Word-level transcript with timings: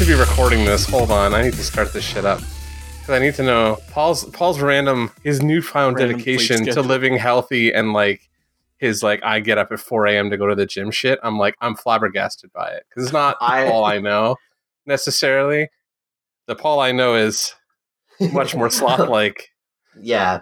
to 0.00 0.06
be 0.06 0.14
recording 0.14 0.64
this. 0.64 0.88
Hold 0.88 1.10
on, 1.10 1.34
I 1.34 1.42
need 1.42 1.52
to 1.52 1.62
start 1.62 1.92
this 1.92 2.02
shit 2.02 2.24
up 2.24 2.40
because 3.00 3.10
I 3.10 3.18
need 3.18 3.34
to 3.34 3.42
know 3.42 3.76
Paul's 3.90 4.24
Paul's 4.30 4.58
random 4.58 5.10
his 5.22 5.42
newfound 5.42 5.96
Random 5.98 6.16
dedication 6.16 6.64
to 6.64 6.80
living 6.80 7.18
healthy 7.18 7.70
and 7.70 7.92
like 7.92 8.30
his 8.78 9.02
like 9.02 9.22
I 9.22 9.40
get 9.40 9.58
up 9.58 9.70
at 9.72 9.78
4 9.78 10.06
a.m. 10.06 10.30
to 10.30 10.38
go 10.38 10.46
to 10.46 10.54
the 10.54 10.64
gym 10.64 10.90
shit. 10.90 11.18
I'm 11.22 11.36
like 11.38 11.54
I'm 11.60 11.76
flabbergasted 11.76 12.50
by 12.50 12.70
it 12.70 12.86
because 12.88 13.04
it's 13.04 13.12
not 13.12 13.36
I- 13.42 13.64
Paul 13.70 13.84
I 13.84 13.98
know 13.98 14.36
necessarily. 14.86 15.68
The 16.46 16.56
Paul 16.56 16.80
I 16.80 16.92
know 16.92 17.14
is 17.14 17.54
much 18.32 18.54
more 18.56 18.70
sloth 18.70 19.06
like. 19.10 19.50
yeah. 20.00 20.40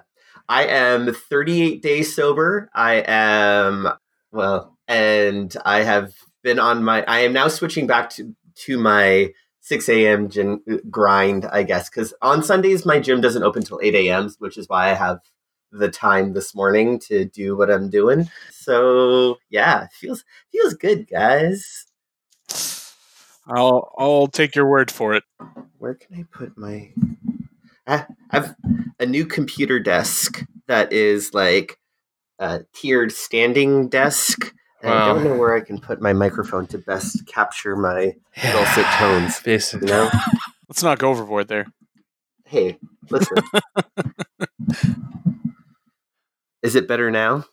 I 0.48 0.66
am 0.66 1.12
38 1.12 1.83
days 1.83 2.15
sober. 2.15 2.70
I 2.73 3.02
am 3.09 3.88
well, 4.30 4.79
and 4.87 5.55
I 5.65 5.83
have 5.83 6.12
been 6.45 6.61
on 6.61 6.84
my. 6.84 7.05
I 7.09 7.20
am 7.20 7.33
now 7.33 7.48
switching 7.48 7.88
back 7.88 8.11
to 8.11 8.37
to 8.66 8.79
my 8.79 9.33
6 9.69 9.89
a.m. 9.91 10.31
gym 10.31 10.63
grind, 10.89 11.45
I 11.45 11.63
guess, 11.63 11.91
because 11.91 12.15
on 12.23 12.43
Sundays 12.43 12.87
my 12.87 12.99
gym 13.01 13.21
doesn't 13.21 13.43
open 13.43 13.63
till 13.63 13.79
8 13.83 13.95
a.m., 13.95 14.31
which 14.39 14.57
is 14.57 14.67
why 14.67 14.91
I 14.91 14.95
have 14.95 15.21
the 15.71 15.91
time 15.91 16.33
this 16.33 16.55
morning 16.55 16.99
to 17.01 17.27
do 17.27 17.55
what 17.55 17.71
I'm 17.71 17.91
doing. 17.91 18.31
So 18.51 19.37
yeah, 19.51 19.89
feels 19.93 20.25
feels 20.51 20.73
good, 20.73 21.07
guys. 21.07 21.85
I'll 23.47 23.93
I'll 23.99 24.29
take 24.29 24.57
your 24.57 24.67
word 24.67 24.91
for 24.91 25.13
it. 25.13 25.25
Where 25.77 25.95
can 25.95 26.16
I 26.16 26.25
put 26.30 26.57
my? 26.57 26.93
I 27.87 28.07
have 28.30 28.57
a 28.99 29.05
new 29.05 29.27
computer 29.27 29.79
desk 29.79 30.45
that 30.66 30.95
is 30.95 31.35
like 31.35 31.79
a 32.39 32.65
tiered 32.73 33.13
standing 33.13 33.91
desk. 33.91 34.55
And 34.82 34.93
I 34.93 35.09
don't 35.09 35.24
know 35.24 35.37
where 35.37 35.54
I 35.54 35.60
can 35.60 35.80
put 35.80 36.01
my 36.01 36.12
microphone 36.12 36.66
to 36.68 36.79
best 36.79 37.26
capture 37.26 37.74
my 37.76 38.15
dulcet 38.40 38.85
tones. 38.96 39.38
You 39.45 39.45
Basically, 39.45 39.88
know? 39.88 40.09
Let's 40.68 40.82
not 40.82 40.98
go 40.98 41.10
overboard 41.10 41.48
there. 41.48 41.66
Hey, 42.45 42.79
listen. 43.10 43.37
is 46.62 46.74
it 46.76 46.87
better 46.87 47.10
now? 47.10 47.45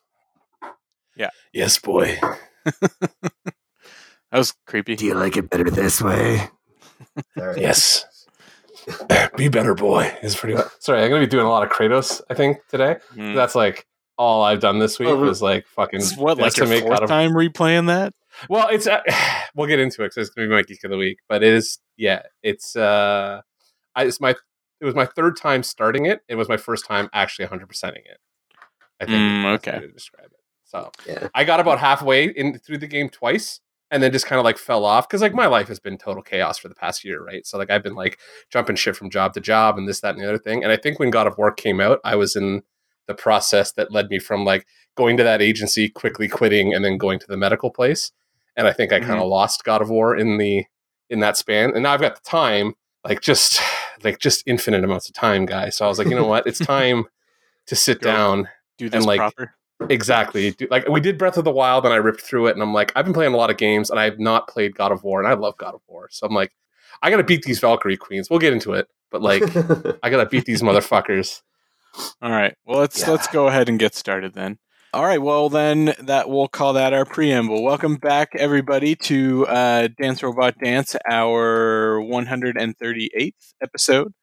Yeah. 1.15 1.29
Yes, 1.53 1.79
boy. 1.79 2.19
That 4.31 4.39
was 4.39 4.53
creepy. 4.65 4.95
Do 4.95 5.05
you 5.05 5.15
like 5.15 5.37
it 5.37 5.49
better 5.49 5.69
this 5.69 6.01
way? 6.01 6.49
Sorry. 7.37 7.61
Yes. 7.61 8.05
Be 9.37 9.47
better, 9.47 9.73
boy. 9.73 10.15
Is 10.21 10.35
pretty. 10.35 10.61
Sorry, 10.79 11.01
I'm 11.01 11.09
gonna 11.09 11.21
be 11.21 11.27
doing 11.27 11.45
a 11.45 11.49
lot 11.49 11.63
of 11.63 11.69
Kratos. 11.69 12.21
I 12.29 12.33
think 12.33 12.57
today. 12.69 12.97
Mm. 13.15 13.33
That's 13.33 13.55
like 13.55 13.87
all 14.17 14.43
I've 14.43 14.59
done 14.59 14.79
this 14.79 14.97
week 14.99 15.09
Oh, 15.09 15.17
was 15.17 15.41
like 15.41 15.65
fucking. 15.67 16.01
What 16.17 16.37
like 16.37 16.55
your 16.57 16.65
decimate 16.67 16.81
fourth 16.83 16.93
God 16.99 17.03
of- 17.03 17.09
time 17.09 17.31
replaying 17.31 17.87
that? 17.87 18.13
Well, 18.49 18.67
it's 18.69 18.87
uh, 18.87 19.01
we'll 19.55 19.67
get 19.67 19.79
into 19.79 20.03
it 20.03 20.07
because 20.07 20.27
it's 20.27 20.35
gonna 20.35 20.47
be 20.47 20.53
my 20.53 20.61
geek 20.63 20.83
of 20.83 20.91
the 20.91 20.97
week. 20.97 21.19
But 21.29 21.43
it 21.43 21.53
is, 21.53 21.79
yeah, 21.97 22.23
it's 22.43 22.75
uh, 22.75 23.41
I 23.95 24.03
it's 24.05 24.19
my 24.19 24.31
it 24.81 24.85
was 24.85 24.95
my 24.95 25.05
third 25.05 25.37
time 25.37 25.63
starting 25.63 26.05
it. 26.05 26.21
It 26.27 26.35
was 26.35 26.49
my 26.49 26.57
first 26.57 26.85
time 26.85 27.09
actually 27.13 27.45
100 27.45 27.67
percenting 27.69 28.03
it. 28.05 28.17
I 28.99 29.05
think 29.05 29.17
Mm, 29.17 29.55
okay. 29.55 29.79
to 29.79 29.87
describe 29.87 30.25
it. 30.27 30.39
So 30.65 30.91
Yeah. 31.07 31.27
I 31.33 31.43
got 31.43 31.59
about 31.59 31.79
halfway 31.79 32.25
in 32.25 32.57
through 32.59 32.79
the 32.79 32.87
game 32.87 33.09
twice, 33.09 33.59
and 33.91 34.01
then 34.03 34.11
just 34.11 34.25
kind 34.25 34.39
of 34.39 34.43
like 34.45 34.57
fell 34.57 34.83
off 34.83 35.07
because 35.07 35.21
like 35.21 35.33
my 35.33 35.45
life 35.47 35.67
has 35.69 35.79
been 35.79 35.97
total 35.97 36.21
chaos 36.23 36.57
for 36.57 36.67
the 36.67 36.75
past 36.75 37.03
year, 37.05 37.23
right? 37.23 37.45
So 37.45 37.57
like 37.57 37.69
I've 37.69 37.83
been 37.83 37.95
like 37.95 38.19
jumping 38.49 38.75
shit 38.75 38.95
from 38.97 39.09
job 39.09 39.33
to 39.35 39.39
job 39.41 39.77
and 39.77 39.87
this, 39.87 40.01
that, 40.01 40.15
and 40.15 40.23
the 40.23 40.27
other 40.27 40.37
thing. 40.37 40.63
And 40.63 40.71
I 40.71 40.77
think 40.77 40.99
when 40.99 41.09
God 41.11 41.27
of 41.27 41.37
War 41.37 41.51
came 41.51 41.79
out, 41.79 41.99
I 42.03 42.15
was 42.15 42.35
in 42.35 42.63
the 43.07 43.13
process 43.13 43.71
that 43.73 43.91
led 43.91 44.09
me 44.09 44.19
from 44.19 44.45
like 44.45 44.65
going 44.95 45.17
to 45.17 45.23
that 45.23 45.41
agency, 45.41 45.89
quickly 45.89 46.27
quitting, 46.27 46.73
and 46.73 46.83
then 46.83 46.97
going 46.97 47.19
to 47.19 47.27
the 47.27 47.37
medical 47.37 47.69
place. 47.69 48.11
And 48.55 48.67
I 48.67 48.73
think 48.73 48.93
I 48.93 48.99
kind 48.99 49.13
of 49.13 49.19
mm-hmm. 49.19 49.29
lost 49.29 49.63
God 49.63 49.81
of 49.81 49.89
War 49.89 50.15
in 50.15 50.37
the 50.37 50.65
in 51.09 51.19
that 51.19 51.37
span. 51.37 51.71
And 51.73 51.83
now 51.83 51.93
I've 51.93 52.01
got 52.01 52.15
the 52.15 52.29
time, 52.29 52.73
like 53.03 53.21
just 53.21 53.61
like 54.03 54.19
just 54.19 54.43
infinite 54.45 54.83
amounts 54.83 55.09
of 55.09 55.15
time, 55.15 55.45
guys. 55.45 55.75
So 55.75 55.85
I 55.85 55.87
was 55.87 55.99
like, 55.99 56.07
you 56.07 56.15
know 56.15 56.27
what? 56.27 56.47
It's 56.47 56.59
time 56.65 57.05
to 57.67 57.75
sit 57.75 58.01
Go. 58.01 58.11
down 58.11 58.49
Do 58.77 58.89
this 58.89 59.05
like, 59.05 59.17
proper. 59.17 59.55
Exactly. 59.89 60.55
Like 60.69 60.87
we 60.87 61.01
did 61.01 61.17
Breath 61.17 61.37
of 61.37 61.43
the 61.43 61.51
Wild 61.51 61.85
and 61.85 61.93
I 61.93 61.97
ripped 61.97 62.21
through 62.21 62.47
it 62.47 62.53
and 62.53 62.61
I'm 62.61 62.73
like, 62.73 62.93
I've 62.95 63.03
been 63.03 63.13
playing 63.13 63.33
a 63.33 63.37
lot 63.37 63.49
of 63.49 63.57
games 63.57 63.89
and 63.89 63.99
I 63.99 64.05
have 64.05 64.19
not 64.19 64.47
played 64.47 64.75
God 64.75 64.91
of 64.91 65.03
War 65.03 65.19
and 65.19 65.27
I 65.27 65.33
love 65.33 65.57
God 65.57 65.73
of 65.73 65.81
War. 65.87 66.07
So 66.11 66.25
I'm 66.25 66.33
like, 66.33 66.53
I 67.01 67.09
gotta 67.09 67.23
beat 67.23 67.43
these 67.43 67.59
Valkyrie 67.59 67.97
Queens. 67.97 68.29
We'll 68.29 68.39
get 68.39 68.53
into 68.53 68.73
it. 68.73 68.87
But 69.11 69.21
like 69.21 69.43
I 70.03 70.09
gotta 70.09 70.27
beat 70.27 70.45
these 70.45 70.61
motherfuckers. 70.61 71.41
All 72.21 72.31
right. 72.31 72.55
Well, 72.65 72.79
let's 72.79 72.99
Yeah. 73.01 73.11
let's 73.11 73.27
go 73.27 73.47
ahead 73.47 73.69
and 73.69 73.79
get 73.79 73.95
started 73.95 74.33
then. 74.33 74.57
All 74.93 75.03
right. 75.03 75.21
Well, 75.21 75.49
then 75.49 75.93
that 75.99 76.29
we'll 76.29 76.47
call 76.47 76.73
that 76.73 76.93
our 76.93 77.05
preamble. 77.05 77.63
Welcome 77.63 77.97
back, 77.97 78.29
everybody, 78.37 78.95
to 78.95 79.45
uh, 79.47 79.87
Dance 79.99 80.23
Robot 80.23 80.55
Dance, 80.63 80.95
our 81.09 81.99
138th 81.99 83.53
episode. 83.61 84.13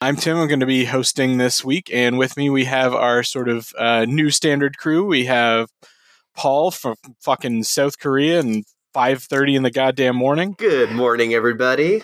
I'm 0.00 0.16
Tim. 0.16 0.36
I'm 0.36 0.48
going 0.48 0.60
to 0.60 0.66
be 0.66 0.84
hosting 0.84 1.38
this 1.38 1.64
week, 1.64 1.90
and 1.92 2.18
with 2.18 2.36
me 2.36 2.50
we 2.50 2.64
have 2.64 2.92
our 2.92 3.22
sort 3.22 3.48
of 3.48 3.72
uh, 3.78 4.04
new 4.04 4.30
standard 4.30 4.76
crew. 4.78 5.04
We 5.06 5.24
have 5.26 5.68
Paul 6.36 6.70
from 6.70 6.96
fucking 7.22 7.62
South 7.64 7.98
Korea 7.98 8.40
and 8.40 8.64
5:30 8.94 9.56
in 9.56 9.62
the 9.62 9.70
goddamn 9.70 10.16
morning. 10.16 10.54
Good 10.58 10.90
morning, 10.90 11.32
everybody. 11.34 12.02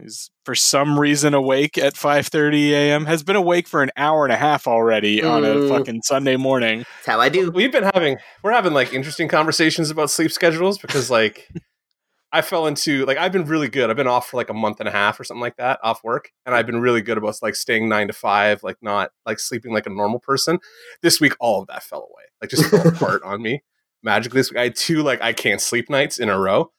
He's 0.00 0.30
for 0.44 0.54
some 0.54 0.98
reason 0.98 1.34
awake 1.34 1.76
at 1.78 1.94
5:30 1.94 2.70
a.m. 2.70 3.06
Has 3.06 3.22
been 3.22 3.36
awake 3.36 3.66
for 3.68 3.82
an 3.82 3.90
hour 3.96 4.24
and 4.24 4.32
a 4.32 4.36
half 4.36 4.66
already 4.66 5.22
on 5.22 5.44
a 5.44 5.48
Mm. 5.54 5.68
fucking 5.68 6.02
Sunday 6.02 6.36
morning. 6.36 6.78
That's 6.78 7.06
how 7.06 7.20
I 7.20 7.28
do. 7.28 7.50
We've 7.50 7.72
been 7.72 7.90
having 7.94 8.16
we're 8.42 8.52
having 8.52 8.72
like 8.72 8.92
interesting 8.92 9.28
conversations 9.28 9.90
about 9.90 10.10
sleep 10.10 10.30
schedules 10.32 10.78
because 10.78 11.10
like 11.10 11.48
I 12.32 12.42
fell 12.42 12.66
into 12.68 13.04
like 13.06 13.18
I've 13.18 13.32
been 13.32 13.44
really 13.46 13.68
good. 13.68 13.90
I've 13.90 13.96
been 13.96 14.06
off 14.06 14.28
for 14.30 14.36
like 14.36 14.48
a 14.48 14.54
month 14.54 14.78
and 14.78 14.88
a 14.88 14.92
half 14.92 15.18
or 15.18 15.24
something 15.24 15.40
like 15.42 15.56
that 15.56 15.80
off 15.82 16.02
work, 16.04 16.30
and 16.46 16.54
I've 16.54 16.66
been 16.66 16.80
really 16.80 17.02
good 17.02 17.18
about 17.18 17.34
like 17.42 17.56
staying 17.56 17.88
nine 17.88 18.06
to 18.06 18.12
five, 18.12 18.62
like 18.62 18.76
not 18.80 19.10
like 19.26 19.40
sleeping 19.40 19.72
like 19.72 19.86
a 19.86 19.90
normal 19.90 20.20
person. 20.20 20.60
This 21.02 21.20
week, 21.20 21.34
all 21.40 21.60
of 21.62 21.66
that 21.66 21.82
fell 21.82 22.02
away, 22.10 22.22
like 22.40 22.50
just 22.50 22.70
fell 22.70 22.86
apart 22.94 23.22
on 23.24 23.42
me 23.42 23.62
magically. 24.02 24.38
This 24.38 24.50
week, 24.52 24.58
I 24.60 24.62
had 24.64 24.76
two 24.76 25.02
like 25.02 25.20
I 25.20 25.32
can't 25.32 25.60
sleep 25.60 25.90
nights 25.90 26.18
in 26.18 26.28
a 26.28 26.38
row. 26.38 26.70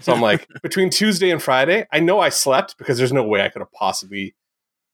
So 0.00 0.12
I'm 0.12 0.20
like 0.20 0.46
between 0.62 0.90
Tuesday 0.90 1.30
and 1.30 1.42
Friday, 1.42 1.86
I 1.92 2.00
know 2.00 2.20
I 2.20 2.28
slept 2.28 2.78
because 2.78 2.98
there's 2.98 3.12
no 3.12 3.22
way 3.24 3.42
I 3.42 3.48
could 3.48 3.60
have 3.60 3.72
possibly 3.72 4.34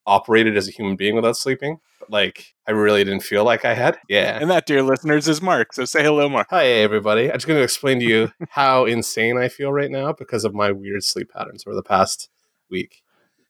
operated 0.05 0.55
as 0.55 0.67
a 0.67 0.71
human 0.71 0.95
being 0.95 1.15
without 1.15 1.37
sleeping. 1.37 1.77
But 1.99 2.09
like 2.09 2.55
I 2.67 2.71
really 2.71 3.03
didn't 3.03 3.23
feel 3.23 3.43
like 3.43 3.65
I 3.65 3.73
had. 3.73 3.99
Yeah. 4.09 4.37
And 4.39 4.49
that, 4.49 4.65
dear 4.65 4.81
listeners, 4.81 5.27
is 5.27 5.41
Mark. 5.41 5.73
So 5.73 5.85
say 5.85 6.03
hello, 6.03 6.29
Mark. 6.29 6.47
Hi, 6.49 6.65
everybody. 6.65 7.29
I'm 7.29 7.35
just 7.35 7.47
going 7.47 7.59
to 7.59 7.63
explain 7.63 7.99
to 7.99 8.05
you 8.05 8.31
how 8.49 8.85
insane 8.85 9.37
I 9.37 9.49
feel 9.49 9.71
right 9.71 9.91
now 9.91 10.13
because 10.13 10.45
of 10.45 10.53
my 10.53 10.71
weird 10.71 11.03
sleep 11.03 11.31
patterns 11.33 11.65
over 11.67 11.75
the 11.75 11.83
past 11.83 12.29
week. 12.69 13.01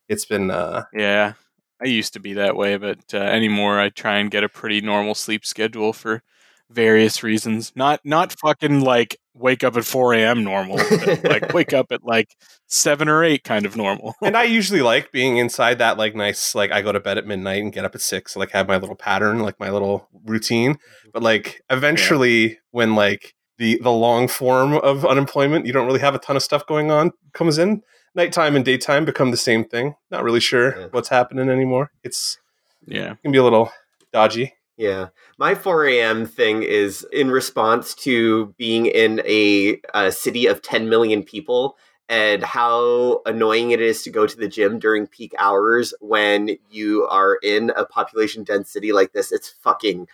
It's 0.10 0.26
been, 0.26 0.52
uh, 0.52 0.86
Yeah, 0.94 1.34
I 1.82 1.88
used 1.88 2.14
to 2.14 2.20
be 2.20 2.34
that 2.34 2.56
way, 2.56 2.78
but 2.78 3.14
uh, 3.14 3.18
anymore 3.18 3.80
I 3.80 3.90
try 3.90 4.18
and 4.18 4.32
get 4.32 4.44
a 4.44 4.50
pretty 4.50 4.82
normal 4.82 5.16
sleep 5.16 5.46
schedule 5.46 5.94
for 5.94 6.24
various 6.70 7.24
reasons. 7.24 7.72
Not 7.76 8.02
not 8.04 8.34
fucking 8.40 8.82
like 8.82 9.18
wake 9.40 9.64
up 9.64 9.78
at 9.78 9.86
4 9.86 10.14
a.m. 10.16 10.44
normal, 10.44 10.78
like 11.24 11.54
wake 11.54 11.74
up 11.74 11.92
at 11.92 12.04
like 12.04 12.36
seven 12.68 13.08
or 13.08 13.24
eight 13.24 13.44
kind 13.44 13.66
of 13.66 13.76
normal. 13.78 14.16
and 14.22 14.36
I 14.36 14.44
usually 14.60 14.82
like 14.82 15.12
being 15.12 15.38
inside 15.38 15.78
that, 15.80 15.98
like, 15.98 16.16
nice, 16.16 16.56
like, 16.56 16.72
I 16.72 16.82
go 16.82 16.92
to 16.92 17.00
bed 17.00 17.18
at 17.18 17.26
midnight 17.26 17.62
and 17.64 17.72
get 17.72 17.86
up 17.86 17.96
at 17.96 18.02
six, 18.02 18.34
so, 18.34 18.40
like, 18.40 18.52
have 18.52 18.68
my 18.68 18.78
little 18.78 18.96
pattern, 18.96 19.40
like, 19.40 19.60
my 19.60 19.70
little 19.70 20.08
routine. 20.26 20.74
Mm-hmm. 20.74 21.10
But, 21.14 21.24
like, 21.24 21.62
eventually, 21.70 22.60
when, 22.72 22.96
like, 22.96 23.34
the, 23.58 23.80
the 23.82 23.92
long 23.92 24.28
form 24.28 24.74
of 24.74 25.06
unemployment, 25.06 25.66
you 25.66 25.74
don't 25.74 25.88
really 25.88 26.00
have 26.00 26.14
a 26.16 26.20
ton 26.20 26.36
of 26.36 26.44
stuff 26.44 26.66
going 26.68 26.92
on, 26.92 27.12
comes 27.34 27.58
in. 27.58 27.82
Nighttime 28.16 28.56
and 28.56 28.66
daytime 28.66 29.06
become 29.06 29.32
the 29.32 29.38
same 29.38 29.64
thing. 29.64 29.96
Not 30.12 30.24
really 30.24 30.40
sure 30.40 30.78
Yeah. 30.80 30.88
what's 30.92 31.10
happening 31.10 31.50
anymore. 31.50 31.92
It's 32.04 32.38
yeah. 32.86 33.16
can 33.22 33.32
be 33.32 33.38
a 33.38 33.44
little 33.44 33.72
dodgy. 34.12 34.54
Yeah. 34.78 35.08
My 35.40 35.56
4 35.56 35.88
a.m. 35.88 36.26
thing 36.28 36.62
is 36.62 37.06
in 37.12 37.32
response 37.32 37.96
to 37.96 38.54
being 38.58 38.86
in 38.86 39.22
a, 39.26 39.82
a 39.96 40.12
city 40.12 40.46
of 40.46 40.62
10 40.62 40.88
million 40.88 41.24
people 41.24 41.78
and 42.08 42.44
how 42.44 43.22
annoying 43.26 43.72
it 43.72 43.82
is 43.82 44.04
to 44.04 44.12
go 44.12 44.28
to 44.28 44.38
the 44.38 44.48
gym 44.48 44.78
during 44.78 45.08
peak 45.08 45.34
hours 45.40 45.94
when 46.00 46.58
you 46.70 47.06
are 47.08 47.38
in 47.42 47.72
a 47.76 47.86
population 47.86 48.44
dense 48.44 48.70
city 48.72 48.94
like 48.94 49.14
this. 49.14 49.32
It's 49.32 49.50
fucking. 49.50 50.08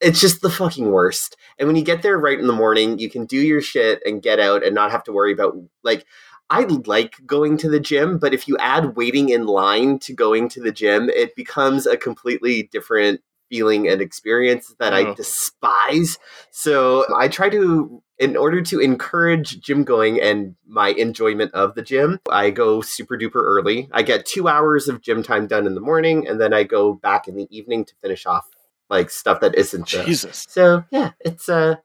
It's 0.00 0.20
just 0.20 0.42
the 0.42 0.50
fucking 0.50 0.92
worst. 0.92 1.36
And 1.58 1.66
when 1.66 1.74
you 1.74 1.82
get 1.82 2.02
there 2.02 2.18
right 2.18 2.38
in 2.38 2.46
the 2.46 2.52
morning, 2.52 3.00
you 3.00 3.10
can 3.10 3.24
do 3.24 3.38
your 3.38 3.60
shit 3.60 4.00
and 4.06 4.22
get 4.22 4.38
out 4.38 4.64
and 4.64 4.74
not 4.74 4.92
have 4.92 5.02
to 5.04 5.12
worry 5.12 5.32
about 5.32 5.56
like 5.82 6.04
I 6.50 6.60
like 6.86 7.16
going 7.26 7.56
to 7.58 7.68
the 7.68 7.80
gym, 7.80 8.18
but 8.18 8.32
if 8.32 8.46
you 8.48 8.56
add 8.58 8.96
waiting 8.96 9.30
in 9.30 9.46
line 9.46 9.98
to 10.00 10.14
going 10.14 10.48
to 10.50 10.60
the 10.62 10.72
gym, 10.72 11.10
it 11.10 11.34
becomes 11.34 11.86
a 11.86 11.96
completely 11.96 12.62
different 12.62 13.20
feeling 13.48 13.88
and 13.88 14.00
experience 14.00 14.74
that 14.78 14.92
I 14.94 15.02
Oh. 15.04 15.14
despise. 15.14 16.18
So 16.50 17.04
I 17.14 17.28
try 17.28 17.48
to, 17.50 18.02
in 18.18 18.36
order 18.36 18.60
to 18.62 18.80
encourage 18.80 19.60
gym 19.60 19.84
going 19.84 20.20
and 20.20 20.54
my 20.66 20.88
enjoyment 20.90 21.52
of 21.54 21.74
the 21.74 21.82
gym, 21.82 22.20
I 22.30 22.50
go 22.50 22.80
super 22.80 23.16
duper 23.16 23.40
early. 23.42 23.88
I 23.92 24.02
get 24.02 24.26
two 24.26 24.48
hours 24.48 24.88
of 24.88 25.00
gym 25.00 25.22
time 25.22 25.46
done 25.46 25.66
in 25.66 25.74
the 25.74 25.80
morning, 25.80 26.26
and 26.28 26.40
then 26.40 26.52
I 26.52 26.64
go 26.64 26.92
back 26.94 27.28
in 27.28 27.36
the 27.36 27.46
evening 27.50 27.84
to 27.86 27.94
finish 28.02 28.26
off 28.26 28.46
like 28.90 29.10
stuff 29.10 29.40
that 29.40 29.54
isn't. 29.54 29.86
Jesus. 29.86 30.46
so 30.48 30.84
yeah, 30.90 31.10
it's 31.20 31.48
uh, 31.48 31.76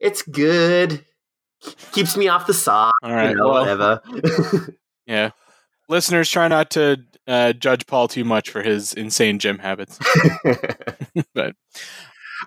it's 0.00 0.22
good. 0.22 1.04
Keeps 1.92 2.16
me 2.16 2.28
off 2.28 2.46
the 2.46 2.54
sock. 2.54 2.94
All 3.02 3.12
right. 3.14 3.30
you 3.30 3.36
know, 3.36 3.48
well, 3.48 3.60
whatever. 3.60 4.02
yeah. 5.06 5.30
Listeners, 5.92 6.28
try 6.28 6.48
not 6.48 6.70
to 6.70 6.98
uh, 7.28 7.52
judge 7.52 7.86
Paul 7.86 8.08
too 8.08 8.24
much 8.24 8.50
for 8.50 8.62
his 8.62 8.92
insane 8.92 9.38
gym 9.38 9.58
habits. 9.58 9.98
but 11.34 11.54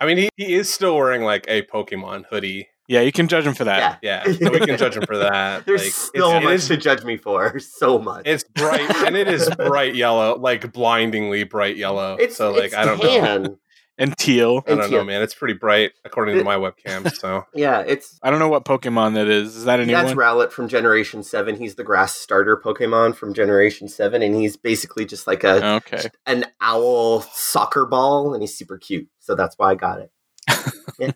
I 0.01 0.05
mean, 0.05 0.17
he, 0.17 0.29
he 0.35 0.53
is 0.53 0.73
still 0.73 0.95
wearing 0.95 1.23
like 1.23 1.45
a 1.47 1.61
Pokemon 1.61 2.25
hoodie. 2.29 2.67
yeah, 2.89 2.99
you 2.99 3.13
can 3.13 3.29
judge 3.29 3.45
him 3.45 3.53
for 3.53 3.63
that. 3.63 3.99
yeah. 4.01 4.23
Yeah, 4.27 4.33
so 4.33 4.51
we 4.51 4.59
can 4.59 4.77
judge 4.77 4.97
him 4.97 5.03
for 5.05 5.17
that. 5.17 5.65
There's 5.65 5.83
like, 5.83 5.91
so 5.91 6.35
it's, 6.35 6.43
much 6.43 6.53
is- 6.53 6.67
to 6.67 6.77
judge 6.77 7.03
me 7.05 7.15
for. 7.15 7.57
So 7.59 7.97
much. 7.99 8.23
it's 8.25 8.43
bright, 8.43 8.93
and 9.05 9.15
it 9.15 9.29
is 9.29 9.49
bright 9.55 9.95
yellow, 9.95 10.37
like 10.37 10.73
blindingly 10.73 11.45
bright 11.45 11.77
yellow. 11.77 12.17
It's 12.19 12.35
so 12.35 12.51
like 12.51 12.65
it's 12.65 12.75
I 12.75 12.83
don't 12.83 13.01
know. 13.01 13.57
Tan. 13.97 14.07
And 14.09 14.17
teal. 14.17 14.63
I 14.65 14.71
don't 14.71 14.79
It's 14.81 14.91
know, 14.91 15.03
man. 15.03 15.21
It's 15.21 15.33
pretty 15.33 15.53
bright 15.53 15.91
according 16.03 16.37
to 16.37 16.43
my 16.43 16.55
webcam. 16.55 17.09
So 17.15 17.45
Yeah, 17.53 17.79
it's 17.79 18.19
I 18.21 18.29
don't 18.29 18.39
know 18.39 18.49
what 18.49 18.65
Pokemon 18.65 19.13
that 19.15 19.27
is. 19.27 19.55
Is 19.55 19.65
that 19.65 19.79
a 19.79 19.85
new 19.85 19.91
that's 19.93 20.07
one? 20.07 20.17
Rowlet 20.17 20.51
from 20.51 20.67
Generation 20.67 21.23
Seven. 21.23 21.55
He's 21.55 21.75
the 21.75 21.83
grass 21.83 22.13
starter 22.15 22.57
Pokemon 22.63 23.15
from 23.15 23.33
Generation 23.33 23.87
Seven, 23.87 24.21
and 24.21 24.35
he's 24.35 24.57
basically 24.57 25.05
just 25.05 25.27
like 25.27 25.43
a 25.43 25.65
Okay. 25.75 26.09
an 26.25 26.45
owl 26.61 27.21
soccer 27.21 27.85
ball, 27.85 28.33
and 28.33 28.41
he's 28.43 28.57
super 28.57 28.77
cute. 28.77 29.07
So 29.19 29.35
that's 29.35 29.57
why 29.57 29.71
I 29.71 29.75
got 29.75 29.99
it. 30.01 30.11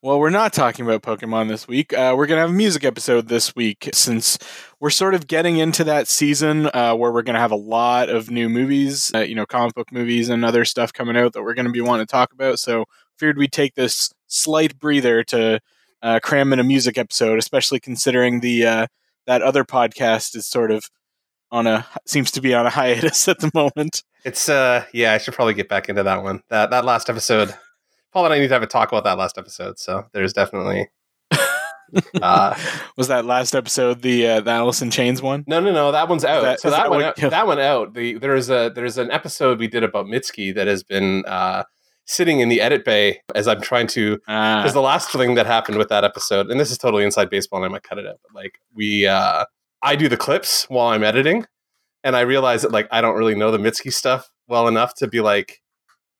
Well, 0.00 0.20
we're 0.20 0.30
not 0.30 0.52
talking 0.52 0.84
about 0.86 1.02
Pokemon 1.02 1.48
this 1.48 1.66
week. 1.66 1.92
Uh, 1.92 2.14
we're 2.16 2.28
going 2.28 2.36
to 2.36 2.42
have 2.42 2.50
a 2.50 2.52
music 2.52 2.84
episode 2.84 3.26
this 3.26 3.56
week 3.56 3.90
since 3.92 4.38
we're 4.78 4.90
sort 4.90 5.12
of 5.12 5.26
getting 5.26 5.56
into 5.56 5.82
that 5.82 6.06
season 6.06 6.66
uh, 6.72 6.94
where 6.94 7.10
we're 7.10 7.22
going 7.22 7.34
to 7.34 7.40
have 7.40 7.50
a 7.50 7.56
lot 7.56 8.08
of 8.08 8.30
new 8.30 8.48
movies, 8.48 9.10
uh, 9.12 9.18
you 9.22 9.34
know, 9.34 9.44
comic 9.44 9.74
book 9.74 9.90
movies 9.90 10.28
and 10.28 10.44
other 10.44 10.64
stuff 10.64 10.92
coming 10.92 11.16
out 11.16 11.32
that 11.32 11.42
we're 11.42 11.52
going 11.52 11.66
to 11.66 11.72
be 11.72 11.80
wanting 11.80 12.06
to 12.06 12.10
talk 12.12 12.32
about. 12.32 12.60
So, 12.60 12.84
figured 13.16 13.38
we'd 13.38 13.50
take 13.50 13.74
this 13.74 14.12
slight 14.28 14.78
breather 14.78 15.24
to 15.24 15.58
uh, 16.00 16.20
cram 16.22 16.52
in 16.52 16.60
a 16.60 16.64
music 16.64 16.96
episode, 16.96 17.40
especially 17.40 17.80
considering 17.80 18.38
the 18.38 18.66
uh, 18.66 18.86
that 19.26 19.42
other 19.42 19.64
podcast 19.64 20.36
is 20.36 20.46
sort 20.46 20.70
of 20.70 20.84
on 21.50 21.66
a 21.66 21.84
seems 22.06 22.30
to 22.30 22.40
be 22.40 22.54
on 22.54 22.66
a 22.66 22.70
hiatus 22.70 23.26
at 23.28 23.40
the 23.40 23.50
moment. 23.52 24.04
it's 24.24 24.48
uh 24.48 24.84
yeah, 24.92 25.14
I 25.14 25.18
should 25.18 25.34
probably 25.34 25.54
get 25.54 25.68
back 25.68 25.88
into 25.88 26.04
that 26.04 26.22
one. 26.22 26.44
That 26.50 26.70
that 26.70 26.84
last 26.84 27.10
episode. 27.10 27.52
Paul 28.12 28.24
and 28.26 28.34
I 28.34 28.38
need 28.38 28.48
to 28.48 28.54
have 28.54 28.62
a 28.62 28.66
talk 28.66 28.88
about 28.90 29.04
that 29.04 29.18
last 29.18 29.38
episode. 29.38 29.78
So 29.78 30.04
there's 30.12 30.32
definitely 30.32 30.88
uh 32.22 32.54
Was 32.96 33.08
that 33.08 33.24
last 33.24 33.54
episode 33.54 34.02
the 34.02 34.26
uh, 34.26 34.40
the 34.40 34.50
Alice 34.50 34.82
in 34.82 34.90
Chains 34.90 35.22
one? 35.22 35.44
No, 35.46 35.60
no, 35.60 35.72
no. 35.72 35.92
That 35.92 36.08
one's 36.08 36.24
out. 36.24 36.42
that- 36.42 36.60
so 36.60 36.70
that, 36.70 36.84
that 36.84 36.90
one, 36.90 37.02
out, 37.02 37.16
that 37.16 37.46
one 37.46 37.58
out. 37.58 37.94
The 37.94 38.18
there's 38.18 38.50
a 38.50 38.70
there's 38.74 38.98
an 38.98 39.10
episode 39.10 39.58
we 39.58 39.68
did 39.68 39.82
about 39.84 40.06
Mitski 40.06 40.54
that 40.54 40.66
has 40.66 40.82
been 40.82 41.24
uh, 41.26 41.64
sitting 42.06 42.40
in 42.40 42.48
the 42.48 42.60
edit 42.60 42.84
bay 42.84 43.20
as 43.34 43.46
I'm 43.48 43.60
trying 43.60 43.86
to. 43.88 44.18
Ah. 44.28 44.60
Because 44.60 44.74
the 44.74 44.80
last 44.82 45.10
thing 45.12 45.34
that 45.34 45.46
happened 45.46 45.78
with 45.78 45.88
that 45.88 46.04
episode, 46.04 46.50
and 46.50 46.58
this 46.58 46.70
is 46.70 46.78
totally 46.78 47.04
inside 47.04 47.30
baseball, 47.30 47.62
and 47.62 47.66
I 47.66 47.72
might 47.72 47.82
cut 47.82 47.98
it 47.98 48.06
out. 48.06 48.20
But 48.22 48.34
like 48.34 48.58
we, 48.74 49.06
uh, 49.06 49.44
I 49.82 49.96
do 49.96 50.08
the 50.08 50.16
clips 50.16 50.64
while 50.68 50.88
I'm 50.88 51.04
editing, 51.04 51.46
and 52.04 52.16
I 52.16 52.20
realize 52.20 52.62
that 52.62 52.72
like 52.72 52.88
I 52.90 53.00
don't 53.00 53.16
really 53.16 53.34
know 53.34 53.50
the 53.50 53.58
Mitski 53.58 53.92
stuff 53.92 54.30
well 54.46 54.68
enough 54.68 54.94
to 54.96 55.06
be 55.06 55.20
like 55.20 55.60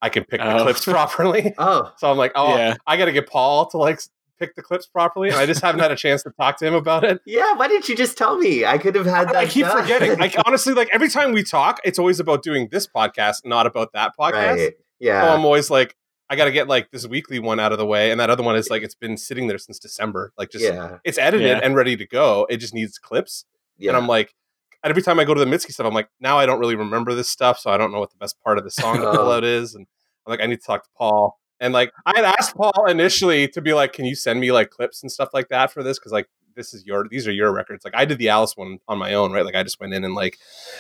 I 0.00 0.08
can 0.08 0.24
pick 0.24 0.40
the 0.40 0.56
Oh. 0.58 0.62
clips 0.62 0.84
properly. 0.84 1.54
Oh, 1.58 1.92
So 1.96 2.10
I'm 2.10 2.16
like, 2.16 2.32
oh, 2.34 2.56
Yeah. 2.56 2.76
I 2.86 2.96
got 2.96 3.06
to 3.06 3.12
get 3.12 3.28
Paul 3.28 3.66
to 3.70 3.76
like 3.78 4.00
pick 4.38 4.54
the 4.54 4.62
clips 4.62 4.86
properly, 4.86 5.28
and 5.30 5.36
I 5.38 5.46
just 5.46 5.60
haven't 5.62 5.80
had 5.80 5.90
a 5.90 5.96
chance 5.96 6.22
to 6.22 6.30
talk 6.30 6.56
to 6.58 6.66
him 6.66 6.74
about 6.74 7.02
it. 7.04 7.20
yeah. 7.26 7.54
Why 7.54 7.66
didn't 7.66 7.88
you 7.88 7.96
just 7.96 8.16
tell 8.16 8.36
me? 8.38 8.64
I 8.64 8.78
could 8.78 8.94
have 8.94 9.06
had 9.06 9.28
that. 9.28 9.36
I 9.36 9.46
keep 9.46 9.66
done. 9.66 9.82
forgetting. 9.82 10.20
I 10.22 10.32
honestly 10.46 10.74
like 10.74 10.88
every 10.92 11.08
time 11.08 11.32
we 11.32 11.42
talk, 11.42 11.80
it's 11.84 11.98
always 11.98 12.20
about 12.20 12.42
doing 12.44 12.68
this 12.70 12.86
podcast, 12.86 13.44
not 13.44 13.66
about 13.66 13.92
that 13.94 14.12
podcast. 14.18 14.32
right. 14.32 14.70
So 14.72 14.76
Yeah. 15.00 15.34
I'm 15.34 15.44
always 15.44 15.70
like, 15.70 15.96
I 16.30 16.36
got 16.36 16.44
to 16.44 16.52
get 16.52 16.68
like 16.68 16.90
this 16.92 17.06
weekly 17.06 17.38
one 17.40 17.58
out 17.58 17.72
of 17.72 17.78
the 17.78 17.86
way, 17.86 18.10
and 18.12 18.20
that 18.20 18.30
other 18.30 18.42
one 18.44 18.54
is 18.54 18.70
like 18.70 18.82
it's 18.84 18.94
been 18.94 19.16
sitting 19.16 19.48
there 19.48 19.58
since 19.58 19.78
December. 19.80 20.32
Like 20.38 20.50
just 20.50 20.62
yeah. 20.64 20.98
it's 21.02 21.18
edited 21.18 21.48
Yeah. 21.48 21.60
and 21.62 21.74
ready 21.74 21.96
to 21.96 22.06
go. 22.06 22.46
It 22.48 22.58
just 22.58 22.74
needs 22.74 22.96
clips, 22.98 23.44
Yeah. 23.76 23.90
and 23.90 23.96
I'm 23.96 24.06
like. 24.06 24.34
And 24.82 24.90
every 24.90 25.02
time 25.02 25.19
I 25.19 25.25
go 25.25 25.34
to 25.34 25.44
the 25.44 25.46
Mitski 25.46 25.72
stuff, 25.72 25.86
I'm 25.86 25.94
like, 25.94 26.08
now 26.20 26.38
I 26.38 26.46
don't 26.46 26.60
really 26.60 26.76
remember 26.76 27.14
this 27.14 27.28
stuff, 27.28 27.58
so 27.58 27.70
I 27.70 27.76
don't 27.76 27.92
know 27.92 28.00
what 28.00 28.10
the 28.10 28.16
best 28.19 28.36
part 28.42 28.58
of 28.58 28.64
the 28.64 28.70
song 28.70 29.00
to 29.00 29.10
pull 29.10 29.30
out 29.30 29.44
is. 29.44 29.75
And 29.75 29.86
I'm 30.26 30.30
like, 30.30 30.40
I 30.40 30.46
need 30.46 30.60
to 30.60 30.66
talk 30.66 30.84
to 30.84 30.90
Paul. 30.96 31.38
And 31.60 31.72
like, 31.72 31.92
I 32.06 32.12
had 32.14 32.25
asked 32.25 32.54
Paul 32.54 32.86
initially 32.86 33.48
to 33.48 33.60
be 33.60 33.72
like, 33.72 33.92
can 33.92 34.04
you 34.04 34.14
send 34.14 34.38
me 34.38 34.52
like 34.52 34.70
clips 34.70 35.02
and 35.02 35.10
stuff 35.10 35.30
like 35.34 35.48
that 35.48 35.72
for 35.72 35.82
this? 35.82 35.98
Because 35.98 36.12
like, 36.12 36.28
this 36.54 36.72
is 36.75 36.86
your, 36.86 37.06
these 37.10 37.26
are 37.26 37.32
your 37.32 37.52
records. 37.52 37.84
Like, 37.84 37.96
I 37.96 38.04
did 38.04 38.19
the 38.19 38.28
Alice 38.28 38.56
one 38.56 38.78
on 38.86 38.98
my 38.98 39.14
own, 39.14 39.32
right? 39.32 39.44
Like, 39.44 39.56
I 39.56 39.64
just 39.64 39.80
went 39.80 39.94
in 39.94 40.04
and 40.04 40.14
like, 40.14 40.38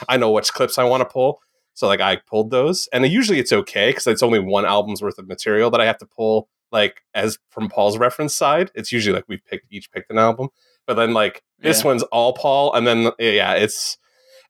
I 0.08 0.16
know 0.16 0.30
which 0.30 0.52
clips 0.52 0.78
I 0.78 0.84
want 0.84 1.00
to 1.00 1.04
pull. 1.04 1.40
So 1.74 1.86
like, 1.86 2.00
I 2.00 2.16
pulled 2.16 2.50
those, 2.50 2.88
and 2.92 3.06
usually 3.06 3.38
it's 3.38 3.52
okay 3.52 3.90
because 3.90 4.08
it's 4.08 4.22
only 4.22 4.40
one 4.40 4.64
album's 4.64 5.00
worth 5.00 5.16
of 5.16 5.28
material 5.28 5.70
that 5.70 5.80
I 5.80 5.86
have 5.86 5.98
to 5.98 6.06
pull. 6.06 6.48
Like, 6.72 7.02
as 7.14 7.38
from 7.50 7.68
Paul's 7.68 7.96
reference 7.98 8.34
side, 8.34 8.72
it's 8.74 8.90
usually 8.90 9.14
like 9.14 9.26
we've 9.28 9.44
picked 9.44 9.66
each 9.70 9.92
picked 9.92 10.10
an 10.10 10.18
album, 10.18 10.48
but 10.88 10.94
then 10.94 11.12
like 11.14 11.42
this 11.60 11.80
Yeah. 11.82 11.86
one's 11.88 12.02
all 12.04 12.32
Paul, 12.32 12.74
and 12.74 12.84
then 12.84 13.12
yeah, 13.20 13.52
it's 13.54 13.96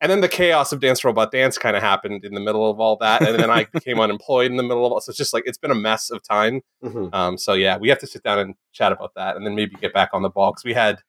and 0.01 0.11
then 0.13 0.21
the 0.21 0.29
chaos 0.29 0.71
of 0.73 0.79
Dance 0.81 1.03
Robot 1.05 1.33
Dance 1.33 1.59
kind 1.59 1.77
of 1.77 1.83
happened 1.83 2.25
in 2.25 2.33
the 2.33 2.41
middle 2.41 2.71
of 2.71 2.79
all 2.81 2.97
that, 3.01 3.21
and 3.29 3.39
then 3.39 3.51
I 3.51 3.65
became 3.73 3.99
unemployed 4.01 4.51
in 4.51 4.57
the 4.57 4.63
middle 4.63 4.87
of 4.87 4.93
all. 4.93 5.01
So 5.01 5.11
it's 5.11 5.19
just 5.19 5.35
like 5.35 5.43
it's 5.45 5.59
been 5.59 5.73
a 5.73 5.75
mess 5.75 6.09
of 6.11 6.23
time. 6.23 6.63
Mhm. 6.85 7.13
Um, 7.13 7.37
so 7.37 7.53
yeah, 7.53 7.77
we 7.77 7.89
have 7.91 7.99
to 7.99 8.07
sit 8.07 8.23
down 8.23 8.39
and 8.39 8.55
chat 8.73 8.93
about 8.93 9.13
that, 9.17 9.37
and 9.37 9.45
then 9.45 9.55
maybe 9.55 9.75
get 9.81 9.93
back 9.93 10.11
on 10.15 10.23
the 10.23 10.31
ball 10.31 10.53
because 10.53 10.65
we 10.65 10.73
had 10.75 11.01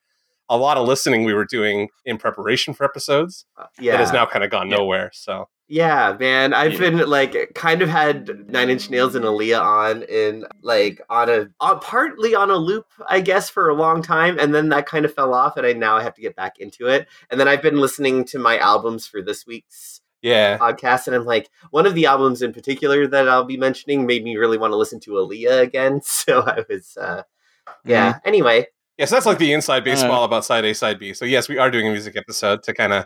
a 0.49 0.57
lot 0.57 0.77
of 0.77 0.87
listening 0.87 1.23
we 1.23 1.33
were 1.35 1.45
doing 1.45 1.89
in 2.05 2.17
preparation 2.17 2.73
for 2.73 2.83
episodes 2.83 3.45
Yeah. 3.79 3.91
that 3.91 3.99
has 3.99 4.11
now 4.11 4.25
kind 4.25 4.43
of 4.43 4.49
gone 4.49 4.69
Yeah. 4.71 4.77
nowhere. 4.77 5.11
So 5.13 5.47
Yeah, 5.71 6.17
man. 6.19 6.51
I've 6.55 6.73
Yeah. 6.73 6.79
been 6.79 7.09
like 7.09 7.51
kind 7.53 7.83
of 7.83 7.89
had 7.89 8.49
Nine 8.49 8.71
Inch 8.71 8.89
Nails 8.89 9.13
and 9.13 9.23
Aaliyah 9.23 9.61
on 9.61 10.01
in 10.03 10.45
like 10.63 10.99
on 11.11 11.29
a 11.29 11.49
on, 11.59 11.79
partly 11.79 12.33
on 12.33 12.49
a 12.49 12.55
loop, 12.57 12.87
I 13.07 13.19
guess, 13.21 13.51
for 13.51 13.69
a 13.69 13.75
long 13.75 14.01
time, 14.01 14.39
and 14.39 14.53
then 14.53 14.69
that 14.69 14.87
kind 14.87 15.05
of 15.05 15.13
fell 15.13 15.31
off, 15.31 15.57
and 15.57 15.67
I 15.67 15.73
now 15.73 15.95
I 15.95 16.01
have 16.01 16.15
to 16.15 16.21
get 16.21 16.35
back 16.35 16.57
into 16.57 16.87
it. 16.87 17.07
And 17.29 17.39
then 17.39 17.47
I've 17.47 17.61
been 17.61 17.77
listening 17.79 18.25
to 18.25 18.39
my 18.39 18.57
albums 18.57 19.05
for 19.05 19.21
this 19.21 19.45
week's 19.45 20.01
yeah, 20.23 20.57
podcast, 20.57 21.05
and 21.05 21.15
I'm 21.15 21.25
like, 21.25 21.49
one 21.69 21.85
of 21.85 21.93
the 21.93 22.07
albums 22.07 22.41
in 22.41 22.51
particular 22.51 23.05
that 23.05 23.29
I'll 23.29 23.45
be 23.45 23.55
mentioning 23.55 24.07
made 24.07 24.23
me 24.23 24.37
really 24.37 24.57
want 24.57 24.73
to 24.73 24.77
listen 24.77 24.99
to 25.01 25.11
Aaliyah 25.11 25.61
again. 25.61 26.01
So 26.03 26.41
I 26.41 26.65
was, 26.67 26.97
uh, 26.99 27.21
yeah. 27.85 28.13
Mm-hmm. 28.13 28.27
Anyway, 28.27 28.65
yeah. 28.97 29.05
So 29.05 29.15
that's 29.15 29.27
like 29.27 29.37
the 29.37 29.53
Uh, 29.53 29.57
inside 29.57 29.83
baseball 29.83 30.23
about 30.23 30.45
side 30.45 30.65
A, 30.65 30.73
side 30.73 30.97
B. 30.99 31.13
So 31.13 31.25
yes, 31.25 31.47
we 31.47 31.59
are 31.59 31.69
doing 31.69 31.87
a 31.87 31.91
music 31.91 32.17
episode 32.17 32.63
to 32.63 32.73
kind 32.73 32.91
of 32.91 33.05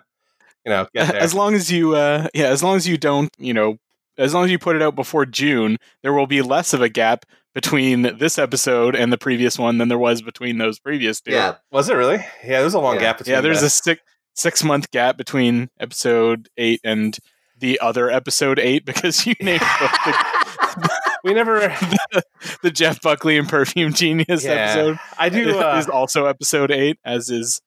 you 0.65 0.69
know 0.71 0.87
get 0.93 1.11
there. 1.11 1.21
As 1.21 1.33
long 1.33 1.53
as 1.55 1.71
you, 1.71 1.95
uh, 1.95 2.27
yeah, 2.33 2.47
as 2.47 2.63
long 2.63 2.75
as 2.75 2.87
you 2.87 2.97
don't, 2.97 3.29
you 3.37 3.53
know, 3.53 3.77
as 4.17 4.33
long 4.33 4.45
as 4.45 4.51
you 4.51 4.59
put 4.59 4.75
it 4.75 4.81
out 4.81 4.95
before 4.95 5.25
June, 5.25 5.77
there 6.03 6.13
will 6.13 6.27
be 6.27 6.41
less 6.41 6.73
of 6.73 6.81
a 6.81 6.89
gap 6.89 7.25
between 7.53 8.17
this 8.17 8.39
episode 8.39 8.95
and 8.95 9.11
the 9.13 9.17
previous 9.17 9.59
one 9.59 9.77
than 9.77 9.87
there 9.87 9.97
was 9.99 10.21
between 10.21 10.57
those 10.57 10.79
previous 10.79 11.21
two. 11.21 11.31
yeah, 11.31 11.55
Was 11.71 11.87
it 11.89 11.93
really? 11.95 12.17
Yeah, 12.43 12.61
there's 12.61 12.73
a 12.73 12.79
long 12.79 12.95
Yeah. 12.95 13.01
gap 13.01 13.17
between. 13.19 13.33
yeah. 13.35 13.41
There's 13.41 13.59
the- 13.61 13.67
a 13.67 13.69
six 13.69 14.01
six 14.35 14.63
month 14.63 14.89
gap 14.91 15.15
between 15.17 15.69
episode 15.79 16.49
eight 16.57 16.81
and 16.83 17.17
the 17.59 17.79
other 17.79 18.09
episode 18.09 18.57
eight 18.57 18.83
because 18.85 19.25
you 19.27 19.35
named 19.39 19.59
both 19.79 19.91
the, 20.05 20.89
we 21.23 21.33
never. 21.33 21.59
the 22.63 22.71
Jeff 22.71 22.99
Buckley 23.01 23.37
and 23.37 23.47
Perfume 23.47 23.93
Genius 23.93 24.43
Yeah. 24.43 24.51
episode. 24.53 24.99
I 25.17 25.29
do. 25.29 25.59
Uh, 25.59 25.77
is 25.77 25.87
also 25.87 26.25
episode 26.25 26.71
eight, 26.71 26.97
as 27.05 27.29
is 27.29 27.61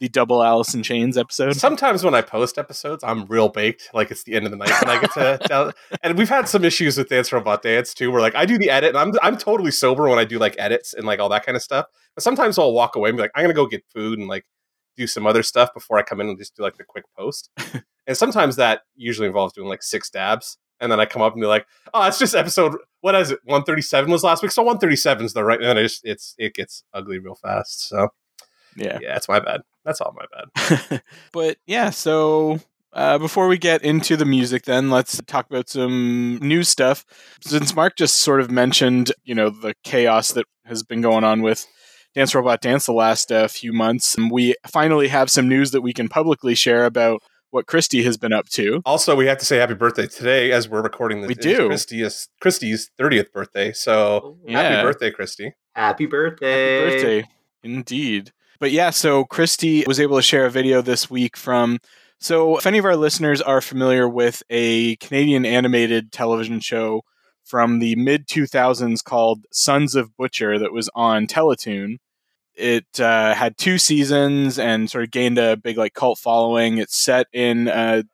the 0.00 0.08
double 0.08 0.42
Alice 0.42 0.74
in 0.74 0.82
Chains 0.82 1.18
episode. 1.18 1.54
Sometimes 1.56 2.02
when 2.02 2.14
I 2.14 2.22
post 2.22 2.56
episodes, 2.56 3.04
I'm 3.04 3.26
real 3.26 3.50
baked. 3.50 3.90
Like 3.92 4.10
it's 4.10 4.24
the 4.24 4.34
end 4.34 4.46
of 4.46 4.50
the 4.50 4.56
night 4.56 4.72
when 4.82 4.96
I 4.96 5.00
get 5.00 5.12
to. 5.12 5.38
tell- 5.46 5.72
and 6.02 6.16
we've 6.16 6.28
had 6.28 6.48
some 6.48 6.64
issues 6.64 6.96
with 6.96 7.10
Dance 7.10 7.30
Robot 7.32 7.62
Dance 7.62 7.92
too, 7.92 8.10
where 8.10 8.22
like 8.22 8.34
I 8.34 8.46
do 8.46 8.58
the 8.58 8.70
edit, 8.70 8.96
and 8.96 8.98
I'm 8.98 9.12
I'm 9.22 9.36
totally 9.36 9.70
sober 9.70 10.08
when 10.08 10.18
I 10.18 10.24
do 10.24 10.38
like 10.38 10.56
edits 10.58 10.94
and 10.94 11.06
like 11.06 11.20
all 11.20 11.28
that 11.28 11.44
kind 11.44 11.54
of 11.54 11.62
stuff. 11.62 11.86
But 12.14 12.24
sometimes 12.24 12.58
I'll 12.58 12.72
walk 12.72 12.96
away 12.96 13.10
and 13.10 13.16
be 13.16 13.22
like, 13.22 13.30
I'm 13.34 13.44
gonna 13.44 13.54
go 13.54 13.66
get 13.66 13.84
food 13.94 14.18
and 14.18 14.26
like 14.26 14.46
do 14.96 15.06
some 15.06 15.26
other 15.26 15.42
stuff 15.42 15.72
before 15.74 15.98
I 15.98 16.02
come 16.02 16.20
in 16.20 16.28
and 16.28 16.38
just 16.38 16.56
do 16.56 16.62
like 16.62 16.78
the 16.78 16.84
quick 16.84 17.04
post. 17.16 17.50
and 18.06 18.16
sometimes 18.16 18.56
that 18.56 18.82
usually 18.96 19.28
involves 19.28 19.52
doing 19.52 19.68
like 19.68 19.82
six 19.82 20.10
dabs. 20.10 20.56
And 20.82 20.90
then 20.90 20.98
I 20.98 21.04
come 21.04 21.20
up 21.20 21.34
and 21.34 21.42
be 21.42 21.46
like, 21.46 21.66
"Oh, 21.92 22.06
it's 22.06 22.18
just 22.18 22.34
episode. 22.34 22.74
What 23.02 23.14
is 23.14 23.32
it? 23.32 23.40
One 23.44 23.64
thirty 23.64 23.82
seven 23.82 24.10
was 24.10 24.24
last 24.24 24.42
week, 24.42 24.50
so 24.50 24.62
one 24.62 24.78
thirty 24.78 24.96
seven 24.96 25.26
is 25.26 25.34
the 25.34 25.44
right." 25.44 25.60
And 25.60 25.68
then 25.68 25.76
it's 25.76 26.00
it's 26.04 26.34
it 26.38 26.54
gets 26.54 26.84
ugly 26.94 27.18
real 27.18 27.34
fast. 27.34 27.86
So 27.86 28.08
yeah. 28.76 28.98
yeah, 29.02 29.16
it's 29.16 29.28
my 29.28 29.40
bad. 29.40 29.60
That's 29.84 30.00
all 30.00 30.14
my 30.16 30.24
bad. 30.32 31.02
but 31.32 31.58
yeah, 31.66 31.90
so 31.90 32.58
uh, 32.92 33.18
before 33.18 33.48
we 33.48 33.56
get 33.58 33.82
into 33.82 34.16
the 34.16 34.24
music, 34.24 34.64
then 34.64 34.90
let's 34.90 35.20
talk 35.26 35.46
about 35.48 35.68
some 35.68 36.38
new 36.42 36.62
stuff. 36.62 37.04
Since 37.40 37.74
Mark 37.74 37.96
just 37.96 38.16
sort 38.16 38.40
of 38.40 38.50
mentioned, 38.50 39.12
you 39.24 39.34
know, 39.34 39.48
the 39.50 39.74
chaos 39.84 40.32
that 40.32 40.46
has 40.66 40.82
been 40.82 41.00
going 41.00 41.24
on 41.24 41.42
with 41.42 41.66
Dance 42.14 42.34
Robot 42.34 42.60
Dance 42.60 42.86
the 42.86 42.92
last 42.92 43.30
uh, 43.30 43.46
few 43.48 43.72
months, 43.72 44.16
and 44.16 44.30
we 44.30 44.54
finally 44.66 45.08
have 45.08 45.30
some 45.30 45.48
news 45.48 45.70
that 45.70 45.80
we 45.80 45.92
can 45.92 46.08
publicly 46.08 46.54
share 46.54 46.84
about 46.84 47.22
what 47.50 47.66
Christy 47.66 48.02
has 48.04 48.16
been 48.16 48.32
up 48.32 48.48
to. 48.50 48.80
Also, 48.84 49.16
we 49.16 49.26
have 49.26 49.38
to 49.38 49.44
say 49.44 49.58
happy 49.58 49.74
birthday 49.74 50.06
today 50.06 50.52
as 50.52 50.68
we're 50.68 50.82
recording 50.82 51.20
this. 51.20 51.28
We 51.28 51.34
is 51.34 51.38
do. 51.58 51.66
Christy's 51.68 52.28
Christy's 52.40 52.90
thirtieth 52.98 53.32
birthday. 53.32 53.72
So 53.72 54.38
Yeah. 54.46 54.62
happy 54.62 54.82
birthday, 54.86 55.10
Christy. 55.10 55.52
happy 55.74 56.06
birthday, 56.06 56.84
Happy 56.86 56.94
birthday. 56.94 57.28
Indeed. 57.62 58.32
But 58.60 58.72
yeah, 58.72 58.90
so 58.90 59.24
Christy 59.24 59.84
was 59.86 59.98
able 59.98 60.16
to 60.16 60.22
share 60.22 60.44
a 60.44 60.50
video 60.50 60.82
this 60.82 61.10
week 61.10 61.36
from. 61.36 61.78
So, 62.18 62.58
if 62.58 62.66
any 62.66 62.76
of 62.76 62.84
our 62.84 62.96
listeners 62.96 63.40
are 63.40 63.62
familiar 63.62 64.06
with 64.06 64.42
a 64.50 64.96
Canadian 64.96 65.46
animated 65.46 66.12
television 66.12 66.60
show 66.60 67.00
from 67.42 67.78
the 67.78 67.96
mid 67.96 68.28
2000s 68.28 69.02
called 69.02 69.46
Sons 69.50 69.94
of 69.94 70.14
Butcher 70.18 70.58
that 70.58 70.74
was 70.74 70.90
on 70.94 71.26
Teletoon, 71.26 71.96
it 72.54 73.00
uh, 73.00 73.34
had 73.34 73.56
two 73.56 73.78
seasons 73.78 74.58
and 74.58 74.90
sort 74.90 75.04
of 75.04 75.10
gained 75.10 75.38
a 75.38 75.56
big 75.56 75.78
like 75.78 75.94
cult 75.94 76.18
following. 76.18 76.76
It's 76.76 77.02
set 77.02 77.26
in 77.32 77.68
a 77.68 78.04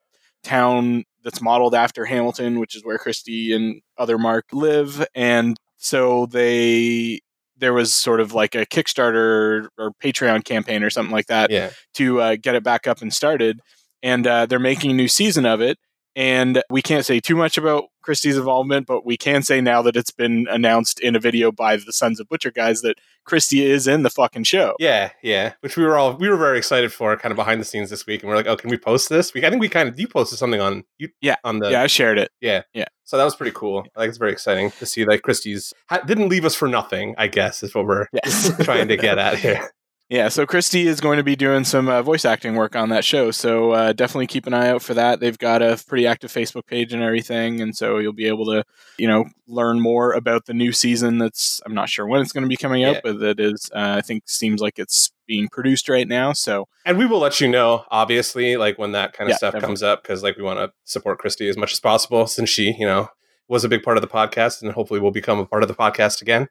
town 0.45 1.03
that's 1.25 1.43
modeled 1.43 1.75
after 1.75 2.05
Hamilton, 2.05 2.61
which 2.61 2.77
is 2.77 2.85
where 2.85 2.99
Christy 2.99 3.53
and 3.53 3.83
other 3.99 4.17
Mark 4.17 4.45
live, 4.53 5.05
and 5.17 5.57
so 5.77 6.27
they 6.27 7.21
there 7.59 7.73
was 7.73 7.95
sort 7.95 8.21
of 8.21 8.33
like 8.35 8.55
a 8.55 8.67
Kickstarter 8.67 9.69
or 9.79 9.93
Patreon 10.03 10.45
campaign 10.45 10.83
or 10.83 10.91
something 10.91 11.13
like 11.13 11.27
that 11.27 11.51
Yeah. 11.51 11.71
to 11.95 12.21
uh, 12.21 12.37
get 12.41 12.55
it 12.55 12.63
back 12.63 12.87
up 12.87 13.03
and 13.03 13.13
started. 13.13 13.61
And 14.03 14.27
uh, 14.27 14.47
they're 14.47 14.59
making 14.59 14.91
a 14.91 14.95
new 14.95 15.09
season 15.09 15.47
of 15.47 15.61
it. 15.61 15.79
And 16.17 16.63
we 16.71 16.81
can't 16.81 17.05
say 17.05 17.21
too 17.21 17.37
much 17.37 17.59
about 17.59 17.85
Christie's 18.01 18.39
involvement, 18.39 18.87
but 18.87 19.05
we 19.05 19.19
can 19.19 19.43
say 19.43 19.61
now 19.61 19.83
that 19.83 19.97
it's 19.97 20.11
been 20.11 20.47
announced 20.51 20.99
in 21.01 21.15
a 21.15 21.19
video 21.21 21.53
by 21.53 21.77
the 21.77 21.93
Sons 21.93 22.19
of 22.21 22.29
Butcher 22.29 22.51
guys 22.51 22.81
that 22.81 22.97
Christie 23.25 23.65
is 23.67 23.87
in 23.87 24.03
the 24.03 24.09
fucking 24.09 24.45
show. 24.45 24.77
Yeah, 24.79 25.11
yeah. 25.23 25.53
Which 25.61 25.77
we 25.77 25.85
were 25.85 25.99
all 25.99 26.15
we 26.17 26.29
were 26.31 26.39
very 26.39 26.57
excited 26.57 26.91
for, 26.91 27.15
kind 27.19 27.33
of 27.33 27.37
behind 27.37 27.61
the 27.61 27.67
scenes 27.67 27.91
this 27.91 28.07
week, 28.07 28.23
and 28.23 28.31
we're 28.31 28.37
like, 28.37 28.47
oh, 28.47 28.57
can 28.57 28.71
we 28.71 28.79
post 28.79 29.11
this? 29.11 29.35
We 29.35 29.45
I 29.45 29.51
think 29.51 29.61
we 29.61 29.69
kind 29.69 29.89
of 29.91 30.01
you 30.01 30.09
posted 30.09 30.39
something 30.39 30.61
on 30.61 30.85
you 30.97 31.11
Yeah. 31.21 31.37
on 31.45 31.59
the 31.59 31.71
yeah, 31.71 31.83
I 31.83 31.87
shared 31.87 32.19
it. 32.19 32.31
yeah 32.41 32.63
Yeah. 32.73 32.87
So 33.05 33.19
that 33.19 33.25
was 33.25 33.37
pretty 33.37 33.53
cool. 33.55 33.81
I 33.95 34.01
think 34.01 34.09
it's 34.09 34.19
very 34.19 34.33
exciting 34.33 34.71
to 34.79 34.87
see 34.87 35.05
like 35.05 35.21
Christie's 35.23 35.75
ha- 35.91 36.01
didn't 36.07 36.29
leave 36.31 36.47
us 36.47 36.55
for 36.55 36.67
nothing. 36.67 37.15
I 37.19 37.27
guess 37.29 37.63
is 37.63 37.75
what 37.75 37.85
we're 37.87 38.07
Yes. 38.25 38.51
trying 38.65 38.89
to 38.89 38.97
get 38.97 39.19
at 39.19 39.39
here. 39.39 39.71
Yeah, 40.09 40.29
so 40.29 40.47
Christy 40.47 40.87
is 40.87 41.01
going 41.01 41.17
to 41.17 41.25
be 41.25 41.35
doing 41.35 41.65
some 41.65 41.89
uh, 41.89 42.01
voice 42.01 42.25
acting 42.25 42.55
work 42.55 42.77
on 42.77 42.91
that 42.91 43.05
show. 43.05 43.33
So 43.33 43.73
uh, 43.73 43.93
definitely 43.93 44.29
keep 44.29 44.47
an 44.47 44.55
eye 44.55 44.69
out 44.69 44.81
for 44.81 44.95
that. 44.95 45.19
They've 45.19 45.37
got 45.37 45.63
a 45.63 45.83
pretty 45.89 46.07
active 46.07 46.31
Facebook 46.33 46.65
page 46.67 46.93
and 46.93 47.03
everything, 47.03 47.61
and 47.61 47.77
so 47.77 47.99
you'll 47.99 48.13
be 48.13 48.29
able 48.29 48.45
to, 48.47 48.63
you 48.99 49.09
know, 49.09 49.25
learn 49.49 49.81
more 49.81 50.13
about 50.13 50.47
the 50.47 50.55
new 50.55 50.71
season. 50.71 51.19
That's 51.19 51.61
I'm 51.67 51.75
not 51.75 51.89
sure 51.89 52.07
when 52.07 52.21
it's 52.21 52.31
going 52.31 52.43
to 52.45 52.49
be 52.49 52.57
coming 52.57 52.85
out, 52.85 52.95
Yeah. 52.95 53.01
but 53.03 53.19
that 53.19 53.41
is 53.41 53.69
uh, 53.75 53.95
I 53.99 54.01
think 54.01 54.29
seems 54.29 54.61
like 54.61 54.79
it's 54.79 55.11
being 55.27 55.49
produced 55.49 55.89
right 55.89 56.07
now. 56.07 56.33
So 56.33 56.69
And 56.85 56.99
we 56.99 57.07
will 57.07 57.19
let 57.19 57.41
you 57.41 57.49
know, 57.49 57.85
obviously, 57.91 58.57
like 58.57 58.79
when 58.79 58.93
that 58.93 59.13
kind 59.13 59.29
of 59.29 59.33
Yeah, 59.33 59.39
stuff 59.39 59.55
definitely. 59.55 59.67
comes 59.67 59.83
up, 59.83 60.03
because 60.05 60.23
like 60.23 60.37
we 60.37 60.45
want 60.45 60.61
to 60.61 60.71
support 60.85 61.19
Christy 61.19 61.49
as 61.49 61.57
much 61.57 61.73
as 61.73 61.81
possible, 61.81 62.29
since 62.29 62.49
she, 62.49 62.77
you 62.79 62.87
know, 62.87 63.09
was 63.49 63.65
a 63.65 63.69
big 63.69 63.83
part 63.83 63.97
of 63.97 64.03
the 64.03 64.09
podcast, 64.09 64.63
and 64.63 64.71
hopefully 64.71 65.01
will 65.01 65.11
become 65.11 65.41
a 65.41 65.47
part 65.47 65.65
of 65.65 65.69
the 65.69 65.75
podcast 65.75 66.23
again 66.23 66.47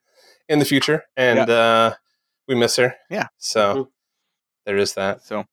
in 0.50 0.60
the 0.60 0.66
future. 0.66 1.04
And 1.16 1.50
uh, 1.50 1.96
we 2.48 2.56
miss 2.56 2.76
her. 2.78 2.96
Yeah. 3.10 3.28
So 3.38 3.76
Mhm. 3.76 3.88
there 4.66 4.78
is 4.78 4.94
that. 4.94 5.22
so 5.24 5.46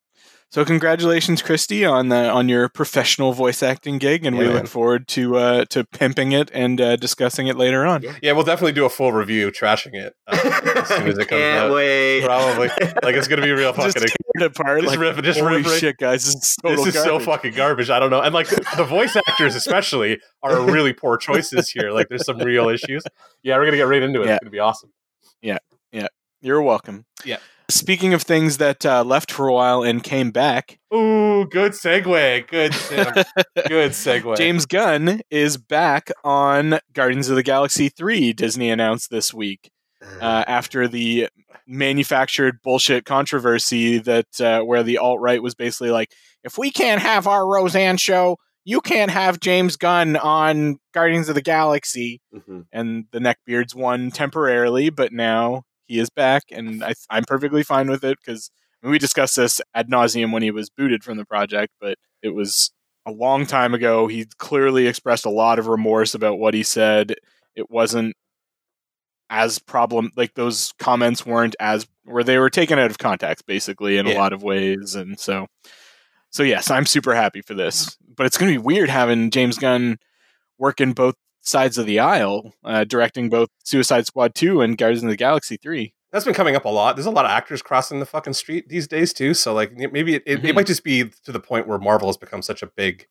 so 0.49 0.63
congratulations, 0.63 1.41
Christy, 1.41 1.83
on 1.83 2.09
the 2.09 2.29
on 2.29 2.47
your 2.47 2.69
professional 2.69 3.33
voice 3.33 3.63
acting 3.63 3.97
gig, 3.97 4.23
and 4.23 4.37
we 4.37 4.43
Yeah, 4.45 4.51
look 4.51 4.57
man. 4.59 4.65
forward 4.67 5.07
to 5.07 5.35
uh, 5.35 5.65
to 5.71 5.83
pimping 5.83 6.31
it 6.31 6.51
and 6.53 6.79
uh, 6.79 6.95
discussing 6.95 7.47
it 7.47 7.57
later 7.57 7.87
on. 7.87 8.03
Yeah. 8.03 8.13
Yeah, 8.21 8.31
we'll 8.33 8.43
definitely 8.43 8.73
do 8.73 8.85
a 8.85 8.89
full 8.89 9.11
review, 9.11 9.49
trashing 9.51 9.95
it 9.95 10.13
uh, 10.27 10.37
as 10.75 10.87
soon 10.89 11.07
as 11.07 11.17
it 11.17 11.27
comes 11.27 11.41
Can't 11.41 11.57
out. 11.59 11.73
wait. 11.73 12.21
Probably. 12.23 12.67
Like 13.01 13.15
it's 13.15 13.27
gonna 13.27 13.41
be 13.41 13.49
real 13.51 13.73
Just 13.73 13.97
fucking. 13.97 14.01
tear 14.09 14.15
it 14.35 14.43
apart. 14.43 14.81
Just 14.83 14.91
Like, 14.95 14.99
rip, 14.99 15.23
just 15.25 15.39
holy 15.39 15.57
rip, 15.57 15.65
rip- 15.65 15.79
shit, 15.79 15.97
guys! 15.97 16.25
This 16.25 16.35
is, 16.35 16.55
total 16.61 16.85
this 16.85 16.93
is 16.95 17.01
so 17.01 17.09
garbage. 17.17 17.25
fucking 17.25 17.53
garbage. 17.55 17.89
I 17.89 17.97
don't 17.99 18.11
know. 18.11 18.21
And 18.21 18.31
like 18.35 18.47
the, 18.49 18.63
the 18.77 18.83
voice 18.85 19.15
actors, 19.15 19.55
especially, 19.55 20.19
are 20.43 20.61
really 20.61 20.93
poor 20.93 21.17
choices 21.17 21.71
here. 21.71 21.89
Like 21.89 22.09
there's 22.09 22.25
some 22.27 22.37
real 22.37 22.69
issues. 22.69 23.01
Yeah, 23.41 23.57
we're 23.57 23.65
gonna 23.65 23.77
get 23.77 23.87
right 23.87 24.03
into 24.03 24.21
it. 24.21 24.27
Yeah. 24.27 24.33
It's 24.35 24.43
gonna 24.43 24.51
be 24.51 24.59
awesome. 24.59 24.91
You're 26.43 26.61
welcome. 26.61 27.05
Yeah. 27.25 27.37
Speaking 27.69 28.13
of 28.13 28.21
things 28.21 28.57
that 28.57 28.85
uh, 28.85 29.03
left 29.05 29.31
for 29.31 29.47
a 29.47 29.53
while 29.53 29.81
and 29.83 30.03
came 30.03 30.31
back, 30.31 30.77
Ooh, 30.93 31.45
good 31.49 31.71
segue. 31.71 32.47
Good, 32.47 32.73
Sam. 32.73 33.13
good 33.67 33.91
segue. 33.91 34.35
James 34.37 34.65
Gunn 34.65 35.21
is 35.31 35.55
back 35.57 36.11
on 36.25 36.79
Guardians 36.91 37.29
of 37.29 37.37
the 37.37 37.43
Galaxy 37.43 37.87
3, 37.87 38.33
Disney 38.33 38.69
announced 38.69 39.09
this 39.09 39.33
week, 39.33 39.71
uh, 40.21 40.43
after 40.45 40.89
the 40.89 41.29
manufactured 41.65 42.57
bullshit 42.61 43.05
controversy 43.05 43.97
that 43.99 44.41
uh, 44.41 44.59
where 44.61 44.83
the 44.83 44.97
alt 44.97 45.21
right 45.21 45.41
was 45.41 45.55
basically 45.55 45.89
like, 45.91 46.11
if 46.43 46.57
we 46.57 46.69
can't 46.69 47.01
have 47.01 47.25
our 47.25 47.47
Roseanne 47.47 47.95
show, 47.95 48.35
you 48.65 48.81
can't 48.81 49.11
have 49.11 49.39
James 49.39 49.77
Gunn 49.77 50.17
on 50.17 50.77
Guardians 50.93 51.29
of 51.29 51.35
the 51.35 51.41
Galaxy. 51.41 52.21
Mhm. 52.35 52.65
And 52.73 53.05
the 53.13 53.19
Neckbeards 53.19 53.73
won 53.73 54.11
temporarily, 54.11 54.89
but 54.89 55.13
now 55.13 55.63
he 55.85 55.99
is 55.99 56.09
back, 56.09 56.43
and 56.51 56.83
I, 56.83 56.93
I'm 57.09 57.23
perfectly 57.25 57.63
fine 57.63 57.89
with 57.89 58.03
it 58.03 58.17
because 58.23 58.49
we 58.81 58.99
discussed 58.99 59.35
this 59.35 59.61
ad 59.73 59.89
nauseum 59.89 60.31
when 60.31 60.43
he 60.43 60.51
was 60.51 60.69
booted 60.69 61.03
from 61.03 61.17
the 61.17 61.25
project, 61.25 61.73
but 61.79 61.97
it 62.21 62.29
was 62.29 62.71
a 63.05 63.11
long 63.11 63.45
time 63.45 63.73
ago. 63.73 64.07
He 64.07 64.25
clearly 64.37 64.87
expressed 64.87 65.25
a 65.25 65.29
lot 65.29 65.59
of 65.59 65.67
remorse 65.67 66.13
about 66.13 66.39
what 66.39 66.53
he 66.53 66.63
said. 66.63 67.15
It 67.55 67.69
wasn't 67.69 68.15
as 69.29 69.57
problem 69.57 70.11
like 70.15 70.33
those 70.35 70.73
comments 70.77 71.25
weren't 71.25 71.55
as 71.59 71.87
where 72.05 72.23
they 72.23 72.37
were 72.37 72.49
taken 72.51 72.77
out 72.77 72.91
of 72.91 72.99
context 72.99 73.45
basically 73.47 73.97
in 73.97 74.05
a 74.05 74.13
lot 74.13 74.31
of 74.31 74.43
ways 74.43 74.93
and 74.93 75.19
so 75.19 75.47
so 76.29 76.43
yes 76.43 76.69
i'm 76.69 76.85
super 76.85 77.15
happy 77.15 77.41
for 77.41 77.55
this 77.55 77.97
but 78.15 78.27
it's 78.27 78.37
going 78.37 78.53
to 78.53 78.59
be 78.59 78.63
weird 78.63 78.89
having 78.89 79.31
james 79.31 79.57
gunn 79.57 79.97
working 80.59 80.93
both 80.93 81.15
sides 81.43 81.77
of 81.77 81.85
the 81.85 81.99
aisle 81.99 82.53
uh, 82.63 82.83
directing 82.85 83.29
both 83.29 83.49
suicide 83.63 84.05
squad 84.07 84.33
2 84.33 84.61
and 84.61 84.77
guardians 84.77 85.03
of 85.03 85.09
the 85.09 85.15
galaxy 85.17 85.57
3 85.57 85.93
That's 86.11 86.25
been 86.25 86.33
coming 86.33 86.55
up 86.55 86.65
a 86.65 86.69
lot. 86.69 86.95
There's 86.95 87.05
a 87.05 87.11
lot 87.11 87.25
of 87.25 87.31
actors 87.31 87.61
crossing 87.61 87.99
the 87.99 88.05
fucking 88.05 88.33
street 88.33 88.69
these 88.69 88.87
days 88.87 89.13
too. 89.13 89.33
So 89.33 89.53
like 89.53 89.73
maybe 89.73 90.15
it, 90.15 90.23
it, 90.25 90.39
it 90.39 90.41
Mhm. 90.51 90.55
might 90.55 90.67
just 90.67 90.83
be 90.83 91.05
to 91.25 91.31
the 91.31 91.39
point 91.39 91.67
where 91.67 91.77
Marvel 91.79 92.07
has 92.07 92.17
become 92.17 92.41
such 92.41 92.61
a 92.63 92.67
big 92.67 93.07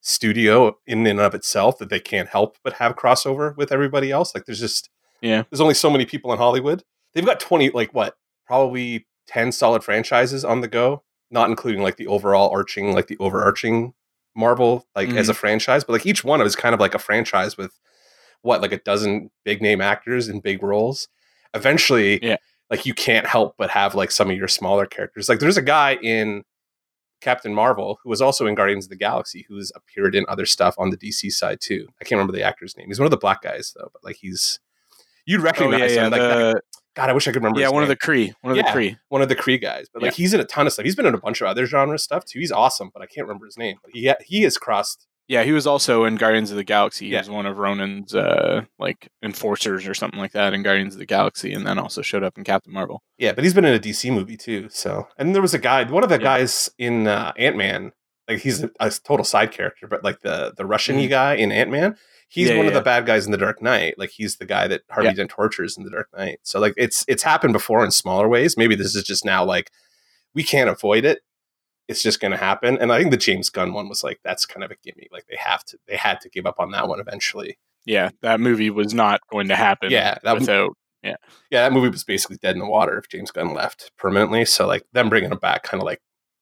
studio 0.00 0.76
in 0.86 1.06
and 1.06 1.20
of 1.20 1.34
itself 1.34 1.78
that 1.78 1.88
they 1.88 2.00
can't 2.00 2.28
help 2.28 2.58
but 2.64 2.74
have 2.74 2.96
crossover 2.96 3.56
with 3.56 3.70
everybody 3.70 4.10
else. 4.10 4.34
Like 4.34 4.46
there's 4.46 4.60
just 4.60 4.90
Yeah. 5.20 5.44
there's 5.50 5.60
only 5.60 5.74
so 5.74 5.90
many 5.90 6.04
people 6.04 6.32
in 6.32 6.38
Hollywood. 6.38 6.82
They've 7.14 7.24
got 7.24 7.38
20 7.40 7.70
like 7.70 7.94
what? 7.94 8.16
Probably 8.46 9.06
10 9.28 9.52
solid 9.52 9.84
franchises 9.84 10.44
on 10.44 10.60
the 10.60 10.68
go, 10.68 11.04
not 11.30 11.48
including 11.48 11.82
like 11.82 11.96
the 11.96 12.08
overall 12.08 12.50
arching 12.50 12.92
like 12.94 13.06
the 13.06 13.16
overarching 13.18 13.94
Marvel 14.34 14.86
like 14.96 15.10
as 15.10 15.28
a 15.28 15.32
mm-hmm. 15.32 15.40
franchise, 15.40 15.84
but 15.84 15.92
like 15.92 16.06
each 16.06 16.24
one 16.24 16.40
of 16.40 16.46
is 16.46 16.56
kind 16.56 16.74
of 16.74 16.80
like 16.80 16.94
a 16.94 16.98
franchise 16.98 17.56
with 17.56 17.78
what 18.42 18.60
like 18.60 18.72
a 18.72 18.78
dozen 18.78 19.30
big 19.44 19.62
name 19.62 19.80
actors 19.80 20.28
in 20.28 20.40
big 20.40 20.62
roles. 20.62 21.08
Eventually, 21.54 22.22
Yeah. 22.24 22.36
like 22.70 22.86
you 22.86 22.94
can't 22.94 23.26
help 23.26 23.54
but 23.58 23.70
have 23.70 23.94
like 23.94 24.10
some 24.10 24.30
of 24.30 24.36
your 24.36 24.48
smaller 24.48 24.86
characters. 24.86 25.28
Like 25.28 25.38
there's 25.38 25.56
a 25.56 25.62
guy 25.62 25.96
in 26.02 26.44
Captain 27.20 27.54
Marvel 27.54 27.98
who 28.02 28.10
was 28.10 28.20
also 28.20 28.46
in 28.46 28.54
Guardians 28.54 28.86
of 28.86 28.90
the 28.90 28.96
Galaxy 28.96 29.46
who's 29.48 29.70
appeared 29.76 30.14
in 30.14 30.24
other 30.28 30.44
stuff 30.44 30.74
on 30.76 30.90
the 30.90 30.96
DC 30.96 31.30
side 31.32 31.60
too. 31.60 31.86
I 32.00 32.04
can't 32.04 32.18
remember 32.18 32.32
the 32.32 32.42
actor's 32.42 32.76
name. 32.76 32.88
He's 32.88 32.98
one 32.98 33.06
of 33.06 33.10
the 33.12 33.16
black 33.16 33.42
guys 33.42 33.72
though, 33.76 33.88
but 33.92 34.02
like 34.04 34.16
he's 34.16 34.58
you'd 35.24 35.40
oh 35.40 35.44
recognize 35.44 35.94
yeah 35.94 35.96
yeah 35.96 36.06
him. 36.06 36.10
Like 36.12 36.20
the, 36.20 36.62
God, 36.94 37.08
I 37.10 37.12
wish 37.12 37.26
I 37.26 37.32
could 37.32 37.42
remember. 37.42 37.60
yeah 37.60 37.68
one 37.70 37.82
of 37.82 37.88
the 37.88 37.96
Kree 37.96 38.34
one 38.42 38.50
of 38.52 38.56
Yeah. 38.56 38.72
the 38.72 38.78
Kree 38.78 38.96
one 39.08 39.22
of 39.22 39.28
the 39.28 39.36
Kree 39.36 39.60
guys. 39.60 39.86
But 39.92 40.02
like 40.02 40.14
he's 40.14 40.34
in 40.34 40.40
a 40.40 40.44
ton 40.44 40.66
of 40.66 40.72
stuff. 40.72 40.84
He's 40.84 40.96
been 40.96 41.06
in 41.06 41.14
a 41.14 41.18
bunch 41.20 41.40
of 41.40 41.46
other 41.46 41.66
genre 41.66 41.98
stuff 41.98 42.24
too. 42.24 42.38
He's 42.38 42.52
awesome, 42.52 42.90
but 42.92 43.02
I 43.02 43.06
can't 43.06 43.26
remember 43.26 43.46
his 43.46 43.56
name. 43.58 43.76
But 43.82 43.92
he 43.94 44.12
he 44.24 44.42
has 44.42 44.58
crossed. 44.58 45.06
yeah 45.28 45.44
he 45.44 45.52
was 45.52 45.66
also 45.68 46.04
in 46.04 46.16
guardians 46.16 46.50
of 46.50 46.56
the 46.56 46.64
galaxy 46.64 47.06
he 47.06 47.12
Yeah. 47.12 47.20
was 47.20 47.30
one 47.30 47.46
of 47.46 47.56
ronan's 47.56 48.12
uh 48.14 48.62
like 48.78 49.08
enforcers 49.22 49.86
or 49.86 49.94
something 49.94 50.18
like 50.18 50.32
that 50.32 50.52
in 50.52 50.62
guardians 50.64 50.94
of 50.94 50.98
the 50.98 51.06
galaxy 51.06 51.52
and 51.54 51.64
then 51.66 51.78
also 51.78 52.02
showed 52.02 52.24
up 52.24 52.36
in 52.36 52.42
captain 52.44 52.72
marvel 52.72 53.02
Yeah, 53.18 53.32
but 53.32 53.44
he's 53.44 53.54
been 53.54 53.64
in 53.64 53.72
a 53.74 53.78
DC 53.78 54.12
movie 54.12 54.36
too. 54.36 54.68
So 54.70 55.06
and 55.16 55.34
there 55.34 55.40
was 55.42 55.54
a 55.54 55.58
guy, 55.60 55.84
one 55.84 56.02
of 56.02 56.08
the 56.10 56.16
Yeah. 56.18 56.22
guys 56.24 56.70
in 56.78 57.06
uh, 57.06 57.32
Ant 57.38 57.56
Man. 57.56 57.92
Like 58.28 58.40
he's 58.40 58.62
a, 58.62 58.70
a 58.80 58.90
total 58.90 59.24
side 59.24 59.50
character, 59.52 59.86
but 59.88 60.02
like 60.04 60.20
the 60.20 60.52
the 60.56 60.66
Russian 60.66 60.96
Mhm. 60.96 61.08
guy 61.08 61.34
in 61.34 61.50
Ant 61.52 61.70
Man, 61.70 61.96
he's 62.32 62.48
Yeah, 62.48 62.56
one 62.56 62.66
of 62.66 62.72
the 62.74 62.80
bad 62.80 63.04
guys 63.04 63.26
in 63.26 63.32
the 63.32 63.38
Dark 63.38 63.60
Knight. 63.60 63.98
Like 63.98 64.10
he's 64.10 64.36
the 64.36 64.46
guy 64.46 64.66
that 64.68 64.82
Harvey 64.90 65.08
Yeah. 65.08 65.14
Dent 65.14 65.30
tortures 65.30 65.76
in 65.76 65.84
the 65.84 65.90
Dark 65.90 66.08
Knight. 66.16 66.40
So 66.42 66.58
like 66.58 66.74
it's 66.76 67.04
it's 67.08 67.22
happened 67.22 67.52
before 67.52 67.84
in 67.84 67.90
smaller 67.90 68.26
ways. 68.28 68.56
Maybe 68.56 68.74
this 68.74 68.94
is 68.96 69.04
just 69.04 69.24
now 69.24 69.44
like 69.44 69.70
we 70.34 70.42
can't 70.42 70.70
avoid 70.70 71.04
it. 71.04 71.20
It's 71.88 72.02
just 72.02 72.20
going 72.20 72.30
to 72.30 72.38
happen. 72.38 72.78
And 72.78 72.90
I 72.92 72.98
think 72.98 73.10
the 73.10 73.16
James 73.18 73.50
Gunn 73.50 73.74
one 73.74 73.88
was 73.88 74.02
like 74.02 74.20
that's 74.24 74.46
kind 74.46 74.64
of 74.64 74.70
a 74.70 74.76
gimme. 74.82 75.08
Like 75.12 75.26
they 75.28 75.36
have 75.36 75.62
to 75.66 75.78
they 75.86 75.96
had 75.96 76.20
to 76.22 76.30
give 76.30 76.46
up 76.46 76.58
on 76.58 76.70
that 76.70 76.88
one 76.88 77.00
eventually. 77.00 77.58
yeah 77.84 78.10
that 78.22 78.40
movie 78.40 78.70
was 78.70 78.94
not 78.94 79.20
going 79.30 79.48
to 79.48 79.56
happen 79.56 79.90
Yeah, 79.90 80.16
that 80.24 80.32
was 80.34 80.42
without 80.42 80.72
yeah, 81.02 81.16
Yeah, 81.50 81.62
that 81.62 81.72
movie 81.72 81.88
was 81.88 82.04
basically 82.04 82.36
dead 82.40 82.54
in 82.54 82.60
the 82.60 82.66
water 82.66 82.96
if 82.96 83.08
James 83.08 83.32
Gunn 83.32 83.52
left 83.52 83.90
permanently. 83.98 84.44
So 84.44 84.66
like 84.66 84.84
them 84.92 85.08
bringing 85.08 85.32
him 85.32 85.38
back 85.38 85.64
kind 85.64 85.82
of 85.82 85.84
like 85.86 86.00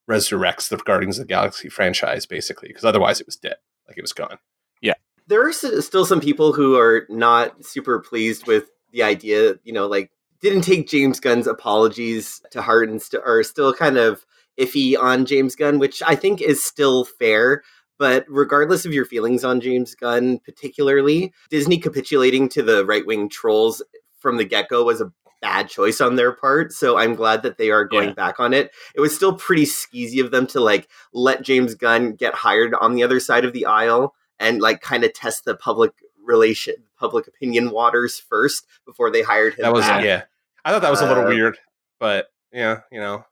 resurrects 0.08 0.68
the 0.68 0.76
Guardians 0.76 1.18
of 1.18 1.26
the 1.26 1.32
Galaxy 1.32 1.68
franchise 1.68 2.26
basically 2.26 2.68
because 2.68 2.84
otherwise 2.84 3.20
it 3.20 3.26
was 3.26 3.36
dead, 3.36 3.56
like 3.88 3.96
it 3.96 4.02
was 4.02 4.12
gone. 4.12 4.38
There 5.30 5.46
are 5.46 5.52
still 5.52 6.04
some 6.04 6.20
people 6.20 6.52
who 6.52 6.76
are 6.76 7.06
not 7.08 7.64
super 7.64 8.00
pleased 8.00 8.46
with 8.48 8.68
the 8.92 9.02
idea, 9.04 9.54
you 9.62 9.72
know, 9.72 9.86
like 9.86 10.10
didn't 10.40 10.62
take 10.62 10.88
James 10.88 11.20
Gunn's 11.20 11.46
apologies 11.46 12.42
to 12.50 12.60
heart 12.60 12.88
and 12.88 13.00
st- 13.00 13.22
are 13.24 13.42
still 13.44 13.72
kind 13.72 13.96
of 13.96 14.26
iffy 14.58 14.98
on 14.98 15.24
James 15.26 15.54
Gunn, 15.54 15.78
which 15.78 16.02
I 16.04 16.16
think 16.16 16.40
is 16.42 16.62
still 16.62 17.04
fair. 17.04 17.62
But 17.96 18.24
regardless 18.28 18.84
of 18.84 18.92
your 18.92 19.04
feelings 19.04 19.44
on 19.44 19.60
James 19.60 19.94
Gunn, 19.94 20.38
particularly, 20.40 21.32
Disney 21.48 21.78
capitulating 21.78 22.48
to 22.50 22.62
the 22.62 22.84
right 22.84 23.06
wing 23.06 23.28
trolls 23.28 23.82
from 24.18 24.36
the 24.36 24.44
get 24.44 24.68
go 24.68 24.84
was 24.84 25.00
a 25.00 25.12
bad 25.40 25.68
choice 25.68 26.00
on 26.00 26.16
their 26.16 26.32
part. 26.32 26.72
So 26.72 26.98
I'm 26.98 27.14
glad 27.14 27.42
that 27.44 27.56
they 27.56 27.70
are 27.70 27.84
going 27.84 28.08
Yeah. 28.08 28.14
back 28.14 28.40
on 28.40 28.52
it. 28.52 28.72
It 28.96 29.00
was 29.00 29.14
still 29.14 29.34
pretty 29.34 29.64
skeezy 29.64 30.22
of 30.24 30.32
them 30.32 30.46
to 30.48 30.60
like 30.60 30.88
let 31.12 31.42
James 31.42 31.74
Gunn 31.76 32.14
get 32.16 32.34
hired 32.34 32.74
on 32.74 32.94
the 32.94 33.04
other 33.04 33.20
side 33.20 33.44
of 33.44 33.52
the 33.52 33.66
aisle 33.66 34.14
and 34.40 34.60
like 34.60 34.80
kind 34.80 35.04
of 35.04 35.12
test 35.12 35.44
the 35.44 35.54
public 35.54 35.92
relation 36.24 36.74
public 36.98 37.26
opinion 37.28 37.70
waters 37.70 38.18
first 38.18 38.66
before 38.84 39.10
they 39.10 39.22
hired 39.22 39.54
him 39.54 39.62
That 39.62 39.72
was 39.72 39.86
back. 39.86 40.04
yeah. 40.04 40.24
I 40.64 40.70
thought 40.72 40.82
that 40.82 40.90
was 40.90 41.00
a 41.00 41.06
little 41.06 41.24
Uh, 41.24 41.28
weird. 41.28 41.58
but 41.98 42.26
yeah, 42.52 42.80
you 42.92 42.98
know, 43.00 43.24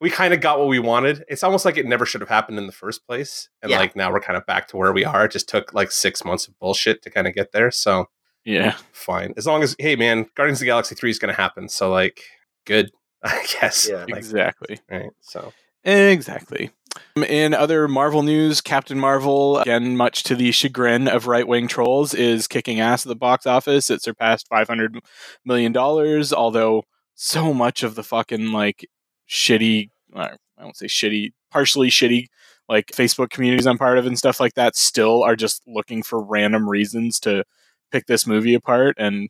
we 0.00 0.10
kind 0.10 0.32
of 0.34 0.40
got 0.40 0.58
what 0.58 0.68
we 0.68 0.78
wanted. 0.78 1.24
It's 1.28 1.42
almost 1.42 1.64
like 1.64 1.76
it 1.76 1.86
never 1.86 2.04
should 2.06 2.20
have 2.20 2.28
happened 2.28 2.58
in 2.58 2.66
the 2.66 2.72
first 2.72 3.06
place, 3.06 3.48
and 3.62 3.70
Yeah. 3.70 3.78
like 3.78 3.96
now 3.96 4.12
we're 4.12 4.20
kind 4.20 4.36
of 4.36 4.44
back 4.46 4.68
to 4.68 4.76
where 4.76 4.92
we 4.92 5.04
are. 5.04 5.24
It 5.24 5.30
just 5.32 5.48
took 5.48 5.72
like 5.74 5.90
six 5.90 6.24
months 6.24 6.46
of 6.48 6.58
bullshit 6.58 7.02
to 7.02 7.10
kind 7.10 7.26
of 7.26 7.34
get 7.34 7.52
there. 7.52 7.70
So 7.70 8.06
Yeah. 8.44 8.76
fine, 8.92 9.34
as 9.36 9.46
long 9.46 9.62
as 9.62 9.74
hey 9.78 9.96
man, 9.96 10.26
Guardians 10.36 10.58
of 10.58 10.60
the 10.60 10.66
Galaxy 10.66 10.94
three 10.94 11.10
is 11.10 11.18
going 11.18 11.34
to 11.34 11.40
happen. 11.40 11.68
So 11.68 11.90
like, 11.90 12.22
good, 12.66 12.90
I 13.24 13.44
guess. 13.60 13.88
Yeah. 13.88 14.04
Like, 14.08 14.16
exactly. 14.16 14.78
right. 14.90 15.10
So 15.20 15.52
Exactly. 15.84 16.70
In 17.16 17.52
other 17.52 17.88
Marvel 17.88 18.22
news, 18.22 18.60
Captain 18.62 18.98
Marvel, 18.98 19.58
again, 19.58 19.96
much 19.96 20.22
to 20.24 20.34
the 20.34 20.50
chagrin 20.50 21.08
of 21.08 21.26
right 21.26 21.46
wing 21.46 21.68
trolls, 21.68 22.14
is 22.14 22.46
kicking 22.46 22.80
ass 22.80 23.04
at 23.04 23.08
the 23.08 23.16
box 23.16 23.46
office. 23.46 23.90
It 23.90 24.02
surpassed 24.02 24.48
$500 24.50 24.98
million, 25.44 25.76
although 25.76 26.84
so 27.14 27.52
much 27.52 27.82
of 27.82 27.94
the 27.96 28.02
fucking, 28.02 28.52
like, 28.52 28.88
shitty, 29.28 29.90
I 30.14 30.36
won't 30.58 30.76
say 30.76 30.86
shitty, 30.86 31.32
partially 31.50 31.90
shitty, 31.90 32.28
like, 32.68 32.86
Facebook 32.86 33.28
communities 33.30 33.66
I'm 33.66 33.76
part 33.78 33.98
of 33.98 34.06
and 34.06 34.16
stuff 34.18 34.40
like 34.40 34.54
that 34.54 34.74
still 34.74 35.22
are 35.22 35.36
just 35.36 35.62
looking 35.66 36.02
for 36.02 36.22
random 36.22 36.66
reasons 36.68 37.20
to 37.20 37.44
pick 37.90 38.06
this 38.06 38.26
movie 38.26 38.54
apart. 38.54 38.94
And 38.98 39.28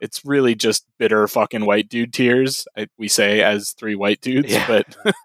it's 0.00 0.24
really 0.24 0.56
just 0.56 0.84
bitter 0.98 1.28
fucking 1.28 1.64
white 1.64 1.88
dude 1.88 2.12
tears, 2.12 2.66
I, 2.76 2.88
we 2.98 3.06
say 3.06 3.40
as 3.42 3.70
three 3.70 3.94
white 3.94 4.20
dudes, 4.20 4.50
Yeah. 4.52 4.66
but. 4.66 5.14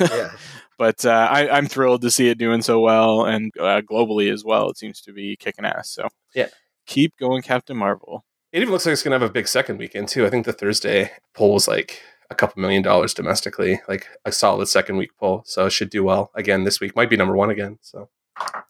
Yeah. 0.00 0.32
But 0.78 1.04
uh, 1.04 1.28
I, 1.30 1.48
I'm 1.48 1.66
thrilled 1.66 2.02
to 2.02 2.10
see 2.10 2.28
it 2.28 2.38
doing 2.38 2.62
so 2.62 2.80
well 2.80 3.24
and 3.24 3.52
uh, 3.58 3.80
globally 3.82 4.32
as 4.32 4.44
well. 4.44 4.68
It 4.70 4.78
seems 4.78 5.00
to 5.02 5.12
be 5.12 5.36
kicking 5.36 5.64
ass. 5.64 5.90
So 5.90 6.08
Yeah. 6.34 6.48
keep 6.86 7.16
going, 7.18 7.42
Captain 7.42 7.76
Marvel. 7.76 8.24
it 8.52 8.58
even 8.62 8.70
looks 8.72 8.86
like 8.86 8.92
it's 8.92 9.02
going 9.02 9.12
to 9.12 9.18
have 9.22 9.28
a 9.28 9.32
big 9.32 9.48
second 9.48 9.78
weekend 9.78 10.08
too. 10.08 10.26
I 10.26 10.30
think 10.30 10.46
the 10.46 10.52
Thursday 10.52 11.10
poll 11.34 11.54
was 11.54 11.66
like 11.68 12.00
a 12.30 12.34
couple 12.34 12.60
million 12.60 12.82
dollars 12.82 13.12
domestically, 13.14 13.80
like 13.88 14.06
a 14.24 14.32
solid 14.32 14.66
second 14.68 14.96
week 14.96 15.10
poll. 15.18 15.42
So 15.46 15.66
it 15.66 15.70
should 15.70 15.90
do 15.90 16.02
well 16.04 16.30
again 16.34 16.64
this 16.64 16.80
week. 16.80 16.96
Might 16.96 17.10
be 17.10 17.16
number 17.16 17.36
one 17.36 17.50
again. 17.50 17.78
So 17.82 18.08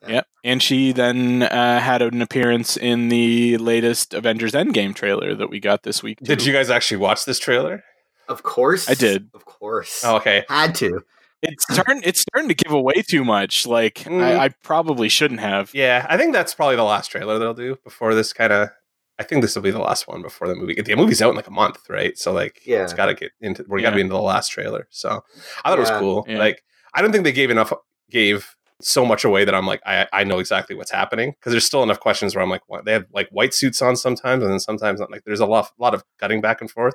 Yeah, 0.06 0.22
and 0.42 0.62
she 0.62 0.92
then 0.92 1.42
uh, 1.44 1.80
had 1.80 2.02
an 2.02 2.20
appearance 2.20 2.76
in 2.76 3.08
the 3.08 3.56
latest 3.58 4.12
Avengers 4.12 4.52
Endgame 4.52 4.94
trailer 4.94 5.34
that 5.34 5.48
we 5.50 5.60
got 5.60 5.82
this 5.84 6.02
week. 6.02 6.18
did 6.22 6.44
you 6.44 6.52
guys 6.52 6.68
actually 6.70 6.98
watch 6.98 7.24
this 7.24 7.38
trailer? 7.38 7.84
Of 8.28 8.42
course. 8.42 8.88
I 8.88 8.94
did. 8.94 9.28
Of 9.34 9.44
course. 9.44 10.02
Oh, 10.04 10.16
okay. 10.16 10.44
Had 10.48 10.74
to. 10.76 11.00
It's 11.44 11.64
starting. 11.72 12.02
It's 12.04 12.20
starting 12.20 12.48
to 12.48 12.54
give 12.54 12.72
away 12.72 13.02
too 13.02 13.24
much. 13.24 13.66
Like 13.66 13.94
Mm. 14.04 14.22
I, 14.22 14.44
I 14.44 14.48
probably 14.62 15.08
shouldn't 15.08 15.40
have. 15.40 15.70
Yeah, 15.74 16.06
I 16.08 16.16
think 16.16 16.32
that's 16.32 16.54
probably 16.54 16.76
the 16.76 16.84
last 16.84 17.08
trailer 17.10 17.38
they'll 17.38 17.54
do 17.54 17.76
before 17.84 18.14
this 18.14 18.32
kind 18.32 18.52
of. 18.52 18.70
I 19.18 19.22
think 19.22 19.42
this 19.42 19.54
will 19.54 19.62
be 19.62 19.70
the 19.70 19.78
last 19.78 20.08
one 20.08 20.22
before 20.22 20.48
the 20.48 20.56
movie. 20.56 20.74
The 20.80 20.96
movie's 20.96 21.22
out 21.22 21.30
in 21.30 21.36
like 21.36 21.46
a 21.46 21.52
month, 21.52 21.88
right? 21.88 22.18
So 22.18 22.32
like, 22.32 22.60
Yeah. 22.66 22.82
it's 22.82 22.92
got 22.94 23.06
to 23.06 23.14
get 23.14 23.30
into. 23.40 23.64
We 23.68 23.80
got 23.82 23.90
to 23.90 23.94
be 23.96 24.00
into 24.00 24.14
the 24.14 24.20
last 24.20 24.48
trailer. 24.48 24.88
So 24.90 25.22
I 25.64 25.68
thought 25.70 25.78
it 25.78 25.80
was 25.80 25.90
cool. 25.92 26.24
Yeah. 26.28 26.38
Like, 26.38 26.64
I 26.94 27.00
don't 27.02 27.12
think 27.12 27.22
they 27.24 27.32
gave 27.32 27.50
enough. 27.50 27.72
Gave 28.10 28.56
so 28.80 29.06
much 29.06 29.24
away 29.24 29.44
that 29.44 29.54
I'm 29.54 29.66
like, 29.66 29.80
I 29.86 30.06
I 30.12 30.24
know 30.24 30.40
exactly 30.40 30.74
what's 30.76 30.90
happening 30.90 31.30
because 31.30 31.52
there's 31.52 31.64
still 31.64 31.82
enough 31.84 32.00
questions 32.00 32.34
where 32.34 32.42
I'm 32.42 32.50
like, 32.50 32.62
what? 32.66 32.84
They 32.84 32.92
have 32.92 33.06
like 33.12 33.28
white 33.30 33.54
suits 33.54 33.80
on 33.80 33.96
sometimes, 33.96 34.42
and 34.42 34.52
then 34.52 34.60
sometimes 34.60 34.98
not. 35.00 35.10
Like, 35.12 35.22
there's 35.24 35.40
a 35.40 35.46
lot 35.46 35.70
lot 35.78 35.94
of 35.94 36.02
cutting 36.18 36.40
back 36.40 36.60
and 36.60 36.68
forth. 36.70 36.94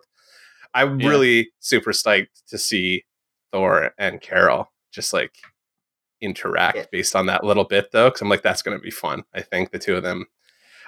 I'm 0.73 0.99
Yeah. 0.99 1.07
really 1.09 1.51
super 1.59 1.91
psyched 1.91 2.27
to 2.49 2.57
see 2.57 3.05
Thor 3.51 3.91
and 3.97 4.21
Carol 4.21 4.71
just 4.91 5.13
like 5.13 5.33
interact 6.21 6.77
Yeah. 6.77 6.85
based 6.91 7.15
on 7.15 7.27
that 7.27 7.43
little 7.43 7.63
bit 7.63 7.91
though 7.91 8.07
because 8.09 8.21
i'm 8.21 8.27
like 8.29 8.41
that's 8.41 8.61
going 8.61 8.77
to 8.77 8.81
be 8.81 8.91
fun 8.91 9.23
i 9.33 9.41
think 9.41 9.71
the 9.71 9.79
two 9.79 9.95
of 9.95 10.03
them 10.03 10.25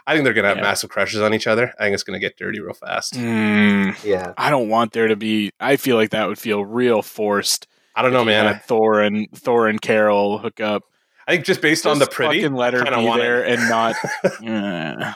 i 0.05 0.13
think 0.13 0.25
they're 0.25 0.33
going 0.33 0.43
to 0.43 0.49
have 0.49 0.57
Yeah. 0.57 0.63
massive 0.63 0.89
crushes 0.89 1.21
on 1.21 1.33
each 1.33 1.47
other 1.47 1.73
i 1.79 1.83
think 1.83 1.93
it's 1.93 2.03
going 2.03 2.19
to 2.19 2.25
get 2.25 2.37
dirty 2.37 2.59
real 2.59 2.73
fast 2.73 3.13
Mm, 3.13 4.03
Yeah. 4.03 4.33
I 4.37 4.50
don't 4.50 4.67
want 4.67 4.91
there 4.91 5.07
to 5.07 5.15
be. 5.15 5.51
I 5.59 5.77
feel 5.77 5.95
like 5.95 6.09
that 6.09 6.27
would 6.27 6.37
feel 6.39 6.65
real 6.65 7.01
forced. 7.01 7.67
i 7.95 8.01
don't 8.01 8.11
know 8.11 8.25
man 8.25 8.45
I, 8.47 8.53
Thor 8.55 9.00
and 9.00 9.27
Thor 9.33 9.67
and 9.69 9.81
Carol 9.81 10.39
hook 10.39 10.59
up. 10.59 10.83
I 11.27 11.31
think 11.33 11.45
just 11.45 11.61
based 11.61 11.85
on 11.85 12.00
the 12.00 12.07
pretty 12.07 12.41
fucking 12.41 12.55
let 12.55 12.74
her 12.74 12.83
kinda 12.83 12.97
be 13.00 13.17
there 13.17 13.45
and 13.45 13.69
not 13.69 13.95
Uh, 14.45 15.13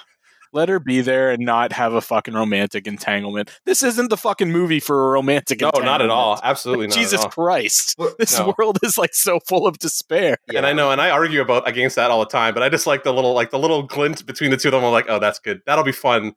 let 0.56 0.70
her 0.70 0.80
be 0.80 1.02
there 1.02 1.30
and 1.32 1.46
not 1.46 1.72
have 1.74 1.94
a 1.94 2.02
fucking 2.02 2.34
romantic 2.34 2.88
entanglement. 2.88 3.52
This 3.66 3.84
isn't 3.84 4.10
the 4.10 4.18
fucking 4.18 4.52
movie 4.52 4.80
for 4.80 5.10
a 5.10 5.12
romantic 5.12 5.62
no 5.62 5.68
entanglement. 5.68 5.92
not 6.00 6.02
at 6.02 6.10
all 6.10 6.40
absolutely 6.44 6.88
not 6.88 6.96
Jesus 6.96 7.20
at 7.20 7.26
all. 7.26 7.32
Christ. 7.32 7.96
This 8.18 8.40
no. 8.40 8.54
world 8.58 8.80
is 8.84 8.98
like 8.98 9.14
so 9.14 9.40
full 9.48 9.68
of 9.68 9.78
despair. 9.78 10.38
Yeah. 10.52 10.60
and 10.60 10.66
i 10.66 10.74
know 10.74 10.92
and 10.92 11.02
i 11.02 11.10
argue 11.10 11.42
about 11.42 11.68
against 11.68 11.96
that 11.98 12.10
all 12.12 12.20
the 12.20 12.26
time 12.28 12.54
but 12.54 12.64
i 12.64 12.70
just 12.70 12.88
like 12.88 13.04
the 13.04 13.14
little 13.14 13.34
like 13.34 13.52
the 13.52 13.60
little 13.60 13.84
glint 13.84 14.26
between 14.26 14.50
the 14.52 14.58
two 14.58 14.70
of 14.70 14.72
them 14.72 14.84
i'm 14.86 14.92
like 14.92 15.06
oh 15.10 15.20
that's 15.20 15.40
good 15.40 15.60
that'll 15.66 15.84
be 15.84 15.92
fun 15.92 16.34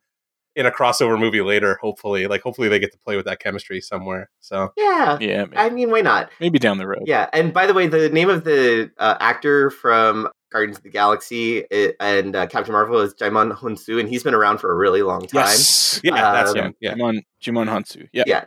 in 0.55 0.65
a 0.65 0.71
crossover 0.71 1.17
movie 1.17 1.41
later 1.41 1.77
hopefully 1.81 2.27
like 2.27 2.41
hopefully 2.41 2.67
they 2.67 2.79
get 2.79 2.91
to 2.91 2.97
play 2.99 3.15
with 3.15 3.25
that 3.25 3.39
chemistry 3.39 3.79
somewhere 3.79 4.29
so 4.41 4.69
Yeah. 4.77 5.17
Yeah, 5.21 5.45
maybe, 5.45 5.57
I 5.57 5.69
mean, 5.69 5.91
why 5.91 6.01
not? 6.01 6.29
maybe 6.39 6.59
down 6.59 6.77
the 6.79 6.87
road. 6.87 7.03
Yeah. 7.05 7.29
And 7.33 7.53
by 7.53 7.65
the 7.67 7.73
way, 7.73 7.87
the 7.87 8.09
name 8.09 8.29
of 8.29 8.43
the 8.43 8.91
uh, 8.97 9.15
actor 9.19 9.69
from 9.69 10.27
Guardians 10.51 10.77
of 10.77 10.83
the 10.83 10.89
Galaxy 10.89 11.63
i- 11.71 11.93
and 11.99 12.35
uh, 12.35 12.47
Captain 12.47 12.71
Marvel 12.73 12.99
is 12.99 13.13
Djimon 13.13 13.55
Hounsou, 13.55 13.99
and 13.99 14.09
he's 14.09 14.23
been 14.23 14.33
around 14.33 14.57
for 14.59 14.71
a 14.71 14.75
really 14.75 15.01
long 15.03 15.21
time. 15.21 15.45
Yes. 15.45 15.99
yeah 16.03 16.31
that's 16.31 16.51
Um, 16.51 16.57
him 16.57 16.75
yeah 16.79 16.93
Djimon, 16.95 17.21
Djimon. 17.41 18.07
Yeah. 18.13 18.23
yeah 18.27 18.45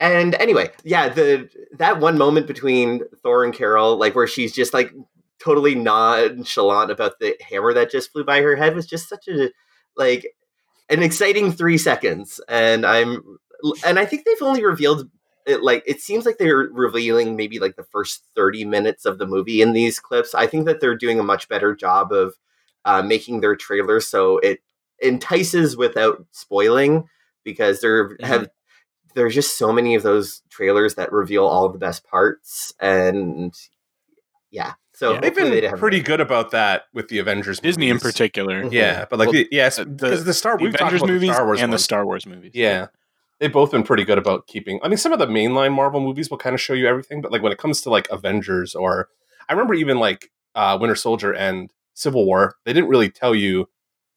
and 0.00 0.34
anyway 0.36 0.70
yeah 0.84 1.08
the 1.08 1.48
that 1.72 2.00
one 2.00 2.16
moment 2.16 2.46
between 2.46 3.02
thor 3.22 3.44
and 3.44 3.52
carol 3.54 3.96
like 3.96 4.14
where 4.14 4.26
she's 4.26 4.52
just 4.54 4.72
like 4.72 4.90
totally 5.38 5.74
nonchalant 5.74 6.90
about 6.90 7.18
the 7.18 7.36
hammer 7.46 7.72
that 7.74 7.90
just 7.90 8.10
flew 8.12 8.24
by 8.24 8.40
her 8.40 8.56
head 8.56 8.74
was 8.74 8.86
just 8.86 9.08
such 9.08 9.28
a 9.28 9.50
like 9.96 10.26
an 10.88 11.02
exciting 11.02 11.52
three 11.52 11.76
seconds 11.78 12.40
and 12.48 12.86
i'm 12.86 13.22
and 13.84 13.98
i 13.98 14.04
think 14.06 14.24
they've 14.24 14.40
only 14.42 14.64
revealed 14.64 15.10
it 15.50 15.62
like 15.62 15.82
it 15.86 16.00
seems 16.00 16.24
like 16.24 16.38
they're 16.38 16.68
revealing 16.72 17.36
maybe 17.36 17.58
like 17.58 17.76
the 17.76 17.82
first 17.84 18.24
30 18.36 18.64
minutes 18.64 19.04
of 19.04 19.18
the 19.18 19.26
movie 19.26 19.60
in 19.60 19.72
these 19.72 19.98
clips 20.00 20.34
i 20.34 20.46
think 20.46 20.64
that 20.66 20.80
they're 20.80 20.96
doing 20.96 21.18
a 21.18 21.22
much 21.24 21.48
better 21.48 21.74
job 21.74 22.12
of 22.12 22.34
uh, 22.86 23.02
making 23.02 23.40
their 23.40 23.56
trailers 23.56 24.06
so 24.06 24.38
it 24.38 24.60
entices 25.02 25.76
without 25.76 26.24
spoiling 26.30 27.04
because 27.44 27.80
there 27.80 28.16
have 28.22 28.48
there's 29.14 29.34
just 29.34 29.58
so 29.58 29.72
many 29.72 29.94
of 29.94 30.02
those 30.02 30.42
trailers 30.50 30.94
that 30.94 31.10
reveal 31.12 31.44
all 31.46 31.68
the 31.68 31.78
best 31.78 32.04
parts 32.06 32.72
and 32.80 33.54
yeah 34.50 34.74
so 34.92 35.14
Yeah. 35.14 35.20
they've 35.20 35.30
hopefully 35.32 35.60
they 35.60 35.68
been 35.68 35.78
pretty 35.78 36.00
good 36.00 36.20
about 36.20 36.50
that 36.52 36.84
with 36.92 37.08
the 37.08 37.18
avengers 37.18 37.58
Disney 37.60 37.88
in 37.88 37.94
movies. 37.94 38.02
particular. 38.12 38.64
Mhm. 38.64 38.72
yeah 38.72 39.06
but 39.08 39.18
like 39.18 39.26
Well, 39.28 39.32
the, 39.34 39.48
yes 39.50 39.78
uh, 39.78 39.84
the- 39.84 39.90
because 39.90 40.24
the 40.24 40.34
star 40.34 40.58
The 40.58 40.66
Avengers 40.66 41.00
about 41.00 41.06
the 41.06 41.12
movies 41.12 41.30
Star 41.32 41.46
Wars 41.46 41.60
and 41.62 41.72
the. 41.72 41.78
Star 41.78 42.04
Wars 42.06 42.26
movies. 42.26 42.52
Yeah. 42.54 42.88
They've 43.40 43.52
both 43.52 43.70
been 43.72 43.82
pretty 43.82 44.04
good 44.04 44.18
about 44.18 44.46
keeping. 44.46 44.78
I 44.82 44.88
mean, 44.88 44.98
some 44.98 45.12
of 45.12 45.18
the 45.18 45.26
mainline 45.26 45.72
Marvel 45.72 46.00
movies 46.00 46.30
will 46.30 46.38
kind 46.38 46.54
of 46.54 46.60
show 46.60 46.74
you 46.74 46.86
everything, 46.86 47.20
but 47.22 47.32
like 47.32 47.42
when 47.42 47.52
it 47.52 47.58
comes 47.58 47.80
to 47.82 47.90
like 47.90 48.06
Avengers 48.10 48.74
or 48.74 49.08
I 49.48 49.52
remember 49.54 49.74
even 49.74 49.98
like 49.98 50.30
uh, 50.54 50.76
Winter 50.80 50.94
Soldier 50.94 51.32
and 51.32 51.70
Civil 51.94 52.26
War, 52.26 52.54
they 52.64 52.72
didn't 52.72 52.90
really 52.90 53.08
tell 53.10 53.34
you 53.34 53.68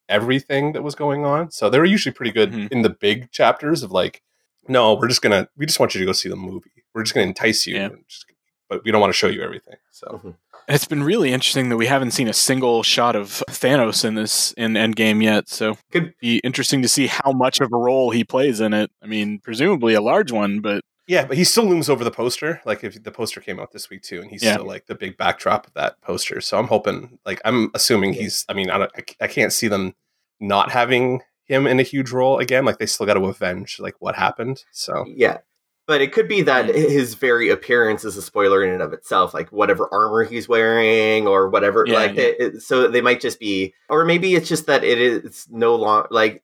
everything 0.09 0.73
that 0.73 0.83
was 0.83 0.93
going 0.95 1.25
on. 1.25 1.49
So 1.51 1.69
they 1.69 1.79
were 1.79 1.85
usually 1.85 2.13
pretty 2.13 2.31
good 2.31 2.51
Mhm. 2.51 2.71
in 2.71 2.81
the 2.81 2.89
big 2.89 3.31
chapters 3.31 3.81
of 3.81 3.91
like, 3.91 4.21
no, 4.67 4.93
we're 4.95 5.07
just 5.07 5.21
gonna, 5.21 5.47
we 5.57 5.65
just 5.65 5.79
want 5.79 5.95
you 5.95 5.99
to 5.99 6.05
go 6.05 6.11
see 6.11 6.29
the 6.29 6.35
movie. 6.35 6.83
We're 6.93 7.03
just 7.03 7.13
gonna 7.15 7.27
entice 7.27 7.65
you, 7.65 7.75
Yeah. 7.75 7.89
just- 8.07 8.25
but 8.69 8.83
we 8.83 8.91
don't 8.91 9.01
want 9.01 9.11
to 9.13 9.17
show 9.17 9.27
you 9.27 9.41
everything. 9.41 9.75
So 9.91 10.21
Mhm. 10.23 10.35
It's 10.67 10.85
been 10.85 11.03
really 11.03 11.33
interesting 11.33 11.69
that 11.69 11.77
we 11.77 11.87
haven't 11.87 12.11
seen 12.11 12.27
a 12.27 12.33
single 12.33 12.83
shot 12.83 13.15
of 13.15 13.43
Thanos 13.49 14.05
in 14.05 14.15
this 14.15 14.53
in 14.53 14.73
Endgame 14.73 15.21
yet. 15.23 15.49
So 15.49 15.71
it 15.71 15.77
Could- 15.91 16.13
be 16.19 16.37
interesting 16.39 16.81
to 16.81 16.87
see 16.87 17.07
how 17.07 17.31
much 17.33 17.59
of 17.61 17.71
a 17.73 17.77
role 17.77 18.11
he 18.11 18.23
plays 18.23 18.59
in 18.61 18.73
it. 18.73 18.89
I 19.01 19.07
mean, 19.07 19.39
presumably 19.39 19.93
a 19.93 20.01
large 20.01 20.31
one, 20.31 20.61
but 20.61 20.83
yeah, 21.05 21.25
but 21.25 21.35
he 21.35 21.43
still 21.43 21.65
looms 21.65 21.89
over 21.89 22.03
the 22.05 22.11
poster. 22.11 22.61
Like 22.65 22.83
if 22.83 23.03
the 23.03 23.11
poster 23.11 23.41
came 23.41 23.59
out 23.59 23.71
this 23.73 23.89
week 23.89 24.03
too, 24.03 24.21
and 24.21 24.31
he's 24.31 24.41
Yeah. 24.43 24.53
still 24.53 24.65
like 24.65 24.85
the 24.85 24.95
big 24.95 25.17
backdrop 25.17 25.67
of 25.67 25.73
that 25.73 25.99
poster. 26.01 26.39
So 26.39 26.57
I'm 26.57 26.67
hoping, 26.67 27.19
like, 27.25 27.41
I'm 27.43 27.69
assuming 27.73 28.13
he's. 28.13 28.45
I 28.47 28.53
mean, 28.53 28.69
I 28.69 28.77
don't. 28.77 28.91
I, 28.95 29.03
I 29.25 29.27
can't 29.27 29.51
see 29.51 29.67
them 29.67 29.95
not 30.39 30.71
having 30.71 31.21
him 31.45 31.67
in 31.67 31.79
a 31.81 31.83
huge 31.83 32.11
role 32.11 32.39
again. 32.39 32.63
Like 32.63 32.77
they 32.77 32.85
still 32.85 33.05
got 33.05 33.15
to 33.15 33.25
avenge 33.25 33.79
like 33.79 33.95
what 33.99 34.15
happened. 34.15 34.63
So 34.71 35.03
yeah 35.07 35.39
but 35.85 36.01
it 36.01 36.11
could 36.13 36.27
be 36.27 36.41
that 36.43 36.65
Mm. 36.67 36.73
his 36.75 37.15
very 37.15 37.49
appearance 37.49 38.05
is 38.05 38.15
a 38.17 38.21
spoiler 38.21 38.63
in 38.63 38.71
and 38.71 38.81
of 38.81 38.93
itself 38.93 39.33
like 39.33 39.49
whatever 39.51 39.89
armor 39.91 40.23
he's 40.23 40.47
wearing 40.47 41.27
or 41.27 41.49
whatever 41.49 41.83
Yeah, 41.87 41.93
like 41.95 42.15
yeah. 42.15 42.23
It, 42.23 42.35
it- 42.55 42.61
so 42.61 42.87
they 42.87 43.01
might 43.01 43.19
just 43.21 43.39
be 43.39 43.73
or 43.89 44.05
maybe 44.05 44.35
it's 44.35 44.47
just 44.49 44.65
that 44.67 44.83
it 44.83 44.99
is 44.99 45.47
no 45.49 45.75
longer 45.75 46.07
like 46.11 46.43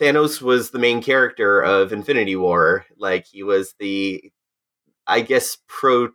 thanos 0.00 0.40
was 0.42 0.70
the 0.70 0.78
main 0.78 1.02
character 1.02 1.60
of 1.60 1.92
infinity 1.92 2.36
war 2.36 2.84
like 2.98 3.26
he 3.26 3.42
was 3.42 3.74
the 3.78 4.32
i 5.06 5.20
guess 5.20 5.58
pro 5.68 6.08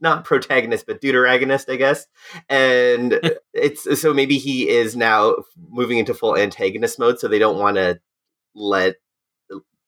not 0.00 0.24
protagonist 0.24 0.86
but 0.86 1.00
deuteragonist 1.00 1.72
i 1.72 1.76
guess 1.76 2.06
and 2.48 3.18
it's 3.54 4.00
so 4.00 4.14
maybe 4.14 4.38
he 4.38 4.68
is 4.68 4.94
now 4.94 5.34
moving 5.70 5.98
into 5.98 6.14
full 6.14 6.36
antagonist 6.36 6.98
mode 6.98 7.18
so 7.18 7.26
they 7.26 7.38
don't 7.40 7.58
want 7.58 7.76
to 7.76 7.98
let 8.54 8.96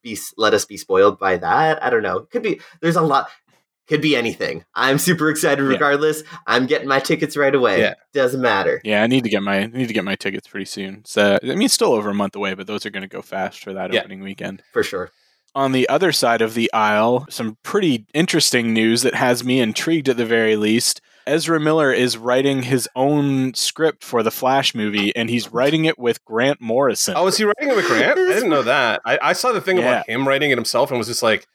be 0.05 0.17
let 0.37 0.55
us 0.55 0.64
be 0.64 0.77
spoiled 0.77 1.19
by 1.19 1.37
that 1.38 1.83
i 1.83 1.90
don't 1.90 2.03
know 2.05 2.21
could 2.21 2.43
be 2.45 2.61
there's 2.81 2.95
a 2.97 3.03
lot 3.03 3.29
could 3.88 4.01
be 4.01 4.14
anything 4.17 4.64
i'm 4.75 4.99
super 4.99 5.29
excited 5.29 5.62
Yeah. 5.64 5.69
regardless 5.71 6.23
i'm 6.47 6.67
getting 6.67 6.87
my 6.88 7.01
tickets 7.01 7.37
right 7.37 7.55
away 7.55 7.81
Yeah. 7.81 7.95
doesn't 8.12 8.40
matter 8.40 8.81
yeah, 8.85 9.03
I 9.03 9.07
need 9.09 9.25
to 9.25 9.31
get 9.31 9.43
my 9.43 9.57
I 9.61 9.67
need 9.67 9.88
to 9.88 9.95
get 9.95 10.05
my 10.05 10.14
tickets 10.14 10.47
pretty 10.47 10.67
soon. 10.67 11.03
So 11.05 11.38
I 11.43 11.47
mean, 11.47 11.62
it's 11.62 11.75
still 11.75 11.93
over 11.93 12.11
a 12.11 12.14
month 12.14 12.37
away, 12.37 12.55
but 12.55 12.67
those 12.69 12.87
are 12.87 12.90
going 12.90 13.03
to 13.03 13.09
go 13.09 13.21
fast 13.23 13.62
for 13.64 13.73
that 13.75 13.93
Yeah. 13.93 14.01
opening 14.01 14.21
weekend. 14.23 14.62
for 14.73 14.83
sure 14.83 15.11
On 15.55 15.73
the 15.73 15.88
other 15.88 16.12
side 16.12 16.40
of 16.43 16.55
the 16.55 16.73
aisle, 16.73 17.27
some 17.31 17.59
pretty 17.62 18.07
interesting 18.14 18.73
news 18.73 19.03
that 19.03 19.14
has 19.14 19.45
me 19.45 19.61
intrigued 19.61 20.09
at 20.09 20.17
the 20.17 20.27
very 20.27 20.57
least. 20.57 21.01
Ezra 21.27 21.59
Miller 21.61 21.93
is 21.93 22.17
writing 22.19 22.63
his 22.63 22.89
own 22.95 23.55
script 23.55 24.05
for 24.05 24.23
the 24.23 24.31
Flash 24.31 24.75
movie, 24.75 25.15
and 25.17 25.29
he's 25.31 25.53
writing 25.53 25.85
it 25.87 25.99
with 25.99 26.25
Grant 26.25 26.61
Morrison. 26.61 27.15
Oh, 27.17 27.27
is 27.27 27.37
he 27.37 27.45
writing 27.45 27.71
it 27.71 27.77
with 27.77 27.87
Grant? 27.87 28.19
I 28.19 28.33
didn't 28.35 28.51
know 28.51 28.63
that. 28.63 29.01
I, 29.05 29.19
I 29.23 29.33
saw 29.33 29.53
the 29.53 29.61
thing 29.61 29.79
Yeah. 29.79 29.83
about 29.85 30.09
him 30.09 30.27
writing 30.29 30.51
it 30.51 30.59
himself 30.59 30.91
and 30.91 30.99
was 30.99 31.07
just 31.09 31.23
like, 31.23 31.47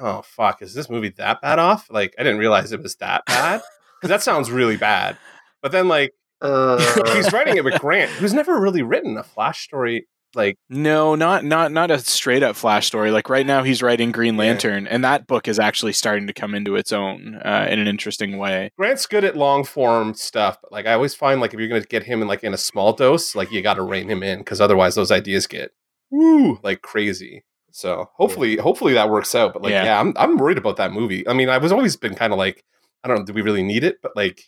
oh, 0.00 0.22
fuck, 0.22 0.62
is 0.62 0.74
this 0.74 0.90
movie 0.90 1.10
that 1.16 1.40
bad 1.40 1.58
off? 1.58 1.88
Like, 1.90 2.14
I 2.18 2.22
didn't 2.22 2.38
realize 2.38 2.72
it 2.72 2.82
was 2.82 2.96
that 2.96 3.24
bad. 3.26 3.60
Because 4.00 4.08
that 4.16 4.22
sounds 4.24 4.50
really 4.50 4.76
bad. 4.76 5.16
But 5.62 5.70
then, 5.70 5.86
like, 5.86 6.12
Uh, 6.40 6.76
he's 7.14 7.32
writing 7.32 7.56
it 7.56 7.62
with 7.62 7.78
Grant, 7.80 8.10
who's 8.10 8.34
never 8.34 8.58
really 8.60 8.82
written 8.82 9.16
a 9.16 9.22
Flash 9.22 9.62
story. 9.62 10.08
Like, 10.34 10.56
No, 10.68 11.14
not 11.14 11.44
not 11.44 11.72
not 11.72 11.90
a 11.90 11.98
straight 11.98 12.42
up 12.42 12.56
Flash 12.56 12.86
story. 12.86 13.10
Like 13.10 13.28
right 13.28 13.46
now, 13.46 13.62
he's 13.62 13.82
writing 13.82 14.12
Green 14.12 14.34
Yeah. 14.34 14.40
Lantern, 14.40 14.86
and 14.86 15.04
that 15.04 15.26
book 15.26 15.46
is 15.48 15.58
actually 15.58 15.92
starting 15.92 16.26
to 16.26 16.32
come 16.32 16.54
into 16.54 16.76
its 16.76 16.92
own 16.92 17.36
uh, 17.44 17.66
in 17.70 17.78
an 17.78 17.86
interesting 17.86 18.38
way. 18.38 18.70
Grant's 18.78 19.06
good 19.06 19.24
at 19.24 19.36
long 19.36 19.64
form 19.64 20.14
stuff, 20.14 20.58
but 20.62 20.72
like, 20.72 20.86
I 20.86 20.94
always 20.94 21.14
find, 21.14 21.40
like, 21.40 21.52
if 21.54 21.60
you're 21.60 21.68
going 21.68 21.82
to 21.82 21.88
get 21.88 22.04
him 22.04 22.22
in, 22.22 22.28
like, 22.28 22.42
in 22.44 22.54
a 22.54 22.58
small 22.58 22.92
dose, 22.92 23.34
like, 23.34 23.50
you 23.52 23.60
got 23.62 23.74
to 23.74 23.82
rein 23.82 24.08
him 24.08 24.22
in 24.22 24.38
because 24.38 24.60
otherwise 24.60 24.94
those 24.94 25.10
ideas 25.10 25.46
get, 25.46 25.72
woo, 26.10 26.58
like 26.62 26.82
crazy. 26.82 27.44
So 27.70 28.10
hopefully, 28.16 28.56
hopefully 28.56 28.92
that 28.94 29.08
works 29.10 29.34
out. 29.34 29.52
But 29.54 29.62
like, 29.62 29.70
Yeah. 29.72 29.84
yeah, 29.84 30.00
I'm 30.00 30.12
I'm 30.16 30.36
worried 30.36 30.58
about 30.58 30.76
that 30.76 30.92
movie. 30.92 31.26
I 31.26 31.32
mean, 31.32 31.48
I 31.48 31.58
was 31.58 31.72
always 31.72 31.96
been 31.96 32.14
kind 32.14 32.32
of 32.32 32.38
like, 32.38 32.64
I 33.02 33.08
don't 33.08 33.18
know, 33.18 33.24
do 33.24 33.32
we 33.32 33.40
really 33.42 33.62
need 33.62 33.82
it? 33.82 33.96
But 34.02 34.12
like, 34.14 34.42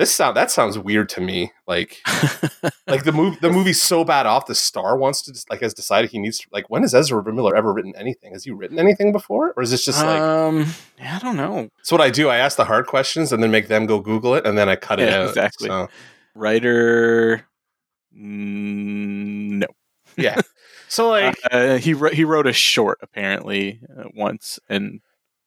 this 0.00 0.14
sound 0.14 0.34
that 0.34 0.50
sounds 0.50 0.78
weird 0.78 1.10
to 1.10 1.20
me. 1.20 1.52
Like, 1.66 1.98
like 2.86 3.04
the 3.04 3.12
movie 3.12 3.36
the 3.42 3.50
movie's 3.50 3.82
so 3.82 4.02
bad 4.02 4.24
off. 4.24 4.46
The 4.46 4.54
star 4.54 4.96
wants 4.96 5.20
to 5.22 5.44
like 5.50 5.60
has 5.60 5.74
decided 5.74 6.10
he 6.10 6.18
needs 6.18 6.38
to 6.38 6.46
like. 6.50 6.70
When 6.70 6.80
has 6.80 6.94
Ezra 6.94 7.22
Miller 7.34 7.54
ever 7.54 7.70
written 7.70 7.92
anything? 7.96 8.32
Has 8.32 8.44
he 8.44 8.50
written 8.50 8.78
anything 8.78 9.12
before, 9.12 9.52
or 9.58 9.62
is 9.62 9.70
this 9.70 9.84
just 9.84 10.02
like? 10.02 10.18
um, 10.18 10.64
I 11.02 11.18
don't 11.18 11.36
know. 11.36 11.68
It's 11.80 11.92
what 11.92 12.00
I 12.00 12.08
do. 12.08 12.30
I 12.30 12.38
ask 12.38 12.56
the 12.56 12.64
hard 12.64 12.86
questions 12.86 13.30
and 13.30 13.42
then 13.42 13.50
make 13.50 13.68
them 13.68 13.84
go 13.84 14.00
Google 14.00 14.34
it, 14.36 14.46
and 14.46 14.56
then 14.56 14.70
I 14.70 14.76
cut 14.76 15.00
it 15.00 15.12
out. 15.12 15.28
exactly. 15.28 15.68
So, 15.68 15.90
Writer, 16.34 17.46
no. 18.10 19.66
yeah. 20.16 20.40
So 20.88 21.08
like, 21.08 21.36
Uh, 21.52 21.76
he 21.76 21.94
wrote 21.94 22.14
he 22.14 22.24
wrote 22.24 22.48
a 22.48 22.52
short 22.52 22.98
apparently 23.00 23.80
uh, 23.96 24.08
once, 24.12 24.58
and 24.68 25.02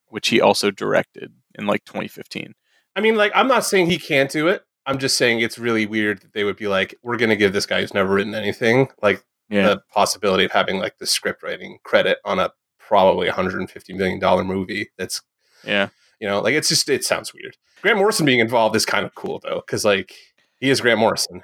which 0.08 0.30
he 0.30 0.40
also 0.40 0.72
directed 0.72 1.34
in 1.56 1.66
like 1.68 1.84
2015. 1.84 2.54
I 2.96 3.02
mean, 3.02 3.16
like, 3.16 3.32
I'm 3.36 3.48
not 3.48 3.66
saying 3.66 3.88
he 3.88 3.98
can't 3.98 4.30
do 4.30 4.48
it. 4.48 4.64
I'm 4.86 5.00
just 5.00 5.18
saying 5.18 5.40
it's 5.40 5.58
really 5.58 5.86
weird 5.86 6.22
that 6.22 6.34
they 6.34 6.44
would 6.44 6.58
be 6.58 6.68
like, 6.68 6.96
we're 7.04 7.18
going 7.18 7.30
to 7.30 7.36
give 7.36 7.54
this 7.54 7.66
guy 7.66 7.82
who's 7.82 7.94
never 7.94 8.14
written 8.14 8.36
anything 8.36 8.90
like 9.02 9.24
Yeah, 9.50 9.68
the 9.70 9.82
possibility 9.92 10.44
of 10.44 10.52
having 10.52 10.80
like 10.80 10.98
the 10.98 11.08
script 11.08 11.42
writing 11.42 11.80
credit 11.84 12.18
on 12.26 12.40
a 12.40 12.52
probably 12.80 13.28
150 13.28 13.94
million 13.94 14.20
dollar 14.20 14.44
movie. 14.44 14.90
That's 14.98 15.22
yeah. 15.64 15.90
you 16.20 16.28
know, 16.28 16.42
like 16.42 16.54
it's 16.54 16.68
just 16.68 16.90
it 16.90 17.04
sounds 17.04 17.34
weird. 17.34 17.56
Grant 17.82 17.98
Morrison 17.98 18.26
being 18.26 18.40
involved 18.40 18.76
is 18.76 18.86
kind 18.86 19.06
of 19.06 19.16
cool 19.16 19.40
though, 19.42 19.64
because 19.66 19.86
like 19.86 20.14
he 20.60 20.70
is 20.70 20.82
Grant 20.82 21.00
Morrison. 21.00 21.44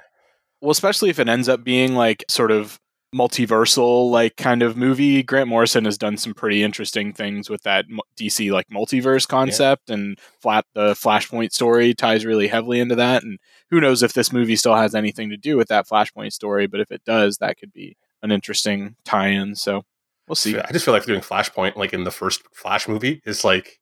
Well, 0.60 0.70
especially 0.70 1.08
if 1.08 1.18
it 1.18 1.28
ends 1.28 1.48
up 1.48 1.64
being 1.64 1.94
like 1.94 2.24
sort 2.28 2.50
of 2.50 2.78
multiversal 3.14 4.10
like 4.10 4.36
kind 4.36 4.62
of 4.62 4.76
movie. 4.76 5.22
Grant 5.22 5.48
Morrison 5.48 5.84
has 5.84 5.98
done 5.98 6.16
some 6.16 6.32
pretty 6.34 6.62
interesting 6.62 7.12
things 7.12 7.50
with 7.50 7.62
that 7.64 7.86
DC 8.16 8.52
like 8.52 8.68
multiverse 8.68 9.26
concept 9.26 9.90
and 9.90 10.18
flat 10.40 10.64
the 10.74 10.92
Flashpoint 10.92 11.52
story 11.52 11.92
ties 11.92 12.24
really 12.24 12.46
heavily 12.46 12.78
into 12.78 12.94
that 12.94 13.22
and 13.22 13.38
who 13.70 13.80
knows 13.80 14.02
if 14.02 14.12
this 14.12 14.32
movie 14.32 14.56
still 14.56 14.76
has 14.76 14.94
anything 14.94 15.30
to 15.30 15.36
do 15.36 15.56
with 15.56 15.68
that 15.68 15.88
Flashpoint 15.88 16.32
story, 16.32 16.66
but 16.66 16.80
if 16.80 16.92
it 16.92 17.04
does, 17.04 17.38
that 17.38 17.58
could 17.58 17.72
be 17.72 17.96
an 18.22 18.30
interesting 18.30 18.94
tie-in. 19.04 19.54
So, 19.54 19.82
we'll 20.28 20.36
see. 20.36 20.58
I 20.58 20.70
just 20.72 20.84
feel 20.84 20.94
like 20.94 21.04
doing 21.04 21.20
Flashpoint 21.20 21.76
like 21.76 21.92
in 21.92 22.04
the 22.04 22.10
first 22.10 22.42
Flash 22.52 22.86
movie 22.86 23.22
is 23.24 23.44
like, 23.44 23.79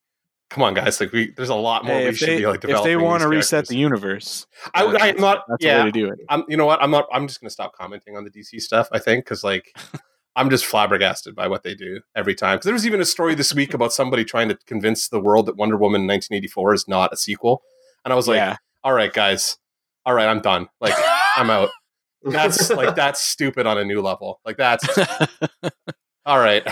come 0.51 0.63
on 0.63 0.75
guys, 0.75 1.01
like 1.01 1.13
we 1.13 1.31
there's 1.33 1.49
a 1.49 1.55
lot 1.55 1.85
more 1.85 1.97
Hey, 1.97 2.09
we 2.09 2.15
should 2.15 2.29
they, 2.29 2.39
be 2.39 2.47
like 2.47 2.61
developing. 2.61 2.93
if 2.93 2.99
they 2.99 3.03
want 3.03 3.23
to 3.23 3.29
reset 3.29 3.67
the 3.67 3.77
universe, 3.77 4.47
I, 4.75 4.85
uh, 4.85 4.99
I'm 5.01 5.17
not. 5.17 5.45
that's 5.49 5.65
yeah, 5.65 5.81
way 5.81 5.91
to 5.91 5.93
do 5.93 6.09
it. 6.09 6.19
I'm. 6.29 6.45
You 6.49 6.57
know 6.57 6.67
what? 6.67 6.83
I'm 6.83 6.91
not. 6.91 7.07
I'm 7.13 7.27
just 7.27 7.41
gonna 7.41 7.51
stop 7.51 7.75
commenting 7.75 8.17
on 8.17 8.25
the 8.25 8.31
DC 8.31 8.61
stuff. 8.61 8.89
I 8.93 8.99
think 8.99 9.25
because 9.25 9.45
like. 9.45 9.77
I'm 10.37 10.51
just 10.51 10.67
flabbergasted 10.67 11.35
by 11.35 11.49
what 11.49 11.65
they 11.65 11.75
do 11.75 12.01
every 12.15 12.37
time. 12.37 12.59
Because 12.59 12.67
there 12.67 12.73
was 12.73 12.87
even 12.87 13.01
a 13.01 13.05
story 13.05 13.35
this 13.35 13.53
week 13.53 13.75
about 13.75 13.93
somebody 13.93 14.25
trying 14.25 14.49
to 14.51 14.59
convince 14.67 15.09
the 15.09 15.19
world 15.19 15.47
that 15.47 15.57
Wonder 15.57 15.77
Woman 15.77 16.03
1984 16.07 16.75
is 16.75 16.87
not 16.87 17.13
a 17.13 17.17
sequel, 17.17 17.63
and 18.05 18.13
I 18.13 18.17
was 18.17 18.29
like, 18.29 18.37
yeah. 18.37 18.57
"All 18.85 18.93
right, 18.93 19.13
guys, 19.13 19.59
all 20.07 20.15
right, 20.15 20.29
I'm 20.29 20.41
done. 20.41 20.69
Like, 20.81 20.95
I'm 21.35 21.51
out." 21.51 21.71
That's 22.23 22.71
like 22.71 22.95
that's 22.97 23.21
stupid 23.21 23.67
on 23.67 23.79
a 23.79 23.85
new 23.85 24.01
level. 24.01 24.41
Like 24.45 24.57
that's 24.57 24.87
all 26.27 26.39
right. 26.39 26.67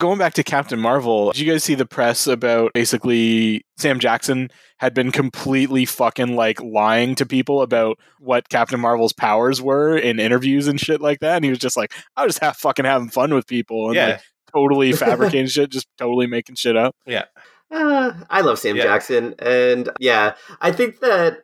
Going 0.00 0.18
back 0.18 0.34
to 0.34 0.44
Captain 0.44 0.78
Marvel, 0.78 1.32
did 1.32 1.40
you 1.40 1.50
guys 1.52 1.64
see 1.64 1.74
the 1.74 1.84
press 1.84 2.28
about 2.28 2.72
basically 2.72 3.66
Sam 3.78 3.98
Jackson 3.98 4.48
had 4.76 4.94
been 4.94 5.10
completely 5.10 5.84
fucking 5.86 6.36
like 6.36 6.60
lying 6.62 7.16
to 7.16 7.26
people 7.26 7.62
about 7.62 7.98
what 8.20 8.48
Captain 8.48 8.78
Marvel's 8.78 9.12
powers 9.12 9.60
were 9.60 9.98
in 9.98 10.20
interviews 10.20 10.68
and 10.68 10.78
shit 10.78 11.00
like 11.00 11.18
that? 11.18 11.34
And 11.34 11.44
he 11.44 11.50
was 11.50 11.58
just 11.58 11.76
like, 11.76 11.92
I 12.16 12.22
was 12.24 12.34
just 12.34 12.44
have 12.44 12.56
fucking 12.56 12.84
having 12.84 13.08
fun 13.08 13.34
with 13.34 13.48
people 13.48 13.86
and 13.86 13.96
Yeah, 13.96 14.06
like 14.06 14.22
totally 14.54 14.92
fabricating 14.94 15.48
shit, 15.48 15.70
just 15.70 15.88
totally 15.98 16.28
making 16.28 16.54
shit 16.54 16.76
up. 16.76 16.94
yeah. 17.04 17.24
Uh, 17.70 18.12
I 18.30 18.42
love 18.42 18.60
Sam 18.60 18.76
Yeah. 18.76 18.84
Jackson, 18.84 19.34
and 19.40 19.90
yeah, 19.98 20.36
I 20.60 20.70
think 20.72 21.00
that 21.00 21.40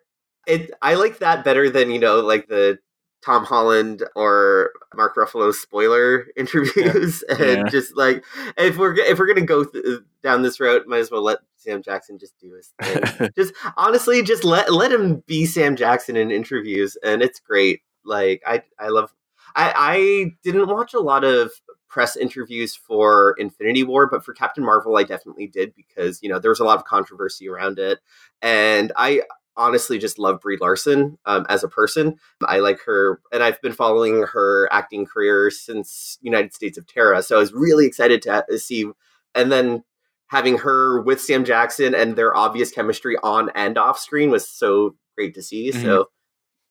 it. 0.46 0.70
I 0.80 0.94
like 0.94 1.18
that 1.18 1.44
better 1.44 1.68
than 1.68 1.90
you 1.90 1.98
know, 1.98 2.20
like 2.20 2.46
the 2.46 2.78
Tom 3.24 3.44
Holland 3.44 4.02
or 4.14 4.72
Mark 4.94 5.16
Ruffalo 5.16 5.52
spoiler 5.54 6.26
interviews, 6.36 7.22
and 7.28 7.38
Yeah. 7.40 7.68
just 7.70 7.96
like 7.96 8.24
if 8.58 8.76
we're 8.76 8.94
if 8.96 9.18
we're 9.18 9.26
gonna 9.26 9.46
go 9.46 9.64
th- 9.64 9.84
uh, 9.84 9.98
down 10.22 10.42
this 10.42 10.60
route, 10.60 10.86
might 10.86 10.98
as 10.98 11.10
well 11.10 11.22
let 11.22 11.38
Sam 11.56 11.82
Jackson 11.82 12.18
just 12.18 12.38
do 12.38 12.52
his 12.52 12.72
thing. 12.82 13.30
just 13.36 13.54
honestly, 13.76 14.22
just 14.22 14.44
let 14.44 14.72
let 14.72 14.92
him 14.92 15.22
be 15.26 15.46
Sam 15.46 15.74
Jackson 15.76 16.16
in 16.16 16.30
interviews, 16.30 16.96
and 17.02 17.22
it's 17.22 17.40
great. 17.40 17.80
Like 18.04 18.42
I 18.46 18.62
I 18.78 18.88
love. 18.88 19.12
I 19.56 19.72
I 19.76 20.24
didn't 20.42 20.68
watch 20.68 20.94
a 20.94 21.00
lot 21.00 21.24
of 21.24 21.50
press 21.88 22.16
interviews 22.16 22.74
for 22.74 23.36
Infinity 23.38 23.84
War, 23.84 24.08
but 24.10 24.24
for 24.24 24.34
Captain 24.34 24.64
Marvel, 24.64 24.96
I 24.96 25.04
definitely 25.04 25.46
did 25.46 25.74
because 25.76 26.22
you 26.22 26.28
know 26.28 26.38
there 26.38 26.50
was 26.50 26.60
a 26.60 26.64
lot 26.64 26.76
of 26.78 26.84
controversy 26.84 27.48
around 27.48 27.78
it, 27.78 28.00
and 28.42 28.92
I 28.96 29.22
honestly 29.56 29.98
just 29.98 30.18
love 30.18 30.40
Brie 30.40 30.58
Larson 30.60 31.18
um, 31.26 31.46
as 31.48 31.64
a 31.64 31.68
person. 31.68 32.18
I 32.44 32.58
like 32.58 32.80
her, 32.86 33.20
and 33.32 33.42
I've 33.42 33.60
been 33.62 33.72
following 33.72 34.24
her 34.32 34.68
acting 34.72 35.06
career 35.06 35.50
since 35.50 36.18
United 36.22 36.54
States 36.54 36.78
of 36.78 36.86
Tara. 36.86 37.22
So 37.22 37.36
I 37.36 37.38
was 37.38 37.52
really 37.52 37.86
excited 37.86 38.22
to 38.22 38.58
see, 38.58 38.90
and 39.34 39.50
then 39.50 39.84
having 40.28 40.58
her 40.58 41.00
with 41.02 41.20
Sam 41.20 41.44
Jackson 41.44 41.94
and 41.94 42.16
their 42.16 42.36
obvious 42.36 42.70
chemistry 42.70 43.16
on 43.22 43.50
and 43.54 43.78
off 43.78 43.98
screen 43.98 44.30
was 44.30 44.48
so 44.48 44.96
great 45.16 45.34
to 45.34 45.42
see. 45.42 45.70
So 45.72 46.08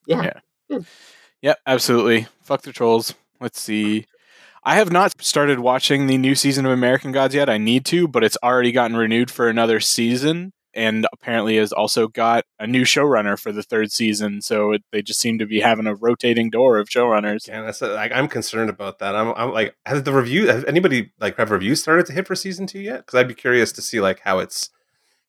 yeah, 0.07 0.39
Yep, 1.41 1.59
absolutely. 1.67 2.27
Fuck 2.41 2.61
the 2.61 2.71
trolls. 2.71 3.13
Let's 3.39 3.59
see. 3.59 4.05
I 4.63 4.75
have 4.75 4.91
not 4.93 5.21
started 5.21 5.59
watching 5.59 6.07
the 6.07 6.17
new 6.17 6.35
season 6.35 6.65
of 6.65 6.71
American 6.71 7.11
Gods 7.11 7.35
yet. 7.35 7.49
I 7.49 7.57
need 7.57 7.85
to, 7.87 8.07
but 8.07 8.23
it's 8.23 8.37
already 8.41 8.71
gotten 8.71 8.95
renewed 8.95 9.29
for 9.29 9.49
another 9.49 9.81
season 9.81 10.53
and 10.73 11.07
apparently 11.13 11.57
has 11.57 11.71
also 11.71 12.07
got 12.07 12.45
a 12.59 12.67
new 12.67 12.83
showrunner 12.83 13.39
for 13.39 13.51
the 13.51 13.63
third 13.63 13.91
season. 13.91 14.41
So 14.41 14.73
it, 14.73 14.83
they 14.91 15.01
just 15.01 15.19
seem 15.19 15.38
to 15.39 15.45
be 15.45 15.59
having 15.59 15.88
a 15.88 15.95
rotating 15.95 16.49
door 16.49 16.77
of 16.77 16.89
showrunners. 16.89 17.47
Yeah, 17.47 17.62
that's 17.62 17.81
like 17.81 18.12
I'm 18.12 18.27
concerned 18.27 18.69
about 18.69 18.99
that. 18.99 19.15
I'm, 19.15 19.33
I'm 19.36 19.51
like, 19.51 19.75
has 19.86 20.03
the 20.03 20.13
review? 20.13 20.47
Has 20.47 20.65
anybody 20.65 21.12
like 21.19 21.38
have 21.38 21.51
reviews 21.51 21.81
started 21.81 22.05
to 22.07 22.13
hit 22.13 22.27
for 22.27 22.36
season 22.36 22.67
two 22.67 22.79
yet? 22.79 23.05
Because 23.05 23.19
I'd 23.19 23.27
be 23.27 23.33
curious 23.33 23.71
to 23.73 23.81
see 23.81 24.01
like 24.01 24.21
how 24.21 24.39
it's 24.39 24.69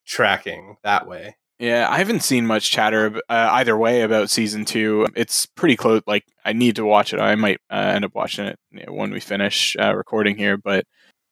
tracking 0.04 0.76
that 0.82 1.06
way. 1.06 1.36
Yeah, 1.58 1.86
I 1.88 1.98
haven't 1.98 2.24
seen 2.24 2.46
much 2.46 2.70
chatter 2.70 3.20
uh, 3.28 3.48
either 3.52 3.76
way 3.76 4.02
about 4.02 4.28
season 4.28 4.64
two. 4.64 5.06
It's 5.14 5.46
pretty 5.46 5.76
close. 5.76 6.02
Like, 6.04 6.24
I 6.44 6.52
need 6.52 6.76
to 6.76 6.84
watch 6.84 7.14
it. 7.14 7.20
I 7.20 7.36
might 7.36 7.60
uh, 7.70 7.92
end 7.94 8.04
up 8.04 8.14
watching 8.14 8.46
it 8.46 8.58
you 8.72 8.84
know, 8.84 8.92
when 8.92 9.12
we 9.12 9.20
finish 9.20 9.76
uh, 9.78 9.94
recording 9.94 10.36
here. 10.36 10.56
But 10.56 10.84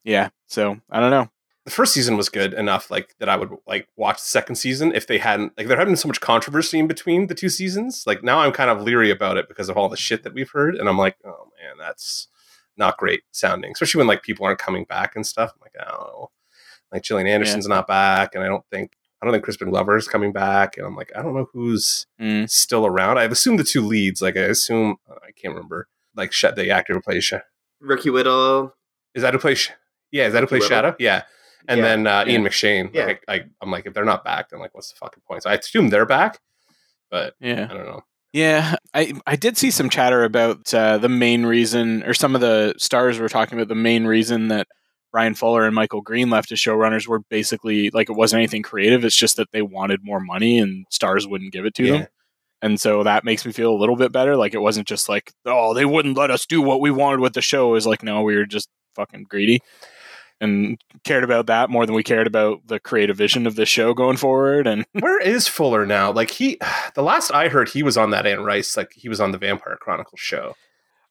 yeah, 0.04 0.28
so 0.46 0.80
I 0.88 1.00
don't 1.00 1.10
know. 1.10 1.28
The 1.64 1.70
first 1.70 1.92
season 1.94 2.16
was 2.16 2.28
good 2.28 2.54
enough, 2.54 2.90
like 2.90 3.14
that 3.20 3.28
I 3.28 3.36
would 3.36 3.50
like 3.68 3.86
watch 3.96 4.16
the 4.16 4.26
second 4.28 4.56
season 4.56 4.92
if 4.94 5.06
they 5.06 5.18
hadn't 5.18 5.52
like 5.56 5.68
there 5.68 5.76
hadn't 5.76 5.92
been 5.92 5.96
so 5.96 6.08
much 6.08 6.20
controversy 6.20 6.78
in 6.80 6.88
between 6.88 7.28
the 7.28 7.34
two 7.36 7.48
seasons. 7.48 8.02
Like 8.06 8.24
now 8.24 8.40
I'm 8.40 8.50
kind 8.52 8.68
of 8.68 8.82
leery 8.82 9.10
about 9.10 9.36
it 9.36 9.46
because 9.48 9.68
of 9.68 9.76
all 9.76 9.88
the 9.88 9.96
shit 9.96 10.24
that 10.24 10.34
we've 10.34 10.50
heard, 10.50 10.74
and 10.74 10.88
I'm 10.88 10.98
like, 10.98 11.16
oh 11.24 11.50
man, 11.62 11.74
that's 11.78 12.26
not 12.76 12.96
great 12.96 13.22
sounding, 13.30 13.70
especially 13.70 13.98
when 13.98 14.08
like 14.08 14.22
people 14.24 14.44
aren't 14.44 14.58
coming 14.58 14.84
back 14.84 15.14
and 15.14 15.24
stuff. 15.26 15.52
I'm 15.54 15.60
like, 15.60 15.86
oh, 15.88 16.30
like 16.90 17.02
Gillian 17.04 17.28
Anderson's 17.28 17.68
not 17.68 17.86
back, 17.86 18.34
and 18.34 18.42
I 18.42 18.48
don't 18.48 18.64
think 18.70 18.94
I 19.20 19.24
don't 19.24 19.32
think 19.32 19.44
Crispin 19.44 19.70
Glover's 19.70 20.08
coming 20.08 20.32
back, 20.32 20.76
and 20.76 20.84
I'm 20.84 20.96
like, 20.96 21.12
I 21.14 21.22
don't 21.22 21.32
know 21.34 21.48
who's 21.52 22.06
Mm. 22.20 22.50
still 22.50 22.86
around. 22.86 23.18
I've 23.18 23.30
assumed 23.30 23.60
the 23.60 23.64
two 23.64 23.82
leads. 23.82 24.20
Like 24.20 24.36
I 24.36 24.40
assume 24.40 24.96
I 25.08 25.30
can't 25.30 25.54
remember. 25.54 25.86
Like 26.16 26.32
Sh- 26.32 26.46
the 26.56 26.70
actor 26.70 26.92
who 26.94 27.00
plays 27.00 27.22
Sh- 27.22 27.34
Ricky 27.80 28.10
Whittle. 28.10 28.74
is 29.14 29.22
that 29.22 29.32
who 29.32 29.38
plays? 29.38 29.58
Sh- 29.58 29.70
yeah, 30.10 30.26
is 30.26 30.32
that 30.32 30.40
who 30.40 30.48
plays 30.48 30.62
Whittle? 30.62 30.76
Shadow? 30.76 30.96
Yeah, 30.98 31.22
and 31.68 31.78
Yeah. 31.78 31.84
then 31.84 32.06
uh, 32.06 32.24
Yeah. 32.26 32.32
Ian 32.32 32.44
McShane. 32.44 32.90
Yeah. 32.94 33.06
Like 33.06 33.24
I, 33.28 33.42
I'm 33.60 33.70
like, 33.70 33.86
if 33.86 33.94
they're 33.94 34.04
not 34.04 34.24
back, 34.24 34.50
then 34.50 34.60
like, 34.60 34.74
what's 34.74 34.90
the 34.92 34.96
fucking 34.98 35.22
point? 35.28 35.42
So 35.42 35.50
I 35.50 35.54
assume 35.54 35.88
they're 35.88 36.06
back, 36.06 36.38
but 37.10 37.34
Yeah. 37.40 37.68
I 37.70 37.74
don't 37.74 37.86
know. 37.86 38.02
Yeah, 38.34 38.76
I 38.94 39.12
I 39.26 39.36
did 39.36 39.58
see 39.58 39.70
some 39.70 39.90
chatter 39.90 40.24
about 40.24 40.72
uh, 40.72 40.96
the 40.96 41.10
main 41.10 41.44
reason, 41.44 42.02
or 42.04 42.14
some 42.14 42.34
of 42.34 42.40
the 42.40 42.72
stars 42.78 43.18
were 43.18 43.28
talking 43.28 43.58
about 43.58 43.68
the 43.68 43.74
main 43.74 44.06
reason 44.06 44.48
that 44.48 44.68
Bryan 45.12 45.34
Fuller 45.34 45.66
and 45.66 45.74
Michael 45.74 46.00
Green 46.00 46.30
left 46.30 46.50
as 46.50 46.58
showrunners 46.58 47.06
were 47.06 47.18
basically 47.18 47.90
like 47.90 48.08
it 48.08 48.14
wasn't 48.16 48.38
anything 48.38 48.62
creative. 48.62 49.04
It's 49.04 49.14
just 49.14 49.36
that 49.36 49.52
they 49.52 49.60
wanted 49.60 50.00
more 50.02 50.18
money 50.18 50.58
and 50.58 50.86
stars 50.88 51.26
wouldn't 51.26 51.52
give 51.52 51.66
it 51.66 51.74
to 51.74 51.86
them. 51.86 52.06
And 52.62 52.80
so 52.80 53.02
that 53.02 53.22
makes 53.22 53.44
me 53.44 53.52
feel 53.52 53.70
a 53.70 53.76
little 53.76 53.96
bit 53.96 54.12
better. 54.12 54.34
Like 54.34 54.54
it 54.54 54.62
wasn't 54.62 54.86
just 54.88 55.10
like, 55.10 55.30
oh, 55.44 55.74
they 55.74 55.84
wouldn't 55.84 56.16
let 56.16 56.30
us 56.30 56.46
do 56.46 56.62
what 56.62 56.80
we 56.80 56.90
wanted 56.90 57.20
with 57.20 57.34
the 57.34 57.42
show. 57.42 57.68
It 57.68 57.72
was 57.72 57.86
like, 57.86 58.02
no, 58.02 58.22
we 58.22 58.34
were 58.34 58.46
just 58.46 58.70
fucking 58.94 59.24
greedy 59.28 59.60
and 60.42 60.78
cared 61.04 61.24
about 61.24 61.46
that 61.46 61.70
more 61.70 61.86
than 61.86 61.94
we 61.94 62.02
cared 62.02 62.26
about 62.26 62.66
the 62.66 62.78
creative 62.78 63.16
vision 63.16 63.46
of 63.46 63.56
the 63.56 63.64
show 63.64 63.94
going 63.94 64.18
forward. 64.18 64.66
And 64.66 64.84
Where 65.00 65.18
is 65.20 65.48
Fuller 65.48 65.86
now? 65.86 66.12
Like 66.12 66.30
he, 66.30 66.58
the 66.94 67.02
last 67.02 67.32
I 67.32 67.48
heard, 67.48 67.70
he 67.70 67.82
was 67.82 67.96
on 67.96 68.10
that 68.10 68.26
Anne 68.26 68.44
Rice. 68.44 68.76
Like 68.76 68.92
he 68.94 69.08
was 69.08 69.20
on 69.20 69.30
the 69.32 69.38
Vampire 69.38 69.78
Chronicles 69.80 70.20
show 70.20 70.54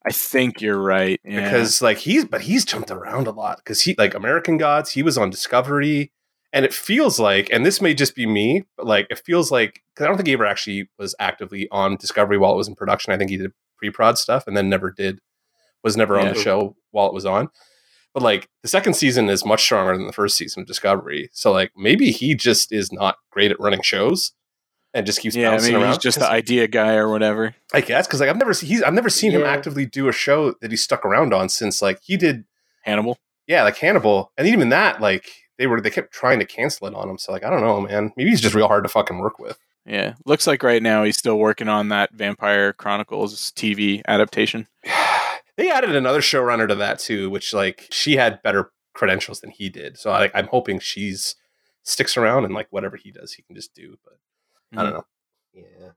I 0.06 0.12
think 0.12 0.62
you're 0.62 0.82
right. 0.82 1.22
Yeah. 1.24 1.44
because 1.44 1.82
like 1.82 2.00
he's, 2.00 2.26
but 2.26 2.41
he's 2.41 2.65
jumped 2.65 2.89
around 2.91 3.28
a 3.28 3.32
lot 3.32 3.58
because 3.58 3.82
he 3.82 3.94
like 3.98 4.15
American 4.15 4.58
Gods. 4.58 4.91
He 4.91 5.04
was 5.04 5.15
on 5.17 5.30
Discovery, 5.30 6.12
and 6.52 6.65
it 6.65 6.74
feels 6.74 7.20
like, 7.20 7.50
and 7.54 7.63
this 7.63 7.82
may 7.82 7.94
just 7.94 8.15
be 8.15 8.26
me, 8.26 8.63
but 8.78 8.88
like 8.88 9.06
it 9.12 9.22
feels 9.24 9.52
like 9.52 9.84
because 9.94 10.06
I 10.06 10.08
don't 10.08 10.17
think 10.17 10.26
he 10.28 10.34
ever 10.34 10.46
actually 10.48 10.89
was 10.98 11.13
actively 11.20 11.67
on 11.72 11.98
Discovery 11.98 12.39
while 12.39 12.54
it 12.54 12.58
was 12.58 12.67
in 12.67 12.74
production. 12.74 13.13
I 13.13 13.17
think 13.17 13.30
he 13.30 13.38
did 13.38 13.52
pre-prod 13.78 14.17
stuff 14.17 14.48
and 14.48 14.58
then 14.58 14.70
never 14.70 14.89
did, 14.89 15.20
was 15.84 15.96
never 15.96 16.17
on 16.20 16.26
Yeah. 16.26 16.34
the 16.34 16.39
show 16.41 16.76
while 16.89 17.06
it 17.08 17.13
was 17.13 17.28
on. 17.28 17.50
But 18.13 18.24
like 18.24 18.50
the 18.62 18.67
second 18.67 18.93
season 18.95 19.30
is 19.30 19.45
much 19.45 19.62
stronger 19.63 19.95
than 19.97 20.08
the 20.08 20.13
first 20.13 20.38
season 20.38 20.62
of 20.62 20.67
Discovery. 20.67 21.30
So 21.34 21.52
like 21.52 21.71
maybe 21.78 22.12
he 22.12 22.36
just 22.36 22.71
is 22.71 22.91
not 22.91 23.17
great 23.32 23.52
at 23.52 23.60
running 23.60 23.82
shows 23.82 24.34
and 24.93 25.06
just 25.06 25.21
keeps 25.21 25.36
yeah, 25.36 25.52
bouncing 25.52 25.71
maybe 25.74 25.84
around. 25.84 25.93
he's 25.93 25.97
just 26.04 26.17
'Cause- 26.19 26.28
the 26.28 26.34
idea 26.34 26.67
guy 26.67 26.95
or 26.95 27.10
whatever. 27.10 27.56
I 27.74 27.80
guess 27.82 28.08
because 28.08 28.19
like 28.19 28.30
I've 28.30 28.38
never 28.38 28.54
seen 28.54 28.67
he's 28.69 28.84
I've 28.84 28.93
never 28.93 29.10
seen 29.10 29.32
him 29.32 29.43
actively 29.43 29.86
do 29.86 30.08
a 30.10 30.12
show 30.12 30.52
that 30.62 30.71
he 30.71 30.78
stuck 30.78 31.06
around 31.06 31.34
on 31.34 31.47
since 31.50 31.82
like 31.82 32.00
he 32.04 32.17
did 32.17 32.43
Hannibal. 32.84 33.17
yeah 33.47 33.63
like 33.63 33.78
Hannibal 33.78 34.32
and 34.38 34.47
even 34.47 34.67
that 34.69 35.00
like 35.00 35.32
they 35.58 35.67
were 35.67 35.80
they 35.80 35.89
kept 35.89 36.12
trying 36.13 36.39
to 36.39 36.45
cancel 36.45 36.88
it 36.88 36.93
on 36.95 37.08
him 37.10 37.17
so 37.17 37.32
like 37.32 37.45
I 37.45 37.50
don't 37.50 37.62
know 37.62 37.80
man 37.80 38.12
maybe 38.17 38.30
he's 38.32 38.41
just 38.41 38.56
real 38.56 38.67
hard 38.67 38.84
to 38.84 38.89
fucking 38.89 39.19
work 39.19 39.39
with 39.39 39.58
Yeah, 39.86 40.15
looks 40.26 40.45
like 40.47 40.62
right 40.63 40.84
now 40.84 41.04
he's 41.06 41.17
still 41.17 41.38
working 41.39 41.69
on 41.69 41.88
that 41.89 42.12
Vampire 42.13 42.74
Chronicles 42.74 43.52
TV 43.52 44.02
adaptation. 44.08 44.67
They 45.62 45.69
added 45.71 45.95
another 45.95 46.21
showrunner 46.21 46.67
to 46.67 46.76
that 46.76 47.00
too 47.00 47.30
which 47.30 47.54
like 47.54 47.88
she 47.91 48.15
had 48.15 48.41
better 48.41 48.71
credentials 48.93 49.39
than 49.41 49.52
he 49.52 49.69
did 49.69 49.97
so 49.97 50.10
like 50.12 50.32
I'm 50.34 50.47
hoping 50.47 50.80
she's 50.80 51.36
sticks 51.84 52.17
around 52.17 52.45
and 52.45 52.54
like 52.54 52.67
whatever 52.71 52.97
he 52.97 53.12
does 53.12 53.34
he 53.34 53.43
can 53.43 53.56
just 53.56 53.74
do 53.74 53.97
but 54.04 54.17
I 54.78 54.84
don't 54.84 54.93
know 54.93 55.06
Yeah. 55.54 55.89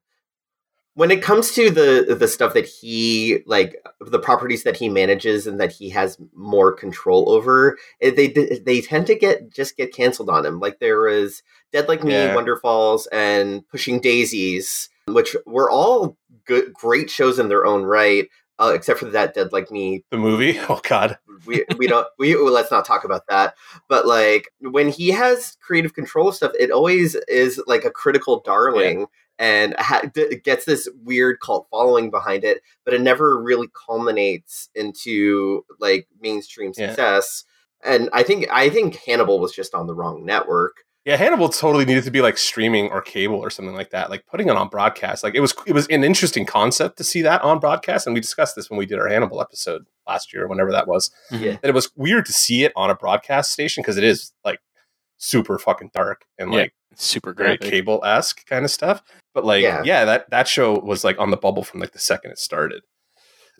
When 0.97 1.11
it 1.11 1.23
comes 1.23 1.51
to 1.53 1.71
the 1.71 2.15
the 2.17 2.29
stuff 2.29 2.55
that 2.55 2.67
he 2.67 3.41
like 3.47 3.75
the 4.01 4.19
properties 4.21 4.63
that 4.63 4.77
he 4.77 4.89
manages 4.89 5.45
and 5.47 5.59
that 5.61 5.73
he 5.73 5.91
has 5.91 6.19
more 6.37 6.71
control 6.73 7.31
over, 7.31 7.77
eh, 8.01 8.13
they 8.13 8.29
they 8.65 8.81
tend 8.81 9.09
to 9.09 9.17
get 9.17 9.53
just 9.53 9.77
get 9.77 9.93
canceled 9.93 10.31
on 10.31 10.47
him. 10.47 10.61
Like 10.61 10.79
there 10.79 11.01
was 11.01 11.43
Dead 11.73 11.89
Like 11.89 12.05
Me, 12.05 12.13
Yeah. 12.13 12.37
Wonderfalls, 12.37 13.09
and 13.11 13.67
Pushing 13.69 14.01
Daisies, 14.01 14.89
which 15.09 15.35
were 15.47 15.69
all 15.69 16.17
good, 16.47 16.73
great 16.73 17.11
shows 17.11 17.41
in 17.41 17.49
their 17.49 17.67
own 17.67 17.83
right. 17.83 18.29
Uh, 18.59 18.73
except 18.75 19.01
for 19.01 19.07
that 19.07 19.35
Dead 19.35 19.53
Like 19.53 19.71
Me. 19.71 20.05
The 20.11 20.17
movie? 20.17 20.59
Oh 20.69 20.81
god. 20.89 21.19
We 21.47 21.65
we 21.77 21.87
don't 21.89 22.07
we 22.19 22.37
let's 22.37 22.71
not 22.71 22.85
talk 22.85 23.05
about 23.05 23.27
that. 23.29 23.55
But 23.89 24.07
like 24.07 24.49
when 24.61 24.89
he 24.89 25.09
has 25.11 25.57
creative 25.61 25.95
control 25.95 26.31
stuff 26.33 26.53
it 26.59 26.71
always 26.71 27.17
is 27.29 27.61
like 27.67 27.85
a 27.85 27.91
critical 27.91 28.41
darling 28.41 29.07
and 29.39 29.75
ha- 29.79 30.03
d- 30.15 30.37
gets 30.45 30.65
this 30.65 30.89
weird 31.03 31.41
cult 31.41 31.67
following 31.71 32.09
behind 32.11 32.45
it 32.45 32.61
but 32.85 32.95
it 32.95 33.01
never 33.01 33.43
really 33.43 33.67
culminates 33.87 34.69
into 34.77 35.65
like 35.81 36.07
mainstream 36.21 36.73
Yeah. 36.77 36.89
success. 36.89 37.45
And 37.83 38.09
i 38.13 38.23
think 38.23 38.47
i 38.53 38.71
think 38.71 38.97
hannibal 39.05 39.41
was 39.41 39.53
just 39.53 39.75
on 39.75 39.87
the 39.89 39.95
wrong 39.95 40.25
network 40.25 40.84
Yeah, 41.05 41.17
Hannibal 41.17 41.51
totally 41.51 41.85
needed 41.85 42.05
to 42.05 42.11
be 42.11 42.23
like 42.23 42.39
streaming 42.39 42.89
or 42.91 43.03
cable 43.03 43.37
or 43.37 43.51
something 43.51 43.75
like 43.75 43.91
that. 43.91 44.09
Like 44.09 44.27
putting 44.27 44.49
it 44.49 44.57
on 44.57 44.69
broadcast. 44.69 45.23
Like 45.23 45.35
it 45.35 45.41
was 45.41 45.55
it 45.67 45.75
was 45.75 45.87
an 45.89 46.03
interesting 46.03 46.47
concept 46.47 46.97
to 46.97 47.05
see 47.05 47.21
that 47.23 47.43
on 47.43 47.59
broadcast. 47.61 48.07
And 48.07 48.15
we 48.15 48.21
discussed 48.21 48.57
this 48.57 48.71
when 48.71 48.79
we 48.79 48.87
did 48.87 48.99
our 48.99 49.09
Hannibal 49.09 49.41
episode 49.43 49.85
last 50.09 50.33
year, 50.33 50.49
whenever 50.49 50.73
that 50.73 50.89
was. 50.89 51.11
Mm-hmm. 51.31 51.45
Yeah. 51.45 51.57
That 51.61 51.69
it 51.69 51.75
was 51.75 51.91
weird 51.95 52.25
to 52.27 52.33
see 52.33 52.65
it 52.65 52.73
on 52.75 52.89
a 52.89 52.95
broadcast 52.95 53.53
station 53.53 53.83
because 53.83 53.99
it 53.99 54.05
is 54.05 54.33
like 54.45 54.61
super 55.19 55.59
fucking 55.59 55.91
dark 55.93 56.25
and 56.39 56.53
Yeah, 56.55 56.61
like 56.61 56.75
super 56.95 57.35
great. 57.35 57.61
cable 57.61 58.03
esque 58.03 58.47
kind 58.47 58.65
of 58.65 58.71
stuff. 58.71 59.03
But 59.35 59.45
like 59.45 59.63
Yeah. 59.63 59.83
yeah. 59.85 60.07
that 60.07 60.31
that 60.31 60.49
show 60.49 60.79
was 60.79 61.05
like 61.05 61.19
on 61.19 61.31
the 61.31 61.37
bubble 61.37 61.65
from 61.65 61.81
like 61.81 61.93
the 61.93 61.99
second 61.99 62.31
it 62.31 62.39
started. 62.39 62.83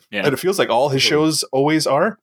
Yeah. 0.09 0.23
And 0.25 0.33
it 0.33 0.37
feels 0.37 0.57
like 0.57 0.69
all 0.69 0.89
his 0.89 1.03
shows 1.03 1.43
always 1.51 1.85
are. 1.85 2.17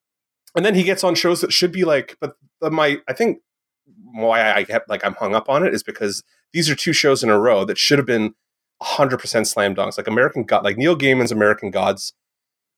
And 0.56 0.64
then 0.64 0.74
he 0.74 0.82
gets 0.82 1.04
on 1.04 1.14
shows 1.14 1.40
that 1.42 1.52
should 1.52 1.70
be 1.72 1.84
like, 1.84 2.16
but 2.20 2.34
the, 2.60 2.70
my 2.72 2.98
I 3.08 3.12
think 3.12 3.38
why 4.12 4.52
I 4.52 4.62
get 4.62 4.88
like 4.88 5.04
I'm 5.04 5.14
hung 5.14 5.34
up 5.34 5.48
on 5.48 5.64
it 5.64 5.74
is 5.74 5.82
because 5.82 6.22
these 6.52 6.68
are 6.70 6.74
two 6.74 6.92
shows 6.92 7.22
in 7.22 7.30
a 7.30 7.38
row 7.38 7.64
that 7.64 7.78
should 7.78 7.98
have 7.98 8.06
been 8.06 8.34
100% 8.82 9.46
slam 9.46 9.74
dunks. 9.74 9.96
Like 9.96 10.06
American 10.08 10.44
God, 10.44 10.64
like 10.64 10.76
Neil 10.76 10.96
Gaiman's 10.96 11.32
American 11.32 11.70
Gods 11.70 12.12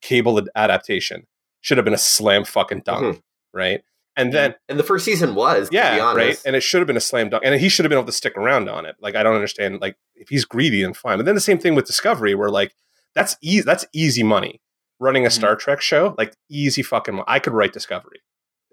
cable 0.01 0.41
adaptation 0.55 1.25
should 1.61 1.77
have 1.77 1.85
been 1.85 1.93
a 1.93 1.97
slam 1.97 2.45
fucking 2.45 2.81
dunk, 2.85 3.21
right? 3.53 3.83
And 4.17 4.31
then 4.33 4.55
and 4.69 4.79
the 4.79 4.83
first 4.83 5.03
season 5.03 5.35
was 5.35 5.67
to 5.67 5.71
be 5.71 5.77
yeah, 5.77 5.99
honest 5.99 6.17
right. 6.17 6.41
And 6.45 6.55
it 6.55 6.61
should 6.61 6.79
have 6.79 6.87
been 6.87 6.95
a 6.95 7.01
slam 7.01 7.29
dunk, 7.29 7.43
and 7.45 7.59
he 7.59 7.67
should 7.67 7.83
have 7.83 7.89
been 7.89 7.97
able 7.97 8.05
to 8.05 8.11
stick 8.13 8.37
around 8.37 8.69
on 8.69 8.85
it. 8.85 8.95
Like 9.01 9.15
I 9.15 9.23
don't 9.23 9.35
understand. 9.35 9.81
Like 9.81 9.97
if 10.15 10.29
he's 10.29 10.45
greedy, 10.45 10.83
then 10.83 10.93
fine. 10.93 11.17
But 11.17 11.25
then 11.25 11.35
the 11.35 11.41
same 11.41 11.57
thing 11.57 11.75
with 11.75 11.85
Discovery, 11.85 12.33
where 12.35 12.49
like 12.49 12.75
that's 13.13 13.35
easy. 13.41 13.63
That's 13.63 13.85
easy 13.93 14.23
money. 14.23 14.61
Running 14.99 15.25
a 15.25 15.29
Mhm. 15.29 15.33
Star 15.33 15.55
Trek 15.57 15.81
show, 15.81 16.15
like 16.17 16.33
easy 16.49 16.81
fucking. 16.81 17.23
I 17.27 17.39
could 17.39 17.51
write 17.53 17.73
Discovery. 17.73 18.21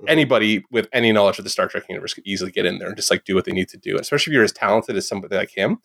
Mhm. 0.03 0.11
Anybody 0.11 0.65
with 0.71 0.89
any 0.93 1.13
knowledge 1.13 1.39
of 1.39 1.45
the 1.45 1.51
Star 1.51 1.69
Trek 1.69 1.85
universe 1.89 2.15
could 2.15 2.27
easily 2.27 2.51
get 2.51 2.67
in 2.67 2.79
there 2.79 2.89
and 2.89 2.97
just 2.97 3.11
like 3.11 3.25
do 3.25 3.35
what 3.35 3.45
they 3.45 3.53
need 3.53 3.69
to 3.69 3.79
do. 3.79 3.97
Especially 3.99 4.33
if 4.33 4.35
you're 4.35 4.45
as 4.45 4.53
talented 4.53 4.97
as 4.97 5.07
somebody 5.09 5.37
like 5.37 5.51
him, 5.57 5.79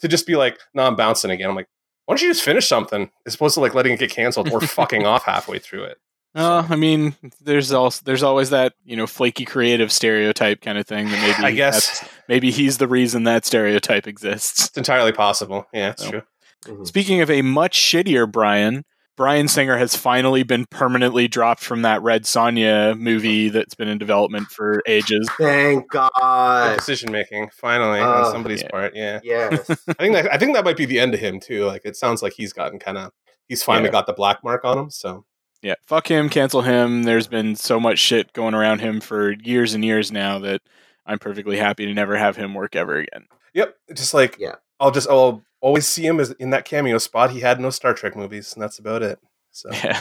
to 0.00 0.08
just 0.08 0.26
be 0.26 0.36
like, 0.36 0.58
"No, 0.74 0.84
I'm 0.84 0.96
bouncing 0.96 1.30
again." 1.30 1.48
I'm 1.50 1.56
like, 1.56 1.68
why 2.06 2.12
don't 2.14 2.22
you 2.22 2.28
just 2.28 2.42
finish 2.44 2.66
something 2.68 3.10
as 3.26 3.34
opposed 3.34 3.54
to 3.54 3.60
like 3.60 3.74
letting 3.74 3.92
it 3.92 3.98
get 4.00 4.10
canceled 4.10 4.50
or 4.50 4.60
fucking 4.62 5.06
off 5.06 5.24
halfway 5.24 5.58
through 5.58 5.84
it? 5.84 5.98
Uh, 6.34 6.66
I 6.68 6.74
mean, 6.74 7.14
there's 7.40 7.72
also 7.72 8.02
there's 8.04 8.24
always 8.24 8.50
that 8.50 8.74
you 8.84 8.96
know 8.96 9.06
flaky 9.06 9.44
creative 9.44 9.92
stereotype 9.92 10.60
kind 10.60 10.76
of 10.78 10.86
thing 10.86 11.08
that 11.08 11.20
maybe 11.38 11.46
I 11.46 11.52
guess 11.52 12.04
maybe 12.28 12.50
he's 12.50 12.78
the 12.78 12.88
reason 12.88 13.22
that 13.24 13.44
stereotype 13.46 14.06
exists. 14.08 14.66
it's 14.68 14.76
entirely 14.76 15.12
possible. 15.12 15.66
Yeah, 15.72 15.90
it's 15.90 16.02
So. 16.02 16.10
true. 16.10 16.22
Mhm. 16.66 16.86
Speaking 16.86 17.20
of 17.20 17.30
a 17.30 17.42
much 17.42 17.78
shittier 17.78 18.30
Bryan, 18.30 18.84
Bryan 19.16 19.46
Singer 19.48 19.76
has 19.76 19.94
finally 19.94 20.42
been 20.42 20.66
permanently 20.70 21.28
dropped 21.28 21.62
from 21.62 21.82
that 21.82 22.02
Red 22.02 22.24
Sonja 22.24 22.98
movie 22.98 23.48
that's 23.48 23.74
been 23.74 23.86
in 23.88 23.98
development 23.98 24.48
for 24.48 24.82
ages. 24.86 25.28
thank 25.38 25.88
god 25.90 26.76
decision 26.76 27.12
making 27.12 27.48
finally 27.52 28.00
Oh, 28.00 28.24
on 28.24 28.32
somebody's 28.32 28.62
yeah. 28.62 28.68
part. 28.70 28.96
Yeah, 28.96 29.20
yes 29.22 29.70
I 29.88 29.92
think 29.94 30.14
that 30.14 30.32
I 30.32 30.38
think 30.38 30.54
that 30.54 30.64
might 30.64 30.76
be 30.76 30.84
the 30.86 30.98
end 30.98 31.14
of 31.14 31.20
him 31.20 31.38
too. 31.40 31.64
Like 31.66 31.82
it 31.84 31.96
sounds 31.96 32.22
like 32.22 32.32
he's 32.32 32.52
gotten 32.52 32.78
kind 32.78 32.98
of 32.98 33.12
he's 33.48 33.62
finally 33.62 33.86
Yeah. 33.88 33.92
got 33.92 34.06
the 34.06 34.12
black 34.14 34.42
mark 34.42 34.64
on 34.64 34.76
him. 34.78 34.90
So 34.90 35.24
Yeah, 35.62 35.74
fuck 35.86 36.10
him, 36.10 36.28
cancel 36.28 36.62
him. 36.62 37.04
There's 37.04 37.28
been 37.28 37.54
so 37.54 37.78
much 37.78 37.98
shit 38.00 38.32
going 38.32 38.54
around 38.54 38.80
him 38.80 39.00
for 39.00 39.32
years 39.44 39.74
and 39.74 39.84
years 39.84 40.10
now 40.10 40.38
that 40.40 40.60
I'm 41.06 41.18
perfectly 41.20 41.56
happy 41.56 41.86
to 41.86 41.94
never 41.94 42.16
have 42.16 42.36
him 42.36 42.52
work 42.54 42.74
ever 42.74 42.96
again. 42.98 43.26
yep, 43.52 43.76
just 43.94 44.12
like 44.14 44.36
Yeah. 44.40 44.56
I'll 44.80 44.90
just 44.90 45.08
I'll 45.08 45.40
always 45.64 45.86
see 45.88 46.06
him 46.06 46.20
as 46.20 46.30
in 46.32 46.50
that 46.50 46.64
cameo 46.66 46.98
spot. 46.98 47.30
He 47.30 47.40
had 47.40 47.58
no 47.58 47.70
Star 47.70 47.94
Trek 47.94 48.14
movies, 48.14 48.52
and 48.52 48.62
that's 48.62 48.78
about 48.78 49.02
it. 49.02 49.18
So 49.50 49.70
Yeah. 49.72 50.00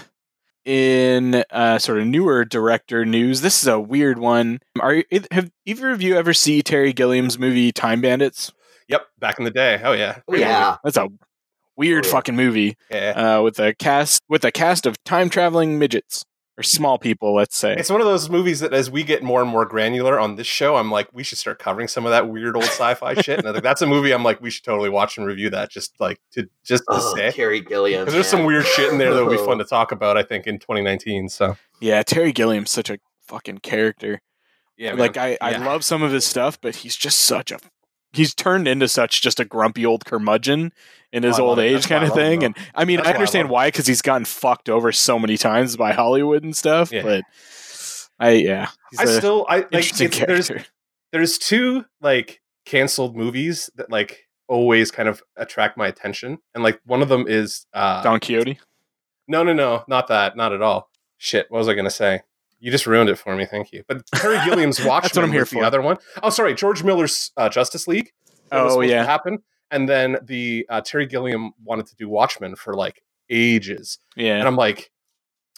In 0.65 1.43
uh, 1.51 1.77
sort 1.77 1.99
of 1.99 2.07
newer 2.07 2.45
director 2.45 3.03
news, 3.05 3.41
this 3.41 3.61
is 3.61 3.67
a 3.67 3.79
weird 3.79 4.17
one. 4.17 4.59
Are 4.79 4.93
you, 4.95 5.03
have 5.31 5.51
either 5.65 5.89
of 5.89 6.01
you 6.01 6.15
ever 6.15 6.33
see 6.33 6.61
Terry 6.61 6.93
Gilliam's 6.93 7.37
movie 7.37 7.71
Time 7.73 7.99
Bandits? 7.99 8.51
yep, 8.87 9.07
back 9.19 9.39
in 9.39 9.45
the 9.45 9.51
day. 9.51 9.81
Oh 9.83 9.91
yeah, 9.93 10.19
yeah 10.31 10.77
That's 10.83 10.95
a 10.97 11.09
weird 11.75 12.05
Oh, 12.05 12.07
yeah. 12.07 12.13
fucking 12.13 12.35
movie 12.37 12.77
yeah. 12.89 13.09
uh, 13.39 13.41
with 13.41 13.59
a 13.59 13.73
cast 13.73 14.21
with 14.29 14.45
a 14.45 14.51
cast 14.51 14.85
of 14.85 14.95
time 15.03 15.29
traveling 15.29 15.79
midgets 15.79 16.23
or 16.57 16.63
small 16.63 16.99
people, 16.99 17.33
let's 17.33 17.57
say. 17.57 17.75
It's 17.75 17.89
one 17.89 17.99
of 18.01 18.05
those 18.05 18.29
movies 18.29 18.59
that, 18.59 18.73
as 18.73 18.91
we 18.91 19.03
get 19.03 19.23
more 19.23 19.41
and 19.41 19.49
more 19.49 19.65
granular 19.65 20.19
on 20.19 20.35
this 20.35 20.45
show, 20.45 20.75
I'm 20.75 20.91
like, 20.91 21.07
we 21.11 21.23
should 21.23 21.37
start 21.39 21.57
covering 21.57 21.87
some 21.87 22.05
of 22.05 22.11
that 22.11 22.29
weird 22.29 22.55
old 22.55 22.65
sci-fi 22.65 23.13
shit. 23.21 23.39
And 23.39 23.47
I 23.47 23.51
think 23.53 23.63
that's 23.63 23.81
a 23.81 23.87
movie 23.87 24.13
I'm 24.13 24.23
like, 24.23 24.39
we 24.39 24.49
should 24.51 24.63
totally 24.63 24.89
watch 24.89 25.17
and 25.17 25.25
review 25.25 25.49
that. 25.49 25.71
Just 25.71 25.99
like 25.99 26.19
to 26.33 26.47
just 26.63 26.83
to 26.83 26.95
oh, 26.95 27.15
say, 27.15 27.31
Terry 27.31 27.59
Gilliam 27.61 28.01
because 28.01 28.13
there's 28.13 28.27
some 28.27 28.45
weird 28.45 28.65
shit 28.65 28.91
in 28.91 28.99
there 28.99 29.13
that 29.13 29.25
would 29.25 29.35
be 29.35 29.43
fun 29.43 29.57
to 29.59 29.63
talk 29.65 29.91
about. 29.91 30.15
I 30.17 30.23
think 30.23 30.45
in 30.45 30.59
2019. 30.59 31.29
So 31.29 31.57
yeah, 31.79 32.03
Terry 32.03 32.31
Gilliam's 32.31 32.69
such 32.71 32.89
a 32.89 32.99
fucking 33.21 33.59
character. 33.59 34.21
yeah, 34.77 34.93
like 34.93 35.17
I, 35.17 35.37
I 35.41 35.51
Yeah. 35.51 35.65
love 35.65 35.83
some 35.83 36.03
of 36.03 36.11
his 36.11 36.25
stuff, 36.25 36.59
but 36.61 36.77
he's 36.77 36.95
just 36.95 37.19
such 37.19 37.51
a 37.51 37.57
he's 38.13 38.33
turned 38.33 38.67
into 38.67 38.87
such 38.87 39.21
just 39.21 39.39
a 39.39 39.45
grumpy 39.45 39.85
old 39.85 40.05
curmudgeon 40.05 40.71
in 41.11 41.23
his 41.23 41.39
Oh, 41.39 41.47
old 41.47 41.59
age 41.59 41.87
kind 41.87 42.03
of 42.03 42.13
thing. 42.13 42.43
And 42.43 42.55
I 42.73 42.85
mean, 42.85 42.97
That's 42.97 43.09
I 43.09 43.13
understand 43.13 43.49
why 43.49 43.67
because 43.67 43.85
he's 43.87 44.01
gotten 44.01 44.25
fucked 44.25 44.69
over 44.69 44.91
so 44.91 45.19
many 45.19 45.37
times 45.37 45.75
by 45.77 45.91
Hollywood 45.93 46.43
and 46.43 46.55
stuff. 46.55 46.91
Yeah. 46.91 47.03
But 47.03 47.23
I 48.19 48.31
yeah, 48.31 48.69
I 48.97 49.05
still 49.05 49.45
I 49.49 49.65
like 49.71 49.89
there's 49.95 50.51
there's 51.11 51.37
two 51.37 51.85
like 52.01 52.41
canceled 52.65 53.15
movies 53.15 53.69
that 53.75 53.91
like 53.91 54.27
always 54.47 54.91
kind 54.91 55.09
of 55.09 55.21
attract 55.35 55.77
my 55.77 55.87
attention, 55.87 56.37
and 56.53 56.63
like 56.63 56.79
one 56.85 57.01
of 57.01 57.09
them 57.09 57.25
is 57.27 57.65
uh 57.73 58.01
Don 58.03 58.19
Quixote. 58.19 58.59
no 59.27 59.43
no 59.43 59.53
no 59.53 59.83
not 59.87 60.07
that 60.07 60.37
not 60.37 60.53
at 60.53 60.61
all. 60.61 60.89
Shit, 61.17 61.47
what 61.49 61.59
was 61.59 61.67
I 61.67 61.73
gonna 61.73 61.89
say? 61.89 62.21
You 62.63 62.71
just 62.71 62.87
ruined 62.87 63.09
it 63.09 63.17
for 63.17 63.35
me. 63.35 63.45
Thank 63.45 63.73
you. 63.73 63.83
But 63.89 64.05
Terry 64.15 64.37
Gilliam's 64.45 64.79
Watchmen 64.79 65.01
That's 65.01 65.17
what 65.17 65.25
I'm 65.25 65.33
here 65.33 65.41
was 65.41 65.49
the 65.49 65.59
other 65.59 65.81
one. 65.81 65.97
Oh, 66.23 66.29
sorry, 66.29 66.53
George 66.53 66.81
Miller's 66.81 67.33
uh, 67.35 67.49
Justice 67.49 67.89
League. 67.89 68.13
Oh, 68.53 68.79
yeah. 68.79 69.03
happen. 69.03 69.39
And 69.69 69.89
then 69.89 70.15
the 70.23 70.65
uh, 70.69 70.79
Terry 70.79 71.05
Gilliam 71.05 71.51
wanted 71.61 71.87
to 71.87 71.95
do 71.97 72.07
Watchmen 72.07 72.55
for 72.55 72.73
like 72.73 73.03
ages, 73.29 73.99
Yeah, 74.15 74.37
and 74.37 74.47
I'm 74.47 74.55
like, 74.55 74.91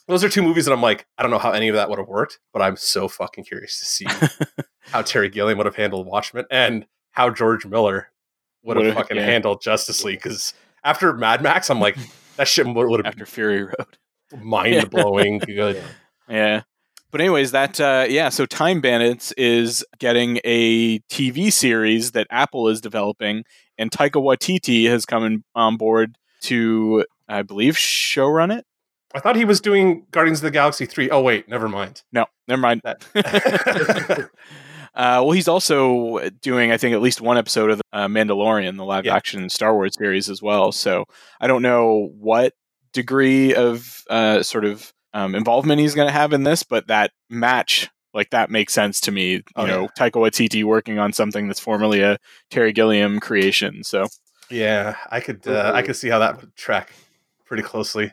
those 0.08 0.24
are 0.24 0.30
two 0.30 0.42
movies 0.42 0.66
that 0.66 0.72
I'm 0.72 0.82
like, 0.82 1.06
I 1.20 1.22
don't 1.22 1.30
know 1.30 1.38
how 1.38 1.52
any 1.52 1.68
of 1.68 1.76
that 1.76 1.92
would 1.92 2.00
have 2.00 2.08
worked, 2.08 2.40
but 2.52 2.64
I'm 2.64 2.76
so 2.76 3.08
fucking 3.08 3.44
curious 3.44 3.78
to 3.78 3.86
see 3.86 4.08
how 4.80 5.04
Terry 5.04 5.30
Gilliam 5.30 5.60
would 5.60 5.68
have 5.68 5.76
handled 5.76 6.08
Watchmen 6.08 6.46
and 6.50 6.88
how 7.12 7.30
George 7.30 7.68
Miller 7.68 8.10
would 8.64 8.78
have 8.78 8.96
fucking 8.96 9.18
yeah. 9.18 9.26
handled 9.26 9.62
Justice 9.62 10.04
League. 10.04 10.24
Because 10.24 10.56
after 10.84 11.14
Mad 11.14 11.44
Max, 11.44 11.70
I'm 11.70 11.80
like, 11.80 11.98
that 12.38 12.48
shit 12.48 12.66
would 12.66 13.06
have 13.06 13.14
After 13.14 13.28
Fury 13.28 13.64
Road. 13.64 13.98
mind 14.42 14.90
blowing 14.90 15.38
good. 15.38 15.84
Yeah. 16.28 16.64
But 17.16 17.22
anyways, 17.22 17.52
that 17.54 17.80
uh, 17.80 18.08
yeah. 18.10 18.28
So 18.28 18.46
Time 18.46 18.82
Bandits 18.82 19.32
is 19.38 19.86
getting 20.00 20.42
a 20.44 21.00
TV 21.10 21.50
series 21.50 22.12
that 22.12 22.28
Apple 22.30 22.68
is 22.68 22.82
developing, 22.82 23.46
and 23.78 23.90
Taika 23.90 24.22
Waititi 24.22 24.90
has 24.90 25.06
come 25.06 25.24
in, 25.24 25.46
on 25.56 25.78
board 25.78 26.18
to, 26.42 27.06
I 27.30 27.44
believe, 27.44 27.76
showrun 27.76 28.54
it. 28.58 28.66
I 29.14 29.22
thought 29.22 29.38
he 29.38 29.46
was 29.46 29.62
doing 29.62 30.06
Guardians 30.12 30.40
of 30.40 30.44
the 30.44 30.52
Galaxy 30.52 30.86
3. 30.86 31.10
Oh, 31.10 31.22
wait, 31.22 31.48
never 31.48 31.70
mind. 31.70 32.04
No, 32.12 32.26
never 32.50 32.62
mind. 32.62 32.82
That- 32.84 34.30
Uh, 34.94 35.24
well, 35.24 35.32
he's 35.32 35.48
also 35.48 36.20
doing, 36.42 36.72
I 36.74 36.78
think, 36.78 36.94
at 36.96 37.02
least 37.02 37.22
one 37.22 37.38
episode 37.38 37.70
of 37.70 37.78
the 37.78 37.84
uh, 37.94 38.08
Mandalorian, 38.08 38.76
the 38.76 38.84
live 38.84 39.06
Yeah. 39.06 39.16
action 39.16 39.50
Star 39.50 39.74
Wars 39.74 39.94
series 39.98 40.30
as 40.30 40.42
well. 40.42 40.72
So 40.74 41.06
I 41.40 41.48
don't 41.48 41.62
know 41.62 42.10
what 42.18 42.54
degree 42.94 43.54
of 43.56 44.04
uh, 44.10 44.42
sort 44.42 44.64
of 44.66 44.94
um, 45.16 45.34
involvement 45.34 45.80
he's 45.82 45.96
going 45.96 46.08
to 46.08 46.14
have 46.14 46.32
in 46.34 46.44
this, 46.44 46.62
but 46.64 46.88
that 46.88 47.10
match, 47.30 47.90
like 48.14 48.30
that, 48.30 48.52
makes 48.52 48.74
sense 48.74 49.00
to 49.02 49.12
me. 49.12 49.32
You 49.32 49.44
Oh, 49.56 49.66
know, 49.66 49.88
Taika 49.98 50.12
Waititi 50.22 50.64
working 50.64 51.00
on 51.00 51.12
something 51.14 51.48
that's 51.48 51.60
formerly 51.60 52.02
a 52.02 52.18
Terry 52.52 52.72
Gilliam 52.74 53.20
creation. 53.20 53.84
So 53.84 54.08
yeah, 54.52 54.96
I 55.10 55.20
could 55.22 55.48
uh, 55.48 55.72
I 55.74 55.82
could 55.82 55.96
see 55.96 56.10
how 56.10 56.20
that 56.20 56.40
would 56.40 56.56
track 56.56 56.92
pretty 57.46 57.64
closely. 57.64 58.12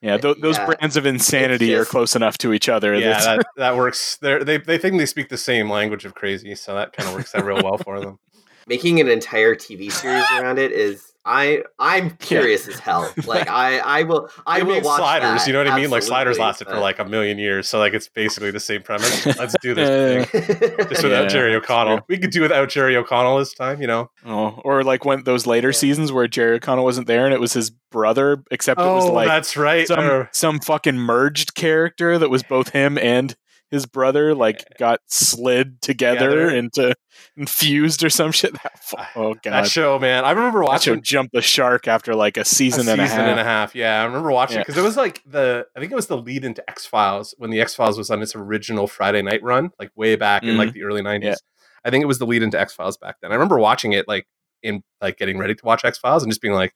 yeah, 0.00 0.16
th- 0.16 0.38
those 0.40 0.56
Yeah. 0.58 0.66
brands 0.66 0.96
of 0.96 1.06
insanity 1.06 1.72
It's 1.72 1.82
are 1.86 1.90
close 1.90 2.16
enough 2.16 2.38
to 2.38 2.52
each 2.52 2.68
other. 2.68 2.94
Yeah, 2.96 3.20
that, 3.36 3.46
that 3.56 3.76
works. 3.76 4.16
They're, 4.20 4.42
they 4.42 4.56
they 4.56 4.78
think 4.78 4.96
they 4.98 5.06
speak 5.06 5.28
the 5.28 5.36
same 5.36 5.68
language 5.70 6.04
of 6.04 6.14
crazy, 6.14 6.54
so 6.54 6.74
that 6.74 6.92
kind 6.92 7.08
of 7.08 7.14
works 7.14 7.34
out 7.34 7.44
real 7.44 7.62
well 7.62 7.78
for 7.78 8.00
them. 8.00 8.18
Making 8.66 9.00
an 9.00 9.08
entire 9.08 9.54
TV 9.54 9.90
series 9.92 10.24
around 10.38 10.58
it 10.58 10.72
is 10.72 11.12
I 11.24 11.62
I'm 11.78 12.10
curious 12.18 12.66
as 12.68 12.78
hell. 12.78 13.12
Like 13.26 13.48
I 13.48 13.78
I 13.78 14.02
will 14.04 14.30
I 14.46 14.58
They 14.58 14.62
will 14.64 14.74
made 14.76 14.84
watch 14.84 14.98
sliders. 14.98 15.40
that, 15.42 15.46
You 15.46 15.52
know 15.52 15.58
what 15.64 15.68
I 15.68 15.76
mean? 15.76 15.90
Like 15.90 16.02
sliders 16.02 16.38
absolutely, 16.38 16.44
lasted 16.46 16.68
for 16.68 16.78
like 16.80 16.98
a 16.98 17.04
million 17.04 17.38
years, 17.38 17.68
so 17.68 17.78
like 17.78 17.92
it's 17.92 18.08
basically 18.08 18.50
the 18.50 18.60
same 18.60 18.82
premise. 18.82 19.26
Let's 19.38 19.54
do 19.60 19.74
this. 19.74 20.30
Thing. 20.30 20.42
Just 20.88 21.02
without 21.02 21.24
Yeah, 21.24 21.28
Jerry 21.28 21.54
O'Connell. 21.54 22.00
We 22.08 22.16
could 22.18 22.30
do 22.30 22.40
without 22.42 22.68
Jerry 22.70 22.96
O'Connell 22.96 23.38
this 23.38 23.52
time, 23.52 23.80
you 23.82 23.86
know. 23.86 24.10
Oh, 24.24 24.60
or 24.64 24.82
like 24.84 25.04
when 25.04 25.24
those 25.24 25.46
later 25.46 25.68
Yeah. 25.68 25.72
seasons 25.72 26.12
where 26.12 26.28
Jerry 26.28 26.56
O'Connell 26.56 26.84
wasn't 26.84 27.06
there 27.06 27.24
and 27.26 27.34
it 27.34 27.40
was 27.40 27.52
his 27.52 27.70
brother, 27.90 28.42
except 28.50 28.80
it 28.80 28.84
was 28.84 29.04
Oh, 29.06 29.12
like 29.12 29.28
that's 29.28 29.56
right. 29.56 29.86
some 29.86 29.98
Uh, 30.08 30.24
some 30.32 30.60
fucking 30.60 30.96
merged 30.96 31.54
character 31.54 32.18
that 32.18 32.30
was 32.30 32.42
both 32.42 32.70
him 32.70 32.96
and 32.96 33.36
his 33.70 33.84
brother, 33.86 34.34
like 34.34 34.64
got 34.78 35.00
slid 35.06 35.80
together, 35.82 36.30
Together. 36.30 36.50
into 36.56 36.94
infused 37.36 38.02
or 38.04 38.10
some 38.10 38.32
shit. 38.32 38.54
That, 38.62 39.10
oh 39.16 39.34
god, 39.34 39.42
that 39.44 39.66
show, 39.68 39.98
man. 39.98 40.24
I 40.24 40.30
remember 40.30 40.60
that 40.60 40.80
show 40.82 40.92
watching 40.92 41.02
jumped 41.02 41.34
the 41.34 41.42
shark 41.42 41.86
after 41.86 42.14
like 42.14 42.38
a 42.38 42.40
a 42.40 42.44
season, 42.44 42.84
season 42.86 42.98
and 42.98 43.38
a 43.38 43.44
half. 43.44 43.74
Yeah, 43.74 44.00
I 44.00 44.04
remember 44.06 44.30
watching 44.30 44.56
Yeah. 44.56 44.60
it 44.62 44.66
because 44.66 44.78
it 44.78 44.82
was 44.84 44.96
like 44.96 45.22
the 45.26 45.66
I 45.76 45.80
think 45.80 45.92
it 45.92 45.94
was 45.94 46.06
the 46.06 46.16
lead 46.16 46.44
into 46.44 46.68
X 46.70 46.86
Files 46.86 47.34
when 47.36 47.50
the 47.50 47.60
X 47.60 47.74
Files 47.74 47.98
was 47.98 48.08
on 48.10 48.22
its 48.22 48.34
original 48.34 48.86
Friday 48.86 49.20
night 49.20 49.42
run, 49.42 49.70
like 49.78 49.90
way 49.94 50.16
back 50.16 50.42
in 50.42 50.56
like 50.56 50.72
the 50.72 50.84
early 50.84 51.02
nineties. 51.02 51.28
Mm-hmm. 51.28 51.32
Yeah. 51.32 51.84
I 51.84 51.90
think 51.90 52.02
it 52.02 52.06
was 52.06 52.18
the 52.18 52.26
lead 52.26 52.42
into 52.42 52.58
X 52.58 52.72
Files 52.72 52.96
back 52.96 53.16
then. 53.20 53.30
I 53.30 53.34
remember 53.34 53.58
watching 53.58 53.92
it 53.92 54.08
like 54.08 54.26
in 54.62 54.82
like 55.02 55.18
getting 55.18 55.36
ready 55.36 55.54
to 55.54 55.64
watch 55.66 55.84
X 55.84 55.98
Files 55.98 56.22
and 56.22 56.30
just 56.32 56.40
being 56.40 56.54
like, 56.54 56.72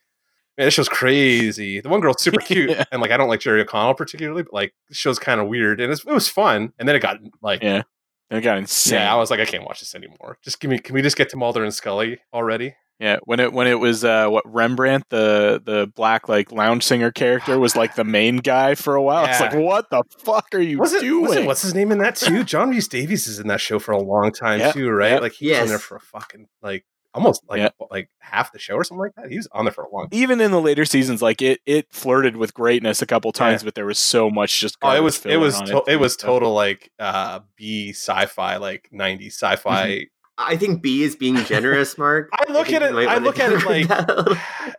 man, 0.59 0.67
this 0.67 0.75
show's 0.75 0.89
crazy. 0.89 1.81
The 1.81 1.89
one 1.89 2.01
girl's 2.01 2.23
super 2.23 2.41
cute, 2.45 2.71
Yeah. 2.71 2.85
and 2.93 3.01
like 3.03 3.11
I 3.11 3.17
don't 3.17 3.29
like 3.29 3.41
Jerry 3.41 3.63
O'Connell 3.63 3.95
particularly, 3.95 4.43
but 4.43 4.53
like 4.53 4.75
this 4.89 4.99
show's 4.99 5.19
kind 5.19 5.41
of 5.41 5.49
weird, 5.49 5.81
and 5.81 5.93
it's, 5.93 6.05
it 6.05 6.13
was 6.13 6.29
fun. 6.29 6.73
And 6.79 6.89
then 6.89 6.97
it 6.97 7.01
got 7.01 7.19
like. 7.43 7.63
Yeah. 7.63 7.83
It 8.31 8.41
got 8.41 8.57
insane. 8.57 8.95
Yeah, 8.99 9.13
I 9.13 9.19
was 9.19 9.31
like, 9.31 9.41
I 9.41 9.45
can't 9.45 9.63
watch 9.65 9.81
this 9.81 9.95
anymore. 9.95 10.39
Just 10.43 10.59
give 10.59 10.71
me, 10.71 10.79
can 10.79 10.95
we 10.95 11.03
just 11.03 11.19
get 11.19 11.29
to 11.31 11.37
Mulder 11.37 11.63
and 11.65 11.75
Scully 11.75 12.19
already? 12.33 12.75
Yeah, 12.99 13.19
when 13.25 13.41
it 13.41 13.53
when 13.53 13.67
it 13.67 13.75
was 13.79 14.05
uh, 14.05 14.29
what 14.29 14.45
Rembrandt, 14.47 15.05
the 15.11 15.61
the 15.63 15.87
black 15.95 16.31
like 16.31 16.51
lounge 16.51 16.83
singer 16.85 17.11
character, 17.11 17.59
was 17.59 17.77
like 17.77 17.95
the 17.95 18.05
main 18.05 18.37
guy 18.39 18.75
for 18.75 18.95
a 18.95 19.03
while. 19.03 19.27
It's 19.27 19.39
like, 19.41 19.53
what 19.55 19.91
the 19.91 20.03
fuck 20.21 20.47
are 20.55 20.61
you 20.61 20.79
Was 20.79 20.95
it, 20.95 21.03
doing? 21.03 21.25
was 21.27 21.37
it 21.37 21.45
what's 21.45 21.61
his 21.61 21.75
name 21.75 21.93
in 21.93 21.99
that 21.99 22.17
too? 22.17 22.43
John 22.45 22.71
Rhys-Davies 22.71 23.27
is 23.27 23.39
in 23.39 23.49
that 23.49 23.61
show 23.61 23.79
for 23.79 23.93
a 23.93 24.01
long 24.01 24.31
time 24.33 24.61
Yeah, 24.61 24.73
too, 24.73 24.89
right? 24.89 25.13
yeah. 25.15 25.19
Like 25.19 25.33
he 25.33 25.51
was 25.51 25.59
in 25.59 25.67
there 25.67 25.79
for 25.79 25.97
a 25.97 26.01
fucking 26.01 26.47
like 26.63 26.87
almost 27.15 27.43
like 27.49 27.59
Yeah. 27.59 27.69
like 27.91 28.09
half 28.21 28.53
the 28.53 28.59
show 28.59 28.75
or 28.75 28.85
something 28.85 29.01
like 29.01 29.15
that. 29.17 29.31
He 29.31 29.37
was 29.37 29.49
on 29.53 29.65
there 29.65 29.73
for 29.73 29.85
a 29.85 29.91
long. 29.93 30.09
time. 30.09 30.19
Even 30.19 30.41
in 30.41 30.51
the 30.51 30.61
later 30.61 30.85
seasons, 30.85 31.21
like 31.23 31.43
it 31.43 31.61
it 31.67 31.87
flirted 31.91 32.37
with 32.37 32.55
greatness 32.55 33.03
a 33.03 33.07
couple 33.07 33.33
times, 33.33 33.63
Yeah. 33.63 33.67
but 33.67 33.75
there 33.75 33.87
was 33.87 33.99
so 33.99 34.31
much 34.31 34.59
just. 34.61 34.77
Oh, 34.83 34.95
it 34.95 35.03
was 35.03 35.25
it 35.27 35.37
was 35.37 35.61
to- 35.63 35.85
it 35.87 35.97
was 35.97 36.17
total 36.17 36.53
like 36.55 36.91
uh 36.99 37.41
B 37.57 37.91
sci-fi 37.91 38.57
like 38.57 38.89
90s 38.93 39.27
sci-fi. 39.35 39.89
Mm-hmm. 39.89 40.05
I 40.39 40.57
think 40.57 40.83
B 40.83 41.03
is 41.03 41.15
being 41.15 41.37
generous, 41.45 41.99
Mark. 41.99 42.31
I 42.33 42.51
look 42.51 42.67
think 42.69 42.83
at 42.83 42.91
it 42.91 42.95
might 42.95 43.09
I 43.09 43.19
look 43.19 43.39
at 43.41 43.53
it 43.53 43.65
like 43.67 43.89
down. 43.89 44.39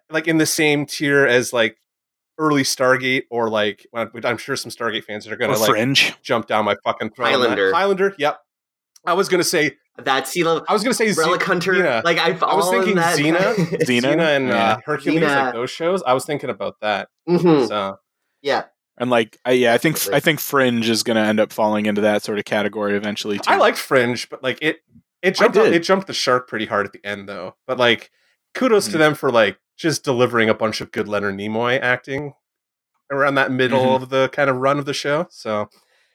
like 0.09 0.27
in 0.27 0.37
the 0.39 0.45
same 0.47 0.85
tier 0.87 1.25
as 1.27 1.53
like 1.53 1.77
early 2.39 2.63
Stargate 2.63 3.23
or 3.29 3.47
like 3.49 3.85
I'm 3.93 4.37
sure 4.39 4.55
some 4.55 4.71
Stargate 4.71 5.03
fans 5.03 5.27
are 5.27 5.35
going 5.37 5.53
to 5.53 5.59
like 5.59 5.69
Fringe. 5.69 6.15
jump 6.23 6.47
down 6.47 6.65
my 6.65 6.75
fucking 6.83 7.11
throat. 7.11 7.27
on 7.27 7.33
that. 7.33 7.39
Highlander. 7.49 7.71
Highlander, 7.73 8.15
yep. 8.17 8.39
I 9.05 9.13
was 9.13 9.29
going 9.29 9.39
to 9.39 9.47
say 9.47 9.71
that 9.97 10.27
sea 10.27 10.43
level 10.43 10.63
I 10.67 10.73
was 10.73 10.83
going 10.83 10.91
to 10.91 10.97
say 10.97 11.11
Z- 11.11 11.19
Relic 11.21 11.43
Hunter. 11.43 11.73
Xena. 11.73 12.03
Like 12.03 12.17
I've 12.17 12.41
I 12.43 12.55
was 12.55 12.69
thinking 12.69 12.95
that 12.95 13.17
Xena. 13.17 13.37
Xena? 13.55 13.79
Xena 14.15 14.35
and 14.37 14.47
Yeah. 14.47 14.55
uh, 14.73 14.77
Hercules, 14.85 15.21
Xena. 15.21 15.45
like 15.45 15.53
those 15.53 15.69
shows. 15.71 16.01
I 16.03 16.13
was 16.13 16.25
thinking 16.25 16.49
about 16.49 16.75
that. 16.81 17.09
Mhm. 17.27 17.67
So 17.67 17.97
Yeah. 18.41 18.65
And 18.97 19.09
like, 19.09 19.37
I, 19.43 19.51
yeah, 19.51 19.73
I 19.73 19.77
think 19.79 19.97
I 20.13 20.19
think 20.19 20.39
Fringe 20.39 20.87
is 20.87 21.01
going 21.03 21.15
to 21.15 21.21
end 21.23 21.39
up 21.39 21.51
falling 21.51 21.85
into 21.87 22.01
that 22.01 22.21
sort 22.23 22.37
of 22.39 22.45
category 22.45 22.95
eventually 22.95 23.37
too. 23.39 23.51
I 23.51 23.57
liked 23.57 23.77
Fringe, 23.77 24.29
but 24.29 24.43
like 24.43 24.59
it, 24.61 24.81
it 25.23 25.35
jumped, 25.35 25.55
did. 25.55 25.73
it 25.73 25.79
jumped 25.83 26.07
the 26.07 26.13
shark 26.13 26.47
pretty 26.47 26.65
hard 26.67 26.85
at 26.85 26.93
the 26.93 27.03
end 27.03 27.27
though. 27.27 27.55
But 27.65 27.77
like, 27.79 28.11
kudos 28.53 28.87
to 28.89 28.95
Mhm. 28.95 28.99
them 28.99 29.15
for 29.15 29.31
like 29.31 29.57
just 29.77 30.03
delivering 30.03 30.47
a 30.49 30.53
bunch 30.53 30.79
of 30.79 30.91
good 30.91 31.07
Leonard 31.07 31.35
Nimoy 31.35 31.79
acting 31.81 32.33
around 33.11 33.35
that 33.35 33.51
middle 33.51 33.83
Mhm. 33.97 34.03
of 34.03 34.09
the 34.09 34.29
kind 34.29 34.49
of 34.49 34.57
run 34.57 34.77
of 34.79 34.85
the 34.85 34.93
show. 34.93 35.25
So 35.31 35.69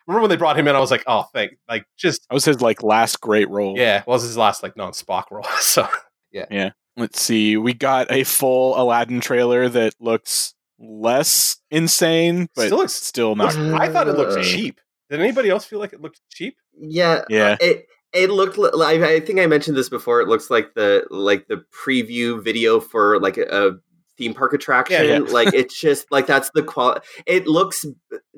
remember 0.08 0.22
when 0.22 0.30
they 0.30 0.36
brought 0.36 0.58
him 0.58 0.66
in, 0.66 0.74
I 0.74 0.80
was 0.80 0.90
like, 0.90 1.04
oh, 1.06 1.26
thank, 1.32 1.52
like 1.68 1.84
just 1.96 2.26
That 2.28 2.34
was 2.34 2.44
his 2.44 2.60
like 2.60 2.82
last 2.82 3.20
great 3.20 3.48
role. 3.48 3.74
yeah. 3.78 4.02
Well, 4.06 4.16
this 4.16 4.24
is 4.24 4.30
his 4.30 4.36
last 4.36 4.62
like 4.64 4.76
non 4.76 4.92
Spock 4.92 5.24
role. 5.30 5.46
So 5.60 5.86
yeah, 6.32 6.46
yeah. 6.50 6.70
Let's 6.96 7.20
see. 7.20 7.56
We 7.56 7.74
got 7.74 8.10
a 8.10 8.24
full 8.24 8.76
Aladdin 8.80 9.20
trailer 9.20 9.68
that 9.68 9.94
looks 10.00 10.54
less 10.80 11.58
insane, 11.70 12.48
but 12.56 12.66
Still 12.66 12.78
looks, 12.78 12.94
still, 12.94 13.34
looks- 13.36 13.54
not. 13.56 13.80
I 13.80 13.88
thought 13.92 14.08
it 14.08 14.14
looked 14.16 14.38
Uh. 14.38 14.42
cheap. 14.42 14.80
Did 15.10 15.20
anybody 15.20 15.48
else 15.48 15.64
feel 15.64 15.78
like 15.78 15.92
it 15.92 16.00
looked 16.00 16.20
cheap? 16.30 16.56
Yeah. 16.76 17.22
Yeah. 17.28 17.56
It 17.60 17.86
it 18.12 18.30
looked 18.30 18.58
like 18.58 19.00
I 19.02 19.20
think 19.20 19.38
I 19.38 19.46
mentioned 19.46 19.76
this 19.76 19.88
before. 19.88 20.20
It 20.20 20.28
looks 20.28 20.50
like 20.50 20.74
the 20.74 21.06
like 21.10 21.46
the 21.48 21.62
preview 21.86 22.42
video 22.42 22.80
for 22.80 23.20
like 23.20 23.36
a, 23.36 23.44
a 23.68 23.72
theme 24.18 24.34
park 24.34 24.52
attraction. 24.52 25.06
Yeah, 25.26 25.32
like 25.32 25.54
it's 25.54 25.80
just 25.80 26.10
like 26.10 26.26
that's 26.26 26.50
the 26.50 26.62
quality. 26.62 27.00
It 27.26 27.46
looks 27.46 27.86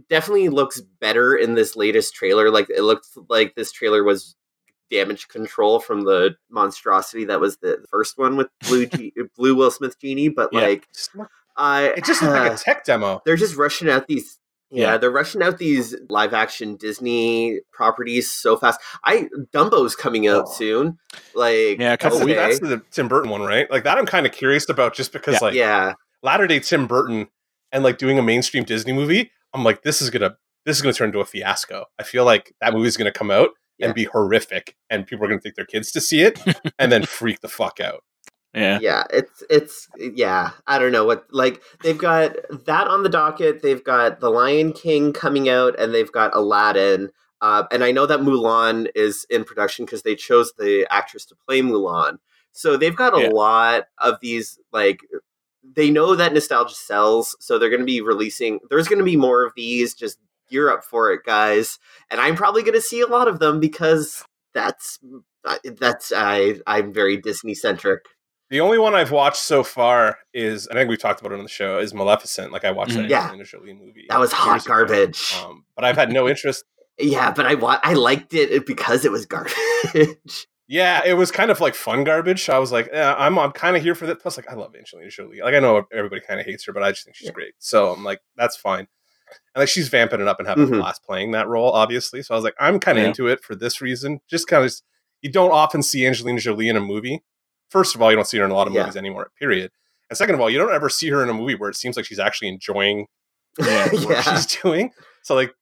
definitely 0.08 0.48
looks 0.50 0.80
better 1.00 1.34
in 1.34 1.54
this 1.54 1.74
latest 1.74 2.14
trailer. 2.14 2.50
Like 2.50 2.68
it 2.70 2.82
looks 2.82 3.16
like 3.28 3.54
this 3.56 3.72
trailer 3.72 4.04
was 4.04 4.36
damage 4.90 5.28
control 5.28 5.78
from 5.78 6.02
the 6.02 6.34
monstrosity 6.50 7.24
that 7.24 7.38
was 7.40 7.56
the 7.58 7.78
first 7.90 8.18
one 8.18 8.36
with 8.36 8.48
blue 8.68 8.86
G- 8.86 9.12
blue 9.36 9.54
Will 9.54 9.70
Smith 9.70 9.98
genie. 10.00 10.28
But 10.28 10.50
Yeah. 10.52 10.60
like 10.62 10.88
look- 11.14 11.30
It 11.96 12.04
just 12.04 12.20
looked 12.22 12.34
like 12.34 12.52
a 12.52 12.56
tech 12.64 12.84
demo. 12.84 13.22
they're 13.24 13.36
just 13.36 13.54
rushing 13.56 13.88
out 13.88 14.08
these 14.08 14.39
yeah, 14.70 14.92
Yeah. 14.92 14.98
they're 14.98 15.10
rushing 15.10 15.42
out 15.42 15.58
these 15.58 15.94
live 16.08 16.32
action 16.34 16.76
Disney 16.76 17.60
properties 17.72 18.30
so 18.30 18.56
fast. 18.56 18.80
I 19.04 19.28
Dumbo's 19.52 19.96
coming 19.96 20.26
out 20.28 20.44
Oh. 20.48 20.52
soon. 20.52 20.98
Like 21.34 21.78
Yeah, 21.78 21.92
a 21.92 21.96
couple 21.96 22.18
That's, 22.18 22.20
the, 22.20 22.26
weeks. 22.26 22.58
that's 22.60 22.60
the 22.60 22.82
Tim 22.90 23.08
Burton 23.08 23.30
one, 23.30 23.42
right? 23.42 23.70
Like 23.70 23.84
that, 23.84 23.98
I'm 23.98 24.06
kind 24.06 24.26
of 24.26 24.32
curious 24.32 24.68
about, 24.68 24.94
just 24.94 25.12
because 25.12 25.34
Yeah. 25.34 25.40
like 25.42 25.54
yeah. 25.54 25.92
latter 26.22 26.46
day 26.46 26.60
Tim 26.60 26.86
Burton 26.86 27.28
and 27.72 27.82
like 27.84 27.98
doing 27.98 28.18
a 28.18 28.22
mainstream 28.22 28.64
Disney 28.64 28.92
movie, 28.92 29.30
I'm 29.54 29.64
like, 29.64 29.82
this 29.82 30.00
is 30.02 30.10
gonna 30.10 30.36
this 30.66 30.76
is 30.76 30.82
gonna 30.82 30.92
turn 30.92 31.08
into 31.08 31.20
a 31.20 31.24
fiasco. 31.24 31.86
I 31.98 32.02
feel 32.02 32.24
like 32.24 32.54
that 32.60 32.72
movie's 32.74 32.96
gonna 32.96 33.10
come 33.12 33.30
out 33.30 33.50
Yeah. 33.78 33.86
and 33.86 33.94
be 33.94 34.04
horrific, 34.04 34.76
and 34.90 35.06
people 35.06 35.24
are 35.24 35.28
gonna 35.28 35.40
take 35.40 35.54
their 35.54 35.64
kids 35.64 35.90
to 35.92 36.00
see 36.00 36.20
it 36.20 36.38
and 36.78 36.92
then 36.92 37.04
freak 37.06 37.40
the 37.40 37.48
fuck 37.48 37.80
out. 37.80 38.04
Yeah. 38.54 38.78
Yeah, 38.80 39.04
it's 39.12 39.42
it's 39.48 39.88
yeah. 39.96 40.50
I 40.66 40.78
don't 40.78 40.92
know 40.92 41.04
what 41.04 41.26
like 41.30 41.62
they've 41.82 41.96
got 41.98 42.34
that 42.66 42.88
on 42.88 43.02
the 43.02 43.08
docket. 43.08 43.62
They've 43.62 43.82
got 43.82 44.20
The 44.20 44.30
Lion 44.30 44.72
King 44.72 45.12
coming 45.12 45.48
out, 45.48 45.78
and 45.78 45.94
they've 45.94 46.10
got 46.10 46.34
Aladdin. 46.34 47.10
Uh, 47.40 47.64
and 47.70 47.82
I 47.84 47.92
know 47.92 48.06
that 48.06 48.20
Mulan 48.20 48.88
is 48.94 49.24
in 49.30 49.44
production 49.44 49.84
because 49.86 50.02
they 50.02 50.14
chose 50.14 50.52
the 50.58 50.86
actress 50.90 51.24
to 51.26 51.34
play 51.46 51.62
Mulan. 51.62 52.18
So 52.52 52.76
they've 52.76 52.94
got 52.96 53.16
a 53.16 53.22
Yeah. 53.22 53.28
lot 53.28 53.84
of 53.98 54.16
these 54.20 54.58
like 54.72 55.00
they 55.76 55.90
know 55.90 56.16
that 56.16 56.32
nostalgia 56.34 56.74
sells, 56.74 57.36
so 57.38 57.58
they're 57.58 57.70
going 57.70 57.80
to 57.80 57.86
be 57.86 58.00
releasing. 58.00 58.58
There's 58.68 58.88
going 58.88 58.98
to 58.98 59.04
be 59.04 59.16
more 59.16 59.44
of 59.44 59.52
these 59.54 59.94
just 59.94 60.18
gear 60.50 60.70
up 60.72 60.82
for 60.84 61.12
it, 61.12 61.20
guys. 61.24 61.78
And 62.10 62.20
I'm 62.20 62.34
probably 62.34 62.62
going 62.62 62.74
to 62.74 62.80
see 62.80 63.00
a 63.00 63.06
lot 63.06 63.28
of 63.28 63.38
them 63.38 63.60
because 63.60 64.24
that's 64.52 64.98
uh, 65.44 65.58
that's 65.78 66.12
I 66.14 66.56
I'm 66.66 66.92
very 66.92 67.16
Disney 67.16 67.54
centric. 67.54 68.00
The 68.50 68.60
only 68.60 68.78
one 68.78 68.94
I've 68.94 69.12
watched 69.12 69.36
so 69.42 69.62
far 69.62 70.18
is 70.34 70.66
I 70.68 70.74
think 70.74 70.90
we've 70.90 70.98
talked 70.98 71.20
about 71.20 71.32
it 71.32 71.36
on 71.38 71.44
the 71.44 71.48
show 71.48 71.78
is 71.78 71.94
Maleficent. 71.94 72.50
Like 72.52 72.64
I 72.64 72.72
watched 72.72 72.94
that 72.94 73.08
Yeah. 73.08 73.22
Angelina 73.22 73.44
Jolie 73.44 73.72
movie. 73.74 74.06
That 74.08 74.18
was 74.18 74.32
hot 74.32 74.64
garbage. 74.64 75.34
Um, 75.44 75.64
but 75.76 75.84
I've 75.84 75.96
had 75.96 76.10
no 76.12 76.28
interest. 76.32 76.64
Yeah, 76.98 77.30
but 77.32 77.46
I 77.46 77.54
wa- 77.54 77.80
I 77.82 77.94
liked 77.94 78.34
it 78.34 78.66
because 78.66 79.04
it 79.04 79.12
was 79.12 79.26
garbage. 79.26 79.54
Yeah, 80.72 81.00
it 81.04 81.14
was 81.14 81.32
kind 81.32 81.50
of 81.50 81.58
like 81.60 81.74
fun 81.74 82.04
garbage. 82.04 82.48
I 82.48 82.60
was 82.60 82.70
like, 82.70 82.88
yeah, 82.92 83.16
I'm 83.18 83.40
I'm 83.40 83.50
kind 83.50 83.76
of 83.76 83.82
here 83.82 83.96
for 83.96 84.06
that. 84.06 84.20
Plus, 84.20 84.36
like 84.36 84.48
I 84.48 84.54
love 84.54 84.72
Angelina 84.76 85.10
Jolie. 85.10 85.40
Like 85.42 85.54
I 85.54 85.58
know 85.58 85.82
everybody 85.92 86.20
kind 86.20 86.38
of 86.38 86.46
hates 86.46 86.64
her, 86.66 86.72
but 86.72 86.84
I 86.84 86.92
just 86.92 87.04
think 87.04 87.16
she's 87.16 87.26
Yeah. 87.26 87.32
great. 87.32 87.54
So 87.58 87.92
I'm 87.92 88.04
like, 88.04 88.20
that's 88.36 88.56
fine. 88.56 88.86
And 89.54 89.62
like 89.62 89.68
she's 89.68 89.88
vamping 89.88 90.20
it 90.20 90.28
up 90.28 90.38
and 90.38 90.46
having 90.46 90.68
Mhm. 90.68 90.74
a 90.74 90.78
blast 90.78 91.02
playing 91.02 91.32
that 91.32 91.48
role, 91.48 91.72
obviously. 91.72 92.22
So 92.22 92.34
I 92.34 92.36
was 92.36 92.44
like, 92.44 92.54
I'm 92.60 92.78
kind 92.78 92.98
of 92.98 93.02
Yeah. 93.02 93.08
into 93.08 93.26
it 93.26 93.42
for 93.42 93.56
this 93.56 93.80
reason. 93.80 94.20
Just 94.28 94.46
kind 94.46 94.64
of, 94.64 94.72
you 95.22 95.32
don't 95.32 95.50
often 95.50 95.82
see 95.82 96.06
Angelina 96.06 96.38
Jolie 96.38 96.68
in 96.68 96.76
a 96.76 96.80
movie. 96.80 97.24
First 97.70 97.94
of 97.94 98.02
all, 98.02 98.10
you 98.10 98.16
don't 98.16 98.26
see 98.26 98.36
her 98.38 98.44
in 98.44 98.50
a 98.50 98.54
lot 98.54 98.66
of 98.66 98.74
Yeah. 98.74 98.80
movies 98.82 98.96
anymore. 98.96 99.30
Period. 99.38 99.70
And 100.10 100.16
second 100.16 100.34
of 100.34 100.40
all, 100.40 100.50
you 100.50 100.58
don't 100.58 100.72
ever 100.74 100.88
see 100.88 101.08
her 101.08 101.22
in 101.22 101.28
a 101.28 101.34
movie 101.34 101.54
where 101.54 101.70
it 101.70 101.76
seems 101.76 101.96
like 101.96 102.04
she's 102.04 102.18
actually 102.18 102.48
enjoying 102.48 103.06
Yeah. 103.58 103.88
what 103.92 104.08
yeah. 104.10 104.22
she's 104.22 104.46
doing. 104.46 104.90
So 105.22 105.34
like 105.34 105.52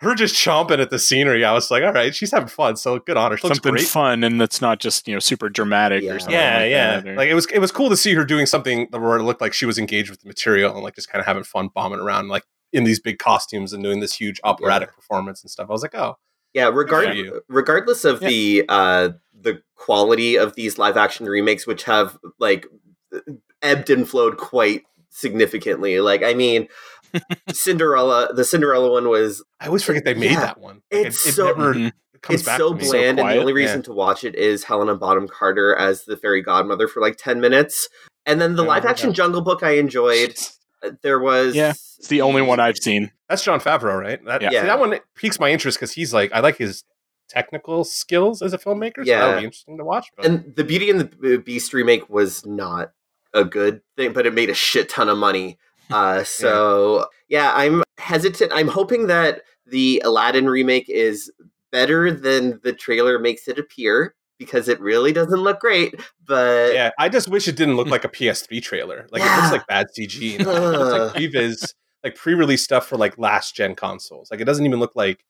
her 0.00 0.14
just 0.14 0.34
chomping 0.34 0.78
at 0.80 0.90
the 0.90 0.98
scenery, 0.98 1.42
I 1.44 1.52
was 1.52 1.70
like, 1.70 1.82
all 1.82 1.92
right, 1.92 2.14
she's 2.14 2.30
having 2.30 2.48
fun. 2.48 2.76
So 2.76 2.98
good 2.98 3.16
on 3.16 3.30
her. 3.30 3.36
She 3.38 3.44
looks 3.46 3.56
Something 3.58 3.72
great. 3.72 3.86
fun 3.86 4.24
and 4.24 4.38
that's 4.40 4.60
not 4.60 4.78
just 4.80 5.08
you 5.08 5.14
know 5.14 5.20
super 5.20 5.48
dramatic 5.48 6.02
Yeah. 6.02 6.12
or 6.12 6.18
something. 6.18 6.34
Yeah, 6.34 6.58
like 6.58 6.70
yeah. 6.70 7.00
that, 7.00 7.08
or- 7.08 7.16
Like 7.16 7.28
it 7.30 7.34
was, 7.34 7.46
it 7.46 7.60
was 7.60 7.72
cool 7.72 7.88
to 7.90 7.96
see 7.96 8.12
her 8.14 8.24
doing 8.24 8.44
something 8.46 8.88
where 8.90 9.16
it 9.16 9.22
looked 9.22 9.40
like 9.40 9.52
she 9.54 9.64
was 9.66 9.78
engaged 9.78 10.10
with 10.10 10.20
the 10.20 10.28
material 10.28 10.74
and 10.74 10.82
like 10.82 10.94
just 10.96 11.08
kind 11.08 11.20
of 11.20 11.26
having 11.26 11.44
fun 11.44 11.68
bombing 11.74 12.00
around, 12.00 12.28
like 12.28 12.42
in 12.72 12.84
these 12.84 13.00
big 13.00 13.18
costumes 13.18 13.72
and 13.72 13.82
doing 13.82 14.00
this 14.00 14.14
huge 14.16 14.40
operatic 14.44 14.92
performance 14.94 15.42
and 15.42 15.50
stuff. 15.50 15.68
I 15.70 15.72
was 15.72 15.82
like, 15.82 15.94
oh, 15.94 16.16
Yeah, 16.54 16.68
regard- 16.68 17.16
for 17.16 17.42
regardless 17.48 18.04
of 18.04 18.22
Yeah. 18.22 18.28
the 18.28 18.64
uh 18.68 19.08
the 19.38 19.62
quality 19.74 20.36
of 20.36 20.54
these 20.54 20.78
live 20.78 20.96
action 20.96 21.26
remakes 21.26 21.66
which 21.66 21.84
have 21.84 22.16
like 22.38 22.66
ebbed 23.62 23.90
and 23.90 24.08
flowed 24.08 24.36
quite 24.38 24.82
significantly. 25.10 26.00
Like 26.00 26.22
I 26.22 26.34
mean 26.34 26.68
Cinderella 27.52 28.32
the 28.34 28.44
Cinderella 28.44 28.90
one 28.90 29.08
was 29.08 29.42
I 29.60 29.66
always 29.66 29.82
forget 29.82 30.04
they 30.04 30.14
made 30.14 30.32
Yeah. 30.32 30.40
that 30.40 30.60
one. 30.60 30.82
Like, 30.92 31.06
It's 31.06 31.26
it, 31.26 31.30
it 31.30 31.32
so- 31.32 31.46
never 31.46 31.74
Mhm. 31.74 31.92
comes 32.22 32.40
it's 32.40 32.42
back 32.46 32.58
so 32.58 32.70
to 32.72 32.76
me. 32.82 32.88
bland 32.88 33.20
and 33.20 33.28
the 33.28 33.38
only 33.38 33.52
reason 33.52 33.78
yeah. 33.78 33.84
to 33.84 33.92
watch 33.92 34.24
it 34.24 34.34
is 34.34 34.64
Helena 34.64 34.94
Bonham 34.96 35.28
Carter 35.28 35.74
as 35.76 36.04
the 36.04 36.16
fairy 36.16 36.42
godmother 36.42 36.88
for 36.88 37.00
like 37.00 37.16
10 37.16 37.40
minutes. 37.40 37.88
And 38.24 38.40
then 38.40 38.56
the 38.56 38.62
Yeah, 38.64 38.68
live 38.70 38.84
action 38.86 39.10
yeah. 39.10 39.14
Jungle 39.16 39.40
Book 39.42 39.62
I 39.62 39.72
enjoyed. 39.72 40.36
Uh, 40.82 40.90
There 41.02 41.18
was 41.18 41.54
Yeah, 41.54 41.70
It's 41.70 42.08
the 42.08 42.20
only 42.22 42.42
one 42.42 42.60
I've 42.60 42.76
seen. 42.76 43.10
That's 43.28 43.42
Jon 43.42 43.60
Favreau, 43.60 43.98
right? 44.00 44.24
That, 44.24 44.42
Yeah. 44.42 44.50
see, 44.50 44.66
that 44.66 44.78
one 44.78 44.98
piques 45.14 45.40
my 45.40 45.50
interest 45.50 45.78
because 45.78 45.92
he's 45.92 46.12
like, 46.14 46.30
I 46.32 46.40
like 46.40 46.56
his 46.58 46.84
technical 47.28 47.84
skills 47.84 48.42
as 48.42 48.52
a 48.52 48.58
filmmaker. 48.58 48.96
So 48.98 49.04
that 49.04 49.06
Yeah. 49.06 49.26
would 49.28 49.38
be 49.40 49.44
interesting 49.44 49.78
to 49.78 49.84
watch. 49.84 50.06
But 50.16 50.26
And 50.26 50.54
the 50.54 50.64
Beauty 50.64 50.90
and 50.90 51.00
the 51.00 51.38
Beast 51.38 51.72
remake 51.72 52.08
was 52.08 52.44
not 52.46 52.92
a 53.34 53.44
good 53.44 53.80
thing, 53.96 54.12
but 54.12 54.26
it 54.26 54.34
made 54.34 54.50
a 54.50 54.54
shit 54.54 54.88
ton 54.88 55.08
of 55.08 55.18
money. 55.18 55.58
Uh, 55.88 56.24
so 56.24 57.06
yeah, 57.28 57.52
I'm 57.54 57.84
hesitant. 57.98 58.50
I'm 58.52 58.66
hoping 58.66 59.06
that 59.06 59.42
the 59.66 60.02
Aladdin 60.04 60.46
remake 60.48 60.88
is 60.88 61.30
better 61.70 62.10
than 62.10 62.58
the 62.64 62.72
trailer 62.72 63.20
makes 63.20 63.46
it 63.46 63.56
appear 63.56 64.16
because 64.38 64.68
it 64.68 64.80
really 64.80 65.12
doesn't 65.12 65.40
look 65.40 65.60
great. 65.60 65.94
But 66.26 66.74
yeah, 66.74 66.90
I 66.98 67.08
just 67.08 67.28
wish 67.28 67.48
it 67.48 67.56
didn't 67.56 67.76
look 67.76 67.88
like 67.88 68.04
a 68.04 68.08
PS3 68.08 68.62
trailer. 68.62 69.06
Like 69.10 69.22
it 69.22 69.36
looks 69.36 69.52
like 69.52 69.66
bad 69.66 69.86
CG. 69.96 70.40
It 70.40 70.46
looks 70.46 71.14
like 71.16 71.22
previs, 71.32 71.74
like 72.04 72.14
pre-release 72.14 72.62
stuff 72.62 72.86
for 72.86 72.96
like 72.96 73.18
last 73.18 73.54
gen 73.54 73.74
consoles. 73.74 74.30
Like 74.30 74.40
it 74.40 74.44
doesn't 74.44 74.64
even 74.64 74.80
look 74.80 74.94
like 74.94 75.24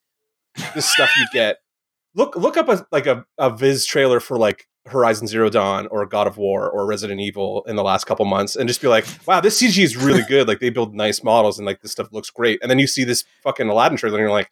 this 0.74 0.88
stuff 0.88 1.10
you 1.16 1.26
get. 1.32 1.58
Look 2.14 2.34
look 2.36 2.56
up 2.56 2.68
a 2.68 2.86
like 2.92 3.06
a, 3.06 3.24
a 3.38 3.54
Viz 3.54 3.84
trailer 3.84 4.20
for 4.20 4.38
like 4.38 4.66
Horizon 4.86 5.26
Zero 5.26 5.50
Dawn 5.50 5.86
or 5.88 6.06
God 6.06 6.26
of 6.26 6.38
War 6.38 6.70
or 6.70 6.86
Resident 6.86 7.20
Evil 7.20 7.64
in 7.66 7.76
the 7.76 7.82
last 7.82 8.04
couple 8.04 8.24
months 8.24 8.56
and 8.56 8.68
just 8.68 8.80
be 8.80 8.88
like, 8.88 9.06
wow, 9.26 9.40
this 9.40 9.60
CG 9.60 9.82
is 9.82 9.96
really 9.96 10.22
good. 10.28 10.48
Like 10.48 10.60
they 10.60 10.70
build 10.70 10.94
nice 10.94 11.22
models 11.22 11.58
and 11.58 11.66
like 11.66 11.82
this 11.82 11.92
stuff 11.92 12.08
looks 12.12 12.30
great. 12.30 12.60
And 12.62 12.70
then 12.70 12.78
you 12.78 12.86
see 12.86 13.04
this 13.04 13.24
fucking 13.42 13.68
Aladdin 13.68 13.98
trailer 13.98 14.18
and 14.18 14.22
you're 14.22 14.30
like, 14.30 14.50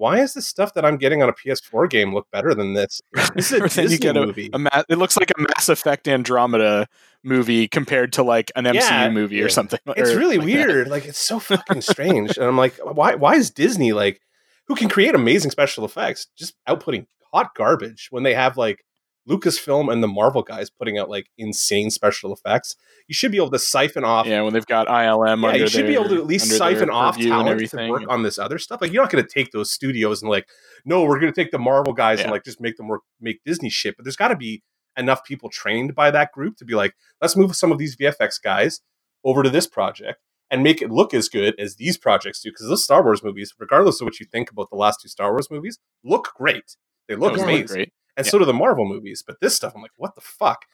why 0.00 0.18
is 0.20 0.32
this 0.32 0.48
stuff 0.48 0.72
that 0.74 0.84
I'm 0.84 0.96
getting 0.96 1.22
on 1.22 1.28
a 1.28 1.32
PS4 1.34 1.90
game 1.90 2.14
look 2.14 2.26
better 2.32 2.54
than 2.54 2.72
this? 2.72 3.02
This 3.34 3.52
is 3.52 3.76
a 3.78 3.82
you 3.88 3.98
get 3.98 4.16
a- 4.16 4.24
movie. 4.26 4.48
A 4.54 4.58
ma- 4.58 4.82
it 4.88 4.96
looks 4.96 5.16
like 5.18 5.30
a 5.36 5.40
Mass 5.40 5.68
Effect 5.68 6.08
Andromeda 6.08 6.86
movie 7.22 7.68
compared 7.68 8.12
to 8.14 8.22
like 8.22 8.50
an 8.56 8.64
MCU 8.64 8.74
Yeah, 8.74 9.10
movie 9.10 9.42
or 9.42 9.50
something. 9.50 9.78
it's 9.88 10.10
or 10.12 10.18
really 10.18 10.38
like 10.38 10.46
that. 10.48 10.54
weird. 10.68 10.88
Like 10.88 11.04
it's 11.04 11.18
so 11.18 11.38
fucking 11.38 11.82
strange. 11.82 12.38
And 12.38 12.46
I'm 12.46 12.56
like, 12.56 12.74
why 12.82 13.14
why 13.16 13.34
is 13.34 13.50
Disney 13.50 13.92
like 13.92 14.20
who 14.68 14.74
can 14.74 14.88
create 14.88 15.14
amazing 15.14 15.50
special 15.50 15.84
effects 15.84 16.28
just 16.38 16.54
outputting 16.66 17.06
hot 17.32 17.54
garbage 17.54 18.08
when 18.10 18.22
they 18.22 18.32
have 18.34 18.56
like 18.56 18.82
Lucasfilm 19.28 19.92
and 19.92 20.02
the 20.02 20.08
Marvel 20.08 20.42
guys 20.42 20.70
putting 20.70 20.98
out 20.98 21.08
like 21.08 21.30
insane 21.38 21.90
special 21.90 22.32
effects? 22.32 22.76
You 23.06 23.14
should 23.14 23.30
be 23.32 23.38
able 23.38 23.50
to 23.50 23.58
siphon 23.58 24.04
off 24.04 24.26
Yeah, 24.26 24.42
when 24.42 24.52
they've 24.52 24.66
got 24.66 24.86
ILM 24.88 25.42
yeah, 25.42 25.54
you 25.56 25.68
should 25.68 25.86
be 25.86 25.94
able 25.94 26.08
to 26.08 26.16
at 26.16 26.26
least 26.26 26.50
siphon 26.58 26.90
off 26.90 27.16
talent 27.18 27.70
to 27.70 27.88
work 27.88 28.02
on 28.08 28.22
this 28.22 28.38
other 28.38 28.58
stuff. 28.58 28.80
Like 28.80 28.92
you're 28.92 29.02
not 29.02 29.10
going 29.10 29.24
to 29.24 29.30
take 29.30 29.52
those 29.52 29.70
studios 29.70 30.22
and 30.22 30.30
like, 30.30 30.48
no, 30.84 31.04
we're 31.04 31.20
going 31.20 31.32
to 31.32 31.40
take 31.44 31.50
the 31.50 31.58
Marvel 31.58 31.92
guys 31.92 32.20
and 32.20 32.30
like 32.30 32.44
just 32.44 32.60
make 32.60 32.76
them 32.76 32.88
work, 32.88 33.02
make 33.20 33.42
Disney 33.44 33.70
shit. 33.70 33.96
But 33.96 34.04
there's 34.04 34.16
got 34.16 34.28
to 34.28 34.36
be 34.36 34.62
enough 34.96 35.24
people 35.24 35.48
trained 35.48 35.94
by 35.94 36.10
that 36.10 36.32
group 36.32 36.56
to 36.56 36.64
be 36.64 36.74
like, 36.74 36.94
let's 37.20 37.36
move 37.36 37.54
some 37.56 37.72
of 37.72 37.78
these 37.78 37.96
VFX 37.96 38.42
guys 38.42 38.80
over 39.24 39.42
to 39.42 39.50
this 39.50 39.66
project 39.66 40.20
and 40.50 40.62
make 40.62 40.82
it 40.82 40.90
look 40.90 41.14
as 41.14 41.28
good 41.28 41.54
as 41.58 41.76
these 41.76 41.96
projects 41.96 42.40
do. 42.40 42.50
Because 42.50 42.68
those 42.68 42.84
Star 42.84 43.02
Wars 43.02 43.22
movies, 43.22 43.54
regardless 43.58 44.00
of 44.00 44.06
what 44.06 44.18
you 44.18 44.26
think 44.26 44.50
about 44.50 44.68
the 44.70 44.76
last 44.76 45.00
two 45.02 45.08
Star 45.08 45.30
Wars 45.30 45.48
movies, 45.50 45.78
look 46.02 46.32
great. 46.36 46.76
They 47.08 47.14
look 47.14 47.32
Yeah. 47.32 47.38
look 47.38 47.48
amazing, 47.48 47.66
great. 47.66 47.92
And 48.20 48.26
Yeah. 48.26 48.30
so 48.30 48.38
do 48.38 48.44
the 48.44 48.52
Marvel 48.52 48.86
movies. 48.86 49.22
But 49.26 49.40
this 49.40 49.54
stuff, 49.54 49.72
I'm 49.74 49.82
like, 49.82 49.92
what 49.96 50.14
the 50.14 50.20
fuck? 50.20 50.66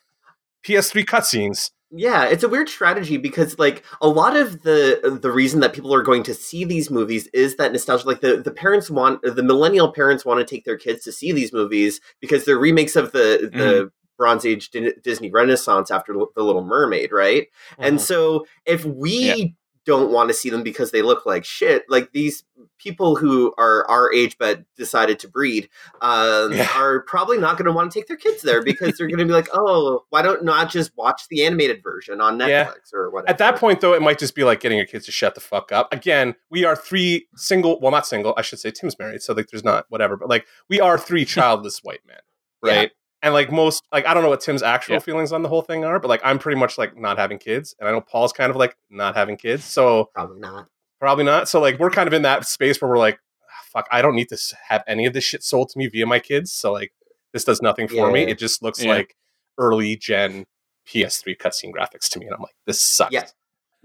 PS3 0.64 1.05
cutscenes. 1.05 1.70
Yeah, 1.92 2.24
it's 2.24 2.42
a 2.42 2.49
weird 2.49 2.68
strategy 2.68 3.16
because 3.16 3.59
like 3.61 3.84
a 4.01 4.09
lot 4.09 4.36
of 4.36 4.62
the 4.62 5.18
the 5.22 5.30
reason 5.30 5.61
that 5.61 5.72
people 5.72 5.94
are 5.94 6.03
going 6.03 6.24
to 6.24 6.34
see 6.34 6.64
these 6.64 6.90
movies 6.90 7.28
is 7.28 7.57
that 7.57 7.72
nostalgia. 7.72 8.07
Like 8.09 8.20
the 8.20 8.38
the 8.38 8.51
parents 8.51 8.90
want 8.90 9.22
the 9.22 9.42
millennial 9.42 9.92
parents 9.92 10.24
want 10.24 10.40
to 10.40 10.44
take 10.44 10.64
their 10.64 10.76
kids 10.76 11.05
to 11.05 11.12
see 11.12 11.30
these 11.30 11.53
movies 11.53 12.01
because 12.20 12.44
they're 12.44 12.59
remakes 12.59 12.97
of 12.97 13.12
the 13.12 13.49
the 13.53 13.59
mm-hmm. 13.59 13.86
Bronze 14.18 14.44
Age 14.44 14.70
Disney 15.05 15.30
Renaissance 15.30 15.90
after 15.92 16.12
the 16.12 16.42
Little 16.42 16.64
Mermaid, 16.64 17.12
right? 17.12 17.47
And 17.78 17.99
mm-hmm. 17.99 18.05
so 18.05 18.47
if 18.64 18.84
we 18.84 19.12
Yeah. 19.12 19.44
Don't 19.87 20.11
want 20.12 20.28
to 20.28 20.34
see 20.34 20.51
them 20.51 20.62
because 20.62 20.91
they 20.91 21.01
look 21.01 21.24
like 21.24 21.45
shit, 21.45 21.84
like 21.89 22.12
these 22.12 22.45
people 22.78 23.16
who 23.16 23.55
are 23.57 23.89
our 23.89 24.12
age 24.12 24.37
but 24.39 24.62
decided 24.76 25.18
to 25.20 25.28
breed 25.28 25.68
um, 26.03 26.53
Yeah. 26.53 26.68
are 26.76 27.01
probably 27.03 27.39
not 27.39 27.57
going 27.57 27.66
to 27.66 27.72
want 27.72 27.91
to 27.91 27.99
take 27.99 28.09
their 28.09 28.16
kids 28.16 28.43
there 28.43 28.62
because 28.62 28.99
they're 28.99 29.07
going 29.07 29.20
to 29.20 29.24
be 29.24 29.32
like, 29.32 29.49
oh, 29.55 30.05
why 30.11 30.22
don't 30.22 30.45
not 30.45 30.70
just 30.70 30.91
watch 30.97 31.22
the 31.30 31.45
animated 31.45 31.82
version 31.82 32.20
on 32.20 32.37
Netflix 32.39 32.49
Yeah. 32.49 32.99
or 32.99 33.11
whatever? 33.11 33.30
At 33.30 33.39
that 33.39 33.57
point, 33.57 33.80
though, 33.80 33.95
it 33.95 34.03
might 34.03 34.18
just 34.18 34.34
be 34.34 34.45
like 34.45 34.61
getting 34.61 34.76
your 34.76 34.87
kids 34.87 35.07
to 35.07 35.12
shut 35.12 35.34
the 35.34 35.41
fuck 35.41 35.70
up. 35.72 35.93
Again, 35.93 36.34
we 36.51 36.64
are 36.64 36.76
three 36.76 37.28
single, 37.37 37.80
well, 37.80 37.93
not 37.93 38.07
single, 38.07 38.34
I 38.37 38.43
should 38.43 38.59
say 38.59 38.72
Tim's 38.72 38.99
married, 38.99 39.22
so 39.22 39.32
like 39.32 39.47
there's 39.49 39.64
not 39.64 39.87
whatever, 39.89 40.16
but 40.16 40.28
like 40.28 40.47
we 40.68 40.80
are 40.80 40.99
three 40.99 41.24
childless 41.37 41.80
white 41.84 42.01
men, 42.07 42.18
right? 42.62 42.91
And 43.26 43.34
like 43.34 43.50
most, 43.50 43.82
like 43.92 44.06
I 44.06 44.14
don't 44.14 44.22
know 44.22 44.28
what 44.28 44.40
Tim's 44.40 44.62
actual 44.62 44.94
Yeah. 44.94 44.98
feelings 45.00 45.32
on 45.32 45.42
the 45.42 45.48
whole 45.48 45.62
thing 45.62 45.84
are, 45.84 45.98
but 45.98 46.06
like 46.06 46.20
I'm 46.22 46.38
pretty 46.38 46.60
much 46.60 46.78
like 46.78 46.96
not 46.96 47.18
having 47.18 47.38
kids, 47.38 47.74
and 47.80 47.88
I 47.88 47.90
know 47.92 48.00
Paul's 48.00 48.32
kind 48.32 48.50
of 48.50 48.56
like 48.56 48.76
not 48.88 49.16
having 49.16 49.36
kids, 49.36 49.64
so 49.64 50.10
probably 50.14 50.38
not. 50.38 50.68
probably 51.00 51.24
not. 51.24 51.48
So 51.48 51.60
like 51.60 51.80
we're 51.80 51.90
kind 51.90 52.06
of 52.06 52.12
in 52.14 52.22
that 52.22 52.46
space 52.46 52.80
where 52.80 52.88
we're 52.88 52.98
like, 52.98 53.18
"Ah, 53.42 53.62
fuck, 53.72 53.88
I 53.90 54.00
don't 54.00 54.14
need 54.14 54.28
to 54.28 54.38
have 54.68 54.84
any 54.86 55.06
of 55.06 55.12
this 55.12 55.24
shit 55.24 55.42
sold 55.42 55.70
to 55.70 55.78
me 55.78 55.88
via 55.88 56.06
my 56.06 56.20
kids, 56.20 56.52
so 56.52 56.72
like 56.72 56.92
this 57.32 57.42
does 57.42 57.60
nothing 57.60 57.88
for 57.88 58.12
me. 58.12 58.22
Yeah. 58.22 58.28
It 58.30 58.38
just 58.38 58.62
looks 58.62 58.80
Yeah. 58.84 58.90
like 58.92 59.16
early 59.58 59.96
gen 59.96 60.46
PS3 60.88 61.36
cutscene 61.36 61.72
graphics 61.72 62.08
to 62.10 62.20
me, 62.20 62.26
and 62.26 62.34
I'm 62.36 62.42
like, 62.42 62.54
this 62.64 62.80
sucks. 62.80 63.12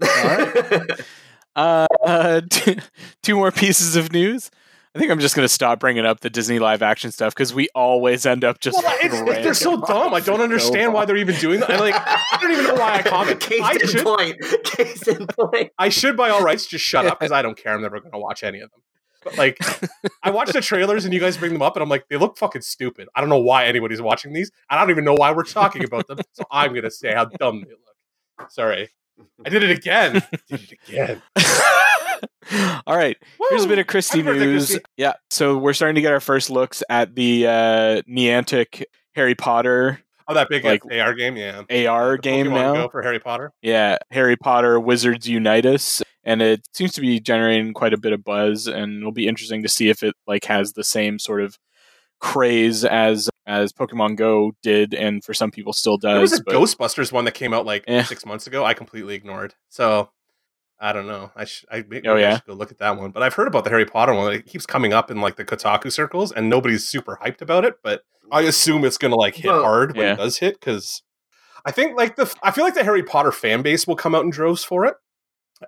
Yeah. 0.00 0.86
Uh, 1.54 2.40
two, 2.50 2.76
two 3.22 3.34
more 3.36 3.50
pieces 3.52 3.96
of 3.96 4.12
news. 4.12 4.50
I 4.94 4.98
think 4.98 5.10
I'm 5.10 5.20
just 5.20 5.34
going 5.34 5.44
to 5.44 5.52
stop 5.52 5.80
bringing 5.80 6.04
up 6.04 6.20
the 6.20 6.28
Disney 6.28 6.58
live 6.58 6.82
action 6.82 7.10
stuff 7.12 7.34
because 7.34 7.54
we 7.54 7.68
always 7.74 8.26
end 8.26 8.44
up 8.44 8.60
just. 8.60 8.76
Well, 8.82 8.94
it's, 9.00 9.14
ranting 9.14 9.42
they're 9.42 9.54
so 9.54 9.80
dumb. 9.80 10.12
I 10.12 10.20
don't 10.20 10.36
so 10.36 10.42
understand 10.42 10.92
why 10.92 11.06
they're 11.06 11.16
even 11.16 11.34
doing 11.36 11.60
that. 11.60 11.70
And 11.70 11.80
like, 11.80 11.94
I 11.96 12.38
don't 12.38 12.52
even 12.52 12.64
know 12.64 12.74
why 12.74 12.96
I 12.96 13.02
comment. 13.02 13.40
Case 13.40 13.62
I 13.62 13.72
in 13.72 13.88
should, 13.88 14.04
point. 14.04 14.36
Case 14.64 15.08
in 15.08 15.26
point. 15.28 15.72
I 15.78 15.88
should, 15.88 16.14
by 16.14 16.28
all 16.28 16.42
rights, 16.42 16.66
just 16.66 16.84
shut 16.84 17.06
up 17.06 17.18
because 17.20 17.32
I 17.32 17.40
don't 17.40 17.56
care. 17.56 17.72
I'm 17.72 17.80
never 17.80 18.00
going 18.00 18.12
to 18.12 18.18
watch 18.18 18.42
any 18.42 18.60
of 18.60 18.70
them. 18.70 18.80
But 19.24 19.38
like, 19.38 19.58
I 20.22 20.30
watch 20.30 20.52
the 20.52 20.60
trailers 20.60 21.06
and 21.06 21.14
you 21.14 21.20
guys 21.20 21.38
bring 21.38 21.54
them 21.54 21.62
up, 21.62 21.74
and 21.76 21.82
I'm 21.82 21.88
like, 21.88 22.08
they 22.10 22.16
look 22.16 22.36
fucking 22.36 22.62
stupid. 22.62 23.08
I 23.14 23.20
don't 23.20 23.30
know 23.30 23.40
why 23.40 23.64
anybody's 23.66 24.02
watching 24.02 24.34
these. 24.34 24.50
I 24.68 24.78
don't 24.78 24.90
even 24.90 25.04
know 25.04 25.14
why 25.14 25.32
we're 25.32 25.44
talking 25.44 25.84
about 25.84 26.06
them. 26.06 26.18
So 26.32 26.44
I'm 26.50 26.72
going 26.72 26.82
to 26.82 26.90
say 26.90 27.14
how 27.14 27.26
dumb 27.26 27.62
they 27.62 27.70
look. 27.70 28.50
Sorry, 28.50 28.90
I 29.44 29.48
did 29.48 29.62
it 29.62 29.70
again. 29.70 30.22
did 30.48 30.60
it 30.62 30.72
again. 30.72 31.22
All 32.86 32.96
right. 32.96 33.16
Here's 33.50 33.64
a 33.64 33.68
bit 33.68 33.78
of 33.78 33.86
Christie 33.86 34.22
news. 34.22 34.68
Christy. 34.70 34.84
Yeah. 34.96 35.14
So 35.30 35.56
we're 35.58 35.72
starting 35.72 35.94
to 35.96 36.00
get 36.00 36.12
our 36.12 36.20
first 36.20 36.50
looks 36.50 36.82
at 36.88 37.14
the 37.14 37.46
uh, 37.46 38.02
Niantic 38.08 38.84
Harry 39.14 39.34
Potter. 39.34 40.00
Oh, 40.28 40.34
that 40.34 40.48
big 40.48 40.64
Like- 40.64 40.82
AR 40.90 41.14
game, 41.14 41.36
yeah. 41.36 41.62
AR 41.88 42.12
The 42.16 42.18
game 42.22 42.46
Pokemon 42.46 42.50
now. 42.52 42.74
Go 42.74 42.88
for 42.88 43.02
Harry 43.02 43.18
Potter. 43.18 43.52
Yeah, 43.60 43.98
Harry 44.10 44.36
Potter 44.36 44.78
Wizards 44.78 45.26
Unitus, 45.26 46.00
and 46.24 46.40
it 46.40 46.62
seems 46.72 46.92
to 46.92 47.00
be 47.00 47.18
generating 47.20 47.74
quite 47.74 47.92
a 47.92 47.98
bit 47.98 48.12
of 48.12 48.22
buzz, 48.24 48.66
and 48.68 48.98
it'll 48.98 49.12
be 49.12 49.26
interesting 49.26 49.62
to 49.64 49.68
see 49.68 49.88
if 49.88 50.02
it 50.02 50.14
like 50.26 50.44
has 50.44 50.72
the 50.74 50.84
same 50.84 51.18
sort 51.18 51.42
of 51.42 51.58
craze 52.20 52.84
as 52.84 53.28
as 53.46 53.72
Pokemon 53.72 54.14
Go 54.16 54.52
did, 54.62 54.94
and 54.94 55.24
for 55.24 55.34
some 55.34 55.50
people 55.50 55.72
still 55.72 55.96
does. 55.96 56.12
There 56.12 56.20
was 56.20 56.38
a 56.40 56.42
but- 56.44 56.54
Ghostbusters 56.54 57.10
one 57.10 57.24
that 57.24 57.34
came 57.34 57.52
out 57.52 57.66
like 57.66 57.84
Eh. 57.88 58.04
six 58.04 58.24
months 58.24 58.46
ago. 58.46 58.64
I 58.64 58.74
completely 58.74 59.14
ignored. 59.16 59.54
So 59.70 60.10
I 60.84 60.92
don't 60.92 61.06
know. 61.06 61.30
I 61.36 61.44
should. 61.44 61.68
I, 61.70 61.78
oh, 61.78 61.84
maybe 61.88 62.08
Oh, 62.08 62.16
I 62.16 62.20
yeah? 62.20 62.34
should 62.34 62.46
go 62.46 62.54
look 62.54 62.72
at 62.72 62.78
that 62.78 62.98
one. 62.98 63.12
But 63.12 63.22
I've 63.22 63.34
heard 63.34 63.46
about 63.46 63.62
the 63.64 63.70
Harry 63.70 63.86
Potter 63.86 64.12
one. 64.14 64.32
It 64.32 64.46
keeps 64.46 64.66
coming 64.66 64.92
up 64.92 65.10
in 65.12 65.20
like 65.20 65.36
the 65.36 65.44
Kotaku 65.44 65.92
circles, 65.92 66.32
and 66.32 66.50
nobody's 66.50 66.86
super 66.88 67.18
hyped 67.22 67.40
about 67.40 67.64
it. 67.64 67.76
But 67.84 68.02
I 68.32 68.42
assume 68.42 68.84
it's 68.84 68.98
gonna 68.98 69.14
like 69.14 69.36
hit 69.36 69.46
Well, 69.46 69.62
hard 69.62 69.96
when 69.96 70.06
yeah. 70.06 70.14
it 70.14 70.16
does 70.16 70.38
hit 70.38 70.58
because 70.58 71.02
I 71.64 71.70
think 71.70 71.96
like 71.96 72.16
the 72.16 72.34
I 72.42 72.50
feel 72.50 72.64
like 72.64 72.74
the 72.74 72.82
Harry 72.84 73.02
Potter 73.04 73.30
fan 73.32 73.62
base 73.62 73.86
will 73.86 73.94
come 73.96 74.14
out 74.14 74.24
in 74.24 74.30
droves 74.30 74.64
for 74.64 74.84
it. 74.84 74.96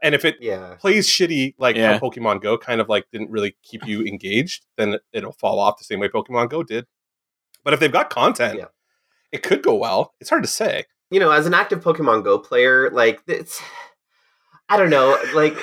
And 0.02 0.12
if 0.16 0.24
it 0.24 0.38
Yeah. 0.40 0.74
plays 0.80 1.06
shitty 1.08 1.54
like 1.58 1.76
Yeah. 1.76 1.92
how 1.92 1.98
Pokemon 2.00 2.42
Go 2.42 2.58
kind 2.58 2.80
of 2.80 2.88
like 2.88 3.06
didn't 3.12 3.30
really 3.30 3.56
keep 3.62 3.86
you 3.86 4.02
engaged, 4.02 4.66
then 4.76 4.94
it, 4.94 5.02
it'll 5.12 5.32
fall 5.34 5.60
off 5.60 5.78
the 5.78 5.84
same 5.84 6.00
way 6.00 6.08
Pokemon 6.08 6.50
Go 6.50 6.64
did. 6.64 6.86
But 7.62 7.72
if 7.74 7.78
they've 7.78 7.92
got 7.92 8.10
content, 8.10 8.58
Yeah. 8.58 8.64
it 9.30 9.44
could 9.44 9.62
go 9.62 9.76
well. 9.76 10.12
It's 10.20 10.30
hard 10.30 10.42
to 10.42 10.48
say. 10.48 10.84
you 11.10 11.20
know, 11.20 11.30
as 11.30 11.46
an 11.46 11.54
active 11.54 11.80
Pokemon 11.84 12.24
Go 12.24 12.40
player, 12.40 12.90
like 12.90 13.22
it's, 13.28 13.62
I 14.68 14.76
don't 14.76 14.90
know, 14.90 15.18
like 15.34 15.54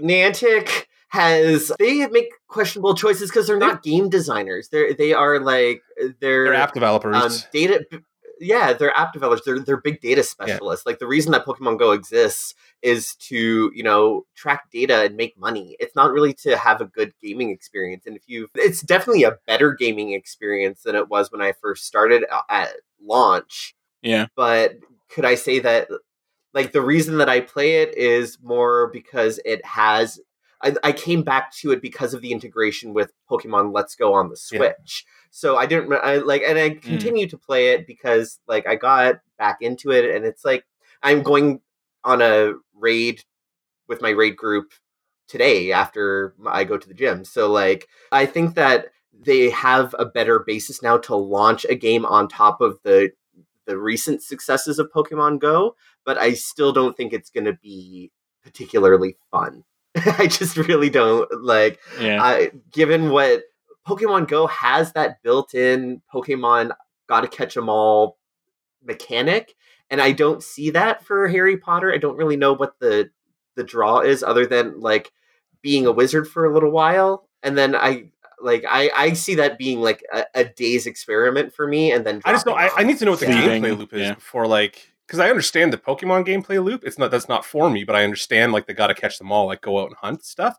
Niantic 0.00 0.86
has 1.08 1.72
they 1.78 2.06
make 2.08 2.30
questionable 2.48 2.94
choices 2.94 3.30
because 3.30 3.46
they're 3.46 3.58
not 3.58 3.82
game 3.82 4.08
designers. 4.08 4.68
They're 4.68 4.92
they 4.94 5.12
are 5.12 5.40
like 5.40 5.82
they're, 6.20 6.44
They're 6.44 6.54
app 6.54 6.72
developers. 6.72 7.14
um, 7.16 7.32
data. 7.52 7.84
Yeah, 8.38 8.74
they're 8.74 8.94
app 8.96 9.12
developers. 9.14 9.42
They're 9.46 9.60
they're 9.60 9.80
big 9.80 10.00
data 10.00 10.22
specialists. 10.22 10.84
Like 10.84 10.98
the 10.98 11.06
reason 11.06 11.32
that 11.32 11.46
Pokemon 11.46 11.78
Go 11.78 11.92
exists 11.92 12.54
is 12.82 13.14
to 13.16 13.70
you 13.74 13.82
know 13.82 14.26
track 14.34 14.70
data 14.70 15.04
and 15.04 15.16
make 15.16 15.38
money. 15.38 15.76
It's 15.80 15.96
not 15.96 16.12
really 16.12 16.34
to 16.42 16.56
have 16.56 16.80
a 16.80 16.86
good 16.86 17.14
gaming 17.22 17.50
experience. 17.50 18.04
And 18.06 18.16
if 18.16 18.22
you, 18.26 18.48
it's 18.54 18.82
definitely 18.82 19.22
a 19.22 19.38
better 19.46 19.72
gaming 19.72 20.12
experience 20.12 20.82
than 20.82 20.96
it 20.96 21.08
was 21.08 21.32
when 21.32 21.40
I 21.40 21.52
first 21.52 21.86
started 21.86 22.24
uh, 22.30 22.42
at 22.50 22.72
launch 23.02 23.74
Yeah, 24.02 24.26
but 24.34 24.76
could 25.08 25.24
I 25.24 25.34
say 25.34 25.58
that 25.60 25.88
like 26.56 26.72
the 26.72 26.80
reason 26.80 27.18
that 27.18 27.28
I 27.28 27.40
play 27.40 27.82
it 27.82 27.94
is 27.98 28.38
more 28.42 28.88
because 28.88 29.38
it 29.44 29.62
has 29.66 30.18
I, 30.62 30.74
I 30.82 30.92
came 30.92 31.22
back 31.22 31.52
to 31.56 31.70
it 31.70 31.82
because 31.82 32.14
of 32.14 32.22
the 32.22 32.32
integration 32.32 32.94
with 32.94 33.12
Pokemon 33.30 33.74
Let's 33.74 33.94
Go 33.94 34.14
on 34.14 34.30
the 34.30 34.40
Yeah. 34.50 34.58
Switch. 34.58 35.04
So 35.30 35.58
I 35.58 35.66
didn't 35.66 35.92
I 35.92 36.16
like 36.16 36.42
and 36.42 36.58
I 36.58 36.70
mm. 36.70 36.82
continue 36.82 37.28
to 37.28 37.36
play 37.36 37.74
it 37.74 37.86
because 37.86 38.40
like 38.48 38.66
I 38.66 38.74
got 38.76 39.16
back 39.38 39.58
into 39.60 39.90
it 39.90 40.16
and 40.16 40.24
it's 40.24 40.46
like 40.46 40.64
I'm 41.02 41.22
going 41.22 41.60
on 42.04 42.22
a 42.22 42.54
raid 42.74 43.22
with 43.86 44.00
my 44.00 44.10
raid 44.10 44.38
group 44.38 44.72
today 45.28 45.72
after 45.72 46.34
I 46.46 46.64
go 46.64 46.78
to 46.78 46.88
the 46.88 46.94
gym. 46.94 47.26
So 47.26 47.52
like 47.52 47.86
I 48.10 48.24
think 48.24 48.54
that 48.54 48.86
they 49.12 49.50
have 49.50 49.94
a 49.98 50.06
better 50.06 50.38
basis 50.38 50.82
now 50.82 50.96
to 50.96 51.16
launch 51.16 51.66
a 51.68 51.74
game 51.74 52.06
on 52.06 52.28
top 52.28 52.62
of 52.62 52.78
the 52.82 53.12
the 53.66 53.78
recent 53.78 54.22
successes 54.22 54.78
of 54.78 54.90
Pokemon 54.92 55.40
Go, 55.40 55.76
but 56.04 56.18
I 56.18 56.34
still 56.34 56.72
don't 56.72 56.96
think 56.96 57.12
it's 57.12 57.30
going 57.30 57.44
to 57.44 57.52
be 57.54 58.10
particularly 58.42 59.16
fun. 59.30 59.64
I 60.18 60.26
just 60.26 60.56
really 60.56 60.90
don't 60.90 61.28
like 61.42 61.80
yeah, 62.00 62.22
I, 62.22 62.50
given 62.70 63.10
what 63.10 63.42
Pokemon 63.86 64.28
Go 64.28 64.46
has 64.46 64.92
that 64.92 65.22
built-in 65.22 66.02
Pokemon 66.12 66.72
gotta 67.08 67.28
catch 67.28 67.54
them 67.54 67.68
all 67.68 68.18
mechanic, 68.84 69.54
and 69.90 70.00
I 70.00 70.12
don't 70.12 70.42
see 70.42 70.70
that 70.70 71.04
for 71.04 71.28
Harry 71.28 71.56
Potter. 71.56 71.92
I 71.92 71.98
don't 71.98 72.16
really 72.16 72.36
know 72.36 72.52
what 72.52 72.78
the 72.78 73.10
the 73.54 73.64
draw 73.64 74.00
is 74.00 74.22
other 74.22 74.46
than 74.46 74.80
like 74.80 75.12
being 75.62 75.86
a 75.86 75.92
wizard 75.92 76.28
for 76.28 76.44
a 76.44 76.52
little 76.52 76.70
while, 76.70 77.28
and 77.42 77.56
then 77.56 77.74
I 77.74 78.10
like 78.40 78.64
I 78.68 78.90
I 78.94 79.12
see 79.14 79.36
that 79.36 79.58
being 79.58 79.80
like 79.80 80.04
a, 80.12 80.24
a 80.34 80.44
day's 80.44 80.86
experiment 80.86 81.54
for 81.54 81.66
me, 81.66 81.92
and 81.92 82.04
then 82.04 82.20
I 82.24 82.32
just 82.32 82.46
know 82.46 82.54
I, 82.54 82.70
I 82.76 82.82
need 82.82 82.98
to 82.98 83.04
know 83.04 83.12
what 83.12 83.20
the 83.20 83.26
Fleeting, 83.26 83.62
gameplay 83.62 83.76
loop 83.76 83.92
is 83.92 84.00
yeah. 84.00 84.14
before 84.14 84.46
like 84.46 84.92
because 85.06 85.18
I 85.20 85.30
understand 85.30 85.72
the 85.72 85.78
Pokemon 85.78 86.26
gameplay 86.26 86.62
loop. 86.62 86.82
It's 86.84 86.98
not 86.98 87.10
that's 87.10 87.28
not 87.28 87.44
for 87.44 87.70
me, 87.70 87.84
but 87.84 87.96
I 87.96 88.04
understand 88.04 88.52
like 88.52 88.66
they 88.66 88.74
got 88.74 88.88
to 88.88 88.94
catch 88.94 89.18
them 89.18 89.32
all, 89.32 89.46
like 89.46 89.62
go 89.62 89.80
out 89.80 89.86
and 89.88 89.96
hunt 89.96 90.24
stuff. 90.24 90.58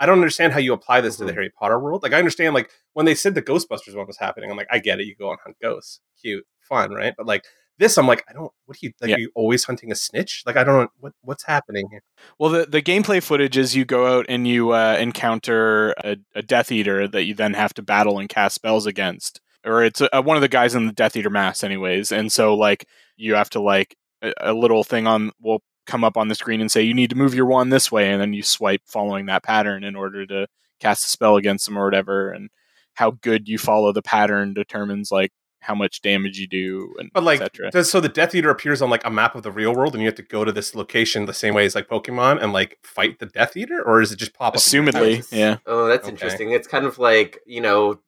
I 0.00 0.06
don't 0.06 0.18
understand 0.18 0.52
how 0.52 0.58
you 0.58 0.72
apply 0.72 1.00
this 1.02 1.16
to 1.16 1.24
the 1.24 1.30
Mhm. 1.32 1.34
Harry 1.36 1.50
Potter 1.50 1.78
world. 1.78 2.02
Like 2.02 2.12
I 2.12 2.18
understand 2.18 2.54
like 2.54 2.70
when 2.94 3.06
they 3.06 3.14
said 3.14 3.34
the 3.34 3.42
Ghostbusters 3.42 3.94
one 3.94 4.06
was 4.06 4.18
happening, 4.18 4.50
I'm 4.50 4.56
like 4.56 4.66
I 4.70 4.78
get 4.78 5.00
it. 5.00 5.06
You 5.06 5.14
go 5.14 5.30
and 5.30 5.38
hunt 5.44 5.56
ghosts, 5.62 6.00
cute, 6.20 6.44
fun, 6.60 6.92
right? 6.92 7.14
But 7.16 7.26
like 7.26 7.44
this, 7.78 7.98
I'm 7.98 8.06
like 8.06 8.24
I 8.28 8.32
don't. 8.32 8.52
What 8.66 8.78
do 8.78 8.86
you 8.86 8.92
like? 9.00 9.10
Yeah. 9.10 9.16
Are 9.16 9.20
you 9.20 9.30
always 9.34 9.64
hunting 9.64 9.90
a 9.90 9.94
snitch? 9.94 10.42
Like 10.46 10.56
I 10.56 10.64
don't. 10.64 10.90
What 11.00 11.12
what's 11.22 11.44
happening 11.44 11.88
here? 11.90 12.02
Well, 12.38 12.50
the, 12.50 12.66
the 12.66 12.82
gameplay 12.82 13.22
footage 13.22 13.56
is 13.56 13.74
you 13.74 13.84
go 13.84 14.18
out 14.18 14.26
and 14.28 14.46
you 14.46 14.72
uh, 14.72 14.96
encounter 14.98 15.90
a, 16.04 16.16
a 16.34 16.42
Death 16.42 16.70
Eater 16.70 17.08
that 17.08 17.24
you 17.24 17.34
then 17.34 17.54
have 17.54 17.74
to 17.74 17.82
battle 17.82 18.18
and 18.18 18.28
cast 18.28 18.54
spells 18.54 18.86
against, 18.86 19.40
or 19.64 19.82
it's 19.82 20.00
uh 20.00 20.22
one 20.22 20.36
of 20.36 20.40
the 20.40 20.48
guys 20.48 20.74
in 20.74 20.86
the 20.86 20.92
Death 20.92 21.16
Eater 21.16 21.30
mass 21.30 21.64
anyways. 21.64 22.12
And 22.12 22.30
so, 22.30 22.54
like, 22.54 22.86
you 23.16 23.34
have 23.34 23.50
to 23.50 23.60
like 23.60 23.96
a, 24.22 24.32
a 24.40 24.52
little 24.52 24.84
thing 24.84 25.06
on 25.06 25.32
will 25.40 25.62
come 25.86 26.04
up 26.04 26.16
on 26.16 26.28
the 26.28 26.34
screen 26.34 26.60
and 26.60 26.72
say 26.72 26.82
you 26.82 26.94
need 26.94 27.10
to 27.10 27.16
move 27.16 27.34
your 27.34 27.46
wand 27.46 27.72
this 27.72 27.90
way, 27.90 28.10
and 28.10 28.20
then 28.20 28.32
you 28.32 28.42
swipe 28.42 28.82
following 28.86 29.26
that 29.26 29.42
pattern 29.42 29.84
in 29.84 29.96
order 29.96 30.26
to 30.26 30.46
cast 30.80 31.04
a 31.04 31.08
spell 31.08 31.36
against 31.36 31.66
them 31.66 31.78
or 31.78 31.84
whatever. 31.84 32.30
And 32.30 32.50
how 32.94 33.12
good 33.22 33.48
you 33.48 33.58
follow 33.58 33.92
the 33.92 34.02
pattern 34.02 34.54
determines 34.54 35.10
like 35.10 35.32
how 35.64 35.74
much 35.74 36.02
damage 36.02 36.38
you 36.38 36.46
do, 36.46 36.94
and 36.98 37.10
But 37.12 37.22
like, 37.24 37.40
etc. 37.40 37.70
does, 37.70 37.90
so 37.90 38.00
the 38.00 38.08
Death 38.08 38.34
Eater 38.34 38.50
appears 38.50 38.82
on 38.82 38.90
like 38.90 39.04
a 39.04 39.10
map 39.10 39.34
of 39.34 39.42
the 39.42 39.50
real 39.50 39.74
world, 39.74 39.94
and 39.94 40.02
you 40.02 40.08
have 40.08 40.14
to 40.16 40.22
go 40.22 40.44
to 40.44 40.52
this 40.52 40.74
location 40.74 41.26
the 41.26 41.32
same 41.34 41.54
way 41.54 41.64
as 41.64 41.74
like 41.74 41.88
Pokemon 41.88 42.42
and 42.42 42.52
like 42.52 42.78
fight 42.82 43.18
the 43.18 43.26
Death 43.26 43.56
Eater, 43.56 43.82
or 43.82 44.00
is 44.00 44.12
it 44.12 44.16
just 44.16 44.34
pop 44.34 44.54
up? 44.54 44.60
Assumedly, 44.60 45.16
house? 45.16 45.32
yeah. 45.32 45.56
Oh, 45.66 45.86
that's 45.86 46.04
Okay. 46.04 46.12
interesting. 46.12 46.50
It's 46.52 46.68
kind 46.68 46.84
of 46.86 46.98
like, 46.98 47.40
you 47.46 47.60
know, 47.60 48.00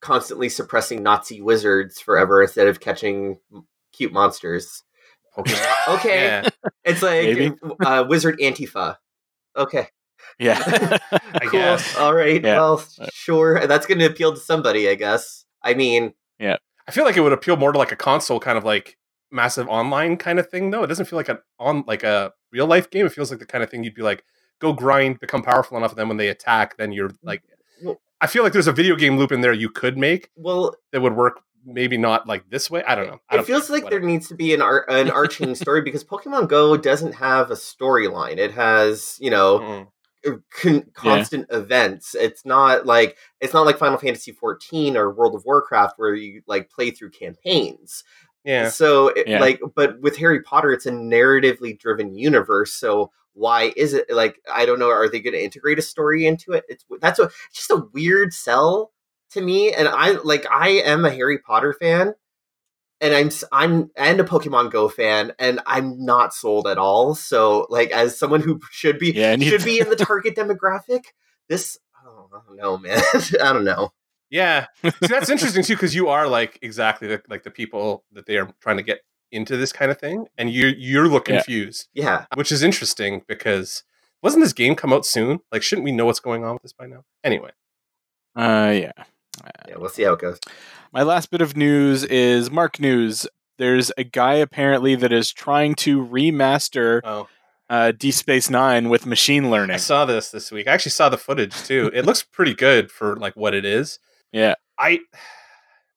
constantly 0.00 0.48
suppressing 0.48 1.02
Nazi 1.02 1.40
wizards 1.40 2.00
forever 2.00 2.42
instead 2.42 2.66
of 2.68 2.80
catching 2.80 3.38
cute 3.92 4.12
monsters. 4.12 4.82
Pokemon. 5.36 5.66
Okay. 5.96 6.24
Yeah. 6.24 6.48
It's 6.84 7.00
like 7.02 7.24
Maybe. 7.24 7.52
uh, 7.80 8.04
wizard 8.08 8.38
Antifa. 8.40 8.96
Okay. 9.56 9.88
Yeah. 10.38 10.60
I 11.12 11.18
cool. 11.42 11.50
guess. 11.52 11.96
All 11.96 12.12
right. 12.12 12.42
Yeah. 12.44 12.56
Well, 12.56 12.84
sure. 13.12 13.66
That's 13.66 13.86
going 13.86 13.98
to 14.00 14.04
appeal 14.06 14.34
to 14.34 14.40
somebody, 14.40 14.88
I 14.88 14.94
guess. 14.96 15.44
I 15.62 15.74
mean, 15.74 16.12
I 16.88 16.90
feel 16.90 17.04
like 17.04 17.16
it 17.16 17.20
would 17.20 17.32
appeal 17.32 17.56
more 17.56 17.70
to 17.70 17.78
like 17.78 17.92
a 17.92 17.96
console 17.96 18.40
kind 18.40 18.58
of 18.58 18.64
like 18.64 18.96
massive 19.30 19.68
online 19.68 20.16
kind 20.16 20.38
of 20.38 20.48
thing 20.48 20.70
though. 20.70 20.82
It 20.82 20.86
doesn't 20.88 21.04
feel 21.06 21.18
like 21.18 21.28
an 21.28 21.38
on 21.60 21.84
like 21.86 22.02
a 22.02 22.32
real 22.50 22.66
life 22.66 22.88
game. 22.90 23.04
It 23.06 23.12
feels 23.12 23.30
like 23.30 23.40
the 23.40 23.46
kind 23.46 23.62
of 23.62 23.70
thing 23.70 23.84
you'd 23.84 23.94
be 23.94 24.02
like, 24.02 24.24
go 24.58 24.72
grind, 24.72 25.20
become 25.20 25.42
powerful 25.42 25.76
enough, 25.76 25.90
and 25.92 25.98
then 25.98 26.08
when 26.08 26.16
they 26.16 26.28
attack, 26.28 26.76
then 26.78 26.90
you're 26.92 27.10
like 27.22 27.42
Well- 27.82 28.00
I 28.20 28.26
feel 28.26 28.42
like 28.42 28.52
there's 28.52 28.66
a 28.66 28.72
video 28.72 28.96
game 28.96 29.16
loop 29.18 29.30
in 29.30 29.42
there 29.42 29.52
you 29.52 29.70
could 29.70 29.96
make 29.96 30.30
well, 30.34 30.74
that 30.92 31.00
would 31.02 31.14
work 31.14 31.42
maybe 31.64 31.98
not 31.98 32.26
like 32.26 32.48
this 32.48 32.70
way. 32.70 32.82
I 32.84 32.94
don't 32.94 33.06
know. 33.06 33.20
I 33.28 33.34
it 33.34 33.36
don't 33.38 33.46
feels 33.46 33.66
care. 33.66 33.76
like 33.76 33.84
Whatever. 33.84 34.00
there 34.00 34.08
needs 34.08 34.28
to 34.28 34.34
be 34.34 34.54
an 34.54 34.62
ar- 34.62 34.86
an 34.88 35.10
arching 35.10 35.54
story 35.54 35.82
because 35.82 36.02
Pokemon 36.04 36.48
Go 36.48 36.76
doesn't 36.78 37.12
have 37.16 37.50
a 37.50 37.54
storyline. 37.54 38.38
It 38.38 38.52
has, 38.52 39.18
you 39.20 39.30
know, 39.30 39.58
Mm. 39.58 39.86
Uh, 40.26 40.32
con- 40.50 40.84
constant 40.94 41.46
events. 41.50 42.14
It's 42.14 42.44
not 42.44 42.86
like 42.86 43.16
it's 43.40 43.52
not 43.54 43.66
like 43.66 43.78
Final 43.78 43.98
Fantasy 43.98 44.32
14 44.32 44.96
or 44.96 45.12
World 45.12 45.34
of 45.34 45.44
Warcraft 45.44 45.94
where 45.96 46.14
you 46.14 46.42
like 46.46 46.70
play 46.70 46.90
through 46.90 47.10
campaigns. 47.10 48.02
Yeah. 48.44 48.68
So 48.68 49.08
it, 49.08 49.28
Yeah. 49.28 49.40
like 49.40 49.60
but 49.76 50.00
with 50.00 50.16
Harry 50.16 50.42
Potter 50.42 50.72
it's 50.72 50.86
a 50.86 50.90
narratively 50.90 51.78
driven 51.78 52.14
universe. 52.16 52.74
So 52.74 53.12
why 53.34 53.72
is 53.76 53.94
it 53.94 54.06
like 54.10 54.40
I 54.52 54.66
don't 54.66 54.80
know 54.80 54.88
are 54.90 55.08
they 55.08 55.20
going 55.20 55.34
to 55.34 55.42
integrate 55.44 55.78
a 55.78 55.82
story 55.82 56.26
into 56.26 56.52
it? 56.52 56.64
It's 56.68 56.84
that's 57.00 57.20
a 57.20 57.30
just 57.52 57.70
a 57.70 57.86
weird 57.92 58.32
sell 58.32 58.90
to 59.30 59.40
me 59.40 59.72
and 59.72 59.86
I 59.86 60.12
like 60.24 60.46
I 60.50 60.68
am 60.70 61.04
a 61.04 61.10
Harry 61.10 61.38
Potter 61.38 61.72
fan 61.74 62.14
and 63.00 63.14
I'm 63.14 63.30
I'm 63.52 63.90
and 63.96 64.20
a 64.20 64.24
Pokemon 64.24 64.70
Go 64.70 64.88
fan, 64.88 65.32
and 65.38 65.60
I'm 65.66 66.04
not 66.04 66.34
sold 66.34 66.66
at 66.66 66.78
all. 66.78 67.14
So, 67.14 67.66
like, 67.70 67.90
as 67.90 68.18
someone 68.18 68.40
who 68.40 68.60
should 68.70 68.98
be 68.98 69.12
Yeah, 69.12 69.36
should 69.38 69.64
be 69.64 69.80
in 69.80 69.88
the 69.90 69.96
target 70.10 70.36
demographic, 70.36 71.04
this 71.48 71.78
oh, 72.06 72.28
I 72.32 72.40
don't 72.46 72.56
know, 72.56 72.78
man. 72.78 73.00
I 73.42 73.52
don't 73.52 73.64
know. 73.64 73.92
Yeah, 74.30 74.66
See, 74.82 74.90
that's 75.08 75.30
interesting 75.30 75.62
too 75.64 75.74
because 75.74 75.94
you 75.94 76.08
are 76.08 76.28
like 76.28 76.58
exactly 76.60 77.08
the, 77.08 77.22
like 77.30 77.44
the 77.44 77.50
people 77.50 78.04
that 78.12 78.26
they 78.26 78.36
are 78.36 78.50
trying 78.60 78.76
to 78.76 78.82
get 78.82 79.00
into 79.32 79.56
this 79.56 79.72
kind 79.72 79.90
of 79.90 79.98
thing, 79.98 80.26
and 80.36 80.50
you 80.50 80.66
you 80.66 81.02
look 81.08 81.28
Yeah. 81.28 81.36
confused, 81.36 81.88
Yeah, 81.94 82.26
which 82.34 82.52
is 82.52 82.62
interesting 82.62 83.22
because 83.26 83.84
wasn't 84.22 84.42
this 84.44 84.52
game 84.52 84.74
come 84.74 84.92
out 84.92 85.06
soon? 85.06 85.40
Like, 85.52 85.62
shouldn't 85.62 85.84
we 85.84 85.92
know 85.92 86.04
what's 86.06 86.20
going 86.20 86.44
on 86.44 86.54
with 86.54 86.62
this 86.62 86.72
by 86.74 86.86
now? 86.86 87.04
Anyway, 87.24 87.50
Uh, 88.36 88.72
yeah. 88.74 88.92
yeah. 89.68 89.76
We'll 89.76 89.88
see 89.88 90.02
how 90.02 90.12
it 90.14 90.20
goes. 90.20 90.40
My 90.92 91.02
last 91.02 91.30
bit 91.30 91.42
of 91.42 91.56
news 91.56 92.04
is 92.04 92.50
Mark 92.50 92.80
News. 92.80 93.26
There's 93.58 93.92
a 93.98 94.04
guy 94.04 94.34
apparently 94.34 94.94
that 94.94 95.12
is 95.12 95.32
trying 95.32 95.74
to 95.76 96.04
remaster 96.04 97.00
oh, 97.04 97.28
uh, 97.68 97.92
D 97.92 98.10
Space 98.10 98.48
Nine 98.48 98.88
with 98.88 99.04
machine 99.04 99.50
learning. 99.50 99.74
I 99.74 99.78
saw 99.78 100.06
this 100.06 100.30
this 100.30 100.50
week. 100.50 100.66
I 100.66 100.72
actually 100.72 100.92
saw 100.92 101.08
the 101.08 101.18
footage 101.18 101.54
too. 101.64 101.90
It 101.92 102.06
looks 102.06 102.22
pretty 102.22 102.54
good 102.54 102.90
for 102.90 103.16
like 103.16 103.34
what 103.36 103.52
it 103.54 103.64
is. 103.64 103.98
Yeah. 104.32 104.54
I 104.78 105.00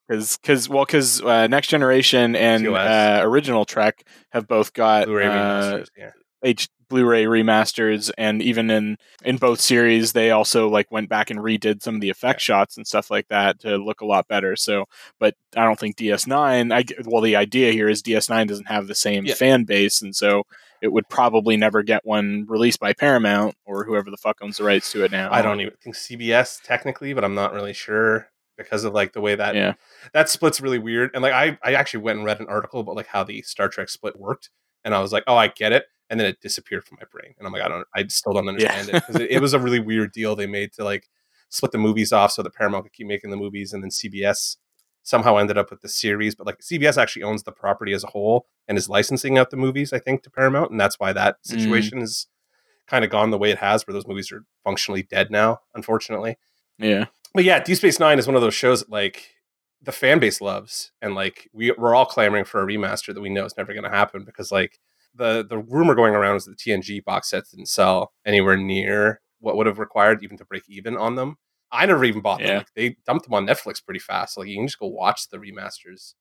because 0.09 0.37
because 0.37 0.67
well 0.67 0.83
because 0.83 1.21
uh, 1.21 1.47
Next 1.47 1.67
Generation 1.67 2.35
and 2.35 2.67
uh, 2.67 3.21
Original 3.23 3.63
Trek 3.63 4.05
have 4.31 4.47
both 4.47 4.73
got 4.73 5.05
Blu-ray 5.05 5.27
uh, 5.27 5.31
remasters. 5.31 5.87
Yeah. 5.97 6.11
H 6.43 6.67
Blu-ray 6.91 7.23
remasters, 7.25 8.11
and 8.17 8.41
even 8.41 8.69
in 8.69 8.97
in 9.23 9.37
both 9.37 9.59
series, 9.61 10.11
they 10.13 10.29
also 10.29 10.69
like 10.69 10.91
went 10.91 11.09
back 11.09 11.31
and 11.31 11.39
redid 11.39 11.81
some 11.81 11.95
of 11.95 12.01
the 12.01 12.09
effect 12.11 12.41
shots 12.41 12.77
and 12.77 12.85
stuff 12.85 13.09
like 13.09 13.27
that 13.29 13.59
to 13.61 13.77
look 13.77 14.01
a 14.01 14.05
lot 14.05 14.27
better. 14.27 14.55
So, 14.55 14.85
but 15.19 15.35
I 15.55 15.63
don't 15.63 15.79
think 15.79 15.95
DS9. 15.95 16.71
I 16.73 16.83
well, 17.05 17.21
the 17.21 17.35
idea 17.37 17.71
here 17.71 17.89
is 17.89 18.03
DS9 18.03 18.47
doesn't 18.47 18.67
have 18.67 18.87
the 18.87 18.95
same 18.95 19.25
Yeah. 19.25 19.33
fan 19.33 19.63
base, 19.63 20.01
and 20.01 20.15
so 20.15 20.43
it 20.81 20.91
would 20.91 21.07
probably 21.09 21.57
never 21.57 21.81
get 21.81 22.05
one 22.05 22.45
released 22.47 22.79
by 22.79 22.91
Paramount 22.93 23.55
or 23.65 23.83
whoever 23.85 24.11
the 24.11 24.17
fuck 24.17 24.37
owns 24.41 24.57
the 24.57 24.63
rights 24.63 24.91
to 24.91 25.03
it 25.03 25.11
now. 25.11 25.29
I 25.31 25.41
don't 25.41 25.61
even 25.61 25.73
think 25.81 25.95
CBS 25.95 26.59
technically, 26.63 27.13
but 27.13 27.23
I'm 27.23 27.35
not 27.35 27.53
really 27.53 27.73
sure 27.73 28.27
because 28.57 28.83
of 28.83 28.93
like 28.93 29.13
the 29.13 29.21
way 29.21 29.33
that 29.35 29.55
Yeah, 29.55 29.73
that 30.13 30.29
split's 30.29 30.59
really 30.59 30.79
weird. 30.79 31.11
And 31.13 31.23
like 31.23 31.33
I, 31.33 31.57
I 31.63 31.73
actually 31.75 32.03
went 32.03 32.17
and 32.17 32.25
read 32.25 32.39
an 32.39 32.47
article 32.47 32.81
about 32.81 32.95
like 32.95 33.07
how 33.07 33.23
the 33.23 33.41
Star 33.43 33.69
Trek 33.69 33.89
split 33.89 34.19
worked, 34.19 34.49
and 34.83 34.93
I 34.93 34.99
was 34.99 35.11
like, 35.13 35.23
oh, 35.27 35.35
I 35.37 35.47
get 35.47 35.71
it. 35.71 35.85
And 36.11 36.19
then 36.19 36.27
it 36.27 36.41
disappeared 36.41 36.83
from 36.83 36.97
my 36.99 37.07
brain, 37.11 37.33
and 37.39 37.47
I'm 37.47 37.53
like, 37.53 37.63
I 37.63 37.69
don't, 37.69 37.87
I 37.95 38.05
still 38.07 38.33
don't 38.33 38.47
understand 38.49 38.89
it 38.89 38.93
because 39.01 39.15
it, 39.15 39.31
it 39.31 39.41
was 39.41 39.53
a 39.53 39.59
really 39.59 39.79
weird 39.79 40.11
deal 40.11 40.35
they 40.35 40.45
made 40.45 40.73
to 40.73 40.83
like 40.83 41.07
split 41.49 41.71
the 41.71 41.77
movies 41.79 42.11
off 42.11 42.33
so 42.33 42.43
that 42.43 42.53
Paramount 42.53 42.83
could 42.83 42.93
keep 42.93 43.07
making 43.07 43.31
the 43.31 43.37
movies, 43.37 43.71
and 43.73 43.81
then 43.81 43.89
CBS 43.89 44.57
somehow 45.03 45.37
ended 45.37 45.57
up 45.57 45.71
with 45.71 45.81
the 45.81 45.89
series. 45.89 46.35
But 46.35 46.45
like 46.45 46.59
CBS 46.59 47.01
actually 47.01 47.23
owns 47.23 47.43
the 47.43 47.51
property 47.51 47.93
as 47.93 48.03
a 48.03 48.07
whole 48.07 48.45
and 48.67 48.77
is 48.77 48.89
licensing 48.89 49.37
out 49.37 49.49
the 49.49 49.57
movies, 49.57 49.93
I 49.93 49.99
think, 49.99 50.21
to 50.23 50.29
Paramount, 50.29 50.69
and 50.69 50.79
that's 50.79 50.99
why 50.99 51.13
that 51.13 51.37
Mm. 51.37 51.47
situation 51.47 52.01
is 52.01 52.27
kind 52.87 53.05
of 53.05 53.09
gone 53.09 53.31
the 53.31 53.37
way 53.37 53.49
it 53.49 53.59
has, 53.59 53.87
where 53.87 53.93
those 53.93 54.05
movies 54.07 54.31
are 54.33 54.43
functionally 54.65 55.03
dead 55.03 55.31
now, 55.31 55.61
unfortunately 55.73 56.37
yeah, 56.77 57.05
but 57.33 57.43
yeah, 57.43 57.59
Deep 57.59 57.77
Space 57.77 57.99
Nine 57.99 58.19
is 58.19 58.27
one 58.27 58.35
of 58.35 58.41
those 58.41 58.53
shows 58.53 58.81
that 58.81 58.89
like 58.89 59.35
the 59.81 59.91
fan 59.91 60.19
base 60.19 60.41
loves, 60.41 60.91
and 61.01 61.15
like 61.15 61.49
we 61.53 61.71
we're 61.77 61.95
all 61.95 62.05
clamoring 62.05 62.45
for 62.45 62.61
a 62.61 62.65
remaster 62.65 63.13
that 63.13 63.21
we 63.21 63.29
know 63.29 63.45
is 63.45 63.55
never 63.57 63.73
going 63.73 63.83
to 63.83 63.89
happen 63.89 64.23
because 64.25 64.51
like 64.51 64.79
the 65.15 65.45
the 65.47 65.57
rumor 65.57 65.95
going 65.95 66.15
around 66.15 66.37
is 66.37 66.45
that 66.45 66.57
the 66.57 66.71
TNG 66.71 67.03
box 67.03 67.29
sets 67.29 67.51
didn't 67.51 67.67
sell 67.67 68.11
anywhere 68.25 68.57
near 68.57 69.21
what 69.39 69.57
would 69.57 69.67
have 69.67 69.79
required 69.79 70.23
even 70.23 70.37
to 70.37 70.45
break 70.45 70.63
even 70.69 70.95
on 70.97 71.15
them. 71.15 71.35
I 71.71 71.85
never 71.85 72.03
even 72.05 72.21
bought 72.21 72.39
them. 72.39 72.47
Yeah. 72.47 72.57
Like, 72.59 72.67
they 72.75 72.95
dumped 73.05 73.25
them 73.25 73.33
on 73.33 73.45
Netflix 73.47 73.83
pretty 73.83 73.99
fast. 73.99 74.37
Like 74.37 74.47
you 74.47 74.57
can 74.57 74.67
just 74.67 74.79
go 74.79 74.87
watch 74.87 75.29
the 75.29 75.37
remasters 75.37 76.13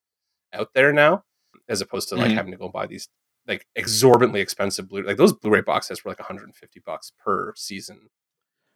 out 0.52 0.68
there 0.74 0.92
now, 0.92 1.24
as 1.68 1.80
opposed 1.80 2.08
to 2.10 2.16
like 2.16 2.30
Mhm. 2.30 2.34
having 2.34 2.52
to 2.52 2.58
go 2.58 2.68
buy 2.68 2.86
these 2.86 3.08
like 3.46 3.66
exorbitantly 3.76 4.40
expensive 4.40 4.88
blue 4.88 5.02
like 5.02 5.16
those 5.16 5.32
Blu-ray 5.32 5.62
box 5.62 5.88
sets 5.88 6.04
were 6.04 6.10
like 6.10 6.20
150 6.20 6.80
bucks 6.84 7.12
per 7.24 7.52
season. 7.56 8.08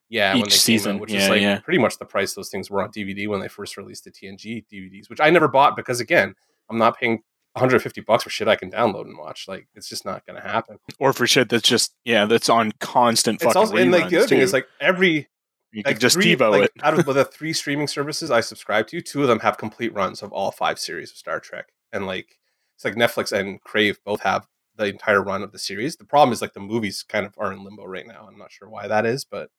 Yeah, 0.09 0.37
Each 0.37 0.61
season. 0.61 0.99
which 0.99 1.13
Yeah, 1.13 1.23
is 1.25 1.29
like 1.29 1.41
yeah. 1.43 1.61
pretty 1.61 1.79
much 1.79 1.99
the 1.99 2.05
price 2.05 2.35
those 2.35 2.51
things 2.51 2.71
were 2.71 2.83
on 2.83 2.91
DVD 2.91 3.27
when 3.29 3.41
they 3.41 3.49
first 3.49 3.77
released 3.77 4.05
the 4.05 4.11
TNG 4.11 4.65
DVDs, 4.73 5.09
which 5.09 5.21
I 5.21 5.31
never 5.31 5.49
bought 5.49 5.77
because 5.77 6.01
again, 6.01 6.35
I'm 6.71 6.79
not 6.79 6.99
paying 6.99 7.23
150 7.55 8.01
bucks 8.03 8.25
for 8.25 8.31
shit 8.31 8.49
I 8.49 8.57
can 8.57 8.71
download 8.71 9.07
and 9.07 9.17
watch. 9.19 9.47
Like 9.49 9.69
it's 9.75 9.89
just 9.89 10.05
not 10.05 10.27
going 10.27 10.41
to 10.41 10.47
happen. 10.47 10.79
or 10.99 11.13
for 11.13 11.27
shit 11.27 11.49
that's 11.49 11.69
just 11.69 11.95
yeah, 12.05 12.27
that's 12.27 12.49
on 12.49 12.73
constant 12.81 13.37
It's 13.37 13.45
fucking 13.45 13.57
also 13.61 13.77
and 13.77 13.91
like 13.93 14.11
the 14.11 14.19
other 14.19 14.27
thing 14.27 14.39
too. 14.39 14.45
is 14.45 14.53
like 14.53 14.67
every 14.81 15.29
you 15.73 15.83
like 15.85 15.99
just 15.99 16.15
three, 16.15 16.37
TiVo 16.37 16.51
like, 16.53 16.63
it. 16.65 16.71
out 16.83 16.99
of 16.99 17.05
the 17.07 17.25
three 17.33 17.53
streaming 17.53 17.89
services 17.89 18.31
I 18.31 18.41
subscribe 18.41 18.87
to, 18.89 19.01
two 19.01 19.23
of 19.23 19.29
them 19.29 19.41
have 19.41 19.59
complete 19.59 19.93
runs 19.93 20.23
of 20.23 20.33
all 20.33 20.51
five 20.53 20.79
series 20.79 21.11
of 21.11 21.17
Star 21.17 21.41
Trek, 21.41 21.73
and 21.93 22.07
like 22.07 22.39
it's 22.77 22.85
like 22.85 22.95
Netflix 22.95 23.33
and 23.33 23.61
Crave 23.63 23.99
both 24.05 24.21
have 24.21 24.47
the 24.77 24.87
entire 24.87 25.23
run 25.23 25.43
of 25.43 25.51
the 25.53 25.59
series. 25.59 25.97
The 25.97 26.05
problem 26.05 26.33
is 26.33 26.41
like 26.43 26.53
the 26.55 26.61
movies 26.61 27.05
kind 27.09 27.25
of 27.27 27.35
are 27.39 27.53
in 27.53 27.65
limbo 27.65 27.85
right 27.87 28.07
now. 28.07 28.27
I'm 28.29 28.39
not 28.39 28.53
sure 28.53 28.69
why 28.69 28.87
that 28.89 29.05
is, 29.07 29.25
but 29.25 29.51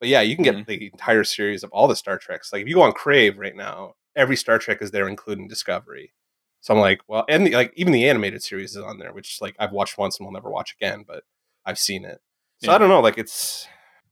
but 0.00 0.08
yeah, 0.08 0.20
you 0.20 0.34
can 0.34 0.44
get 0.44 0.56
Mhm. 0.56 0.66
the 0.66 0.86
entire 0.92 1.22
series 1.24 1.62
of 1.62 1.70
all 1.70 1.86
the 1.86 1.94
Star 1.96 2.18
Treks. 2.18 2.52
Like 2.52 2.62
if 2.62 2.68
you 2.68 2.74
go 2.74 2.82
on 2.82 2.92
Crave 2.92 3.38
right 3.38 3.54
now, 3.54 3.94
every 4.16 4.36
Star 4.36 4.58
Trek 4.58 4.78
is 4.82 4.90
there, 4.90 5.08
including 5.08 5.46
Discovery. 5.46 6.12
So 6.62 6.72
I'm 6.74 6.80
like, 6.80 7.00
well, 7.08 7.24
and 7.28 7.46
the, 7.46 7.50
like 7.54 7.72
even 7.76 7.92
the 7.92 8.08
animated 8.08 8.42
series 8.42 8.76
is 8.76 8.82
on 8.82 8.98
there, 8.98 9.12
which 9.12 9.38
like 9.42 9.54
I've 9.58 9.72
watched 9.72 9.98
once 9.98 10.18
and 10.18 10.26
will 10.26 10.32
never 10.32 10.50
watch 10.50 10.74
again, 10.80 11.04
but 11.06 11.24
I've 11.66 11.78
seen 11.78 12.04
it. 12.04 12.20
So 12.62 12.70
Yeah. 12.70 12.76
I 12.76 12.78
don't 12.78 12.88
know, 12.88 13.00
like 13.00 13.18
it's. 13.18 13.66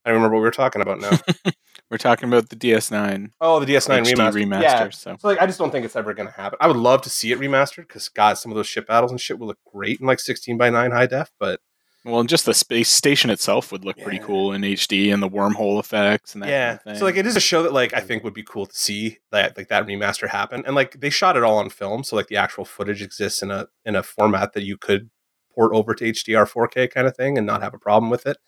I 0.05 0.09
don't 0.11 0.17
remember 0.17 0.35
what 0.37 0.41
we 0.41 0.47
were 0.47 0.51
talking 0.51 0.83
about 0.83 0.99
now. 1.01 1.11
We're 1.91 1.99
talking 1.99 2.29
about 2.29 2.49
the 2.49 2.57
DS9 2.57 3.31
Oh, 3.41 3.61
the 3.61 3.67
DS9 3.67 4.03
HD 4.03 4.15
remaster. 4.15 4.33
remaster. 4.47 4.63
Yeah. 4.63 4.89
So 4.91 5.17
So 5.19 5.29
like, 5.29 5.41
I 5.43 5.47
just 5.47 5.59
don't 5.59 5.71
think 5.71 5.85
it's 5.85 5.97
ever 5.97 6.15
going 6.15 6.29
to 6.29 6.35
happen. 6.35 6.57
I 6.61 6.69
would 6.69 6.77
love 6.77 7.03
to 7.03 7.11
see 7.11 7.33
it 7.33 7.39
remastered 7.41 7.87
because 7.89 8.09
God, 8.09 8.35
some 8.39 8.51
of 8.53 8.57
those 8.57 8.67
ship 8.69 8.87
battles 8.87 9.11
and 9.11 9.21
shit 9.21 9.39
will 9.39 9.49
look 9.49 9.59
great 9.73 10.01
in 10.01 10.07
like 10.07 10.21
16 10.21 10.57
by 10.57 10.71
9 10.71 10.91
high 10.93 11.07
def. 11.07 11.31
But 11.39 11.61
well, 12.05 12.21
and 12.21 12.29
just 12.29 12.47
the 12.47 12.55
space 12.55 12.89
station 12.89 13.29
itself 13.31 13.71
would 13.73 13.85
look 13.85 13.99
pretty 13.99 14.19
cool 14.21 14.53
in 14.53 14.63
HD 14.63 15.13
and 15.13 15.23
the 15.23 15.29
wormhole 15.29 15.79
effects 15.79 16.35
and 16.35 16.43
that 16.43 16.49
yeah, 16.49 16.77
kind 16.79 16.93
of 16.93 16.99
so 16.99 17.05
like 17.05 17.17
it 17.17 17.27
is 17.27 17.37
a 17.37 17.41
show 17.41 17.63
that 17.63 17.73
like 17.73 17.93
I 17.93 18.01
think 18.01 18.25
would 18.25 18.35
be 18.35 18.43
cool 18.43 18.67
to 18.67 18.75
see 18.75 19.19
that 19.33 19.57
like 19.57 19.69
that 19.69 19.87
remaster 19.87 20.29
happen. 20.29 20.63
And 20.67 20.75
like 20.75 21.01
they 21.01 21.11
shot 21.11 21.37
it 21.37 21.43
all 21.43 21.59
on 21.59 21.69
film, 21.69 22.03
so 22.03 22.17
like 22.17 22.29
the 22.29 22.37
actual 22.37 22.65
footage 22.65 23.03
exists 23.03 23.43
in 23.43 23.51
a 23.51 23.67
in 23.85 23.97
a 23.97 24.03
format 24.03 24.55
that 24.55 24.63
you 24.63 24.79
could 24.79 25.11
port 25.55 25.73
over 25.75 25.95
to 25.95 26.05
HDR 26.05 26.49
4K 26.51 26.91
kind 26.91 27.07
of 27.07 27.17
thing 27.17 27.37
and 27.37 27.47
not 27.47 27.63
have 27.63 27.75
a 27.75 27.79
problem 27.79 28.09
with 28.11 28.27
it 28.27 28.39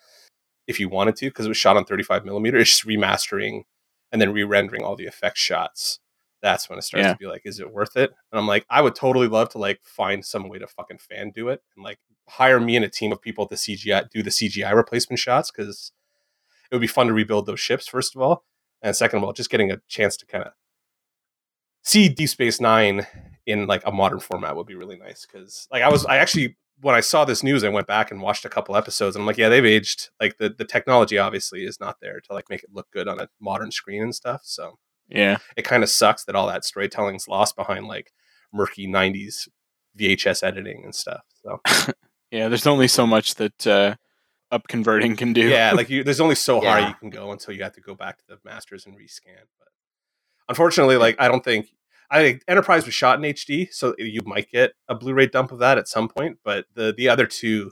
if 0.66 0.78
you 0.80 0.88
wanted 0.88 1.16
to 1.16 1.26
because 1.26 1.46
it 1.46 1.50
was 1.50 1.58
shot 1.58 1.76
on 1.76 1.84
35 1.84 2.24
millimeter. 2.24 2.56
It's 2.58 2.70
just 2.70 2.86
remastering 2.86 3.62
and 4.12 4.20
then 4.22 4.32
re-rendering 4.32 4.82
all 4.84 4.96
the 4.96 5.06
effect 5.06 5.36
shots. 5.36 5.98
That's 6.42 6.68
when 6.68 6.78
it 6.78 6.82
starts 6.82 7.04
Yeah. 7.06 7.12
to 7.12 7.18
be 7.18 7.26
like, 7.26 7.42
is 7.44 7.60
it 7.60 7.72
worth 7.72 7.96
it? 7.96 8.10
And 8.30 8.38
I'm 8.38 8.46
like, 8.46 8.64
I 8.70 8.80
would 8.82 8.94
totally 8.94 9.28
love 9.28 9.48
to 9.50 9.58
like 9.58 9.80
find 9.82 10.24
some 10.24 10.48
way 10.48 10.58
to 10.58 10.66
fucking 10.66 10.98
fan 10.98 11.32
do 11.34 11.48
it 11.48 11.60
and 11.76 11.84
like 11.84 11.98
hire 12.36 12.60
me 12.60 12.76
and 12.76 12.84
a 12.84 12.88
team 12.88 13.12
of 13.12 13.20
people 13.20 13.46
to 13.46 13.54
CGI 13.54 14.08
do 14.10 14.22
the 14.22 14.30
CGI 14.30 14.74
replacement 14.74 15.18
shots 15.18 15.50
because 15.50 15.92
it 16.70 16.74
would 16.74 16.80
be 16.80 16.86
fun 16.86 17.06
to 17.06 17.12
rebuild 17.12 17.46
those 17.46 17.60
ships 17.60 17.86
first 17.86 18.14
of 18.14 18.22
all, 18.22 18.44
and 18.80 18.96
second 18.96 19.18
of 19.18 19.24
all, 19.24 19.32
just 19.32 19.50
getting 19.50 19.70
a 19.70 19.80
chance 19.88 20.16
to 20.16 20.26
kind 20.26 20.44
of 20.44 20.52
see 21.82 22.08
Deep 22.08 22.28
Space 22.28 22.60
Nine 22.60 23.06
in 23.46 23.66
like 23.66 23.82
a 23.84 23.92
modern 23.92 24.20
format 24.20 24.56
would 24.56 24.66
be 24.66 24.74
really 24.74 24.96
nice 24.96 25.26
because 25.26 25.66
like 25.70 25.82
I 25.82 25.90
was 25.90 26.06
I 26.06 26.16
actually 26.18 26.56
when 26.80 26.94
I 26.94 27.00
saw 27.00 27.24
this 27.24 27.42
news 27.42 27.64
I 27.64 27.68
went 27.68 27.86
back 27.86 28.10
and 28.10 28.22
watched 28.22 28.44
a 28.44 28.48
couple 28.48 28.76
episodes 28.76 29.16
and 29.16 29.22
I'm 29.22 29.26
like 29.26 29.36
yeah 29.36 29.48
they've 29.48 29.64
aged 29.64 30.10
like 30.20 30.38
the 30.38 30.48
the 30.48 30.64
technology 30.64 31.18
obviously 31.18 31.64
is 31.64 31.80
not 31.80 31.96
there 32.00 32.20
to 32.20 32.32
like 32.32 32.48
make 32.48 32.62
it 32.62 32.70
look 32.72 32.90
good 32.92 33.08
on 33.08 33.20
a 33.20 33.28
modern 33.40 33.72
screen 33.72 34.02
and 34.02 34.14
stuff 34.14 34.42
so 34.44 34.78
yeah, 35.08 35.38
it 35.56 35.62
kind 35.62 35.82
of 35.82 35.90
sucks 35.90 36.24
that 36.24 36.34
all 36.34 36.46
that 36.46 36.64
storytelling's 36.64 37.28
lost 37.28 37.56
behind 37.56 37.86
like 37.86 38.12
murky 38.52 38.86
90s 38.86 39.48
VHS 39.98 40.42
editing 40.42 40.82
and 40.84 40.94
stuff 40.94 41.22
so 41.42 41.60
yeah. 42.32 42.48
There's 42.48 42.66
only 42.66 42.88
so 42.88 43.06
much 43.06 43.36
that 43.36 43.66
uh, 43.66 43.94
up 44.50 44.66
converting 44.68 45.14
can 45.16 45.32
do. 45.32 45.48
yeah 45.48 45.72
like 45.72 45.88
you 45.88 46.02
there's 46.04 46.20
only 46.20 46.34
so 46.34 46.60
high 46.60 46.80
Yeah. 46.80 46.88
you 46.88 46.94
can 46.94 47.10
go 47.10 47.30
until 47.32 47.54
you 47.54 47.62
have 47.62 47.72
to 47.74 47.80
go 47.80 47.94
back 47.94 48.18
to 48.18 48.24
the 48.28 48.38
masters 48.44 48.84
and 48.84 48.94
rescan 48.96 49.46
but 49.58 49.68
unfortunately 50.48 50.96
like 50.98 51.16
i 51.18 51.26
don't 51.28 51.42
think 51.44 51.68
i 52.10 52.20
think 52.20 52.42
enterprise 52.46 52.84
was 52.84 52.94
shot 52.94 53.16
in 53.22 53.32
hd 53.32 53.72
so 53.72 53.94
you 53.98 54.20
might 54.26 54.50
get 54.50 54.72
a 54.88 54.94
blu-ray 54.94 55.26
dump 55.26 55.52
of 55.52 55.58
that 55.60 55.78
at 55.78 55.88
some 55.88 56.06
point 56.08 56.38
but 56.44 56.66
the 56.74 56.92
the 56.96 57.08
other 57.08 57.26
two 57.26 57.70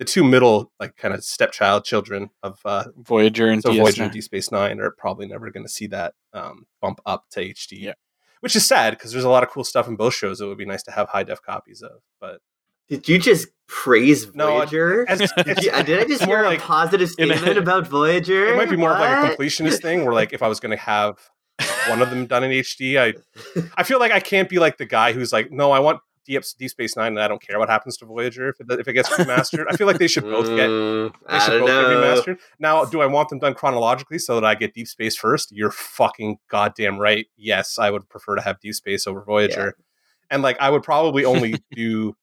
the 0.00 0.04
two 0.04 0.24
middle 0.24 0.72
like 0.80 0.96
kind 0.96 1.14
of 1.14 1.22
stepchild 1.22 1.84
children 1.84 2.30
of 2.42 2.58
uh 2.64 2.84
Voyager 2.96 3.48
and 3.48 3.62
so 3.62 3.70
DS9. 3.70 3.78
voyager 3.80 4.02
and 4.02 4.12
deep 4.12 4.24
space 4.24 4.50
nine 4.50 4.80
are 4.80 4.90
probably 4.90 5.26
never 5.28 5.50
going 5.52 5.64
to 5.66 5.72
see 5.72 5.86
that 5.88 6.14
um 6.32 6.66
bump 6.80 7.00
up 7.06 7.26
to 7.30 7.40
hd 7.44 7.68
Yeah. 7.72 7.94
which 8.40 8.56
is 8.56 8.66
sad 8.66 8.90
because 8.94 9.12
there's 9.12 9.22
a 9.24 9.28
lot 9.30 9.44
of 9.44 9.50
cool 9.50 9.62
stuff 9.64 9.86
in 9.86 9.94
both 9.94 10.14
shows 10.14 10.38
that 10.38 10.48
would 10.48 10.58
be 10.58 10.66
nice 10.66 10.82
to 10.84 10.90
have 10.90 11.08
high 11.10 11.22
def 11.22 11.42
copies 11.42 11.80
of 11.82 12.00
but 12.20 12.40
Did 12.88 13.08
you 13.08 13.18
just 13.18 13.48
praise 13.66 14.34
No, 14.34 14.56
I- 14.56 14.64
Voyager? 14.66 15.04
as- 15.08 15.18
did, 15.44 15.62
you- 15.62 15.70
did 15.84 16.00
I 16.00 16.04
just 16.04 16.24
hear 16.24 16.42
like- 16.42 16.58
a 16.58 16.62
positive 16.62 17.10
statement 17.10 17.58
about 17.64 17.86
Voyager? 17.86 18.46
it 18.48 18.56
might 18.56 18.70
be 18.70 18.76
more 18.76 18.92
of 18.92 18.98
like 18.98 19.10
a 19.32 19.36
completionist 19.36 19.82
thing 19.82 20.04
where 20.04 20.14
like 20.14 20.32
if 20.32 20.42
i 20.42 20.48
was 20.48 20.58
going 20.60 20.70
to 20.70 20.76
have 20.82 21.18
one 21.88 22.00
of 22.00 22.08
them 22.10 22.26
done 22.26 22.44
in 22.44 22.50
hd 22.50 22.96
i 22.98 23.14
I 23.76 23.82
feel 23.82 23.98
like 23.98 24.12
I 24.12 24.20
can't 24.20 24.48
be 24.48 24.58
like 24.58 24.78
the 24.78 24.86
guy 24.86 25.12
who's 25.12 25.32
like, 25.32 25.50
no, 25.50 25.70
I 25.72 25.80
want 25.80 26.00
Deep, 26.24 26.42
Deep 26.58 26.70
Space 26.70 26.94
Nine, 26.96 27.08
and 27.12 27.20
I 27.20 27.26
don't 27.26 27.40
care 27.42 27.58
what 27.58 27.68
happens 27.70 27.96
to 27.98 28.04
Voyager 28.06 28.50
if 28.50 28.60
it, 28.60 28.66
if 28.80 28.86
it 28.86 28.92
gets 28.92 29.08
remastered. 29.08 29.64
I 29.70 29.76
feel 29.76 29.86
like 29.86 29.98
they 29.98 30.06
should 30.08 30.24
both 30.24 30.46
get 30.46 30.68
Mm, 30.68 31.12
they 31.26 31.34
I 31.34 31.38
should 31.38 31.60
both 31.60 31.68
know. 31.68 31.88
get 31.88 32.26
remastered. 32.36 32.38
Now, 32.60 32.84
do 32.84 33.00
I 33.00 33.06
want 33.06 33.30
them 33.30 33.38
done 33.38 33.54
chronologically 33.54 34.18
so 34.18 34.34
that 34.34 34.44
I 34.44 34.54
get 34.54 34.74
Deep 34.74 34.86
Space 34.88 35.16
first? 35.16 35.50
You're 35.52 35.70
fucking 35.70 36.36
goddamn 36.50 36.98
right. 36.98 37.26
Yes, 37.36 37.78
I 37.78 37.90
would 37.90 38.08
prefer 38.10 38.36
to 38.36 38.42
have 38.42 38.60
Deep 38.60 38.74
Space 38.74 39.06
over 39.06 39.22
Voyager, 39.22 39.74
and 40.30 40.42
like 40.42 40.58
I 40.60 40.68
would 40.70 40.82
probably 40.82 41.24
only 41.24 41.54
do 41.72 42.14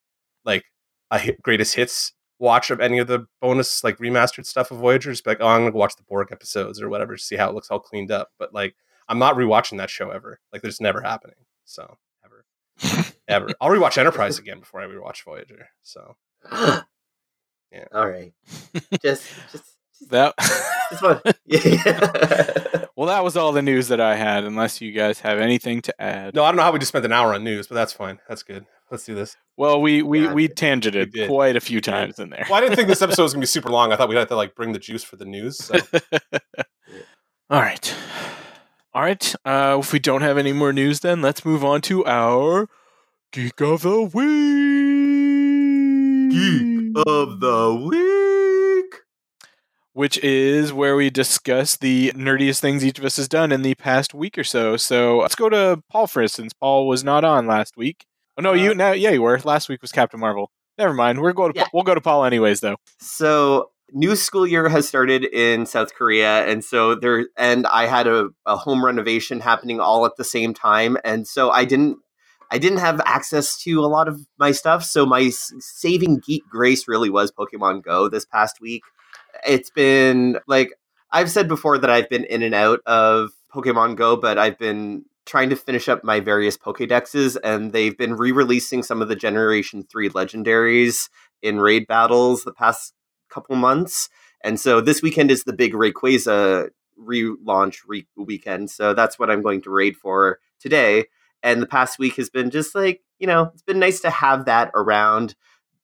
like 0.45 0.65
a 1.11 1.19
hit, 1.19 1.41
greatest 1.41 1.75
hits 1.75 2.13
watch 2.39 2.69
of 2.69 2.81
any 2.81 2.97
of 2.99 3.07
the 3.07 3.25
bonus 3.41 3.83
like 3.83 3.97
remastered 3.97 4.45
stuff 4.45 4.71
of 4.71 4.77
Voyager. 4.77 5.11
Just 5.11 5.23
be 5.23 5.31
like, 5.31 5.41
oh, 5.41 5.47
I'm 5.47 5.61
gonna 5.65 5.75
watch 5.75 5.95
the 5.95 6.03
Borg 6.03 6.29
episodes 6.31 6.81
or 6.81 6.89
whatever 6.89 7.15
to 7.15 7.21
see 7.21 7.35
how 7.35 7.49
it 7.49 7.55
looks 7.55 7.69
all 7.71 7.79
cleaned 7.79 8.11
up. 8.11 8.29
But 8.37 8.53
like, 8.53 8.75
I'm 9.07 9.19
not 9.19 9.35
rewatching 9.35 9.77
that 9.77 9.89
show 9.89 10.09
ever. 10.11 10.39
Like, 10.51 10.61
there's 10.61 10.81
never 10.81 11.01
happening. 11.01 11.35
So 11.65 11.97
ever, 12.25 12.45
ever. 13.27 13.49
I'll 13.61 13.69
rewatch 13.69 13.97
Enterprise 13.97 14.37
again 14.39 14.59
before 14.59 14.81
I 14.81 14.85
rewatch 14.85 15.23
Voyager. 15.23 15.69
So 15.83 16.15
Yeah. 16.51 17.85
All 17.93 18.07
right. 18.07 18.33
Just, 19.01 19.23
just, 19.51 19.75
That 20.09 20.33
just 20.89 21.01
want. 21.01 21.21
Yeah. 21.45 22.85
well, 22.95 23.07
that 23.07 23.23
was 23.23 23.35
all 23.35 23.51
the 23.51 23.61
news 23.61 23.87
that 23.89 23.99
I 23.99 24.15
had. 24.15 24.43
Unless 24.43 24.81
you 24.81 24.91
guys 24.91 25.19
have 25.21 25.39
anything 25.39 25.81
to 25.83 26.01
add. 26.01 26.35
no, 26.35 26.43
I 26.43 26.49
don't 26.49 26.57
know 26.57 26.63
how 26.63 26.71
we 26.71 26.79
just 26.79 26.89
spent 26.89 27.05
an 27.05 27.11
hour 27.11 27.33
on 27.33 27.43
news, 27.43 27.67
but 27.67 27.75
that's 27.75 27.93
fine. 27.93 28.19
That's 28.29 28.43
good. 28.43 28.65
Let's 28.91 29.05
do 29.05 29.15
this. 29.15 29.35
Well, 29.57 29.81
we 29.81 30.01
we 30.01 30.23
Yeah. 30.23 30.33
we 30.33 30.47
tangented 30.49 31.13
We 31.13 31.27
quite 31.27 31.55
a 31.55 31.61
few 31.61 31.79
times 31.81 32.19
in 32.19 32.29
there. 32.29 32.45
Well, 32.49 32.57
I 32.57 32.61
didn't 32.61 32.75
think 32.75 32.87
this 32.89 33.01
episode 33.01 33.23
was 33.23 33.33
gonna 33.33 33.41
be 33.41 33.47
super 33.47 33.69
long. 33.69 33.91
I 33.91 33.95
thought 33.95 34.09
we'd 34.09 34.17
have 34.17 34.27
to 34.29 34.35
like 34.35 34.55
bring 34.55 34.73
the 34.73 34.79
juice 34.79 35.03
for 35.03 35.15
the 35.15 35.25
news. 35.25 35.57
So 35.63 35.75
All 37.49 37.61
right. 37.61 37.95
All 38.93 39.01
right. 39.01 39.35
Uh, 39.45 39.77
if 39.79 39.93
we 39.93 39.99
don't 39.99 40.21
have 40.21 40.37
any 40.37 40.53
more 40.53 40.73
news, 40.73 41.01
then 41.01 41.21
let's 41.21 41.45
move 41.45 41.63
on 41.63 41.81
to 41.81 42.05
our 42.05 42.67
Geek 43.31 43.61
of 43.61 43.81
the 43.83 44.01
Week. 44.01 44.15
Geek 46.31 46.97
of 47.05 47.39
the 47.39 47.87
week. 47.89 49.01
which 49.93 50.17
is 50.23 50.73
where 50.73 50.95
we 50.97 51.09
discuss 51.09 51.77
the 51.77 52.11
nerdiest 52.15 52.59
things 52.59 52.83
each 52.83 52.99
of 52.99 53.05
us 53.05 53.15
has 53.17 53.27
done 53.29 53.51
in 53.51 53.61
the 53.61 53.75
past 53.75 54.13
week 54.13 54.37
or 54.37 54.43
so. 54.43 54.75
So 54.75 55.19
let's 55.19 55.35
go 55.35 55.47
to 55.49 55.81
Paul 55.89 56.07
for 56.07 56.21
instance. 56.21 56.51
Paul 56.59 56.87
was 56.87 57.03
not 57.03 57.23
on 57.23 57.47
last 57.47 57.77
week. 57.77 58.05
Oh 58.37 58.41
no, 58.41 58.53
you 58.53 58.71
uh, 58.71 58.73
now 58.73 58.91
yeah, 58.91 59.11
you 59.11 59.21
were. 59.21 59.39
Last 59.43 59.69
week 59.69 59.81
was 59.81 59.91
Captain 59.91 60.19
Marvel. 60.19 60.51
Never 60.77 60.93
mind. 60.93 61.21
We're 61.21 61.33
going 61.33 61.53
to 61.53 61.59
Yeah. 61.59 61.67
we'll 61.73 61.83
go 61.83 61.95
to 61.95 62.01
Paul 62.01 62.25
anyways 62.25 62.59
though. 62.59 62.75
So 62.99 63.71
new 63.91 64.15
school 64.15 64.45
year 64.45 64.67
has 64.67 64.87
started 64.87 65.23
in 65.23 65.65
South 65.65 65.93
Korea, 65.95 66.45
and 66.45 66.63
so 66.63 66.95
there 66.95 67.27
and 67.37 67.65
I 67.67 67.85
had 67.85 68.07
a, 68.07 68.29
a 68.45 68.57
home 68.57 68.83
renovation 68.83 69.39
happening 69.39 69.79
all 69.79 70.05
at 70.05 70.17
the 70.17 70.23
same 70.23 70.53
time, 70.53 70.97
and 71.05 71.27
so 71.27 71.49
I 71.49 71.65
didn't 71.65 71.97
I 72.51 72.57
didn't 72.57 72.79
have 72.79 73.01
access 73.05 73.57
to 73.63 73.79
a 73.79 73.87
lot 73.87 74.07
of 74.07 74.19
my 74.37 74.51
stuff. 74.51 74.83
So 74.83 75.05
my 75.05 75.29
saving 75.29 76.19
geek 76.25 76.43
grace 76.49 76.87
really 76.87 77.09
was 77.09 77.31
Pokemon 77.31 77.83
Go 77.83 78.09
this 78.09 78.25
past 78.25 78.59
week. 78.59 78.83
It's 79.47 79.69
been 79.69 80.39
like 80.47 80.73
I've 81.11 81.31
said 81.31 81.47
before 81.47 81.77
that 81.77 81.89
I've 81.89 82.09
been 82.09 82.25
in 82.25 82.43
and 82.43 82.53
out 82.53 82.81
of 82.85 83.31
Pokemon 83.53 83.95
Go, 83.95 84.17
but 84.17 84.37
I've 84.37 84.59
been 84.59 85.05
trying 85.25 85.49
to 85.49 85.55
finish 85.55 85.89
up 85.89 86.03
my 86.03 86.19
various 86.19 86.57
Pokedexes, 86.57 87.37
and 87.43 87.71
they've 87.71 87.97
been 87.97 88.15
re-releasing 88.15 88.83
some 88.83 89.01
of 89.01 89.07
the 89.07 89.15
Generation 89.15 89.83
Three 89.83 90.09
legendaries 90.09 91.09
in 91.41 91.59
raid 91.59 91.87
battles 91.87 92.43
the 92.43 92.53
past 92.53 92.93
couple 93.29 93.55
months. 93.55 94.09
And 94.43 94.59
so 94.59 94.81
this 94.81 95.01
weekend 95.01 95.31
is 95.31 95.43
the 95.43 95.53
big 95.53 95.73
Rayquaza 95.73 96.69
relaunch 96.99 97.79
re- 97.87 98.07
weekend. 98.15 98.69
So 98.69 98.93
that's 98.93 99.19
what 99.19 99.29
I'm 99.29 99.41
going 99.41 99.61
to 99.63 99.71
raid 99.71 99.97
for 99.97 100.39
today. 100.59 101.05
And 101.43 101.61
the 101.61 101.67
past 101.67 101.99
week 101.99 102.15
has 102.15 102.29
been 102.29 102.49
just 102.49 102.73
like, 102.73 103.01
you 103.19 103.27
know, 103.27 103.51
it's 103.53 103.63
been 103.63 103.79
nice 103.79 103.99
to 104.01 104.09
have 104.09 104.45
that 104.45 104.71
around 104.73 105.35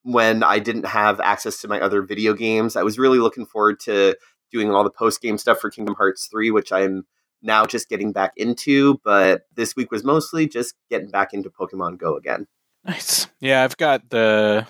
when 0.04 0.44
I 0.44 0.60
didn't 0.60 0.86
have 0.86 1.20
access 1.20 1.62
to 1.62 1.68
my 1.68 1.80
other 1.80 2.02
video 2.02 2.34
games. 2.34 2.76
I 2.76 2.84
was 2.84 2.98
really 2.98 3.20
looking 3.20 3.46
forward 3.46 3.80
to 3.82 4.16
doing 4.52 4.72
all 4.72 4.84
the 4.84 4.90
post 4.90 5.22
game 5.22 5.38
stuff 5.38 5.60
for 5.60 5.70
Kingdom 5.70 5.96
Hearts 5.96 6.28
3, 6.28 6.52
which 6.52 6.72
I'm 6.72 7.06
now 7.42 7.66
just 7.66 7.90
getting 7.90 8.12
back 8.12 8.34
into. 8.38 9.00
But 9.04 9.44
this 9.56 9.76
week 9.76 9.92
was 9.92 10.04
mostly 10.04 10.48
just 10.48 10.76
getting 10.90 11.10
back 11.10 11.34
into 11.34 11.50
Pokemon 11.50 11.98
Go 11.98 12.16
again. 12.16 12.48
Nice. 12.86 13.28
Yeah, 13.40 13.64
I've 13.64 13.78
got 13.78 14.10
the. 14.10 14.66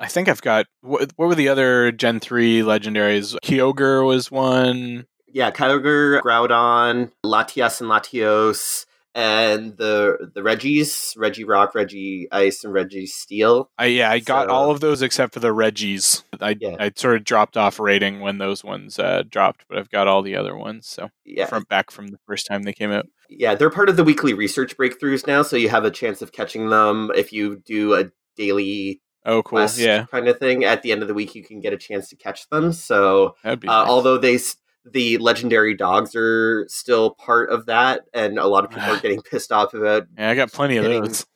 I 0.00 0.06
think 0.06 0.28
I've 0.28 0.42
got. 0.42 0.66
What, 0.80 1.12
what 1.16 1.26
were 1.28 1.34
the 1.34 1.48
other 1.48 1.90
Gen 1.92 2.20
three 2.20 2.60
legendaries? 2.60 3.36
Kyogre 3.44 4.06
was 4.06 4.30
one. 4.30 5.06
yeah, 5.26 5.50
Kyogre, 5.50 6.20
Groudon, 6.22 7.10
Latias 7.24 7.80
and 7.80 7.90
Latios, 7.90 8.86
and 9.14 9.76
the 9.76 10.30
the 10.34 10.42
Regis, 10.42 11.14
Reggie 11.16 11.44
Rock, 11.44 11.74
Regice, 11.74 12.28
and 12.64 12.74
Registeel. 12.74 13.66
I 13.78 13.86
yeah, 13.86 14.10
I 14.10 14.18
got 14.18 14.48
So- 14.48 14.54
all 14.54 14.70
of 14.70 14.80
those 14.80 15.02
except 15.02 15.34
for 15.34 15.40
the 15.40 15.52
Regis. 15.52 16.24
I 16.40 16.56
Yeah. 16.60 16.76
I 16.78 16.92
sort 16.94 17.16
of 17.16 17.24
dropped 17.24 17.56
off 17.56 17.80
rating 17.80 18.20
when 18.20 18.38
those 18.38 18.62
ones 18.62 18.98
uh, 18.98 19.22
dropped, 19.28 19.64
but 19.68 19.78
I've 19.78 19.90
got 19.90 20.06
all 20.08 20.22
the 20.22 20.36
other 20.36 20.56
ones. 20.56 20.86
So 20.86 21.10
Yeah, 21.24 21.46
from 21.46 21.64
back 21.64 21.90
from 21.90 22.08
the 22.08 22.18
first 22.26 22.46
time 22.46 22.62
they 22.62 22.72
came 22.72 22.90
out. 22.92 23.06
yeah, 23.28 23.54
they're 23.54 23.70
part 23.70 23.88
of 23.88 23.96
the 23.96 24.04
weekly 24.04 24.34
research 24.34 24.76
breakthroughs 24.76 25.26
now, 25.26 25.42
so 25.42 25.56
you 25.56 25.68
have 25.68 25.84
a 25.84 25.90
chance 25.90 26.22
of 26.22 26.32
catching 26.32 26.68
them 26.68 27.10
if 27.16 27.32
you 27.32 27.56
do 27.66 27.94
a 27.94 28.10
daily 28.36 29.00
Oh, 29.26 29.42
cool. 29.42 29.66
Yeah, 29.76 30.06
kind 30.06 30.26
of 30.28 30.38
thing. 30.38 30.64
At 30.64 30.80
the 30.82 30.90
end 30.92 31.02
of 31.02 31.08
the 31.08 31.12
week, 31.12 31.34
you 31.34 31.42
can 31.44 31.60
get 31.60 31.74
a 31.74 31.76
chance 31.76 32.08
to 32.08 32.16
catch 32.16 32.48
them. 32.48 32.72
So. 32.72 33.34
Uh, 33.44 33.56
nice. 33.62 33.86
Although 33.88 34.16
they, 34.16 34.38
the 34.84 35.18
legendary 35.18 35.74
dogs 35.74 36.14
are 36.16 36.66
still 36.68 37.10
part 37.10 37.50
of 37.50 37.66
that, 37.66 38.02
and 38.14 38.38
a 38.38 38.46
lot 38.46 38.64
of 38.64 38.70
people 38.70 38.84
are 38.84 39.00
getting 39.02 39.22
pissed 39.22 39.52
off 39.52 39.74
about 39.74 40.06
yeah, 40.16 40.30
I 40.30 40.34
got 40.34 40.52
plenty 40.52 40.76
of 40.76 40.84
those. 40.84 41.26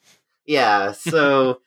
Yeah, 0.46 0.92
so 0.92 1.60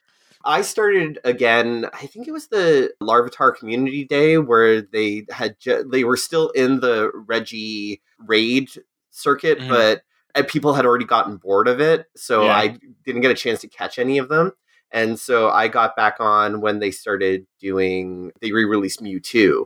I 0.43 0.61
started 0.61 1.19
again. 1.23 1.85
I 1.93 2.07
think 2.07 2.27
it 2.27 2.31
was 2.31 2.47
the 2.47 2.93
Larvitar 3.01 3.55
Community 3.55 4.05
Day 4.05 4.37
where 4.37 4.81
they 4.81 5.25
had 5.31 5.59
ju- 5.59 5.83
they 5.89 6.03
were 6.03 6.17
still 6.17 6.49
in 6.49 6.79
the 6.79 7.11
Regi 7.13 8.01
raid 8.19 8.69
circuit, 9.11 9.59
Mhm. 9.59 9.69
but 9.69 10.01
uh, 10.35 10.43
people 10.47 10.73
had 10.73 10.85
already 10.85 11.05
gotten 11.05 11.37
bored 11.37 11.67
of 11.67 11.79
it, 11.79 12.05
so 12.15 12.43
Yeah. 12.45 12.57
I 12.57 12.77
didn't 13.05 13.21
get 13.21 13.31
a 13.31 13.35
chance 13.35 13.61
to 13.61 13.67
catch 13.69 13.97
any 13.99 14.17
of 14.17 14.27
them. 14.29 14.51
And 14.91 15.19
so 15.19 15.49
I 15.49 15.67
got 15.67 15.95
back 15.95 16.17
on 16.19 16.61
when 16.61 16.79
they 16.79 16.91
started 16.91 17.47
doing. 17.59 18.31
They 18.41 18.51
re-released 18.51 19.01
Mewtwo. 19.01 19.65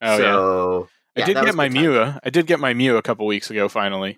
Oh 0.00 0.88
yeah. 1.16 1.24
I 1.24 1.26
did 1.26 1.36
get 1.44 1.54
my. 1.54 1.68
Mew. 1.68 2.00
I 2.00 2.30
did 2.30 2.46
get 2.46 2.60
my 2.60 2.74
Mew 2.74 2.96
a 2.96 3.02
couple 3.02 3.26
weeks 3.26 3.50
ago. 3.50 3.68
Finally. 3.68 4.16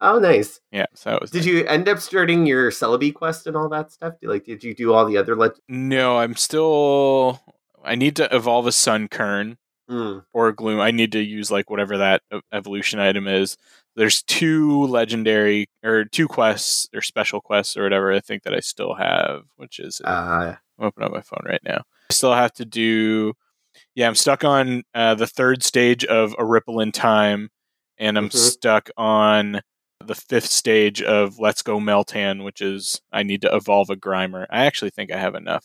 Oh, 0.00 0.18
nice. 0.18 0.60
Yeah. 0.72 0.86
So 0.94 1.10
that 1.10 1.20
was. 1.20 1.30
Did 1.30 1.44
you 1.44 1.64
end 1.66 1.88
up 1.88 1.98
starting 1.98 2.46
your 2.46 2.70
Celebi 2.70 3.14
quest 3.14 3.46
and 3.46 3.56
all 3.56 3.68
that 3.70 3.92
stuff? 3.92 4.14
Like, 4.22 4.44
did 4.44 4.62
you 4.64 4.74
do 4.74 4.92
all 4.92 5.06
the 5.06 5.16
other? 5.16 5.34
Le- 5.36 5.52
No, 5.68 6.18
I'm 6.18 6.36
still. 6.36 7.40
I 7.84 7.94
need 7.94 8.16
to 8.16 8.34
evolve 8.34 8.66
a 8.66 8.70
Sunkern. 8.70 9.56
Mm. 9.90 10.24
or 10.32 10.48
a 10.48 10.54
gloom 10.54 10.80
i 10.80 10.90
need 10.90 11.12
to 11.12 11.22
use 11.22 11.50
like 11.50 11.68
whatever 11.68 11.98
that 11.98 12.22
evolution 12.50 13.00
item 13.00 13.28
is 13.28 13.58
there's 13.96 14.22
two 14.22 14.84
legendary 14.86 15.66
or 15.84 16.06
two 16.06 16.26
quests 16.26 16.88
or 16.94 17.02
special 17.02 17.42
quests 17.42 17.76
or 17.76 17.82
whatever 17.82 18.10
i 18.10 18.18
think 18.18 18.44
that 18.44 18.54
i 18.54 18.60
still 18.60 18.94
have 18.94 19.42
which 19.56 19.78
is 19.78 20.00
Uh, 20.02 20.54
i'm 20.78 20.86
opening 20.86 21.04
up 21.08 21.12
my 21.12 21.20
phone 21.20 21.42
right 21.44 21.60
now 21.66 21.82
i 22.10 22.14
still 22.14 22.32
have 22.32 22.50
to 22.54 22.64
do 22.64 23.34
yeah 23.94 24.06
i'm 24.06 24.14
stuck 24.14 24.44
on 24.44 24.82
uh, 24.94 25.14
the 25.14 25.26
third 25.26 25.62
stage 25.62 26.04
of 26.04 26.34
a 26.38 26.44
ripple 26.44 26.80
in 26.80 26.92
time 26.92 27.48
and 27.98 28.16
i'm 28.18 28.28
Mhm. 28.28 28.32
stuck 28.36 28.90
on 28.96 29.60
the 30.04 30.14
fifth 30.14 30.50
stage 30.50 31.00
of 31.02 31.38
let's 31.38 31.62
go 31.62 31.78
meltan 31.78 32.44
which 32.44 32.60
is 32.60 33.00
i 33.12 33.22
need 33.22 33.42
to 33.42 33.54
evolve 33.54 33.90
a 33.90 33.96
grimer 33.96 34.46
i 34.50 34.66
actually 34.66 34.90
think 34.90 35.10
i 35.12 35.18
have 35.18 35.34
enough 35.34 35.64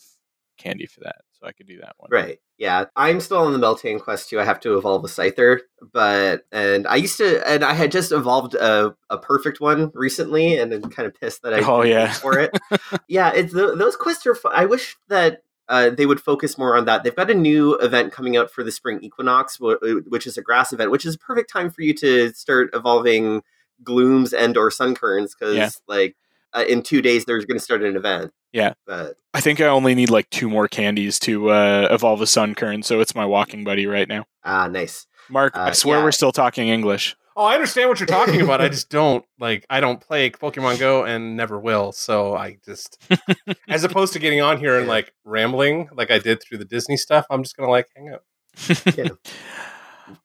candy 0.58 0.86
for 0.86 1.02
that 1.02 1.18
so 1.34 1.46
i 1.48 1.52
could 1.52 1.68
do 1.68 1.80
that 1.80 1.94
one 1.98 2.10
Right. 2.12 2.40
Yeah. 2.58 2.86
I'm 2.98 3.22
still 3.22 3.38
on 3.38 3.54
the 3.54 3.60
Meltan 3.66 4.02
quest 4.02 4.30
too. 4.30 4.42
I 4.42 4.44
have 4.44 4.60
to 4.60 4.78
evolve 4.78 5.06
a 5.06 5.08
Scyther, 5.08 5.60
but 5.94 6.42
and 6.52 6.86
I 6.88 6.98
used 6.98 7.16
to 7.20 7.48
and 7.48 7.64
I 7.64 7.74
had 7.74 7.90
just 7.94 8.12
evolved 8.12 8.56
a, 8.56 8.94
a 9.10 9.18
perfect 9.18 9.62
one 9.62 9.90
recently 9.94 10.58
and 10.58 10.74
I'm 10.74 10.82
kind 10.90 11.08
of 11.08 11.14
pissed 11.16 11.42
that 11.44 11.54
I 11.54 11.62
Oh, 11.62 11.84
yeah. 11.84 12.12
for 12.12 12.38
it. 12.38 12.52
yeah, 13.08 13.32
it's 13.34 13.54
th- 13.54 13.78
those 13.78 13.96
quests 13.96 14.28
are 14.28 14.36
I 14.54 14.66
wish 14.66 14.98
that 15.08 15.44
uh, 15.70 15.90
they 15.92 16.06
would 16.06 16.20
focus 16.20 16.58
more 16.58 16.76
on 16.76 16.86
that. 16.86 17.04
They've 17.04 17.16
got 17.16 17.32
a 17.32 17.36
new 17.36 17.76
event 17.76 18.12
coming 18.12 18.36
out 18.36 18.52
for 18.52 18.64
the 18.64 18.72
spring 18.72 19.00
equinox, 19.02 19.58
wh- 19.58 19.82
which 20.08 20.28
is 20.28 20.38
a 20.38 20.42
grass 20.42 20.74
event, 20.74 20.92
which 20.92 21.06
is 21.06 21.16
a 21.16 21.20
perfect 21.20 21.50
time 21.52 21.70
for 21.70 21.82
you 21.82 21.94
to 21.96 22.34
start 22.34 22.70
evolving 22.74 23.44
glooms 23.84 24.34
and 24.34 24.58
or 24.58 24.70
sunkerns 24.70 25.32
because 25.40 25.56
Yeah. 25.56 25.70
like 25.88 26.16
uh, 26.54 26.66
in 26.68 26.82
two 26.82 27.02
days 27.02 27.26
there's 27.26 27.46
going 27.46 27.58
to 27.58 27.64
start 27.64 27.84
an 27.84 27.96
event. 27.96 28.32
Yeah. 28.52 28.74
but 28.88 29.16
I 29.34 29.42
think 29.42 29.62
I 29.62 29.68
only 29.68 29.94
need 29.94 30.10
like 30.10 30.28
two 30.32 30.50
more 30.50 30.68
candies 30.68 31.20
to 31.20 31.52
uh, 31.52 31.88
evolve 31.92 32.20
a 32.22 32.26
Sunkern, 32.26 32.84
so 32.84 33.00
it's 33.00 33.14
my 33.14 33.26
walking 33.26 33.64
buddy 33.64 33.86
right 33.86 34.08
now. 34.08 34.26
ah, 34.44 34.68
nice. 34.68 35.06
Mark, 35.30 35.56
I 35.56 35.70
Uh, 35.70 35.74
swear 35.74 36.00
yeah. 36.00 36.04
we're 36.04 36.12
still 36.12 36.32
talking 36.32 36.68
English. 36.70 37.16
Oh, 37.40 37.46
I 37.46 37.54
understand 37.54 37.88
what 37.88 38.02
you're 38.02 38.08
talking 38.08 38.42
about. 38.42 38.60
I 38.60 38.68
just 38.78 38.90
don't 38.90 39.24
like. 39.40 39.66
I 39.70 39.80
don't 39.80 40.02
play 40.02 40.30
Pokemon 40.30 40.78
Go 40.78 41.06
and 41.06 41.38
never 41.38 41.58
will. 41.58 41.94
So 41.94 42.36
I 42.36 42.58
just, 42.66 43.02
as 43.70 43.84
opposed 43.86 44.12
to 44.12 44.20
getting 44.20 44.42
on 44.42 44.58
here 44.58 44.78
and 44.78 44.90
like 44.90 45.14
rambling 45.24 45.88
like 45.94 46.12
I 46.12 46.20
did 46.20 46.44
through 46.44 46.58
the 46.58 46.66
Disney 46.66 46.98
stuff, 46.98 47.26
I'm 47.30 47.42
just 47.42 47.56
gonna 47.56 47.72
like 47.72 47.88
hang 47.96 48.10
out. 48.10 48.24
Yeah. 48.98 49.08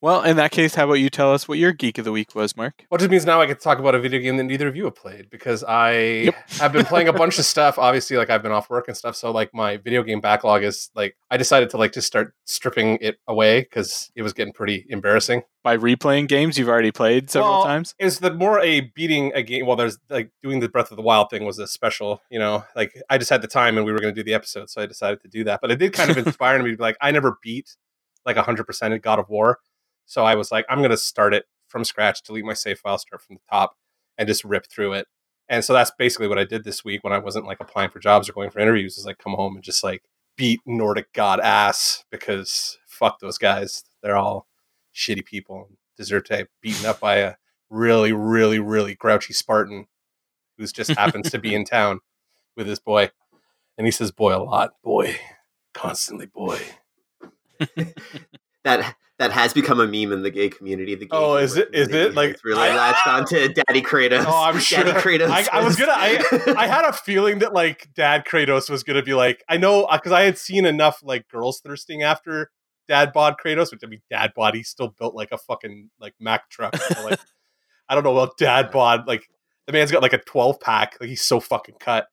Well, 0.01 0.22
in 0.22 0.37
that 0.37 0.51
case, 0.51 0.74
how 0.74 0.85
about 0.85 0.95
you 0.95 1.11
tell 1.11 1.32
us 1.32 1.47
what 1.49 1.59
your 1.59 1.72
geek 1.72 1.99
of 1.99 2.05
the 2.05 2.12
week 2.12 2.35
was, 2.35 2.57
Mark? 2.57 2.85
What 2.89 2.99
just 2.99 3.11
means 3.11 3.24
now 3.26 3.41
I 3.41 3.47
get 3.47 3.59
to 3.59 3.64
talk 3.64 3.78
about 3.78 3.95
a 3.95 4.01
video 4.01 4.20
game 4.20 4.37
that 4.37 4.45
neither 4.45 4.68
of 4.68 4.76
you 4.76 4.85
have 4.85 4.95
played 4.97 5.30
because 5.30 5.62
I 5.64 5.93
Yep. 5.95 6.35
have 6.61 6.72
been 6.72 6.85
playing 6.85 7.09
a 7.09 7.12
bunch 7.12 7.39
of 7.39 7.45
stuff. 7.45 7.78
Obviously, 7.78 8.16
like 8.16 8.30
I've 8.30 8.43
been 8.43 8.53
off 8.53 8.70
work 8.70 8.89
and 8.89 8.97
stuff, 8.97 9.16
so 9.16 9.30
like 9.30 9.53
my 9.55 9.76
video 9.78 10.03
game 10.03 10.20
backlog 10.20 10.62
is 10.62 10.91
like 10.95 11.16
I 11.30 11.37
decided 11.37 11.70
to 11.70 11.76
like 11.76 11.93
just 11.93 12.07
start 12.07 12.35
stripping 12.45 12.99
it 13.01 13.16
away 13.26 13.61
because 13.61 14.11
it 14.14 14.22
was 14.22 14.32
getting 14.32 14.53
pretty 14.53 14.87
embarrassing. 14.89 15.43
By 15.62 15.78
replaying 15.78 16.28
games 16.28 16.59
you've 16.59 16.68
already 16.68 16.93
played 16.93 17.30
several 17.30 17.53
Well, 17.55 17.64
times? 17.64 17.95
Is 17.99 18.18
the 18.18 18.32
more 18.35 18.61
a 18.61 18.80
beating 18.95 19.32
a 19.35 19.43
game? 19.43 19.64
Well, 19.66 19.76
there's 19.76 19.99
like 20.11 20.30
doing 20.43 20.61
the 20.61 20.68
Breath 20.68 20.91
of 20.91 20.97
the 20.97 21.03
Wild 21.03 21.30
thing 21.30 21.45
was 21.47 21.59
a 21.59 21.66
special, 21.66 22.20
you 22.30 22.39
know. 22.39 22.64
Like 22.76 22.95
I 23.09 23.16
just 23.16 23.30
had 23.30 23.41
the 23.43 23.49
time 23.49 23.76
and 23.78 23.87
we 23.87 23.93
were 23.93 23.99
going 23.99 24.14
to 24.14 24.18
do 24.20 24.24
the 24.24 24.35
episode, 24.35 24.68
so 24.68 24.82
I 24.82 24.87
decided 24.87 25.20
to 25.22 25.28
do 25.28 25.45
that. 25.45 25.61
But 25.62 25.70
it 25.70 25.76
did 25.76 25.93
kind 25.95 26.11
of 26.11 26.18
inspire 26.26 26.62
me 26.62 26.70
to 26.72 26.76
be 26.76 26.82
like, 26.82 26.97
I 27.01 27.11
never 27.12 27.39
beat 27.43 27.76
like 28.26 28.37
100 28.37 28.64
percent 28.64 28.93
at 28.95 29.01
God 29.03 29.18
of 29.18 29.28
War, 29.30 29.59
so 30.07 30.24
I 30.24 30.34
was 30.34 30.52
like, 30.52 30.66
I'm 30.68 30.78
going 30.78 30.90
to 30.90 30.96
start 30.96 31.34
it 31.34 31.46
from 31.68 31.84
scratch, 31.84 32.22
delete 32.22 32.44
my 32.44 32.55
save 32.55 32.78
file, 32.78 32.98
start 32.98 33.22
from 33.22 33.36
the 33.36 33.42
top, 33.50 33.76
and 34.16 34.28
just 34.28 34.44
rip 34.44 34.66
through 34.66 34.94
it. 34.94 35.09
And 35.48 35.64
so 35.64 35.72
that's 35.72 35.90
basically 35.98 36.28
what 36.28 36.38
I 36.38 36.44
did 36.44 36.64
this 36.64 36.84
week 36.84 37.05
when 37.05 37.12
I 37.12 37.18
wasn't 37.18 37.46
like 37.46 37.61
applying 37.61 37.90
for 37.90 37.98
jobs 37.98 38.28
or 38.28 38.32
going 38.32 38.50
for 38.50 38.61
interviews. 38.61 38.96
Is 38.96 39.07
like 39.07 39.18
come 39.18 39.34
home 39.34 39.57
and 39.57 39.64
just 39.64 39.84
like 39.84 40.02
beat 40.36 40.61
Nordic 40.64 41.12
God 41.12 41.40
ass 41.40 42.05
because 42.11 42.78
fuck 42.86 43.20
those 43.20 43.38
guys. 43.38 43.84
They're 44.02 44.16
all 44.16 44.46
shitty 44.94 45.24
people 45.24 45.66
and 45.68 45.76
deserve 45.96 46.24
to 46.24 46.48
be 46.62 46.70
beaten 46.70 46.86
up 46.86 47.00
by 47.00 47.16
a 47.16 47.34
really, 47.68 48.12
really, 48.12 48.59
really 48.59 48.94
grouchy 48.94 49.32
Spartan 49.32 49.86
who's 50.57 50.72
just 50.72 50.92
happens 50.92 51.30
to 51.30 51.38
be 51.38 51.55
in 51.55 51.64
town 51.64 52.00
with 52.57 52.66
his 52.66 52.78
boy. 52.78 53.11
And 53.76 53.86
he 53.86 53.90
says 53.90 54.12
boy 54.12 54.34
a 54.34 54.38
lot. 54.38 54.74
Boy. 54.82 55.16
Constantly 55.74 56.26
boy. 56.26 56.61
that 58.64 58.96
that 59.24 59.32
has 59.32 59.54
become 59.54 59.80
a 59.80 59.86
meme 59.86 60.12
in 60.12 60.22
the 60.22 60.30
gay 60.30 60.50
community. 60.50 60.94
The 60.94 61.06
gay 61.06 61.16
oh, 61.16 61.36
is 61.36 61.56
it? 61.56 61.70
Is 61.72 61.88
it 61.88 62.14
like 62.14 62.30
it's 62.32 62.44
really 62.44 62.60
I, 62.60 62.76
latched 62.76 63.06
onto 63.06 63.48
Daddy 63.54 63.80
Kratos? 63.80 64.24
Oh, 64.26 64.44
I'm 64.44 64.58
sure. 64.58 64.84
Daddy 64.84 65.00
Kratos. 65.00 65.30
I, 65.30 65.48
I 65.50 65.64
was 65.64 65.76
gonna. 65.76 65.94
I, 65.94 66.54
I 66.58 66.66
had 66.66 66.84
a 66.84 66.92
feeling 66.92 67.38
that 67.38 67.54
like 67.54 67.88
Dad 67.94 68.26
Kratos 68.26 68.68
was 68.68 68.82
gonna 68.82 69.02
be 69.02 69.14
like. 69.14 69.42
I 69.48 69.56
know 69.56 69.84
uh, 69.84 69.96
because 69.96 70.12
I 70.12 70.22
had 70.22 70.36
seen 70.36 70.66
enough 70.66 71.00
like 71.02 71.26
girls 71.28 71.60
thirsting 71.60 72.02
after 72.02 72.50
Dad 72.86 73.14
bod 73.14 73.36
Kratos, 73.42 73.72
which 73.72 73.80
I 73.82 73.86
mean, 73.86 74.02
Dad 74.10 74.32
bod. 74.36 74.54
He's 74.54 74.68
still 74.68 74.88
built 74.88 75.14
like 75.14 75.32
a 75.32 75.38
fucking 75.38 75.88
like 75.98 76.14
Mack 76.20 76.50
truck. 76.50 76.76
So, 76.76 77.04
like, 77.04 77.20
I 77.88 77.94
don't 77.94 78.04
know 78.04 78.18
about 78.18 78.36
Dad 78.36 78.70
bod. 78.70 79.08
Like 79.08 79.26
the 79.66 79.72
man's 79.72 79.90
got 79.90 80.02
like 80.02 80.12
a 80.12 80.18
12 80.18 80.60
pack. 80.60 80.98
Like 81.00 81.08
he's 81.08 81.22
so 81.22 81.40
fucking 81.40 81.76
cut. 81.80 82.08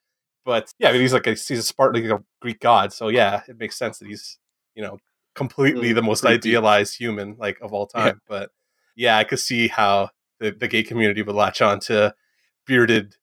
But 0.46 0.72
yeah, 0.80 0.90
I 0.90 0.92
mean, 0.94 1.02
he's 1.02 1.14
like 1.14 1.28
a, 1.28 1.32
he's 1.32 1.52
a 1.52 1.64
Spartan, 1.64 2.02
like 2.02 2.20
a 2.20 2.24
Greek 2.42 2.62
god. 2.62 2.94
So 2.94 3.10
yeah, 3.10 3.42
it 3.50 3.58
makes 3.60 3.78
sense 3.78 4.00
that 4.00 4.08
he's 4.08 4.38
you 4.76 4.82
know 4.82 4.98
completely 5.36 5.92
mm, 5.92 5.96
the 5.96 6.02
most 6.02 6.26
idealized 6.26 6.98
human 6.98 7.36
like 7.38 7.60
of 7.62 7.74
all 7.74 7.88
time. 7.88 8.08
Yeah. 8.08 8.14
But 8.28 8.50
yeah, 8.96 9.18
I 9.18 9.24
could 9.24 9.40
see 9.40 9.68
how 9.68 10.10
the, 10.40 10.52
the 10.52 10.68
gay 10.68 10.84
community 10.84 11.22
would 11.22 11.36
latch 11.36 11.62
on 11.62 11.80
to 11.82 12.14
bearded 12.66 13.16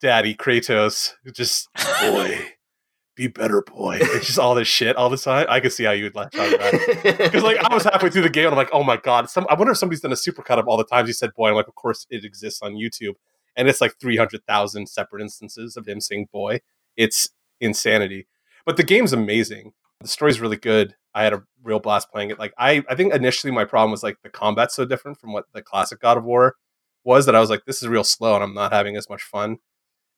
daddy 0.00 0.34
Kratos, 0.34 1.12
just 1.32 1.68
boy, 2.00 2.38
be 3.16 3.28
better, 3.28 3.62
boy. 3.62 3.98
It's 4.00 4.26
just 4.26 4.38
all 4.38 4.54
this 4.54 4.68
shit 4.68 4.96
all 4.96 5.10
the 5.10 5.16
time. 5.16 5.46
I 5.48 5.60
could 5.60 5.72
see 5.72 5.84
how 5.84 5.92
you 5.92 6.04
would 6.04 6.14
latch 6.14 6.36
on 6.36 6.50
to 6.50 6.56
that. 6.58 7.18
Because 7.18 7.42
like 7.42 7.58
I 7.58 7.72
was 7.72 7.84
halfway 7.84 8.10
through 8.10 8.22
the 8.22 8.30
game, 8.30 8.46
and 8.46 8.52
I'm 8.52 8.58
like, 8.58 8.70
oh 8.72 8.82
my 8.82 8.96
god, 8.96 9.30
some 9.30 9.46
I 9.48 9.54
wonder 9.54 9.72
if 9.72 9.78
somebody's 9.78 10.00
done 10.00 10.12
a 10.12 10.16
supercut 10.16 10.58
of 10.58 10.66
all 10.66 10.76
the 10.76 10.84
times 10.84 11.08
he 11.08 11.12
said 11.12 11.34
boy. 11.34 11.48
I'm 11.48 11.54
like, 11.54 11.68
of 11.68 11.74
course 11.74 12.06
it 12.10 12.24
exists 12.24 12.60
on 12.62 12.74
YouTube, 12.74 13.14
and 13.56 13.68
it's 13.68 13.80
like 13.80 13.94
three 14.00 14.16
hundred 14.16 14.44
thousand 14.46 14.88
separate 14.88 15.22
instances 15.22 15.76
of 15.76 15.86
him 15.86 16.00
saying 16.00 16.28
boy. 16.32 16.60
It's 16.96 17.28
insanity. 17.60 18.26
But 18.66 18.76
the 18.76 18.84
game's 18.84 19.12
amazing. 19.12 19.72
The 20.00 20.08
story's 20.08 20.40
really 20.40 20.56
good. 20.56 20.94
I 21.14 21.24
had 21.24 21.32
a 21.32 21.42
real 21.62 21.80
blast 21.80 22.10
playing 22.10 22.30
it. 22.30 22.38
Like 22.38 22.54
I, 22.58 22.82
I 22.88 22.94
think 22.94 23.14
initially 23.14 23.52
my 23.52 23.64
problem 23.64 23.90
was 23.90 24.02
like 24.02 24.16
the 24.22 24.30
combat's 24.30 24.74
so 24.74 24.84
different 24.84 25.18
from 25.18 25.32
what 25.32 25.46
the 25.52 25.62
classic 25.62 26.00
God 26.00 26.16
of 26.16 26.24
War 26.24 26.56
was 27.04 27.26
that 27.26 27.34
I 27.34 27.40
was 27.40 27.50
like, 27.50 27.64
this 27.66 27.82
is 27.82 27.88
real 27.88 28.04
slow 28.04 28.34
and 28.34 28.44
I'm 28.44 28.54
not 28.54 28.72
having 28.72 28.96
as 28.96 29.08
much 29.08 29.22
fun 29.22 29.58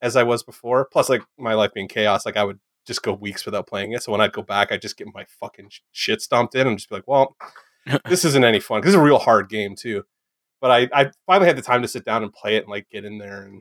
as 0.02 0.16
I 0.16 0.22
was 0.22 0.42
before. 0.42 0.84
Plus, 0.84 1.08
like 1.08 1.22
my 1.38 1.54
life 1.54 1.72
being 1.74 1.88
chaos, 1.88 2.26
like 2.26 2.36
I 2.36 2.44
would 2.44 2.60
just 2.86 3.02
go 3.02 3.12
weeks 3.12 3.46
without 3.46 3.66
playing 3.66 3.92
it. 3.92 4.02
So 4.02 4.12
when 4.12 4.20
I'd 4.20 4.32
go 4.32 4.42
back, 4.42 4.70
I'd 4.70 4.82
just 4.82 4.96
get 4.96 5.08
my 5.14 5.24
fucking 5.40 5.70
shit 5.92 6.20
stomped 6.20 6.54
in 6.54 6.66
and 6.66 6.78
just 6.78 6.90
be 6.90 6.96
like, 6.96 7.08
well, 7.08 7.36
this 8.08 8.24
isn't 8.24 8.44
any 8.44 8.60
fun. 8.60 8.82
This 8.82 8.90
is 8.90 8.94
a 8.94 9.00
real 9.00 9.18
hard 9.18 9.48
game 9.48 9.74
too. 9.74 10.04
But 10.60 10.70
I, 10.70 10.88
I 10.92 11.10
finally 11.26 11.46
had 11.46 11.56
the 11.56 11.62
time 11.62 11.82
to 11.82 11.88
sit 11.88 12.04
down 12.04 12.22
and 12.22 12.32
play 12.32 12.56
it 12.56 12.64
and 12.64 12.70
like 12.70 12.88
get 12.90 13.04
in 13.04 13.18
there 13.18 13.42
and 13.42 13.60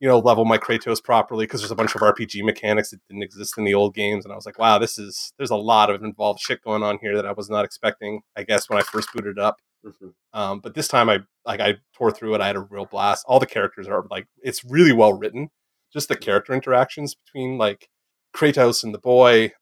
you 0.00 0.08
know, 0.08 0.18
level 0.18 0.44
my 0.44 0.58
Kratos 0.58 1.02
properly 1.02 1.46
because 1.46 1.60
there's 1.60 1.70
a 1.70 1.76
bunch 1.76 1.94
of 1.94 2.02
RPG 2.02 2.44
mechanics 2.44 2.90
that 2.90 3.00
didn't 3.08 3.22
exist 3.22 3.56
in 3.56 3.64
the 3.64 3.74
old 3.74 3.94
games. 3.94 4.24
And 4.24 4.32
I 4.32 4.36
was 4.36 4.44
like, 4.44 4.58
wow, 4.58 4.78
this 4.78 4.98
is, 4.98 5.32
there's 5.38 5.50
a 5.50 5.56
lot 5.56 5.90
of 5.90 6.02
involved 6.02 6.40
shit 6.40 6.62
going 6.62 6.82
on 6.82 6.98
here 7.00 7.16
that 7.16 7.26
I 7.26 7.32
was 7.32 7.48
not 7.48 7.64
expecting, 7.64 8.20
I 8.36 8.42
guess, 8.42 8.68
when 8.68 8.78
I 8.78 8.82
first 8.82 9.08
booted 9.14 9.38
up. 9.38 9.56
Mm-hmm. 9.84 10.08
Um, 10.38 10.60
but 10.60 10.74
this 10.74 10.88
time 10.88 11.08
I, 11.08 11.20
like, 11.46 11.60
I 11.60 11.76
tore 11.96 12.10
through 12.10 12.34
it. 12.34 12.40
I 12.40 12.48
had 12.48 12.56
a 12.56 12.60
real 12.60 12.84
blast. 12.84 13.24
All 13.26 13.40
the 13.40 13.46
characters 13.46 13.88
are 13.88 14.04
like, 14.10 14.26
it's 14.42 14.64
really 14.64 14.92
well 14.92 15.14
written. 15.14 15.48
Just 15.92 16.08
the 16.08 16.16
character 16.16 16.52
interactions 16.52 17.14
between 17.14 17.56
like 17.56 17.88
Kratos 18.34 18.84
and 18.84 18.92
the 18.92 18.98
boy 18.98 19.52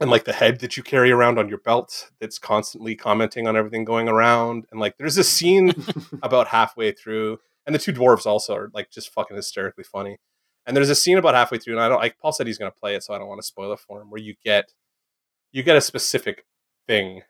and 0.00 0.10
like 0.10 0.24
the 0.24 0.32
head 0.32 0.60
that 0.60 0.76
you 0.76 0.84
carry 0.84 1.10
around 1.10 1.38
on 1.38 1.48
your 1.48 1.58
belt 1.58 2.10
that's 2.20 2.38
constantly 2.38 2.94
commenting 2.94 3.48
on 3.48 3.56
everything 3.56 3.84
going 3.84 4.08
around. 4.08 4.66
And 4.70 4.78
like, 4.78 4.98
there's 4.98 5.18
a 5.18 5.24
scene 5.24 5.72
about 6.22 6.48
halfway 6.48 6.92
through 6.92 7.38
and 7.66 7.74
the 7.74 7.78
two 7.78 7.92
dwarves 7.92 8.26
also 8.26 8.54
are 8.54 8.70
like 8.74 8.90
just 8.90 9.10
fucking 9.10 9.36
hysterically 9.36 9.84
funny. 9.84 10.18
And 10.66 10.76
there's 10.76 10.90
a 10.90 10.94
scene 10.94 11.18
about 11.18 11.34
halfway 11.34 11.58
through, 11.58 11.74
and 11.74 11.82
I 11.82 11.88
don't 11.88 12.00
like 12.00 12.18
Paul 12.18 12.32
said 12.32 12.46
he's 12.46 12.58
gonna 12.58 12.70
play 12.70 12.94
it, 12.94 13.02
so 13.02 13.14
I 13.14 13.18
don't 13.18 13.28
want 13.28 13.40
to 13.40 13.46
spoil 13.46 13.72
it 13.72 13.80
for 13.80 14.00
him, 14.00 14.10
where 14.10 14.20
you 14.20 14.34
get 14.44 14.72
you 15.52 15.62
get 15.62 15.76
a 15.76 15.80
specific 15.80 16.44
thing 16.86 17.22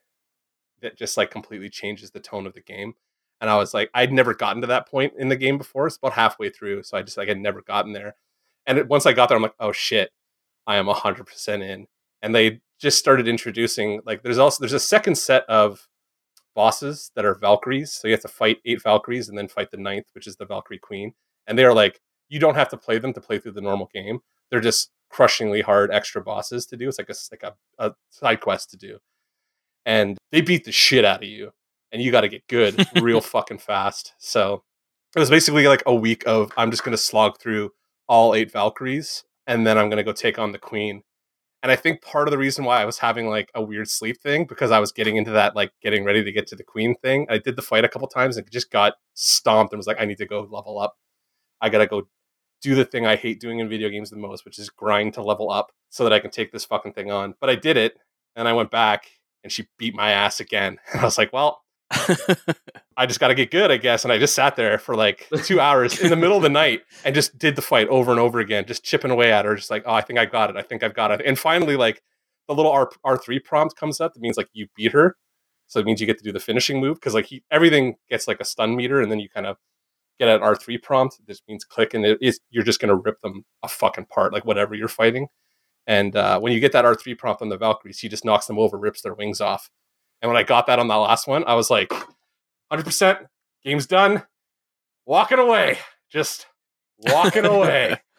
that 0.82 0.96
just 0.96 1.16
like 1.16 1.30
completely 1.30 1.68
changes 1.68 2.10
the 2.10 2.20
tone 2.20 2.46
of 2.46 2.54
the 2.54 2.60
game. 2.60 2.94
And 3.40 3.50
I 3.50 3.56
was 3.56 3.74
like, 3.74 3.90
I'd 3.94 4.12
never 4.12 4.34
gotten 4.34 4.62
to 4.62 4.68
that 4.68 4.88
point 4.88 5.14
in 5.18 5.28
the 5.28 5.36
game 5.36 5.58
before. 5.58 5.86
It's 5.86 5.96
about 5.96 6.12
halfway 6.12 6.50
through, 6.50 6.84
so 6.84 6.96
I 6.96 7.02
just 7.02 7.16
like 7.16 7.28
had 7.28 7.38
never 7.38 7.62
gotten 7.62 7.92
there. 7.92 8.16
And 8.66 8.78
it, 8.78 8.88
once 8.88 9.06
I 9.06 9.12
got 9.12 9.28
there, 9.28 9.36
I'm 9.36 9.42
like, 9.42 9.54
oh 9.60 9.72
shit, 9.72 10.10
I 10.66 10.76
am 10.76 10.86
hundred 10.86 11.26
percent 11.26 11.62
in. 11.62 11.86
And 12.22 12.34
they 12.34 12.60
just 12.80 12.98
started 12.98 13.28
introducing 13.28 14.00
like 14.04 14.22
there's 14.22 14.38
also 14.38 14.60
there's 14.60 14.72
a 14.72 14.80
second 14.80 15.16
set 15.16 15.44
of 15.48 15.88
bosses 16.54 17.10
that 17.14 17.24
are 17.24 17.34
Valkyries. 17.34 17.92
So 17.92 18.08
you 18.08 18.12
have 18.12 18.22
to 18.22 18.28
fight 18.28 18.60
eight 18.64 18.82
Valkyries 18.82 19.28
and 19.28 19.36
then 19.36 19.48
fight 19.48 19.70
the 19.70 19.76
ninth, 19.76 20.06
which 20.12 20.26
is 20.26 20.36
the 20.36 20.46
Valkyrie 20.46 20.78
Queen. 20.78 21.14
And 21.46 21.58
they 21.58 21.64
are 21.64 21.74
like, 21.74 22.00
you 22.28 22.38
don't 22.38 22.54
have 22.54 22.68
to 22.70 22.76
play 22.76 22.98
them 22.98 23.12
to 23.12 23.20
play 23.20 23.38
through 23.38 23.52
the 23.52 23.60
normal 23.60 23.90
game. 23.92 24.20
They're 24.50 24.60
just 24.60 24.90
crushingly 25.10 25.62
hard 25.62 25.92
extra 25.92 26.22
bosses 26.22 26.66
to 26.66 26.76
do. 26.76 26.88
It's 26.88 26.98
like 26.98 27.10
a 27.10 27.14
like 27.30 27.42
a, 27.42 27.86
a 27.86 27.94
side 28.10 28.40
quest 28.40 28.70
to 28.70 28.76
do. 28.76 28.98
And 29.86 30.16
they 30.32 30.40
beat 30.40 30.64
the 30.64 30.72
shit 30.72 31.04
out 31.04 31.22
of 31.22 31.28
you. 31.28 31.52
And 31.92 32.02
you 32.02 32.10
got 32.10 32.22
to 32.22 32.28
get 32.28 32.46
good 32.48 32.86
real 33.00 33.20
fucking 33.22 33.58
fast. 33.58 34.14
So 34.18 34.64
it 35.14 35.20
was 35.20 35.30
basically 35.30 35.66
like 35.68 35.82
a 35.86 35.94
week 35.94 36.24
of 36.26 36.52
I'm 36.56 36.70
just 36.70 36.82
going 36.82 36.96
to 36.96 37.02
slog 37.02 37.38
through 37.38 37.70
all 38.08 38.34
eight 38.34 38.50
Valkyries 38.50 39.24
and 39.46 39.66
then 39.66 39.78
I'm 39.78 39.88
going 39.88 39.98
to 39.98 40.02
go 40.02 40.12
take 40.12 40.38
on 40.38 40.52
the 40.52 40.58
queen 40.58 41.02
and 41.64 41.72
I 41.72 41.76
think 41.76 42.02
part 42.02 42.28
of 42.28 42.30
the 42.30 42.36
reason 42.36 42.66
why 42.66 42.82
I 42.82 42.84
was 42.84 42.98
having 42.98 43.26
like 43.26 43.50
a 43.54 43.62
weird 43.62 43.88
sleep 43.88 44.20
thing 44.20 44.44
because 44.44 44.70
I 44.70 44.80
was 44.80 44.92
getting 44.92 45.16
into 45.16 45.30
that 45.30 45.56
like 45.56 45.72
getting 45.80 46.04
ready 46.04 46.22
to 46.22 46.30
get 46.30 46.46
to 46.48 46.56
the 46.56 46.62
queen 46.62 46.94
thing. 46.94 47.26
I 47.30 47.38
did 47.38 47.56
the 47.56 47.62
fight 47.62 47.86
a 47.86 47.88
couple 47.88 48.06
times 48.06 48.36
and 48.36 48.48
just 48.50 48.70
got 48.70 48.96
stomped 49.14 49.72
and 49.72 49.78
was 49.78 49.86
like, 49.86 49.96
I 49.98 50.04
need 50.04 50.18
to 50.18 50.26
go 50.26 50.42
level 50.42 50.78
up. 50.78 50.98
I 51.62 51.70
gotta 51.70 51.86
go 51.86 52.02
do 52.60 52.74
the 52.74 52.84
thing 52.84 53.06
I 53.06 53.16
hate 53.16 53.40
doing 53.40 53.60
in 53.60 53.70
video 53.70 53.88
games 53.88 54.10
the 54.10 54.16
most, 54.16 54.44
which 54.44 54.58
is 54.58 54.68
grind 54.68 55.14
to 55.14 55.22
level 55.22 55.50
up 55.50 55.72
so 55.88 56.04
that 56.04 56.12
I 56.12 56.20
can 56.20 56.30
take 56.30 56.52
this 56.52 56.66
fucking 56.66 56.92
thing 56.92 57.10
on. 57.10 57.34
But 57.40 57.48
I 57.48 57.54
did 57.54 57.78
it 57.78 57.96
and 58.36 58.46
I 58.46 58.52
went 58.52 58.70
back 58.70 59.06
and 59.42 59.50
she 59.50 59.66
beat 59.78 59.94
my 59.94 60.10
ass 60.10 60.40
again. 60.40 60.76
And 60.92 61.00
I 61.00 61.04
was 61.04 61.16
like, 61.16 61.32
well, 61.32 61.63
I 62.96 63.06
just 63.06 63.20
got 63.20 63.28
to 63.28 63.34
get 63.34 63.50
good, 63.50 63.70
I 63.70 63.76
guess. 63.76 64.04
And 64.04 64.12
I 64.12 64.18
just 64.18 64.34
sat 64.34 64.56
there 64.56 64.78
for 64.78 64.94
like 64.94 65.28
two 65.44 65.60
hours 65.60 66.00
in 66.00 66.10
the 66.10 66.16
middle 66.16 66.36
of 66.36 66.42
the 66.42 66.48
night 66.48 66.82
and 67.04 67.14
just 67.14 67.38
did 67.38 67.56
the 67.56 67.62
fight 67.62 67.88
over 67.88 68.10
and 68.10 68.20
over 68.20 68.40
again, 68.40 68.64
just 68.66 68.84
chipping 68.84 69.10
away 69.10 69.32
at 69.32 69.44
her, 69.44 69.54
just 69.54 69.70
like, 69.70 69.82
oh, 69.86 69.92
I 69.92 70.00
think 70.00 70.18
I 70.18 70.26
got 70.26 70.50
it. 70.50 70.56
I 70.56 70.62
think 70.62 70.82
I've 70.82 70.94
got 70.94 71.10
it. 71.10 71.22
And 71.24 71.38
finally, 71.38 71.76
like 71.76 72.02
the 72.48 72.54
little 72.54 72.70
R 72.72 72.90
R 73.04 73.16
three 73.16 73.38
prompt 73.38 73.76
comes 73.76 74.00
up. 74.00 74.14
That 74.14 74.20
means 74.20 74.36
like 74.36 74.48
you 74.52 74.68
beat 74.76 74.92
her, 74.92 75.16
so 75.66 75.80
it 75.80 75.86
means 75.86 76.00
you 76.00 76.06
get 76.06 76.18
to 76.18 76.24
do 76.24 76.32
the 76.32 76.40
finishing 76.40 76.80
move 76.80 76.96
because 76.96 77.14
like 77.14 77.26
he, 77.26 77.42
everything 77.50 77.96
gets 78.08 78.28
like 78.28 78.40
a 78.40 78.44
stun 78.44 78.76
meter, 78.76 79.00
and 79.00 79.10
then 79.10 79.18
you 79.18 79.28
kind 79.28 79.46
of 79.46 79.56
get 80.18 80.28
an 80.28 80.42
R 80.42 80.54
three 80.54 80.78
prompt. 80.78 81.20
This 81.26 81.42
means 81.48 81.64
click, 81.64 81.94
and 81.94 82.04
it 82.04 82.18
is 82.20 82.40
you're 82.50 82.64
just 82.64 82.80
gonna 82.80 82.96
rip 82.96 83.20
them 83.22 83.44
a 83.62 83.68
fucking 83.68 84.06
part, 84.06 84.32
like 84.32 84.44
whatever 84.44 84.74
you're 84.74 84.88
fighting. 84.88 85.28
And 85.86 86.16
uh, 86.16 86.40
when 86.40 86.52
you 86.52 86.60
get 86.60 86.72
that 86.72 86.84
R 86.84 86.94
three 86.94 87.14
prompt 87.14 87.42
on 87.42 87.48
the 87.48 87.58
Valkyries, 87.58 88.00
he 88.00 88.08
just 88.08 88.24
knocks 88.24 88.46
them 88.46 88.58
over, 88.58 88.78
rips 88.78 89.02
their 89.02 89.14
wings 89.14 89.40
off 89.40 89.70
and 90.24 90.30
when 90.30 90.38
I 90.38 90.42
got 90.42 90.68
that 90.68 90.78
on 90.78 90.88
that 90.88 90.94
last 90.94 91.28
one, 91.28 91.44
I 91.46 91.54
was 91.54 91.68
like, 91.68 91.92
100%, 92.72 93.26
game's 93.62 93.84
done, 93.84 94.22
walking 95.04 95.38
away, 95.38 95.76
just 96.10 96.46
walking 96.98 97.44
away. 97.44 98.00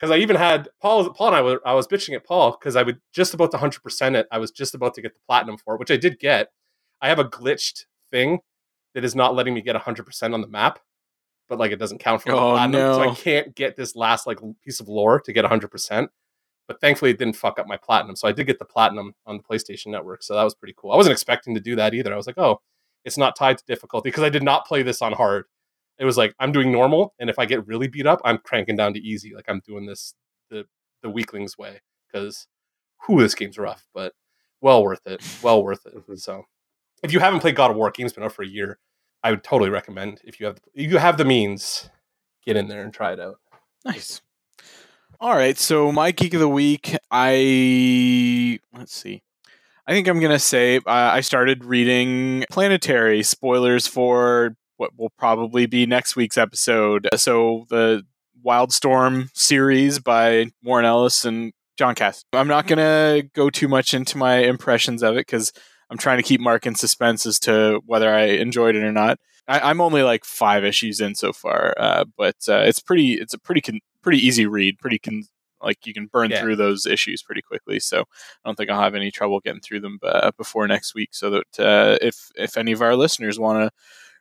Because 0.00 0.16
I 0.16 0.18
even 0.18 0.34
had 0.34 0.68
Paul, 0.80 1.10
Paul 1.10 1.28
and 1.28 1.36
I 1.36 1.42
were, 1.42 1.60
I 1.64 1.74
was 1.74 1.86
bitching 1.86 2.16
at 2.16 2.26
Paul 2.26 2.58
because 2.58 2.74
I 2.74 2.82
would 2.82 3.00
just 3.12 3.34
about 3.34 3.52
to 3.52 3.56
100% 3.56 4.16
it. 4.16 4.26
I 4.32 4.38
was 4.38 4.50
just 4.50 4.74
about 4.74 4.94
to 4.94 5.00
get 5.00 5.14
the 5.14 5.20
platinum 5.28 5.58
for 5.58 5.74
it, 5.74 5.78
which 5.78 5.92
I 5.92 5.96
did 5.96 6.18
get. 6.18 6.48
I 7.00 7.08
have 7.08 7.20
a 7.20 7.24
glitched 7.24 7.84
thing 8.10 8.40
that 8.96 9.04
is 9.04 9.14
not 9.14 9.36
letting 9.36 9.54
me 9.54 9.62
get 9.62 9.76
100% 9.76 10.34
on 10.34 10.40
the 10.40 10.48
map, 10.48 10.80
but 11.48 11.60
like 11.60 11.70
it 11.70 11.78
doesn't 11.78 11.98
count 11.98 12.22
for 12.22 12.32
oh, 12.32 12.50
platinum. 12.50 12.80
No. 12.80 12.94
So 12.94 13.10
I 13.10 13.14
can't 13.14 13.54
get 13.54 13.76
this 13.76 13.94
last 13.94 14.26
like 14.26 14.40
piece 14.64 14.80
of 14.80 14.88
lore 14.88 15.20
to 15.20 15.32
get 15.32 15.44
100% 15.44 16.08
but 16.68 16.80
thankfully 16.80 17.10
it 17.10 17.18
didn't 17.18 17.36
fuck 17.36 17.58
up 17.58 17.66
my 17.66 17.76
platinum. 17.76 18.16
So 18.16 18.28
I 18.28 18.32
did 18.32 18.46
get 18.46 18.58
the 18.58 18.64
platinum 18.64 19.14
on 19.26 19.36
the 19.36 19.42
PlayStation 19.42 19.88
Network. 19.88 20.22
So 20.22 20.34
that 20.34 20.44
was 20.44 20.54
pretty 20.54 20.74
cool. 20.76 20.92
I 20.92 20.96
wasn't 20.96 21.12
expecting 21.12 21.54
to 21.54 21.60
do 21.60 21.76
that 21.76 21.94
either. 21.94 22.12
I 22.12 22.16
was 22.16 22.26
like, 22.26 22.38
oh, 22.38 22.60
it's 23.04 23.18
not 23.18 23.36
tied 23.36 23.58
to 23.58 23.64
difficulty 23.64 24.08
because 24.08 24.22
I 24.22 24.28
did 24.28 24.42
not 24.42 24.66
play 24.66 24.82
this 24.82 25.02
on 25.02 25.12
hard. 25.12 25.44
It 25.98 26.04
was 26.04 26.16
like 26.16 26.34
I'm 26.38 26.52
doing 26.52 26.72
normal, 26.72 27.14
and 27.18 27.28
if 27.28 27.38
I 27.38 27.46
get 27.46 27.66
really 27.66 27.88
beat 27.88 28.06
up, 28.06 28.20
I'm 28.24 28.38
cranking 28.38 28.76
down 28.76 28.94
to 28.94 29.00
easy. 29.00 29.34
Like 29.34 29.44
I'm 29.48 29.60
doing 29.66 29.86
this 29.86 30.14
the 30.50 30.64
the 31.02 31.10
weaklings 31.10 31.58
way 31.58 31.80
because 32.10 32.46
who 33.06 33.20
this 33.20 33.34
game's 33.34 33.58
rough, 33.58 33.86
but 33.92 34.12
well 34.60 34.82
worth 34.82 35.06
it. 35.06 35.22
Well 35.42 35.62
worth 35.62 35.84
it. 35.86 35.94
Mm-hmm. 35.94 36.16
So 36.16 36.44
if 37.02 37.12
you 37.12 37.20
haven't 37.20 37.40
played 37.40 37.56
God 37.56 37.70
of 37.70 37.76
War, 37.76 37.90
game's 37.90 38.12
been 38.12 38.24
out 38.24 38.32
for 38.32 38.42
a 38.42 38.48
year. 38.48 38.78
I 39.22 39.30
would 39.30 39.44
totally 39.44 39.70
recommend 39.70 40.20
if 40.24 40.40
you 40.40 40.46
have 40.46 40.58
if 40.74 40.90
you 40.90 40.98
have 40.98 41.16
the 41.16 41.24
means, 41.24 41.90
get 42.44 42.56
in 42.56 42.68
there 42.68 42.82
and 42.82 42.92
try 42.92 43.12
it 43.12 43.20
out. 43.20 43.36
Nice. 43.84 44.22
All 45.22 45.36
right, 45.36 45.56
so 45.56 45.92
my 45.92 46.10
geek 46.10 46.34
of 46.34 46.40
the 46.40 46.48
week, 46.48 46.96
I 47.08 48.58
let's 48.76 48.92
see. 48.92 49.22
I 49.86 49.92
think 49.92 50.08
I'm 50.08 50.18
gonna 50.18 50.40
say 50.40 50.78
uh, 50.78 50.82
I 50.84 51.20
started 51.20 51.64
reading 51.64 52.44
Planetary 52.50 53.22
spoilers 53.22 53.86
for 53.86 54.56
what 54.78 54.98
will 54.98 55.12
probably 55.16 55.66
be 55.66 55.86
next 55.86 56.16
week's 56.16 56.36
episode. 56.36 57.08
So 57.14 57.66
the 57.70 58.02
Wildstorm 58.44 59.28
series 59.32 60.00
by 60.00 60.46
Warren 60.60 60.86
Ellis 60.86 61.24
and 61.24 61.52
John 61.78 61.94
Cass. 61.94 62.24
I'm 62.32 62.48
not 62.48 62.66
gonna 62.66 63.22
go 63.32 63.48
too 63.48 63.68
much 63.68 63.94
into 63.94 64.18
my 64.18 64.38
impressions 64.38 65.04
of 65.04 65.14
it 65.14 65.28
because 65.28 65.52
I'm 65.88 65.98
trying 65.98 66.16
to 66.16 66.24
keep 66.24 66.40
Mark 66.40 66.66
in 66.66 66.74
suspense 66.74 67.26
as 67.26 67.38
to 67.40 67.80
whether 67.86 68.12
I 68.12 68.22
enjoyed 68.22 68.74
it 68.74 68.82
or 68.82 68.90
not. 68.90 69.20
I, 69.48 69.70
am 69.70 69.80
only 69.80 70.02
like 70.02 70.24
five 70.24 70.64
issues 70.64 71.00
in 71.00 71.14
so 71.14 71.32
far, 71.32 71.74
uh, 71.78 72.04
but 72.16 72.36
uh, 72.48 72.62
it's 72.64 72.80
pretty. 72.80 73.14
It's 73.14 73.34
a 73.34 73.38
pretty 73.38 73.60
con- 73.60 73.80
pretty 74.02 74.18
easy 74.18 74.46
read, 74.46 74.78
pretty 74.78 74.98
con- 74.98 75.24
like 75.62 75.86
you 75.86 75.94
can 75.94 76.06
burn 76.06 76.30
Yeah. 76.30 76.40
through 76.40 76.56
those 76.56 76.86
issues 76.86 77.22
pretty 77.22 77.42
quickly. 77.42 77.80
So 77.80 78.00
I 78.00 78.48
don't 78.48 78.56
think 78.56 78.70
I'll 78.70 78.80
have 78.80 78.94
any 78.94 79.10
trouble 79.10 79.40
getting 79.40 79.60
through 79.60 79.80
them 79.80 79.98
uh, 80.02 80.30
before 80.36 80.66
next 80.66 80.94
week. 80.94 81.10
So 81.12 81.30
that 81.30 81.58
uh, 81.60 81.98
if 82.00 82.30
if 82.36 82.56
any 82.56 82.72
of 82.72 82.82
our 82.82 82.96
listeners 82.96 83.38
want 83.38 83.64
to 83.64 83.70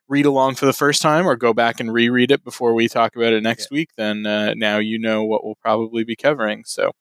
read 0.07 0.25
along 0.25 0.55
for 0.55 0.65
the 0.65 0.73
first 0.73 1.01
time 1.01 1.25
or 1.25 1.35
go 1.35 1.53
back 1.53 1.79
and 1.79 1.93
reread 1.93 2.31
it 2.31 2.43
before 2.43 2.73
we 2.73 2.87
talk 2.89 3.15
about 3.15 3.31
it 3.31 3.41
next 3.41 3.71
week, 3.71 3.89
then 3.95 4.25
uh, 4.25 4.53
now 4.55 4.77
you 4.77 4.99
know 4.99 5.23
what 5.23 5.43
we'll 5.45 5.57
probably 5.61 6.03
be 6.03 6.15
covering. 6.15 6.63
So 6.65 6.91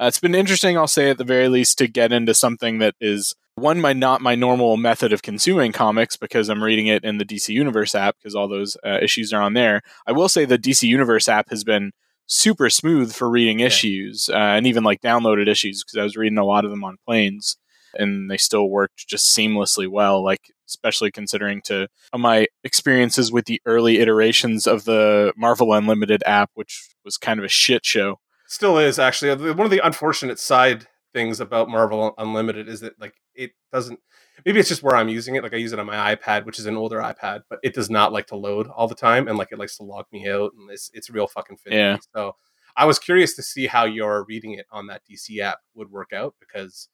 uh, 0.00 0.06
it's 0.06 0.20
been 0.20 0.34
interesting, 0.34 0.78
I'll 0.78 0.86
say 0.86 1.10
at 1.10 1.18
the 1.18 1.24
very 1.24 1.48
least, 1.48 1.78
to 1.78 1.88
get 1.88 2.12
into 2.12 2.34
something 2.34 2.78
that 2.78 2.94
is 3.00 3.34
one 3.56 3.80
my 3.80 3.92
not 3.92 4.20
my 4.20 4.34
normal 4.34 4.76
method 4.76 5.12
of 5.12 5.22
consuming 5.22 5.72
comics 5.72 6.16
because 6.16 6.48
I'm 6.48 6.62
reading 6.62 6.86
it 6.86 7.04
in 7.04 7.18
the 7.18 7.24
DC 7.24 7.48
Universe 7.50 7.94
app 7.94 8.16
because 8.16 8.34
all 8.34 8.48
those 8.48 8.76
uh, 8.84 8.98
issues 9.02 9.32
are 9.32 9.42
on 9.42 9.52
there. 9.54 9.82
I 10.06 10.12
will 10.12 10.28
say 10.28 10.44
the 10.44 10.58
DC 10.58 10.88
Universe 10.88 11.28
app 11.28 11.50
has 11.50 11.62
been 11.64 11.92
super 12.26 12.70
smooth 12.70 13.12
for 13.12 13.28
reading 13.28 13.58
Yeah. 13.60 13.66
issues 13.66 14.30
uh, 14.32 14.36
and 14.36 14.66
even 14.66 14.84
like 14.84 15.00
downloaded 15.02 15.48
issues 15.48 15.82
because 15.84 15.98
I 15.98 16.02
was 16.02 16.16
reading 16.16 16.38
a 16.38 16.44
lot 16.44 16.64
of 16.64 16.70
them 16.70 16.82
on 16.84 16.96
planes 17.06 17.56
and 17.94 18.30
they 18.30 18.38
still 18.38 18.70
worked 18.70 19.06
just 19.06 19.36
seamlessly 19.36 19.86
well 19.86 20.24
like 20.24 20.40
especially 20.66 21.10
considering 21.10 21.60
to 21.62 21.88
my 22.16 22.46
experiences 22.64 23.30
with 23.30 23.44
the 23.44 23.60
early 23.66 23.98
iterations 23.98 24.66
of 24.66 24.84
the 24.84 25.34
Marvel 25.36 25.74
Unlimited 25.74 26.22
app 26.24 26.50
which 26.54 26.88
was 27.04 27.18
kind 27.18 27.38
of 27.38 27.44
a 27.44 27.48
shit 27.48 27.84
show. 27.84 28.18
Still 28.46 28.78
is 28.78 28.98
actually 28.98 29.30
Uh, 29.32 29.52
one 29.52 29.66
of 29.66 29.70
the 29.70 29.84
unfortunate 29.84 30.38
side 30.38 30.86
things 31.12 31.38
about 31.40 31.68
Marvel 31.68 32.14
Unlimited 32.16 32.66
is 32.68 32.80
that 32.80 32.98
like 32.98 33.14
it 33.34 33.52
doesn't. 33.72 33.98
Maybe 34.44 34.58
it's 34.60 34.68
just 34.68 34.82
where 34.82 34.96
I'm 34.96 35.08
using 35.08 35.36
it. 35.36 35.42
Like 35.42 35.54
I 35.54 35.58
use 35.58 35.72
it 35.72 35.78
on 35.78 35.86
my 35.86 36.14
iPad, 36.14 36.44
which 36.44 36.58
is 36.58 36.66
an 36.66 36.76
older 36.76 36.98
iPad, 36.98 37.42
but 37.48 37.58
it 37.62 37.74
does 37.74 37.90
not 37.90 38.12
like 38.12 38.26
to 38.28 38.36
load 38.36 38.66
all 38.68 38.88
the 38.88 38.94
time, 38.94 39.28
and 39.28 39.38
like 39.38 39.48
it 39.52 39.58
likes 39.58 39.76
to 39.78 39.82
log 39.84 40.06
me 40.12 40.28
out, 40.28 40.52
and 40.58 40.70
it's 40.70 40.90
it's 40.94 41.10
real 41.10 41.26
fucking 41.26 41.56
finicky. 41.58 41.78
Yeah. 41.78 41.96
So 42.14 42.36
I 42.76 42.86
was 42.86 42.98
curious 42.98 43.34
to 43.36 43.42
see 43.42 43.66
how 43.66 43.84
your 43.84 44.24
reading 44.24 44.52
it 44.54 44.66
on 44.70 44.86
that 44.88 45.02
DC 45.08 45.38
app 45.40 45.58
would 45.74 45.90
work 45.90 46.12
out 46.12 46.34
because, 46.40 46.88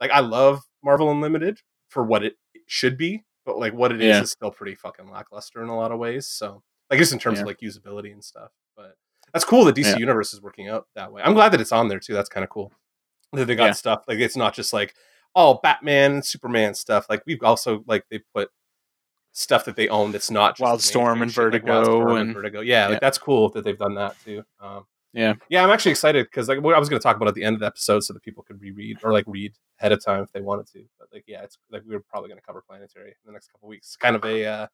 like, 0.00 0.10
I 0.10 0.20
love 0.20 0.62
Marvel 0.82 1.10
Unlimited 1.10 1.58
for 1.88 2.02
what 2.02 2.24
it 2.24 2.36
should 2.66 2.96
be, 2.96 3.24
but 3.44 3.58
like 3.58 3.74
what 3.74 3.92
it 3.92 4.00
is 4.00 4.06
Yeah. 4.16 4.22
is 4.22 4.30
still 4.30 4.50
pretty 4.50 4.74
fucking 4.74 5.10
lackluster 5.10 5.62
in 5.62 5.68
a 5.68 5.76
lot 5.76 5.92
of 5.92 5.98
ways. 5.98 6.26
So 6.26 6.62
like 6.88 6.98
just 6.98 7.12
in 7.12 7.18
terms 7.18 7.36
Yeah. 7.38 7.42
of 7.42 7.46
like 7.48 7.58
usability 7.60 8.12
and 8.12 8.24
stuff, 8.24 8.52
but 8.76 8.96
that's 9.32 9.44
cool 9.44 9.64
that 9.64 9.74
DC 9.74 9.90
Yeah. 9.90 9.96
Universe 9.98 10.32
is 10.32 10.40
working 10.40 10.68
out 10.68 10.86
that 10.94 11.12
way. 11.12 11.20
I'm 11.22 11.34
glad 11.34 11.50
that 11.50 11.60
it's 11.60 11.72
on 11.72 11.88
there 11.88 11.98
too. 12.00 12.14
That's 12.14 12.28
kind 12.28 12.44
of 12.44 12.50
cool. 12.50 12.72
That 13.32 13.44
they 13.46 13.54
got 13.56 13.76
stuff 13.76 14.04
like 14.08 14.18
it's 14.20 14.36
not 14.36 14.54
just 14.54 14.72
like 14.72 14.94
all 15.34 15.60
Batman 15.62 16.12
and 16.12 16.24
Superman 16.24 16.74
stuff. 16.74 17.06
Like 17.08 17.22
we've 17.26 17.42
also 17.42 17.84
like 17.86 18.04
they 18.10 18.20
put 18.34 18.50
stuff 19.32 19.64
that 19.64 19.76
they 19.76 19.88
own 19.88 20.12
that's 20.12 20.30
not 20.30 20.56
just 20.56 20.92
Wildstorm 20.92 21.22
and 21.22 21.32
shit, 21.32 21.52
like 21.52 21.64
Wildstorm 21.64 21.84
Vertigo 21.84 22.16
and 22.16 22.34
Vertigo. 22.34 22.60
Yeah, 22.60 22.88
like 22.88 23.00
that's 23.00 23.18
cool 23.18 23.48
that 23.50 23.64
they've 23.64 23.78
done 23.78 23.94
that 23.94 24.16
too. 24.24 24.42
Um, 24.60 24.86
Yeah. 25.12 25.34
yeah, 25.48 25.62
I'm 25.64 25.70
actually 25.70 25.92
excited 25.92 26.26
because 26.26 26.48
like 26.48 26.60
what 26.60 26.74
I 26.74 26.78
was 26.78 26.88
going 26.88 27.00
to 27.00 27.02
talk 27.02 27.16
about 27.16 27.28
at 27.28 27.34
the 27.34 27.44
end 27.44 27.54
of 27.54 27.60
the 27.60 27.66
episode, 27.66 28.00
so 28.00 28.12
that 28.12 28.22
people 28.22 28.42
could 28.42 28.60
reread 28.60 28.98
or 29.04 29.12
like 29.12 29.24
read 29.26 29.52
ahead 29.78 29.92
of 29.92 30.04
time 30.04 30.22
if 30.22 30.32
they 30.32 30.40
wanted 30.40 30.66
to. 30.72 30.84
But 30.98 31.08
like, 31.12 31.24
yeah, 31.26 31.42
it's 31.42 31.58
like 31.70 31.82
we 31.86 31.94
are 31.94 32.00
probably 32.00 32.28
going 32.28 32.40
to 32.40 32.46
cover 32.46 32.62
Planetary 32.68 33.10
in 33.10 33.14
the 33.26 33.32
next 33.32 33.48
couple 33.52 33.68
weeks. 33.68 33.88
It's 33.88 33.96
kind 33.96 34.16
of 34.16 34.24
a 34.24 34.44
uh, 34.44 34.66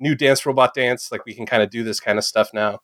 new 0.00 0.14
dance 0.14 0.44
robot 0.46 0.74
dance. 0.74 1.12
Like 1.12 1.24
we 1.26 1.34
can 1.34 1.46
kind 1.46 1.62
of 1.62 1.70
do 1.70 1.82
this 1.82 2.00
kind 2.00 2.18
of 2.18 2.24
stuff 2.24 2.50
now, 2.54 2.80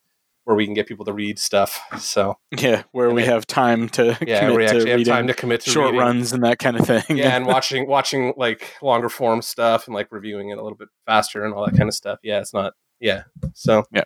where 0.50 0.56
we 0.56 0.64
can 0.64 0.74
get 0.74 0.88
people 0.88 1.04
to 1.04 1.12
read 1.12 1.38
stuff. 1.38 1.80
So 2.00 2.36
Yeah, 2.58 2.82
where 2.90 3.06
And 3.06 3.14
we 3.14 3.24
have 3.24 3.46
time 3.46 3.88
to 3.90 4.18
yeah, 4.26 4.40
commit 4.40 4.56
we 4.56 4.62
to 4.66 4.70
actually 4.70 4.90
have 4.90 4.98
reading 4.98 5.12
time 5.14 5.26
to 5.28 5.34
commit 5.34 5.60
to 5.60 5.70
short 5.70 5.86
reading. 5.92 6.00
runs 6.00 6.32
and 6.32 6.42
that 6.42 6.58
kind 6.58 6.76
of 6.76 6.84
thing. 6.86 7.16
yeah, 7.16 7.36
and 7.36 7.46
watching 7.54 7.86
watching 7.86 8.34
like 8.36 8.74
longer 8.82 9.08
form 9.08 9.42
stuff 9.42 9.86
and 9.86 9.94
like 9.94 10.08
reviewing 10.10 10.48
it 10.48 10.58
a 10.58 10.62
little 10.62 10.76
bit 10.76 10.88
faster 11.06 11.44
and 11.44 11.54
all 11.54 11.64
that 11.64 11.76
kind 11.76 11.88
of 11.88 11.94
stuff. 11.94 12.18
Yeah, 12.24 12.40
it's 12.40 12.52
not. 12.52 12.72
Yeah, 12.98 13.22
so 13.54 13.84
yeah. 13.92 14.02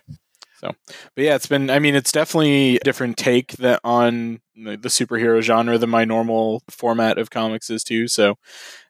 So, 0.59 0.71
But 1.15 1.23
yeah, 1.25 1.35
it's 1.35 1.47
been. 1.47 1.69
I 1.71 1.79
mean, 1.79 1.95
it's 1.95 2.11
definitely 2.11 2.77
a 2.77 2.83
different 2.83 3.17
take 3.17 3.53
that 3.53 3.79
on 3.83 4.39
the 4.55 4.77
the 4.77 4.89
superhero 4.89 5.41
genre 5.41 5.79
than 5.79 5.89
my 5.89 6.05
normal 6.05 6.61
format 6.69 7.17
of 7.17 7.31
comics 7.31 7.71
is 7.71 7.83
too. 7.83 8.07
So 8.07 8.35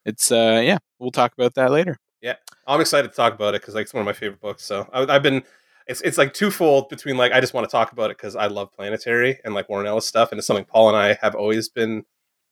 it's 0.06 0.30
uh 0.30 0.62
yeah, 0.62 0.80
we'll 1.00 1.12
talk 1.12 1.32
about 1.38 1.56
that 1.56 1.72
later. 1.72 1.98
Yeah, 2.22 2.36
I'm 2.68 2.82
excited 2.82 3.10
to 3.10 3.16
talk 3.16 3.34
about 3.34 3.56
it 3.56 3.62
because 3.62 3.76
like 3.76 3.84
it's 3.84 3.94
one 3.94 4.02
of 4.02 4.06
my 4.06 4.14
favorite 4.14 4.42
books. 4.42 4.64
So 4.64 4.90
I, 4.92 5.06
I've 5.16 5.24
been. 5.24 5.44
It's, 5.88 6.02
it's 6.02 6.18
like 6.18 6.34
twofold 6.34 6.90
between 6.90 7.16
like 7.18 7.32
I 7.32 7.40
just 7.40 7.54
want 7.54 7.68
to 7.68 7.72
talk 7.72 7.92
about 7.92 8.10
it 8.12 8.18
because 8.18 8.36
I 8.36 8.48
love 8.48 8.72
Planetary 8.74 9.40
and 9.46 9.54
like 9.54 9.70
Warren 9.70 9.86
Ellis 9.88 10.08
stuff 10.08 10.32
and 10.32 10.40
it's 10.40 10.48
something 10.48 10.66
Paul 10.66 10.88
and 10.90 10.98
I 10.98 11.18
have 11.22 11.36
always 11.36 11.70
been 11.70 12.04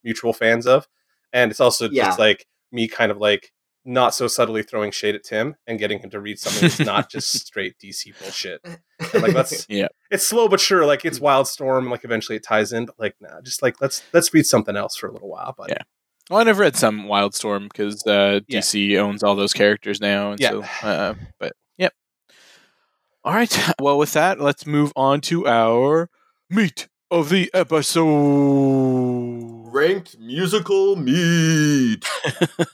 mutual 0.03 0.33
fans 0.33 0.67
of, 0.67 0.87
and 1.31 1.49
it's 1.51 1.59
also 1.59 1.89
Yeah. 1.89 2.05
just 2.05 2.19
like 2.19 2.45
me 2.71 2.87
kind 2.87 3.11
of 3.11 3.17
like 3.17 3.51
not 3.85 4.13
so 4.15 4.27
subtly 4.27 4.63
throwing 4.63 4.91
shade 4.91 5.13
at 5.15 5.23
Tim 5.23 5.55
and 5.67 5.77
getting 5.79 5.99
him 5.99 6.09
to 6.11 6.19
read 6.21 6.39
something 6.39 6.61
that's 6.61 6.79
not 6.79 7.09
just 7.11 7.31
straight 7.47 7.75
DC 7.83 8.13
bullshit. 8.19 8.61
And, 8.63 8.77
like 9.21 9.33
let's 9.33 9.65
Yeah. 9.69 9.87
it's 10.11 10.25
slow 10.27 10.47
but 10.47 10.59
sure. 10.59 10.85
Like 10.85 11.03
it's 11.03 11.19
Wildstorm. 11.19 11.89
Like 11.89 12.05
eventually 12.05 12.35
it 12.37 12.43
ties 12.43 12.71
in. 12.71 12.85
But 12.85 12.99
like 12.99 13.15
nah, 13.19 13.41
just 13.41 13.61
like 13.61 13.81
let's 13.81 14.03
let's 14.13 14.33
read 14.33 14.45
something 14.45 14.75
else 14.77 14.95
for 14.95 15.07
a 15.07 15.11
little 15.11 15.29
while. 15.29 15.53
But 15.57 15.69
Yeah. 15.71 15.81
Well, 16.29 16.39
I 16.39 16.43
never 16.43 16.61
read 16.61 16.77
some 16.77 17.03
Wildstorm 17.07 17.63
because 17.63 18.05
uh, 18.07 18.39
Yeah. 18.47 18.59
DC 18.59 18.97
owns 18.97 19.23
all 19.23 19.35
those 19.35 19.51
characters 19.53 19.99
now, 19.99 20.31
and 20.31 20.39
Yeah. 20.39 20.49
so. 20.51 20.61
Uh, 20.87 21.13
but 21.39 21.47
yep. 21.47 21.53
All 23.23 23.33
right. 23.33 23.57
Well, 23.79 23.97
with 23.97 24.13
that, 24.13 24.39
let's 24.39 24.65
move 24.65 24.91
on 24.95 25.21
to 25.21 25.47
our 25.47 26.09
meat 26.49 26.87
of 27.09 27.29
the 27.29 27.49
episode. 27.53 28.09
Ranked 29.73 30.17
musical 30.19 30.95
meat. 30.95 32.05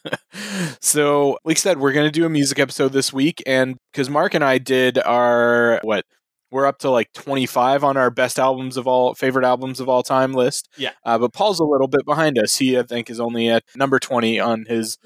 so, 0.82 1.38
like 1.43 1.58
I 1.58 1.60
said, 1.60 1.80
we're 1.80 1.93
going 1.93 2.08
to 2.08 2.12
do 2.12 2.26
a 2.26 2.30
music 2.30 2.60
episode 2.60 2.93
this 2.93 3.14
week. 3.14 3.41
And 3.45 3.78
because 3.91 4.10
Mark 4.10 4.34
and 4.34 4.43
I 4.43 4.58
did 4.58 4.97
our, 5.00 5.80
what, 5.84 6.06
we're 6.52 6.66
up 6.66 6.80
to 6.80 6.89
like 6.89 7.14
25 7.14 7.84
on 7.84 7.95
our 7.95 8.10
best 8.10 8.39
albums 8.39 8.76
of 8.76 8.88
all, 8.88 9.14
favorite 9.14 9.45
albums 9.45 9.80
of 9.80 9.88
all 9.88 10.04
time 10.04 10.34
list. 10.34 10.68
Yeah. 10.78 10.91
Uh, 11.06 11.18
but 11.20 11.34
Paul's 11.34 11.60
a 11.60 11.66
little 11.66 11.88
bit 11.88 12.06
behind 12.06 12.38
us. 12.39 12.56
He, 12.56 12.78
I 12.78 12.84
think, 12.84 13.10
is 13.10 13.20
only 13.20 13.50
at 13.50 13.64
number 13.76 14.00
20 14.00 14.39
on 14.39 14.66
his 14.68 14.97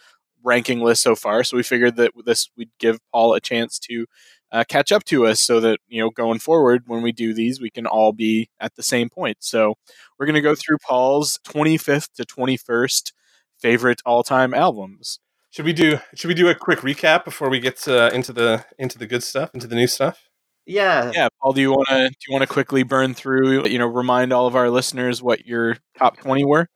ranking 0.43 0.81
list 0.81 1.01
so 1.01 1.15
far. 1.15 1.43
So 1.43 1.57
we 1.57 1.63
figured 1.63 1.95
that 1.97 2.11
this, 2.25 2.49
we'd 2.57 2.71
give 2.79 2.99
Paul 3.11 3.33
a 3.33 3.39
chance 3.41 3.77
to 3.79 4.05
uh, 4.53 4.63
catch 4.63 4.91
up 4.91 5.03
to 5.05 5.25
us 5.25 5.41
so 5.41 5.59
that, 5.59 5.79
you 5.87 6.01
know, 6.01 6.11
going 6.11 6.39
forward, 6.39 6.83
when 6.85 7.01
we 7.01 7.11
do 7.11 7.33
these, 7.33 7.59
we 7.59 7.71
can 7.71 7.85
all 7.85 8.13
be 8.13 8.49
at 8.59 8.75
the 8.75 8.83
same 8.83 9.09
point. 9.09 9.37
So 9.39 9.73
we're 10.17 10.27
going 10.27 10.35
to 10.35 10.41
go 10.41 10.55
through 10.55 10.77
Paul's 10.77 11.39
25th 11.45 12.13
to 12.13 12.23
21st 12.23 13.11
favorite 13.59 14.01
all-time 14.05 14.53
albums. 14.53 15.19
should 15.49 15.65
we 15.65 15.73
do 15.73 15.97
should 16.15 16.27
we 16.27 16.33
do 16.33 16.49
a 16.49 16.55
quick 16.55 16.79
recap 16.79 17.23
before 17.25 17.49
we 17.49 17.59
get 17.59 17.87
uh, 17.87 18.09
into 18.13 18.33
the 18.33 18.65
into 18.77 18.97
the 18.97 19.07
good 19.07 19.23
stuff 19.23 19.49
into 19.53 19.67
the 19.67 19.75
new 19.75 19.87
stuff? 19.87 20.29
Yeah. 20.65 21.11
Yeah, 21.13 21.27
Paul, 21.41 21.53
do 21.53 21.61
you 21.61 21.71
want 21.71 21.87
to 21.89 22.09
do 22.09 22.15
you 22.27 22.33
want 22.33 22.43
to 22.43 22.47
quickly 22.47 22.83
burn 22.83 23.13
through, 23.13 23.67
you 23.67 23.79
know, 23.79 23.87
remind 23.87 24.31
all 24.31 24.47
of 24.47 24.55
our 24.55 24.69
listeners 24.69 25.21
what 25.21 25.45
your 25.45 25.77
top 25.97 26.17
20 26.17 26.45
were? 26.45 26.69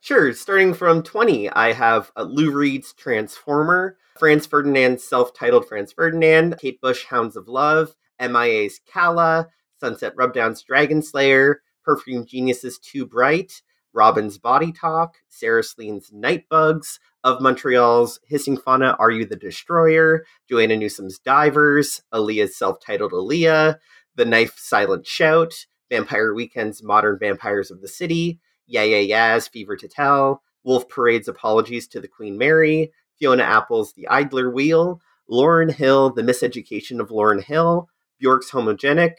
Sure. 0.00 0.32
Starting 0.32 0.74
from 0.74 1.02
20, 1.02 1.50
I 1.50 1.72
have 1.72 2.10
uh, 2.16 2.22
Lou 2.22 2.50
Reed's 2.50 2.92
Transformer, 2.94 3.98
Franz 4.20 4.44
Ferdinand's 4.44 5.02
self 5.02 5.32
titled 5.32 5.66
Franz 5.66 5.92
Ferdinand, 5.92 6.58
Kate 6.58 6.78
Bush 6.82 7.06
Hounds 7.06 7.36
of 7.36 7.48
Love, 7.48 7.96
MIA's 8.20 8.78
Kala, 8.92 9.48
Sunset 9.80 10.12
Rubdown's 10.14 10.62
Dragon 10.62 11.00
Slayer, 11.00 11.62
Perfume 11.82 12.26
Genius's 12.26 12.78
Too 12.78 13.06
Bright, 13.06 13.62
Robyn's 13.94 14.36
Body 14.36 14.72
Talk, 14.72 15.14
Sarah 15.30 15.64
Slean's 15.64 16.12
Night 16.12 16.44
Bugs, 16.50 17.00
Of 17.24 17.40
Montreal's 17.40 18.20
Hissing 18.26 18.58
Fauna 18.58 18.94
Are 18.98 19.10
You 19.10 19.24
the 19.24 19.36
Destroyer, 19.36 20.26
Joanna 20.50 20.76
Newsom's 20.76 21.18
Divers, 21.18 22.02
Aaliyah's 22.12 22.58
self 22.58 22.76
titled 22.78 23.12
Aaliyah, 23.12 23.76
The 24.16 24.26
Knife 24.26 24.58
Silent 24.58 25.06
Shout, 25.06 25.64
Vampire 25.90 26.34
Weekend's 26.34 26.82
Modern 26.82 27.18
Vampires 27.18 27.70
of 27.70 27.80
the 27.80 27.88
City, 27.88 28.38
Yeah 28.66 28.82
Yeah 28.82 28.98
Yeah's 28.98 29.48
Fever 29.48 29.76
to 29.78 29.88
Tell, 29.88 30.42
Wolf 30.62 30.90
Parade's 30.90 31.26
Apologies 31.26 31.88
to 31.88 32.00
the 32.00 32.08
Queen 32.08 32.36
Mary, 32.36 32.92
Fiona 33.20 33.42
Apple's 33.42 33.92
The 33.92 34.08
Idler 34.08 34.50
Wheel, 34.50 35.00
Lauryn 35.30 35.72
Hill, 35.72 36.10
The 36.10 36.22
Miseducation 36.22 37.00
of 37.00 37.10
Lauryn 37.10 37.42
Hill, 37.44 37.88
Bjork's 38.18 38.50
Homogenic, 38.50 39.14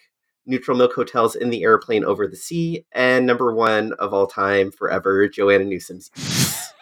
Neutral 0.46 0.76
Milk 0.76 0.94
Hotel's 0.94 1.36
In 1.36 1.52
the 1.52 1.64
Airplane 1.64 2.04
Over 2.04 2.28
the 2.28 2.36
Sea, 2.36 2.86
and 2.92 3.26
number 3.26 3.54
one 3.54 3.94
of 3.94 4.14
all 4.14 4.28
time 4.28 4.72
forever, 4.72 5.28
Joanna 5.30 5.66
Newsom's 5.66 6.10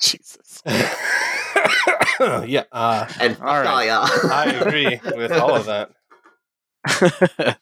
Jesus. 0.00 0.62
yeah, 0.66 2.64
uh, 2.72 3.06
And 3.20 3.36
All 3.40 3.60
right. 3.62 4.08
fuck. 4.08 4.30
I 4.32 4.46
agree 4.46 5.00
with 5.14 5.32
all 5.32 5.54
of 5.54 5.66
that. 5.66 7.58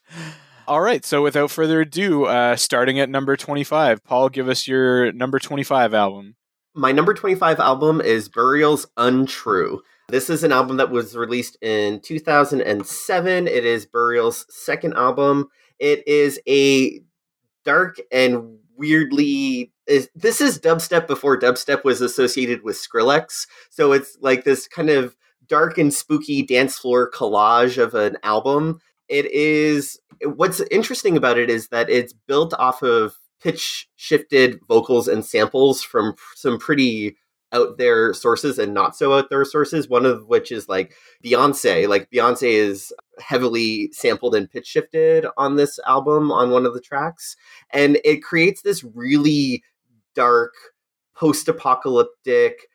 all 0.69 0.81
right, 0.81 1.05
so 1.05 1.23
without 1.23 1.51
further 1.51 1.81
ado, 1.81 2.25
uh, 2.27 2.55
starting 2.55 3.01
at 3.01 3.11
number 3.11 3.37
25, 3.37 4.05
Paul, 4.05 4.29
give 4.29 4.49
us 4.49 4.69
your 4.69 5.11
number 5.13 5.41
25 5.41 5.95
album. 5.95 6.37
My 6.79 6.93
number 6.93 7.13
25 7.13 7.59
album 7.59 8.01
is 8.01 8.29
Burial's 8.29 8.87
Untrue. 8.97 9.83
This 10.11 10.31
is 10.31 10.45
an 10.45 10.53
album 10.53 10.77
that 10.77 10.93
was 10.93 11.17
released 11.17 11.59
in 11.61 11.99
2007. 12.03 13.49
It 13.49 13.65
is 13.65 13.85
Burial's 13.85 14.47
second 14.49 14.95
album. 14.95 15.49
It 15.81 16.07
is 16.07 16.39
a 16.49 17.01
dark 17.65 17.97
and 18.13 18.59
weirdly 18.77 19.73
is 19.89 20.09
this 20.15 20.41
is 20.41 20.61
dubstep 20.61 21.09
before 21.09 21.37
dubstep 21.37 21.83
was 21.83 22.01
associated 22.01 22.63
with 22.63 22.77
Skrillex. 22.77 23.49
So 23.71 23.91
it's 23.91 24.17
like 24.21 24.45
this 24.45 24.69
kind 24.69 24.89
of 24.89 25.17
dark 25.49 25.79
and 25.79 25.93
spooky 25.93 26.43
dance 26.43 26.79
floor 26.79 27.11
collage 27.11 27.83
of 27.83 27.97
an 27.97 28.19
album. 28.23 28.81
It 29.09 29.27
is 29.33 29.99
what's 30.23 30.61
interesting 30.71 31.17
about 31.17 31.39
it 31.39 31.51
is 31.51 31.71
that 31.71 31.91
it's 31.91 32.13
built 32.13 32.55
off 32.55 32.85
of 32.85 33.18
pitch 33.41 33.89
shifted 33.97 34.61
vocals 34.69 35.09
and 35.09 35.25
samples 35.25 35.83
from 35.83 36.15
some 36.35 36.59
pretty 36.59 37.17
out 37.53 37.79
there 37.79 38.13
sources 38.13 38.59
and 38.59 38.75
not 38.75 38.95
so 38.97 39.15
out 39.15 39.31
there 39.31 39.45
sources. 39.45 39.89
One 39.89 40.05
of 40.05 40.27
which 40.27 40.53
is 40.53 40.69
like 40.69 40.95
Beyonce. 41.25 41.89
Like 41.89 42.11
Beyonce 42.11 42.51
is 42.51 42.93
heavily 43.19 43.91
sampled 43.93 44.35
and 44.35 44.51
pitch 44.51 44.67
shifted 44.67 45.27
on 45.37 45.57
this 45.57 45.79
album 45.87 46.31
on 46.31 46.51
one 46.51 46.67
of 46.67 46.75
the 46.75 46.81
tracks. 46.81 47.37
And 47.73 47.99
it 48.05 48.23
creates 48.23 48.63
this 48.63 48.85
really 48.85 49.63
dark, 50.15 50.53
post 51.17 51.49
apocalyptic, 51.49 52.67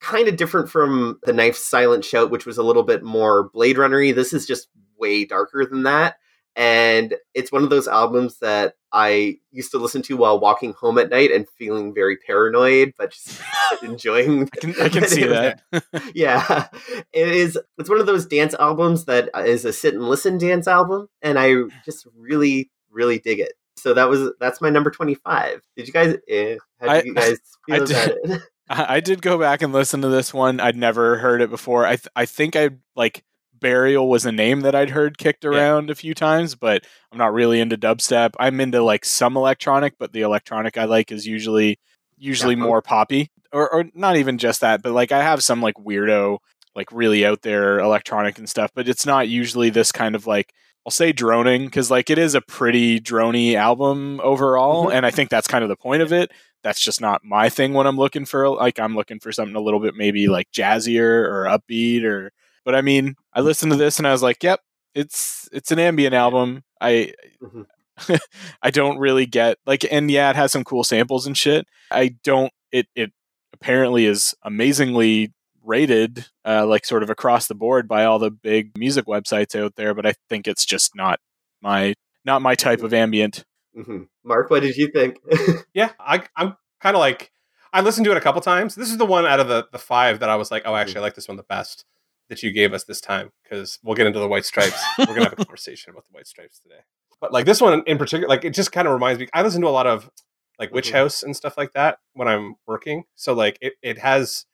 kind 0.00 0.28
of 0.28 0.36
different 0.36 0.70
from 0.70 1.18
the 1.24 1.32
Knife 1.32 1.56
Silent 1.56 2.04
Shout, 2.04 2.30
which 2.30 2.46
was 2.46 2.58
a 2.58 2.62
little 2.62 2.84
bit 2.84 3.02
more 3.02 3.48
Blade 3.50 3.76
Runnery. 3.76 4.14
This 4.14 4.32
is 4.32 4.46
just 4.46 4.68
way 4.98 5.24
darker 5.24 5.64
than 5.64 5.84
that. 5.84 6.16
And 6.56 7.14
it's 7.34 7.52
one 7.52 7.62
of 7.62 7.70
those 7.70 7.86
albums 7.86 8.38
that 8.40 8.74
I 8.92 9.36
used 9.52 9.70
to 9.72 9.78
listen 9.78 10.02
to 10.02 10.16
while 10.16 10.40
walking 10.40 10.72
home 10.72 10.98
at 10.98 11.10
night 11.10 11.30
and 11.30 11.48
feeling 11.58 11.94
very 11.94 12.16
paranoid, 12.16 12.94
but 12.98 13.12
just 13.12 13.40
enjoying. 13.82 14.48
I 14.52 14.56
can, 14.60 14.74
I 14.82 14.88
can 14.88 15.06
see 15.06 15.24
that. 15.24 15.62
yeah, 16.14 16.66
it 17.12 17.28
is. 17.28 17.58
It's 17.78 17.88
one 17.90 18.00
of 18.00 18.06
those 18.06 18.26
dance 18.26 18.54
albums 18.58 19.04
that 19.04 19.30
is 19.46 19.64
a 19.64 19.72
sit 19.72 19.94
and 19.94 20.08
listen 20.08 20.38
dance 20.38 20.66
album, 20.66 21.08
and 21.22 21.38
I 21.38 21.54
just 21.84 22.06
really, 22.16 22.70
really 22.90 23.18
dig 23.18 23.38
it. 23.40 23.52
So 23.76 23.94
that 23.94 24.08
was 24.08 24.32
that's 24.40 24.60
my 24.60 24.70
number 24.70 24.90
twenty 24.90 25.14
five. 25.14 25.60
Did 25.76 25.86
you 25.86 25.92
guys? 25.92 26.16
Eh, 26.28 26.56
how 26.80 26.86
did 26.94 27.04
I- 27.04 27.06
you 27.06 27.14
guys 27.14 27.38
feel 27.66 27.74
I 27.74 27.76
about 27.76 27.88
did- 27.88 28.30
it? 28.30 28.42
I 28.68 28.96
I 28.96 29.00
did 29.00 29.22
go 29.22 29.38
back 29.38 29.62
and 29.62 29.72
listen 29.72 30.02
to 30.02 30.08
this 30.08 30.34
one. 30.34 30.58
I'd 30.60 30.76
never 30.76 31.18
heard 31.18 31.40
it 31.40 31.50
before. 31.50 31.86
I 31.86 31.96
th- 31.96 32.08
I 32.16 32.26
think 32.26 32.56
I 32.56 32.70
like 32.96 33.22
Burial 33.60 34.08
was 34.08 34.26
a 34.26 34.32
name 34.32 34.60
that 34.62 34.74
I'd 34.74 34.90
heard 34.90 35.18
kicked 35.18 35.44
around 35.44 35.90
a 35.90 35.94
few 35.94 36.14
times, 36.14 36.54
but 36.54 36.84
I'm 37.12 37.18
not 37.18 37.32
really 37.32 37.60
into 37.60 37.76
dubstep. 37.76 38.30
I'm 38.38 38.60
into 38.60 38.82
like 38.82 39.04
some 39.04 39.36
electronic, 39.36 39.94
but 39.98 40.12
the 40.12 40.22
electronic 40.22 40.76
I 40.78 40.84
like 40.84 41.10
is 41.12 41.26
usually 41.26 41.78
usually 42.16 42.54
Yeah. 42.54 42.62
more 42.62 42.82
poppy, 42.82 43.30
or 43.52 43.72
or 43.72 43.84
not 43.94 44.16
even 44.16 44.38
just 44.38 44.60
that, 44.60 44.82
but 44.82 44.92
like 44.92 45.12
I 45.12 45.22
have 45.22 45.42
some 45.42 45.60
like 45.62 45.74
weirdo, 45.76 46.38
like 46.74 46.90
really 46.92 47.24
out 47.26 47.42
there 47.42 47.78
electronic 47.78 48.38
and 48.38 48.48
stuff, 48.48 48.70
but 48.74 48.88
it's 48.88 49.06
not 49.06 49.28
usually 49.28 49.70
this 49.70 49.92
kind 49.92 50.14
of 50.14 50.26
like 50.26 50.52
I'll 50.86 50.90
say 50.90 51.12
droning 51.12 51.66
because 51.66 51.90
like 51.90 52.10
it 52.10 52.18
is 52.18 52.34
a 52.34 52.40
pretty 52.40 52.98
drony 53.00 53.54
album 53.54 54.20
overall, 54.22 54.86
Mhm. 54.86 54.94
and 54.94 55.06
I 55.06 55.10
think 55.10 55.30
that's 55.30 55.46
kind 55.48 55.62
of 55.62 55.68
the 55.68 55.76
point 55.76 56.02
of 56.02 56.12
it. 56.12 56.30
That's 56.64 56.80
just 56.80 57.00
not 57.00 57.20
my 57.24 57.48
thing 57.48 57.72
when 57.74 57.86
I'm 57.86 57.96
looking 57.96 58.24
for 58.24 58.48
like 58.48 58.78
I'm 58.80 58.96
looking 58.96 59.20
for 59.20 59.30
something 59.32 59.54
a 59.56 59.60
little 59.60 59.80
bit 59.80 59.94
maybe 59.96 60.26
like 60.28 60.48
jazzier 60.52 61.24
or 61.28 61.44
upbeat 61.48 62.04
or. 62.04 62.32
But 62.64 62.74
I 62.74 62.82
mean, 62.82 63.14
I 63.32 63.40
listened 63.40 63.72
to 63.72 63.78
this 63.78 63.98
and 63.98 64.06
I 64.06 64.12
was 64.12 64.22
like, 64.22 64.42
"Yep, 64.42 64.60
it's 64.94 65.48
it's 65.52 65.70
an 65.70 65.78
ambient 65.78 66.14
album." 66.14 66.64
I 66.80 67.12
Mhm. 67.42 67.66
I 68.62 68.70
don't 68.70 68.98
really 68.98 69.26
get 69.26 69.58
like, 69.66 69.84
and 69.90 70.10
yeah, 70.10 70.30
it 70.30 70.36
has 70.36 70.52
some 70.52 70.64
cool 70.64 70.84
samples 70.84 71.26
and 71.26 71.36
shit. 71.36 71.66
I 71.90 72.16
don't. 72.24 72.52
It 72.72 72.86
it 72.94 73.12
apparently 73.52 74.04
is 74.06 74.34
amazingly 74.42 75.32
rated, 75.64 76.26
uh, 76.46 76.64
like 76.66 76.84
sort 76.86 77.02
of 77.02 77.10
across 77.10 77.46
the 77.48 77.54
board 77.54 77.88
by 77.88 78.04
all 78.04 78.18
the 78.18 78.30
big 78.30 78.76
music 78.78 79.06
websites 79.06 79.58
out 79.58 79.74
there. 79.76 79.94
But 79.94 80.06
I 80.06 80.14
think 80.28 80.46
it's 80.46 80.64
just 80.64 80.94
not 80.94 81.18
my 81.60 81.94
not 82.24 82.42
my 82.42 82.54
type 82.54 82.82
of 82.82 82.92
ambient. 82.94 83.44
Mhm. 83.76 84.08
Mark, 84.24 84.50
what 84.50 84.62
did 84.62 84.76
you 84.76 84.88
think? 84.88 85.18
Yeah, 85.74 85.90
I, 86.00 86.22
I'm 86.36 86.56
kind 86.80 86.96
of 86.96 87.00
like 87.00 87.30
I 87.72 87.80
listened 87.82 88.04
to 88.06 88.10
it 88.10 88.16
a 88.16 88.20
couple 88.20 88.40
times. 88.40 88.74
This 88.74 88.90
is 88.90 88.96
the 88.96 89.04
one 89.06 89.26
out 89.26 89.40
of 89.40 89.48
the 89.48 89.66
the 89.72 89.78
five 89.78 90.20
that 90.20 90.28
I 90.28 90.36
was 90.36 90.50
like, 90.50 90.62
oh, 90.66 90.74
actually, 90.74 90.98
I 90.98 91.02
like 91.02 91.14
this 91.14 91.28
one 91.28 91.36
the 91.36 91.42
best 91.42 91.84
that 92.28 92.42
you 92.42 92.52
gave 92.52 92.72
us 92.74 92.84
this 92.84 93.00
time 93.00 93.30
because 93.42 93.78
we'll 93.82 93.94
get 93.96 94.06
into 94.06 94.18
the 94.18 94.28
White 94.28 94.44
Stripes. 94.44 94.82
We're 94.98 95.06
gonna 95.06 95.24
have 95.24 95.32
a 95.32 95.36
conversation 95.36 95.90
about 95.90 96.04
the 96.06 96.12
White 96.12 96.26
Stripes 96.26 96.58
today. 96.60 96.80
But 97.20 97.32
like 97.32 97.46
this 97.46 97.60
one 97.60 97.82
in 97.86 97.98
particular, 97.98 98.28
like 98.28 98.44
it 98.44 98.54
just 98.54 98.70
kind 98.72 98.86
of 98.86 98.94
reminds 98.94 99.18
me. 99.20 99.28
I 99.32 99.42
listen 99.42 99.60
to 99.62 99.68
a 99.68 99.70
lot 99.70 99.86
of 99.86 100.10
like 100.58 100.72
Witch 100.72 100.90
Mhm. 100.90 100.92
House 100.92 101.22
and 101.22 101.36
stuff 101.36 101.56
like 101.56 101.72
that 101.72 101.98
when 102.14 102.28
I'm 102.28 102.56
working. 102.66 103.04
So 103.16 103.32
like 103.32 103.58
it 103.60 103.74
it 103.82 103.98
has 103.98 104.44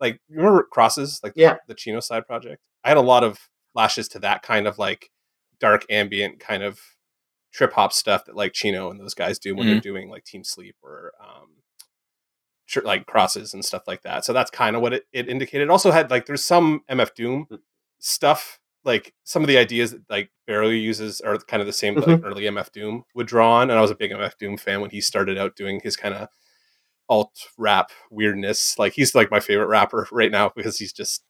like 0.00 0.20
you 0.28 0.36
remember 0.36 0.66
Crosses 0.70 1.20
like 1.22 1.32
Yeah. 1.36 1.56
the 1.66 1.74
Chino 1.74 2.00
side 2.00 2.26
project. 2.26 2.62
I 2.84 2.88
had 2.88 2.96
a 2.96 3.02
lot 3.02 3.24
of 3.24 3.38
flashes 3.72 4.08
to 4.08 4.18
that 4.20 4.42
kind 4.42 4.66
of 4.68 4.78
like 4.78 5.10
dark 5.60 5.84
ambient 5.90 6.38
kind 6.40 6.62
of 6.62 6.78
trip 7.52 7.72
hop 7.72 7.92
stuff 7.92 8.24
that 8.26 8.36
like 8.36 8.52
Chino 8.52 8.90
and 8.90 9.00
those 9.00 9.14
guys 9.14 9.38
do 9.38 9.54
when 9.56 9.66
they're 9.66 9.80
doing 9.80 10.08
like 10.08 10.24
Team 10.24 10.44
Sleep 10.44 10.76
or 10.82 11.12
um 11.20 11.57
like 12.84 13.06
crosses 13.06 13.54
and 13.54 13.64
stuff 13.64 13.82
like 13.86 14.02
that. 14.02 14.24
So 14.24 14.32
that's 14.32 14.50
kind 14.50 14.76
of 14.76 14.82
what 14.82 14.92
it, 14.92 15.04
it 15.12 15.28
indicated. 15.28 15.64
It 15.64 15.70
also 15.70 15.90
had 15.90 16.10
like 16.10 16.26
there's 16.26 16.44
some 16.44 16.82
MF 16.90 17.14
Doom 17.14 17.46
Mm. 17.50 17.58
stuff 17.98 18.58
like 18.84 19.12
some 19.24 19.42
of 19.42 19.48
the 19.48 19.58
ideas 19.58 19.90
that 19.92 20.02
like 20.08 20.30
Burial 20.46 20.72
uses 20.72 21.20
are 21.20 21.36
kind 21.38 21.60
of 21.60 21.66
the 21.66 21.72
same 21.72 21.94
Mm-hmm. 21.96 22.10
like 22.10 22.20
early 22.24 22.42
MF 22.44 22.70
Doom 22.72 23.04
would 23.14 23.26
draw 23.26 23.54
on. 23.56 23.70
And 23.70 23.78
I 23.78 23.82
was 23.82 23.90
a 23.90 23.94
big 23.96 24.10
MF 24.12 24.36
Doom 24.38 24.56
fan 24.56 24.80
when 24.80 24.90
he 24.90 25.00
started 25.00 25.36
out 25.38 25.56
doing 25.56 25.80
his 25.82 25.96
kind 25.96 26.14
of 26.14 26.28
alt 27.08 27.46
rap 27.56 27.90
weirdness. 28.10 28.78
Like 28.78 28.92
he's 28.92 29.14
like 29.14 29.30
my 29.30 29.40
favorite 29.40 29.66
rapper 29.68 30.06
right 30.12 30.30
now 30.30 30.50
because 30.54 30.78
he's 30.78 30.92
just 30.92 31.22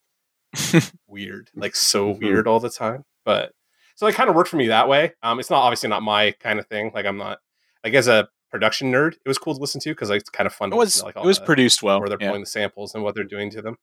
weird, 1.07 1.51
like 1.55 1.74
so 1.76 2.14
Mhm. 2.14 2.20
weird 2.20 2.47
all 2.49 2.61
the 2.61 2.70
time. 2.70 3.05
But 3.24 3.53
so 3.95 4.07
it 4.07 4.14
kind 4.14 4.28
of 4.30 4.36
worked 4.36 4.49
for 4.51 4.57
me 4.57 4.68
that 4.68 4.89
way. 4.89 5.12
Um, 5.22 5.41
it's 5.41 5.51
not 5.51 5.62
obviously 5.62 5.89
not 5.89 6.03
my 6.03 6.32
kind 6.32 6.59
of 6.59 6.66
thing. 6.66 6.91
Like 6.95 7.07
I'm 7.07 7.16
not 7.18 7.39
like 7.84 7.95
as 7.95 8.09
a 8.09 8.28
production 8.51 8.92
nerd, 8.92 9.14
it 9.14 9.28
was 9.28 9.38
cool 9.38 9.55
to 9.55 9.61
listen 9.61 9.80
to 9.82 9.90
because 9.90 10.11
like, 10.11 10.20
it's 10.20 10.30
kind 10.30 10.46
of 10.46 10.53
fun. 10.55 10.68
It 10.68 10.70
to 10.72 10.76
was 10.76 10.86
listen 10.88 11.01
to, 11.01 11.07
like 11.07 11.16
all 11.16 11.24
it 11.24 11.26
was 11.26 11.38
the- 11.38 11.44
produced 11.44 11.82
well. 11.82 12.01
where 12.01 12.09
they're 12.09 12.18
yeah. 12.20 12.28
pulling 12.28 12.42
the 12.42 12.46
samples 12.46 12.94
and 12.94 13.03
what 13.05 13.14
they're 13.14 13.24
doing 13.24 13.51
to 13.51 13.62
them. 13.62 13.76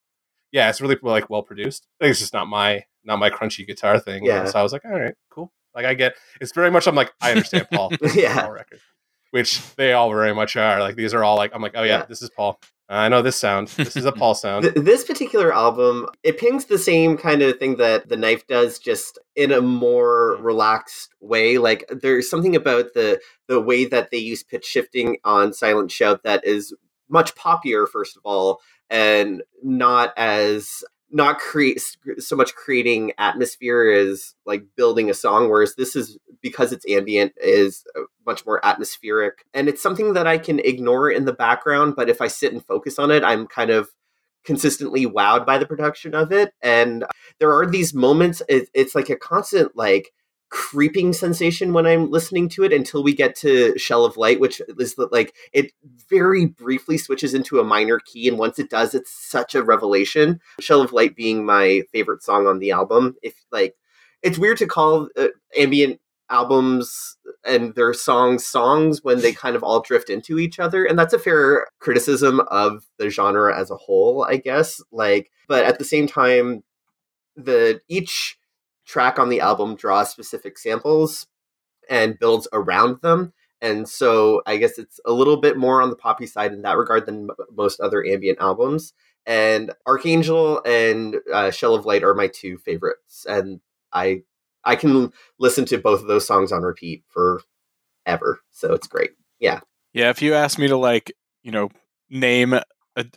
Yeah, 0.52 0.70
it's 0.70 0.80
really 0.82 0.98
like 1.02 1.30
well 1.30 1.44
produced. 1.44 1.88
I 2.00 2.06
think 2.06 2.12
it's 2.12 2.20
just 2.20 2.34
not 2.34 2.48
my 2.48 2.84
not 3.04 3.20
my 3.20 3.30
crunchy 3.30 3.68
guitar 3.68 4.00
thing. 4.00 4.26
Yeah. 4.26 4.46
So 4.46 4.60
I 4.60 4.64
was 4.64 4.72
like, 4.72 4.86
all 4.86 4.92
right, 5.00 5.14
cool. 5.30 5.52
Like 5.74 5.86
I 5.86 5.94
get 5.94 6.16
it's 6.40 6.54
very 6.54 6.72
much 6.72 6.88
I'm 6.88 6.96
like, 6.96 7.12
I 7.22 7.32
understand 7.32 7.68
Paul. 7.74 7.90
This 8.02 8.12
is 8.12 8.18
a 8.18 8.22
Yeah. 8.22 8.42
Paul 8.42 8.52
record. 8.52 8.80
Which 9.32 9.76
they 9.76 9.92
all 9.92 10.10
very 10.10 10.34
much 10.34 10.56
are. 10.56 10.80
Like 10.80 10.96
these 10.96 11.14
are 11.14 11.24
all 11.24 11.36
like 11.36 11.52
I'm 11.54 11.62
like, 11.62 11.74
oh 11.76 11.84
yeah, 11.84 12.00
Yeah. 12.00 12.06
this 12.06 12.22
is 12.22 12.30
Paul. 12.30 12.60
I 12.88 13.10
know 13.10 13.22
this 13.22 13.36
sound. 13.36 13.70
This 13.70 13.96
is 13.96 14.06
a 14.06 14.12
Paul 14.12 14.36
sound. 14.36 14.64
Th- 14.64 14.76
this 14.76 15.04
particular 15.04 15.54
album, 15.54 16.08
it 16.24 16.38
pings 16.38 16.66
the 16.66 16.78
same 16.78 17.18
kind 17.18 17.42
of 17.42 17.58
thing 17.58 17.78
that 17.78 18.10
the 18.10 18.18
knife 18.18 18.46
does, 18.48 18.78
just 18.78 19.18
in 19.36 19.52
a 19.52 19.62
more 19.62 20.36
mm-hmm. 20.36 20.44
relaxed 20.44 21.14
way. 21.20 21.58
Like 21.58 21.86
there's 21.90 22.30
something 22.30 22.56
about 22.56 22.94
the 22.94 23.20
the 23.48 23.60
way 23.60 23.86
that 23.86 24.12
they 24.12 24.18
use 24.18 24.44
pitch 24.44 24.66
shifting 24.66 25.18
on 25.24 25.54
Silent 25.54 25.92
Shout 25.92 26.24
that 26.24 26.46
is 26.46 26.74
much 27.10 27.36
poppier, 27.36 27.88
first 27.88 28.18
of 28.18 28.22
all, 28.24 28.62
and 28.90 29.42
not 29.64 30.14
as 30.18 30.84
not 31.16 31.40
create 31.40 31.82
so 32.20 32.36
much 32.36 32.54
creating 32.56 33.14
atmosphere 33.18 33.90
as 33.90 34.36
like 34.46 34.64
building 34.76 35.10
a 35.10 35.14
song 35.14 35.50
whereas 35.50 35.76
this 35.76 35.96
is 35.96 36.18
because 36.42 36.74
it's 36.74 36.86
ambient 36.90 37.32
is 37.38 37.86
uh, 37.96 38.02
much 38.26 38.46
more 38.46 38.64
atmospheric. 38.66 39.46
And 39.54 39.70
it's 39.70 39.82
something 39.82 40.14
that 40.14 40.28
i 40.28 40.38
can 40.38 40.60
ignore 40.60 41.10
in 41.10 41.26
the 41.26 41.34
background 41.34 41.96
but 41.96 42.10
if 42.10 42.22
i 42.22 42.28
sit 42.28 42.52
and 42.54 42.66
focus 42.66 43.00
on 43.00 43.12
it 43.12 43.24
i'm 43.24 43.48
kind 43.48 43.72
of 43.72 43.90
consistently 44.46 45.06
wowed 45.06 45.46
by 45.46 45.58
the 45.58 45.66
production 45.66 46.14
of 46.14 46.32
it. 46.32 46.54
And 46.62 47.04
there 47.40 47.52
are 47.52 47.66
these 47.66 47.94
moments 47.94 48.42
it, 48.48 48.70
it's 48.74 48.96
like 48.96 49.10
a 49.10 49.18
constant 49.18 49.76
like 49.76 50.14
creeping 50.50 51.12
sensation 51.12 51.74
when 51.74 51.86
i'm 51.86 52.10
listening 52.10 52.48
to 52.48 52.64
it 52.64 52.72
until 52.72 53.04
we 53.04 53.14
get 53.14 53.36
to 53.36 53.78
shell 53.78 54.06
of 54.06 54.16
light 54.16 54.40
which 54.40 54.62
is 54.78 54.96
like 55.12 55.34
it 55.54 55.72
very 56.10 56.46
briefly 56.46 56.98
switches 56.98 57.34
into 57.34 57.60
a 57.60 57.64
minor 57.64 58.00
key 58.00 58.28
and 58.28 58.38
once 58.38 58.60
it 58.60 58.70
does 58.70 58.94
it's 58.94 59.12
such 59.12 59.56
a 59.56 59.64
revelation. 59.64 60.40
Shell 60.60 60.82
of 60.82 60.94
light 60.94 61.16
being 61.16 61.46
my 61.46 61.82
favorite 61.92 62.24
song 62.24 62.48
on 62.48 62.60
the 62.60 62.72
album 62.72 63.16
if 63.22 63.34
like 63.52 63.76
it's 64.24 64.40
weird 64.40 64.58
to 64.58 64.68
call 64.68 65.10
uh, 65.18 65.28
ambient 65.58 66.00
albums 66.30 67.18
and 67.46 67.76
their 67.76 67.94
songs 67.94 68.46
songs 68.46 69.04
when 69.04 69.22
they 69.22 69.32
kind 69.32 69.56
of 69.56 69.64
all 69.64 69.82
drift 69.82 70.10
into 70.10 70.40
each 70.40 70.60
other 70.60 70.84
and 70.84 70.98
that's 70.98 71.14
a 71.14 71.20
fair 71.20 71.68
criticism 71.80 72.40
of 72.50 72.88
the 72.98 73.10
genre 73.12 73.56
as 73.56 73.70
a 73.70 73.76
whole 73.76 74.24
i 74.24 74.36
guess 74.36 74.82
like 74.92 75.30
but 75.48 75.64
at 75.64 75.78
the 75.78 75.86
same 75.86 76.08
time 76.08 76.64
the 77.36 77.80
each 77.88 78.40
track 78.86 79.18
on 79.20 79.30
the 79.30 79.42
album 79.42 79.76
draws 79.76 80.12
specific 80.12 80.58
samples 80.58 81.28
and 81.90 82.18
builds 82.20 82.48
around 82.54 83.02
them. 83.02 83.34
And 83.62 83.88
so 83.88 84.42
i 84.46 84.58
guess 84.58 84.78
it's 84.78 85.00
a 85.06 85.12
little 85.12 85.38
bit 85.38 85.58
more 85.58 85.82
on 85.82 85.90
the 85.90 85.96
poppy 85.96 86.26
side 86.28 86.52
in 86.54 86.62
that 86.64 86.78
regard 86.78 87.06
than 87.06 87.30
m- 87.30 87.36
most 87.56 87.80
other 87.80 88.06
ambient 88.06 88.40
albums. 88.40 88.94
And 89.26 89.72
archangel 89.88 90.62
and 90.66 91.16
uh, 91.34 91.50
shell 91.52 91.74
of 91.74 91.86
light 91.86 92.04
are 92.04 92.14
my 92.14 92.28
two 92.28 92.58
favorites 92.58 93.26
and 93.28 93.60
i 93.94 94.22
i 94.64 94.76
can 94.76 95.12
listen 95.40 95.66
to 95.66 95.78
both 95.78 96.02
of 96.02 96.08
those 96.08 96.28
songs 96.28 96.52
on 96.52 96.62
repeat 96.64 97.04
for 97.08 97.42
ever 98.06 98.40
so 98.52 98.74
it's 98.74 98.88
great. 98.88 99.12
Yeah, 99.40 99.62
Yeah. 99.94 100.10
if 100.12 100.22
you 100.22 100.34
asked 100.36 100.60
me 100.60 100.68
to 100.68 100.78
like, 100.78 101.12
you 101.44 101.52
know, 101.52 101.70
name 102.10 102.54
a, 102.54 102.64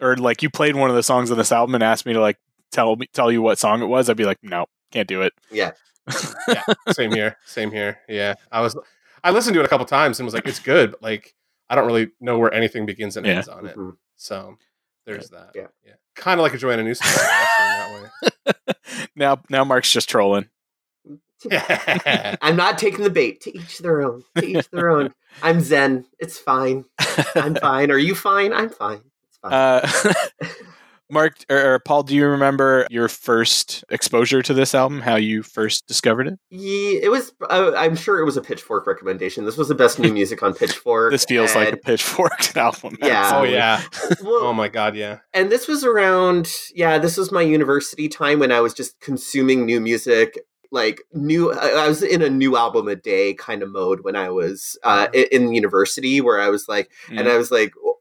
or 0.00 0.16
like 0.16 0.42
you 0.42 0.50
played 0.50 0.76
one 0.76 0.88
of 0.90 0.96
the 0.96 1.02
songs 1.02 1.30
on 1.30 1.38
this 1.38 1.52
album 1.52 1.74
and 1.74 1.84
asked 1.84 2.06
me 2.06 2.12
to 2.14 2.20
like 2.20 2.38
tell 2.72 2.96
me 2.96 3.06
tell 3.12 3.30
you 3.30 3.42
what 3.42 3.58
song 3.58 3.82
it 3.82 3.86
was, 3.86 4.08
I'd 4.08 4.16
be 4.16 4.24
like, 4.24 4.38
no, 4.42 4.66
can't 4.90 5.08
do 5.08 5.22
it. 5.22 5.32
yeah 5.50 5.72
yeah, 6.48 6.62
same 6.92 7.12
here. 7.12 7.36
Same 7.44 7.70
here. 7.70 7.98
Yeah. 8.08 8.34
I 8.50 8.62
was 8.62 8.78
I 9.22 9.30
listened 9.30 9.52
to 9.54 9.60
it 9.60 9.66
a 9.66 9.68
couple 9.68 9.84
times 9.84 10.18
and 10.18 10.24
was 10.24 10.32
like, 10.32 10.46
it's 10.46 10.58
good, 10.60 10.92
but 10.92 11.02
like 11.02 11.34
I 11.68 11.74
don't 11.74 11.86
really 11.86 12.10
know 12.20 12.38
where 12.38 12.52
anything 12.54 12.86
begins 12.86 13.16
and 13.18 13.26
Yeah. 13.26 13.34
ends 13.34 13.48
on 13.48 13.66
it. 13.66 13.76
Mhm. 13.76 13.96
So 14.16 14.56
there's 15.04 15.28
that. 15.30 15.50
Yeah. 15.54 15.66
Yeah. 15.84 15.94
Kind 16.14 16.40
of 16.40 16.44
like 16.44 16.54
a 16.54 16.58
Joanna 16.58 16.82
Newsom 16.82 17.06
song, 17.06 17.26
actually, 17.30 17.66
in 17.66 18.10
that 18.46 18.54
way. 18.66 19.06
now, 19.16 19.40
now 19.50 19.64
Mark's 19.64 19.92
just 19.92 20.08
trolling. 20.08 20.48
I'm 21.52 22.56
not 22.56 22.78
taking 22.78 23.04
the 23.04 23.10
bait. 23.10 23.42
To 23.42 23.56
each 23.56 23.78
their 23.78 24.00
own. 24.02 24.24
To 24.36 24.44
each 24.46 24.68
their 24.70 24.90
own. 24.90 25.14
I'm 25.42 25.60
Zen. 25.60 26.06
It's 26.18 26.38
fine. 26.38 26.84
I'm 27.34 27.54
fine. 27.60 27.90
Are 27.90 27.98
you 27.98 28.14
fine? 28.14 28.52
I'm 28.52 28.70
fine. 28.70 29.02
It's 29.28 29.38
fine. 29.42 29.52
Uh, 29.52 29.88
Mark 31.10 31.34
or, 31.50 31.74
or 31.74 31.78
Paul, 31.78 32.02
do 32.02 32.14
you 32.14 32.26
remember 32.26 32.86
your 32.90 33.08
first 33.08 33.84
exposure 33.90 34.42
to 34.42 34.52
this 34.54 34.74
album? 34.74 35.00
How 35.00 35.16
you 35.16 35.42
first 35.42 35.86
discovered 35.86 36.26
it? 36.26 36.38
yeah, 36.50 37.00
it 37.02 37.10
was. 37.10 37.32
Uh, 37.48 37.72
I'm 37.76 37.96
sure 37.96 38.18
it 38.20 38.24
was 38.24 38.36
a 38.36 38.42
Pitchfork 38.42 38.86
recommendation. 38.86 39.44
This 39.44 39.56
was 39.56 39.68
the 39.68 39.74
best 39.74 39.98
new 39.98 40.12
music 40.12 40.42
on 40.42 40.54
Pitchfork. 40.60 41.12
This 41.12 41.24
feels 41.24 41.54
like 41.54 41.68
a 41.68 41.72
and- 41.72 41.82
pitchfork 41.82 42.56
album. 42.56 42.96
Yeah. 43.02 43.30
oh 43.34 43.42
yeah. 43.44 43.82
well, 44.22 44.44
Oh 44.44 44.52
my 44.52 44.68
god, 44.68 44.96
yeah. 44.96 45.18
and 45.32 45.50
this 45.50 45.66
was 45.68 45.84
around 45.84 46.50
yeah 46.74 46.98
this 46.98 47.16
was 47.16 47.30
my 47.32 47.42
university 47.42 48.08
time 48.08 48.38
when 48.38 48.52
i 48.52 48.60
was 48.60 48.74
just 48.74 48.98
consuming 49.00 49.64
new 49.64 49.80
music 49.80 50.38
like 50.70 51.00
new 51.12 51.52
i 51.52 51.84
I 51.84 51.88
was 51.88 52.02
in 52.02 52.20
a 52.22 52.28
new 52.30 52.56
album 52.56 52.88
a 52.88 52.96
day 52.96 53.34
kind 53.34 53.62
of 53.62 53.70
mode 53.70 54.00
when 54.02 54.16
i 54.16 54.28
was 54.30 54.78
uh, 54.84 55.08
in 55.32 55.52
university 55.54 56.20
where 56.20 56.40
i 56.40 56.48
was 56.48 56.68
like 56.68 56.90
and 57.08 57.26
Mm. 57.26 57.30
i 57.30 57.36
was 57.36 57.50
like 57.50 57.72
o- 57.84 57.88
o- 57.90 57.97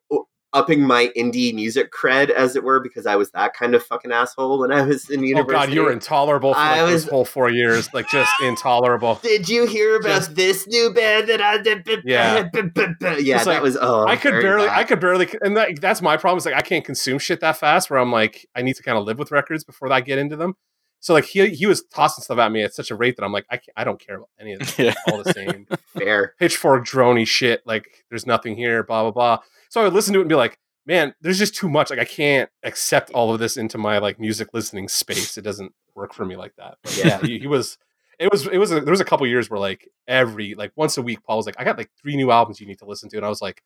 upping 0.57 0.81
my 0.81 1.11
indie 1.15 1.53
music 1.53 1.91
cred 1.91 2.29
as 2.29 2.55
it 2.55 2.63
were 2.63 2.79
because 2.79 3.05
i 3.05 3.15
was 3.15 3.29
that 3.31 3.53
kind 3.53 3.75
of 3.75 3.83
fucking 3.85 4.11
asshole 4.11 4.59
when 4.59 4.71
i 4.71 4.81
was 4.81 5.09
in 5.09 5.23
university. 5.23 5.25
Oh 5.25 5.37
university 5.37 5.67
god, 5.67 5.73
you 5.75 5.81
were 5.83 5.91
intolerable 5.91 6.53
for 6.53 6.59
I 6.59 6.81
like, 6.81 6.91
was- 6.93 7.03
this 7.03 7.11
whole 7.11 7.25
four 7.25 7.49
years. 7.49 7.93
Like 7.93 8.09
just 8.09 8.31
intolerable. 8.43 9.19
did 9.21 9.47
you 9.47 9.65
hear 9.67 9.95
about 9.97 10.07
Just- 10.21 10.35
this 10.35 10.67
new 10.67 10.91
band 10.93 11.27
that 11.29 11.41
I 11.41 11.57
did? 11.59 11.87
Yeah. 12.03 12.49
yeah, 12.53 13.35
It's 13.35 13.45
that 13.45 13.47
like, 13.47 13.61
was. 13.61 13.77
Oh, 13.79 14.05
I 14.07 14.15
could 14.17 14.31
barely, 14.41 14.67
bad. 14.67 14.77
I 14.79 14.83
could 14.83 14.99
barely, 14.99 15.27
and 15.41 15.55
that, 15.57 15.79
that's 15.79 16.01
my 16.01 16.17
problem. 16.17 16.37
Is 16.37 16.45
like 16.45 16.55
I 16.55 16.61
can't 16.61 16.83
consume 16.85 17.19
shit 17.19 17.39
that 17.41 17.57
fast. 17.57 17.89
Where 17.89 17.99
I'm 17.99 18.11
like, 18.11 18.47
I 18.55 18.61
need 18.61 18.75
to 18.77 18.83
kind 18.83 18.97
of 18.97 19.05
live 19.05 19.19
with 19.19 19.31
records 19.31 19.63
before 19.63 19.91
I 19.91 20.01
get 20.01 20.17
into 20.17 20.35
them. 20.35 20.55
So 20.99 21.13
like 21.13 21.25
he 21.25 21.49
he 21.49 21.65
was 21.67 21.83
tossing 21.83 22.23
stuff 22.23 22.39
at 22.39 22.51
me 22.51 22.63
at 22.63 22.73
such 22.73 22.89
a 22.91 22.95
rate 22.95 23.15
that 23.17 23.23
I'm 23.23 23.31
like, 23.31 23.45
I 23.51 23.57
can't, 23.57 23.73
I 23.77 23.83
don't 23.83 23.99
care 23.99 24.15
about 24.17 24.29
any 24.39 24.53
of 24.53 24.59
this. 24.59 24.77
Yeah. 24.79 24.93
All 25.11 25.21
the 25.23 25.31
same 25.33 25.67
fair. 25.97 26.33
pitchfork 26.39 26.85
drony 26.85 27.27
shit. 27.27 27.61
Like 27.65 28.03
there's 28.09 28.25
nothing 28.25 28.55
here. 28.55 28.83
Blah 28.83 29.03
blah 29.03 29.11
blah. 29.11 29.39
So 29.69 29.81
I 29.81 29.83
would 29.83 29.93
listen 29.93 30.13
to 30.13 30.19
it 30.19 30.23
and 30.23 30.29
be 30.29 30.35
like, 30.35 30.59
man, 30.85 31.13
there's 31.21 31.37
just 31.37 31.55
too 31.55 31.69
much. 31.69 31.89
Like 31.89 31.99
I 31.99 32.05
can't 32.05 32.49
accept 32.63 33.11
all 33.11 33.33
of 33.33 33.39
this 33.39 33.57
into 33.57 33.77
my 33.77 33.99
like 33.99 34.19
music 34.19 34.49
listening 34.53 34.87
space. 34.87 35.37
It 35.37 35.43
doesn't 35.43 35.73
work 35.95 36.13
for 36.13 36.25
me 36.25 36.35
like 36.35 36.55
that. 36.57 36.77
But 36.83 36.97
yeah, 36.97 37.19
he, 37.21 37.39
he 37.39 37.47
was. 37.47 37.77
It 38.19 38.31
was. 38.31 38.47
It 38.47 38.57
was. 38.57 38.71
A, 38.71 38.79
there 38.79 38.91
was 38.91 39.01
a 39.01 39.05
couple 39.05 39.27
years 39.27 39.49
where 39.49 39.59
like 39.59 39.87
every 40.07 40.55
like 40.55 40.71
once 40.75 40.97
a 40.97 41.01
week, 41.01 41.19
Paul 41.23 41.37
was 41.37 41.45
like, 41.45 41.59
I 41.59 41.63
got 41.63 41.77
like 41.77 41.91
three 42.01 42.15
new 42.15 42.31
albums 42.31 42.59
you 42.59 42.65
need 42.65 42.79
to 42.79 42.85
listen 42.85 43.09
to, 43.09 43.17
and 43.17 43.25
I 43.25 43.29
was 43.29 43.41
like, 43.41 43.61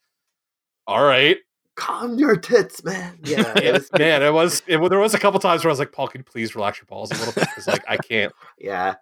all 0.87 1.03
right. 1.03 1.37
Calm 1.75 2.19
your 2.19 2.35
tits, 2.35 2.83
man. 2.83 3.17
Yeah, 3.23 3.57
it 3.57 3.73
was, 3.73 3.89
man, 3.97 4.21
it 4.21 4.33
was. 4.33 4.61
It, 4.67 4.77
there 4.89 4.99
was 4.99 5.13
a 5.13 5.19
couple 5.19 5.39
times 5.39 5.63
where 5.63 5.69
I 5.69 5.73
was 5.73 5.79
like, 5.79 5.93
Paul, 5.93 6.09
can 6.09 6.19
you 6.19 6.25
please 6.25 6.53
relax 6.53 6.79
your 6.79 6.85
balls 6.87 7.11
a 7.11 7.13
little 7.15 7.33
bit? 7.33 7.47
Because 7.47 7.67
like 7.67 7.83
I 7.87 7.95
can't. 7.95 8.33
yeah. 8.59 8.95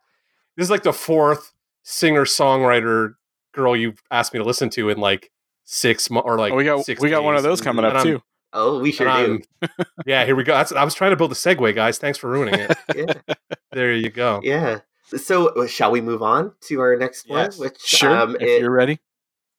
This 0.55 0.65
is 0.65 0.69
like 0.69 0.84
the 0.84 0.93
fourth 0.93 1.53
singer 1.84 2.26
songwriter 2.26 3.15
girl 3.53 3.76
you've 3.76 4.03
asked 4.11 4.34
me 4.34 4.39
to 4.39 4.45
listen 4.45 4.69
to 4.71 4.89
in 4.89 4.99
like 4.99 5.31
six 5.71 6.09
months 6.09 6.25
or 6.27 6.37
like 6.37 6.51
Oh, 6.51 6.55
we 6.55 6.63
got 6.63 6.83
six 6.83 6.99
we 7.01 7.09
got 7.09 7.23
one 7.23 7.35
of 7.35 7.43
those 7.43 7.61
coming 7.61 7.85
up 7.85 7.93
I'm- 7.93 8.03
too. 8.03 8.21
Oh, 8.51 8.79
we 8.79 8.91
sure 8.91 9.07
do. 9.27 9.41
Yeah, 10.07 10.25
here 10.25 10.35
we 10.35 10.43
go. 10.43 10.53
That's, 10.55 10.71
I 10.71 10.83
was 10.83 10.95
trying 10.95 11.11
to 11.11 11.15
build 11.15 11.31
a 11.31 11.35
segue, 11.35 11.75
guys. 11.75 11.99
Thanks 11.99 12.17
for 12.17 12.31
ruining 12.31 12.55
it. 12.55 12.75
Yeah. 12.95 13.35
there 13.71 13.93
you 13.93 14.09
go. 14.09 14.39
Yeah. 14.43 14.79
So, 15.15 15.49
uh, 15.49 15.67
shall 15.67 15.91
we 15.91 16.01
move 16.01 16.23
on 16.23 16.53
to 16.61 16.79
our 16.81 16.95
next 16.95 17.27
Yes. 17.29 17.59
one? 17.59 17.67
Which, 17.67 17.79
Sure, 17.79 18.09
um, 18.09 18.35
if 18.37 18.41
it- 18.41 18.61
you're 18.61 18.71
ready. 18.71 18.97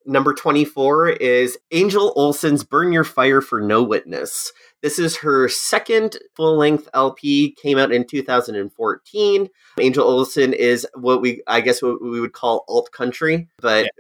number 0.07 0.35
24 0.35 1.11
is 1.11 1.57
Angel 1.71 2.13
Olsen's 2.17 2.65
Burn 2.65 2.93
Your 2.93 3.05
Fire 3.05 3.41
for 3.41 3.61
No 3.61 3.81
Witness. 3.85 4.53
This 4.83 4.99
is 4.99 5.17
her 5.19 5.49
second 5.49 6.17
full 6.35 6.57
length 6.57 6.89
LP, 6.95 7.53
came 7.61 7.79
out 7.79 7.93
in 7.93 8.07
2014. 8.07 9.49
Angel 9.79 10.05
Olsen 10.05 10.53
is 10.53 10.87
what 10.95 11.21
we, 11.21 11.43
I 11.47 11.61
guess, 11.61 11.83
what 11.83 12.03
we 12.03 12.21
would 12.21 12.33
call 12.33 12.65
alt 12.69 12.91
country, 12.93 13.49
but 13.59 13.91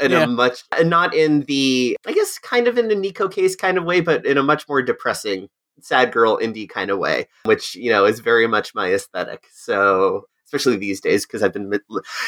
in 0.00 0.12
Yeah. 0.12 0.24
a 0.24 0.26
much, 0.26 0.62
not 0.82 1.14
in 1.14 1.42
the, 1.42 1.96
I 2.06 2.12
guess, 2.12 2.38
kind 2.38 2.68
of 2.68 2.78
in 2.78 2.88
the 2.88 2.94
Neko 2.94 3.30
Case 3.30 3.54
kind 3.54 3.76
of 3.76 3.84
way, 3.84 4.00
but 4.00 4.24
in 4.24 4.38
a 4.38 4.42
much 4.42 4.68
more 4.68 4.82
depressing, 4.82 5.48
sad 5.80 6.12
girl 6.12 6.38
indie 6.38 6.68
kind 6.68 6.90
of 6.90 6.98
way, 6.98 7.28
which, 7.44 7.74
you 7.74 7.90
know, 7.90 8.04
is 8.04 8.20
very 8.20 8.46
much 8.46 8.74
my 8.74 8.92
aesthetic. 8.92 9.46
So, 9.52 10.24
especially 10.46 10.76
these 10.76 11.00
days, 11.00 11.24
because 11.24 11.42
I've 11.42 11.52
been, 11.52 11.72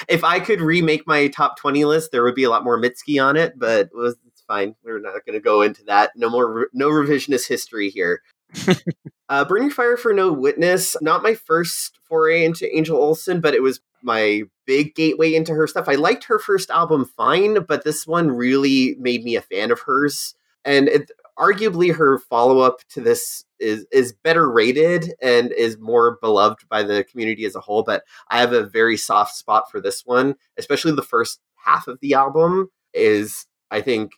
if 0.09 0.23
I 0.23 0.39
could 0.39 0.61
remake 0.61 1.07
my 1.07 1.27
top 1.29 1.59
20 1.59 1.85
list, 1.85 2.13
there 2.13 2.23
would 2.23 2.35
be 2.35 2.45
a 2.45 2.51
lot 2.51 2.63
more 2.65 2.81
Mitski 2.81 3.23
on 3.23 3.37
it, 3.37 3.59
but 3.59 3.87
it 3.87 3.95
was, 3.95 4.17
it's 4.27 4.32
fine. 4.53 4.75
We're 4.85 5.01
not 5.01 5.25
going 5.25 5.35
to 5.35 5.41
go 5.41 5.63
into 5.63 5.83
that. 5.85 6.13
No 6.15 6.29
more, 6.29 6.69
no 6.73 6.91
revisionist 6.91 7.49
history 7.49 7.89
here. 7.89 8.21
uh, 9.29 9.45
Burning 9.47 9.71
Fire 9.71 9.97
for 9.97 10.13
No 10.13 10.31
Witness, 10.33 10.95
not 11.01 11.23
my 11.23 11.35
first 11.35 11.99
foray 12.05 12.45
into 12.45 12.75
Angel 12.77 12.99
Olsen, 12.99 13.41
but 13.41 13.55
it 13.55 13.63
was 13.63 13.81
my 14.03 14.43
big 14.67 14.95
gateway 14.95 15.35
into 15.35 15.55
her 15.55 15.67
stuff. 15.67 15.89
I 15.89 15.95
liked 15.95 16.25
her 16.25 16.39
first 16.39 16.71
album 16.71 17.07
fine, 17.17 17.65
but 17.65 17.85
this 17.85 18.07
one 18.07 18.31
really 18.31 18.95
made 18.99 19.25
me 19.25 19.37
a 19.37 19.43
fan 19.43 19.71
of 19.71 19.81
hers. 19.81 20.35
And 20.65 20.89
it, 20.89 21.11
arguably 21.39 21.95
her 21.95 22.19
follow-up 22.19 22.81
to 22.91 23.01
this 23.01 23.45
is 23.59 23.87
is 23.91 24.13
better 24.13 24.51
rated 24.51 25.15
and 25.23 25.51
is 25.53 25.79
more 25.79 26.19
beloved 26.21 26.69
by 26.69 26.83
the 26.83 27.05
community 27.05 27.47
as 27.47 27.55
a 27.55 27.61
whole, 27.61 27.85
but 27.85 28.03
I 28.29 28.39
have 28.39 28.53
a 28.53 28.65
very 28.65 28.99
soft 28.99 29.35
spot 29.35 29.71
for 29.71 29.81
this 29.81 30.03
one, 30.05 30.35
especially 30.59 30.93
the 30.93 31.03
first 31.03 31.41
half 31.65 31.89
of 31.89 31.99
the 32.01 32.13
album 32.13 32.69
is 32.93 33.47
I 33.71 33.81
think 33.81 34.13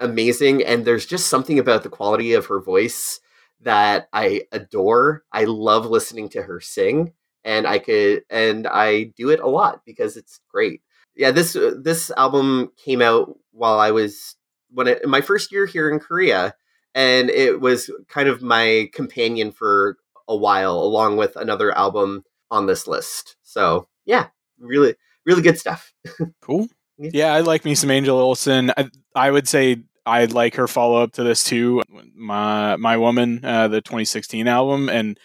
amazing 0.00 0.64
and 0.64 0.84
there's 0.84 1.06
just 1.06 1.28
something 1.28 1.58
about 1.58 1.82
the 1.82 1.88
quality 1.88 2.34
of 2.34 2.46
her 2.46 2.60
voice 2.60 3.20
that 3.60 4.08
I 4.12 4.42
adore. 4.52 5.24
I 5.32 5.44
love 5.44 5.86
listening 5.86 6.28
to 6.30 6.42
her 6.42 6.60
sing 6.60 7.12
and 7.44 7.66
I 7.66 7.78
could 7.78 8.24
and 8.28 8.66
I 8.66 9.04
do 9.16 9.30
it 9.30 9.40
a 9.40 9.48
lot 9.48 9.82
because 9.86 10.16
it's 10.16 10.40
great. 10.50 10.82
Yeah, 11.14 11.30
this 11.30 11.56
uh, 11.56 11.74
this 11.80 12.10
album 12.16 12.72
came 12.76 13.00
out 13.00 13.38
while 13.52 13.78
I 13.80 13.90
was 13.90 14.36
when 14.70 14.88
it, 14.88 15.08
my 15.08 15.20
first 15.20 15.50
year 15.52 15.64
here 15.64 15.90
in 15.90 16.00
Korea 16.00 16.54
and 16.94 17.30
it 17.30 17.60
was 17.60 17.90
kind 18.08 18.28
of 18.28 18.42
my 18.42 18.90
companion 18.92 19.52
for 19.52 19.96
a 20.28 20.36
while 20.36 20.78
along 20.78 21.16
with 21.16 21.36
another 21.36 21.76
album 21.76 22.24
on 22.50 22.66
this 22.66 22.86
list. 22.86 23.36
So, 23.42 23.88
yeah, 24.04 24.28
really 24.58 24.94
really 25.24 25.42
good 25.42 25.58
stuff. 25.58 25.92
Cool. 26.40 26.68
Yeah. 26.98 27.10
Yeah, 27.12 27.34
I 27.34 27.40
like 27.40 27.64
me 27.64 27.74
some 27.74 27.90
Angel 27.90 28.16
Olsen. 28.18 28.72
I, 28.76 28.88
I 29.16 29.30
would 29.30 29.48
say 29.48 29.78
I 30.06 30.26
like 30.26 30.54
her 30.56 30.68
follow 30.68 31.02
up 31.02 31.12
to 31.14 31.24
this 31.24 31.44
too. 31.44 31.82
My 32.14 32.76
My 32.76 32.96
Woman, 32.96 33.44
uh, 33.44 33.68
the 33.68 33.80
2016 33.82 34.46
album, 34.48 34.88
and 34.88 35.18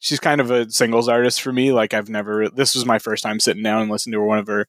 she's 0.00 0.20
kind 0.20 0.40
of 0.40 0.50
a 0.50 0.70
singles 0.70 1.08
artist 1.08 1.42
for 1.42 1.52
me. 1.52 1.72
Like 1.72 1.94
I've 1.94 2.08
never. 2.10 2.48
This 2.50 2.74
was 2.74 2.86
my 2.86 2.98
first 2.98 3.22
time 3.22 3.40
sitting 3.40 3.62
down 3.62 3.82
and 3.82 3.90
listening 3.90 4.14
to 4.14 4.22
one 4.22 4.38
of 4.38 4.46
her 4.48 4.66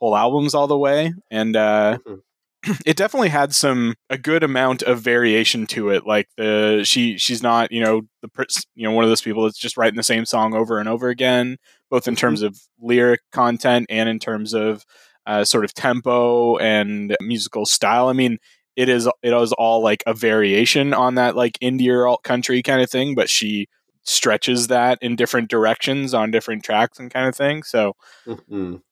whole 0.00 0.16
albums 0.16 0.54
all 0.54 0.66
the 0.68 0.78
way, 0.78 1.12
and 1.30 1.56
uh, 1.56 1.98
Mhm. 2.06 2.20
it 2.86 2.96
definitely 2.96 3.28
had 3.28 3.54
some 3.54 3.94
a 4.10 4.18
good 4.18 4.42
amount 4.42 4.82
of 4.82 5.00
variation 5.00 5.66
to 5.68 5.90
it. 5.90 6.06
Like 6.06 6.28
the 6.38 6.82
she 6.84 7.18
she's 7.18 7.42
not 7.42 7.72
you 7.72 7.80
know 7.82 8.02
the 8.22 8.28
you 8.74 8.84
know 8.88 8.92
one 8.92 9.04
of 9.04 9.10
those 9.10 9.22
people 9.22 9.44
that's 9.44 9.58
just 9.58 9.76
writing 9.76 9.96
the 9.98 10.02
same 10.02 10.24
song 10.26 10.54
over 10.54 10.78
and 10.78 10.88
over 10.88 11.08
again, 11.10 11.58
both 11.90 12.08
in 12.08 12.16
terms 12.16 12.42
of 12.42 12.58
lyric 12.80 13.20
content 13.32 13.86
and 13.90 14.08
in 14.08 14.18
terms 14.18 14.54
of 14.54 14.84
uh, 15.26 15.44
sort 15.44 15.64
of 15.64 15.74
tempo 15.74 16.56
and 16.58 17.16
musical 17.20 17.66
style. 17.66 18.08
I 18.08 18.12
mean, 18.12 18.38
it 18.76 18.88
is 18.88 19.06
it 19.22 19.32
is 19.32 19.52
all 19.52 19.82
like 19.82 20.02
a 20.06 20.14
variation 20.14 20.92
on 20.92 21.14
that 21.14 21.36
like 21.36 21.58
indie 21.60 21.88
or 21.92 22.06
alt 22.08 22.22
country 22.24 22.62
kind 22.62 22.80
of 22.82 22.90
thing, 22.90 23.14
but 23.14 23.28
she 23.30 23.68
stretches 24.02 24.66
that 24.66 24.98
in 25.00 25.16
different 25.16 25.48
directions 25.48 26.12
on 26.12 26.30
different 26.30 26.62
tracks 26.64 26.98
and 26.98 27.10
kind 27.10 27.26
of 27.28 27.34
thing. 27.36 27.62
So 27.62 27.94
Mhm. 28.26 28.82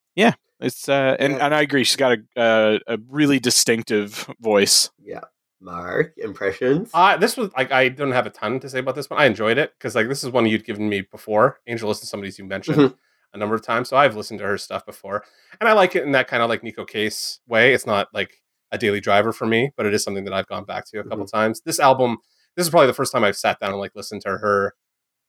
it's 0.60 0.88
uh, 0.88 1.16
and 1.18 1.32
Yeah. 1.34 1.44
and 1.46 1.54
I 1.54 1.60
agree, 1.62 1.82
she's 1.84 1.96
got 1.96 2.18
a 2.36 2.40
a, 2.40 2.80
a 2.94 2.98
really 3.08 3.40
distinctive 3.40 4.28
voice. 4.40 4.90
Yeah. 5.02 5.20
Mark, 5.60 6.14
impressions? 6.16 6.90
Uh, 6.94 7.16
this 7.16 7.36
was 7.36 7.50
like 7.56 7.70
I 7.72 7.88
don't 7.88 8.12
have 8.12 8.26
a 8.26 8.30
ton 8.30 8.58
to 8.60 8.68
say 8.68 8.78
about 8.78 8.94
this 8.94 9.08
one. 9.10 9.20
I 9.20 9.26
enjoyed 9.26 9.58
it 9.58 9.72
because 9.78 9.94
like 9.96 10.08
this 10.08 10.22
is 10.24 10.30
one 10.30 10.46
you'd 10.46 10.64
given 10.64 10.88
me 10.88 11.00
before. 11.02 11.60
Angel 11.66 11.90
is 11.90 12.00
somebody's 12.08 12.38
you 12.38 12.44
mentioned 12.44 12.78
Mhm. 12.78 12.94
A 13.34 13.38
number 13.38 13.54
of 13.54 13.62
times, 13.62 13.88
so 13.88 13.96
I've 13.96 14.14
listened 14.14 14.40
to 14.40 14.46
her 14.46 14.58
stuff 14.58 14.84
before, 14.84 15.24
and 15.58 15.68
I 15.68 15.72
like 15.72 15.96
it 15.96 16.04
in 16.04 16.12
that 16.12 16.28
kind 16.28 16.42
of 16.42 16.50
like 16.50 16.62
Neko 16.62 16.86
Case 16.86 17.40
way. 17.46 17.72
It's 17.72 17.86
not 17.86 18.08
like 18.12 18.42
a 18.70 18.78
daily 18.78 19.00
driver 19.00 19.32
for 19.32 19.46
me, 19.46 19.70
but 19.76 19.86
it 19.86 19.94
is 19.94 20.02
something 20.02 20.24
that 20.24 20.34
I've 20.34 20.46
gone 20.46 20.64
back 20.64 20.86
to 20.86 21.00
a 21.00 21.02
couple 21.02 21.24
mm-hmm. 21.24 21.36
times. 21.36 21.62
This 21.62 21.80
album, 21.80 22.18
this 22.56 22.66
is 22.66 22.70
probably 22.70 22.88
the 22.88 22.94
first 22.94 23.12
time 23.12 23.24
I've 23.24 23.36
sat 23.36 23.58
down 23.60 23.70
and 23.70 23.78
like 23.78 23.92
listened 23.94 24.22
to 24.22 24.30
her 24.30 24.74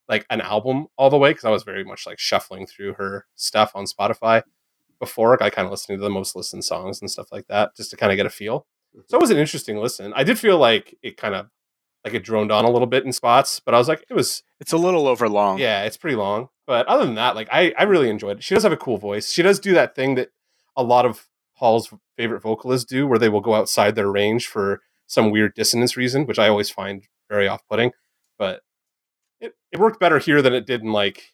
like 0.09 0.25
an 0.29 0.41
album 0.41 0.87
all 0.97 1.09
the 1.09 1.17
way 1.17 1.31
because 1.31 1.45
I 1.45 1.49
was 1.49 1.63
very 1.63 1.83
much 1.83 2.05
like 2.05 2.19
shuffling 2.19 2.65
through 2.65 2.93
her 2.95 3.25
stuff 3.35 3.71
on 3.75 3.85
Spotify 3.85 4.43
before. 4.99 5.41
I 5.41 5.49
kind 5.49 5.65
of 5.65 5.71
listening 5.71 5.97
to 5.97 6.03
the 6.03 6.09
most 6.09 6.35
listened 6.35 6.63
songs 6.63 7.01
and 7.01 7.09
stuff 7.09 7.31
like 7.31 7.47
that 7.47 7.75
just 7.75 7.91
to 7.91 7.97
kind 7.97 8.11
of 8.11 8.17
get 8.17 8.25
a 8.25 8.29
feel. 8.29 8.65
So 8.93 8.99
it 8.99 9.07
mm-hmm. 9.07 9.21
was 9.21 9.29
an 9.31 9.37
interesting 9.37 9.77
listen. 9.77 10.13
I 10.15 10.23
did 10.23 10.39
feel 10.39 10.57
like 10.57 10.95
it 11.01 11.17
kind 11.17 11.35
of 11.35 11.47
like 12.03 12.13
it 12.13 12.23
droned 12.23 12.51
on 12.51 12.65
a 12.65 12.69
little 12.69 12.87
bit 12.87 13.05
in 13.05 13.13
spots, 13.13 13.59
but 13.59 13.73
I 13.73 13.77
was 13.77 13.87
like, 13.87 14.05
it 14.09 14.13
was 14.13 14.43
It's 14.59 14.73
a 14.73 14.77
little 14.77 15.07
over 15.07 15.27
long. 15.29 15.57
yeah, 15.57 15.83
it's 15.83 15.97
pretty 15.97 16.15
long. 16.15 16.49
But 16.65 16.85
other 16.87 17.05
than 17.05 17.15
that, 17.15 17.35
like 17.35 17.49
I, 17.51 17.73
I 17.77 17.83
really 17.83 18.09
enjoyed 18.09 18.37
it. 18.37 18.43
She 18.43 18.53
does 18.53 18.63
have 18.63 18.71
a 18.71 18.77
cool 18.77 18.97
voice. 18.97 19.31
She 19.31 19.41
does 19.41 19.59
do 19.59 19.73
that 19.73 19.95
thing 19.95 20.15
that 20.15 20.29
a 20.75 20.83
lot 20.83 21.05
of 21.05 21.27
Paul's 21.57 21.93
favorite 22.15 22.41
vocalists 22.41 22.89
do, 22.89 23.07
where 23.07 23.19
they 23.19 23.29
will 23.29 23.41
go 23.41 23.55
outside 23.55 23.95
their 23.95 24.09
range 24.09 24.47
for 24.47 24.81
some 25.07 25.29
weird 25.29 25.53
dissonance 25.55 25.97
reason, 25.97 26.25
which 26.25 26.39
I 26.39 26.47
always 26.47 26.69
find 26.69 27.03
very 27.29 27.47
off 27.47 27.61
putting. 27.69 27.91
But 28.37 28.61
it, 29.39 29.53
it 29.71 29.79
worked 29.79 29.99
better 29.99 30.19
here 30.19 30.41
than 30.41 30.53
it 30.53 30.65
did 30.65 30.81
in 30.81 30.91
like 30.91 31.33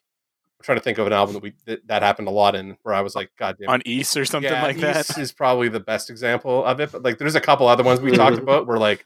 I'm 0.60 0.64
trying 0.64 0.78
to 0.78 0.84
think 0.84 0.98
of 0.98 1.08
an 1.08 1.14
album 1.14 1.36
that 1.36 1.44
we 1.44 1.54
that, 1.66 1.88
that 1.88 2.02
happened 2.02 2.28
a 2.28 2.32
lot 2.32 2.56
in 2.56 2.78
where 2.84 2.94
I 2.94 3.02
was 3.02 3.16
like, 3.16 3.32
God 3.38 3.58
damn. 3.60 3.70
on 3.70 3.82
East 3.86 4.18
or 4.18 4.26
something 4.26 4.52
yeah, 4.52 4.64
like 4.64 4.78
that. 4.78 5.10
East 5.10 5.18
is 5.18 5.32
probably 5.32 5.70
the 5.70 5.80
best 5.80 6.10
example 6.10 6.66
of 6.66 6.82
it. 6.82 6.92
But 6.92 7.04
like, 7.04 7.18
there's 7.18 7.36
a 7.36 7.42
couple 7.42 7.68
other 7.68 7.84
ones 7.84 8.02
we 8.02 8.12
talked 8.12 8.38
about 8.42 8.68
where 8.68 8.78
like 8.78 9.06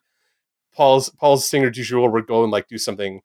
Paul's 0.73 1.09
Paul's 1.09 1.47
singer 1.47 1.69
du 1.69 1.83
jour 1.83 2.09
would 2.09 2.25
go 2.25 2.43
and 2.43 2.51
like 2.51 2.67
do 2.67 2.77
something 2.77 3.21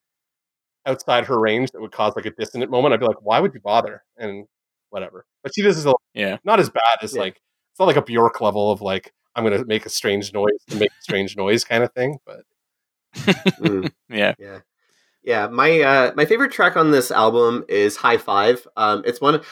outside 0.87 1.27
her 1.27 1.39
range 1.39 1.71
that 1.73 1.81
would 1.81 1.93
cause 1.93 2.15
like 2.17 2.27
a 2.27 2.31
dissonant 2.31 2.71
moment. 2.71 2.95
I'd 2.95 3.01
be 3.01 3.07
like, 3.07 3.23
why 3.23 3.41
would 3.41 3.55
you 3.55 3.61
bother? 3.61 4.03
And 4.17 4.47
whatever. 4.91 5.27
But 5.43 5.53
she 5.55 5.63
does 5.63 5.77
is 5.79 5.87
a- 5.87 5.93
Yeah. 6.15 6.39
not 6.45 6.61
as 6.61 6.71
bad 6.71 6.99
as 7.03 7.15
Yeah. 7.15 7.21
like 7.23 7.37
it's 7.73 7.79
not 7.79 7.87
like 7.87 7.97
a 7.97 8.03
Bjork 8.03 8.41
level 8.41 8.71
of 8.71 8.81
like 8.81 9.13
I'm 9.35 9.45
gonna 9.45 9.65
make 9.67 9.87
a 9.87 9.91
strange 9.91 10.33
noise 10.33 10.59
to 10.69 10.77
make 10.77 10.91
a 10.91 11.03
strange 11.03 11.37
noise 11.37 11.63
kind 11.65 11.85
of 11.85 11.93
thing. 11.93 12.19
But 12.27 12.41
Mm. 13.15 13.91
Yeah. 14.09 14.35
Yeah. 14.39 14.61
Yeah, 15.23 15.47
my 15.49 15.81
uh 15.81 16.13
my 16.17 16.25
favorite 16.25 16.53
track 16.53 16.77
on 16.77 16.91
this 16.91 17.11
album 17.11 17.65
is 17.69 17.97
High 17.97 18.17
Five. 18.19 18.67
Um 18.77 19.03
it's 19.05 19.21
one 19.21 19.43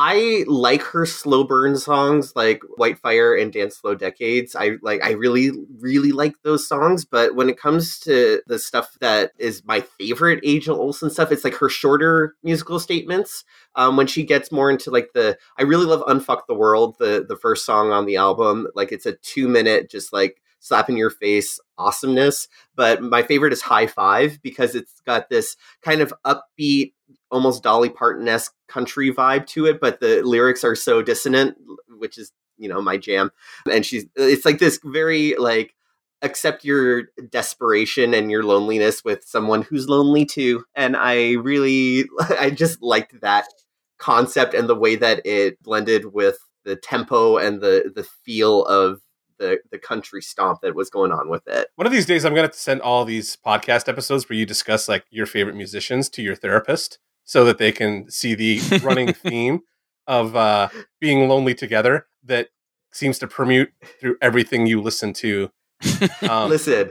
I 0.00 0.44
like 0.46 0.82
her 0.82 1.04
slow 1.04 1.42
burn 1.42 1.76
songs 1.76 2.34
like 2.36 2.62
White 2.76 2.98
Fire 3.00 3.34
and 3.34 3.52
Dance 3.52 3.78
Slow 3.78 3.96
Decades. 3.96 4.54
I 4.54 4.76
like 4.80 5.02
I 5.02 5.10
really 5.12 5.50
really 5.80 6.12
like 6.12 6.34
those 6.44 6.68
songs, 6.68 7.04
but 7.04 7.34
when 7.34 7.48
it 7.48 7.58
comes 7.58 7.98
to 8.00 8.40
the 8.46 8.60
stuff 8.60 8.96
that 9.00 9.32
is 9.38 9.64
my 9.64 9.80
favorite 9.80 10.38
Angel 10.44 10.78
Olsen 10.78 11.10
stuff, 11.10 11.32
it's 11.32 11.42
like 11.42 11.56
her 11.56 11.68
shorter 11.68 12.36
musical 12.44 12.78
statements. 12.78 13.44
Um 13.74 13.96
when 13.96 14.06
she 14.06 14.22
gets 14.22 14.52
more 14.52 14.70
into 14.70 14.92
like 14.92 15.10
the 15.14 15.36
I 15.58 15.62
really 15.64 15.86
love 15.86 16.02
Unfuck 16.06 16.42
the 16.46 16.54
World, 16.54 16.94
the 17.00 17.26
the 17.28 17.36
first 17.36 17.66
song 17.66 17.90
on 17.90 18.06
the 18.06 18.16
album. 18.16 18.68
Like 18.76 18.92
it's 18.92 19.06
a 19.06 19.14
2 19.14 19.48
minute 19.48 19.90
just 19.90 20.12
like 20.12 20.40
slap 20.60 20.88
in 20.88 20.96
your 20.96 21.10
face 21.10 21.58
awesomeness 21.76 22.48
but 22.78 23.02
my 23.02 23.22
favorite 23.22 23.52
is 23.52 23.60
High 23.60 23.88
Five 23.88 24.40
because 24.40 24.76
it's 24.76 25.00
got 25.04 25.28
this 25.28 25.56
kind 25.82 26.00
of 26.00 26.14
upbeat, 26.24 26.92
almost 27.30 27.62
Dolly 27.62 27.90
Parton 27.90 28.28
esque 28.28 28.54
country 28.68 29.12
vibe 29.12 29.46
to 29.48 29.66
it, 29.66 29.80
but 29.80 30.00
the 30.00 30.22
lyrics 30.22 30.64
are 30.64 30.74
so 30.74 31.02
dissonant, 31.02 31.56
which 31.88 32.18
is 32.18 32.32
you 32.56 32.68
know 32.68 32.80
my 32.80 32.96
jam. 32.96 33.30
And 33.70 33.84
she's 33.84 34.06
it's 34.16 34.44
like 34.44 34.58
this 34.58 34.80
very 34.84 35.34
like 35.36 35.74
accept 36.22 36.64
your 36.64 37.04
desperation 37.30 38.12
and 38.12 38.30
your 38.30 38.42
loneliness 38.42 39.04
with 39.04 39.24
someone 39.24 39.62
who's 39.62 39.88
lonely 39.88 40.24
too. 40.24 40.64
And 40.74 40.96
I 40.96 41.32
really 41.34 42.06
I 42.40 42.50
just 42.50 42.82
liked 42.82 43.20
that 43.20 43.46
concept 43.98 44.54
and 44.54 44.68
the 44.68 44.76
way 44.76 44.96
that 44.96 45.24
it 45.24 45.62
blended 45.62 46.12
with 46.12 46.38
the 46.64 46.76
tempo 46.76 47.36
and 47.36 47.60
the 47.60 47.92
the 47.94 48.04
feel 48.24 48.64
of 48.64 49.00
the 49.38 49.58
the 49.70 49.78
country 49.78 50.20
stomp 50.20 50.60
that 50.62 50.74
was 50.74 50.90
going 50.90 51.12
on 51.12 51.28
with 51.28 51.46
it. 51.46 51.68
one 51.76 51.86
of 51.86 51.92
these 51.92 52.06
days, 52.06 52.24
I'm 52.24 52.34
gonna 52.34 52.48
to 52.48 52.58
send 52.58 52.80
all 52.80 53.04
these 53.04 53.36
podcast 53.36 53.88
episodes 53.88 54.28
where 54.28 54.36
you 54.36 54.44
discuss 54.44 54.88
like 54.88 55.04
your 55.10 55.26
favorite 55.26 55.56
musicians 55.56 56.08
to 56.10 56.22
your 56.22 56.34
therapist 56.34 56.98
so 57.28 57.44
that 57.44 57.58
they 57.58 57.70
can 57.70 58.10
see 58.10 58.34
the 58.34 58.58
running 58.82 59.12
theme 59.12 59.60
of 60.06 60.34
uh, 60.34 60.70
being 60.98 61.28
lonely 61.28 61.54
together 61.54 62.06
that 62.24 62.48
seems 62.90 63.18
to 63.18 63.26
permute 63.26 63.68
through 64.00 64.16
everything 64.22 64.66
you 64.66 64.80
listen 64.80 65.12
to. 65.12 65.50
Um, 66.22 66.48
Listen, 66.48 66.90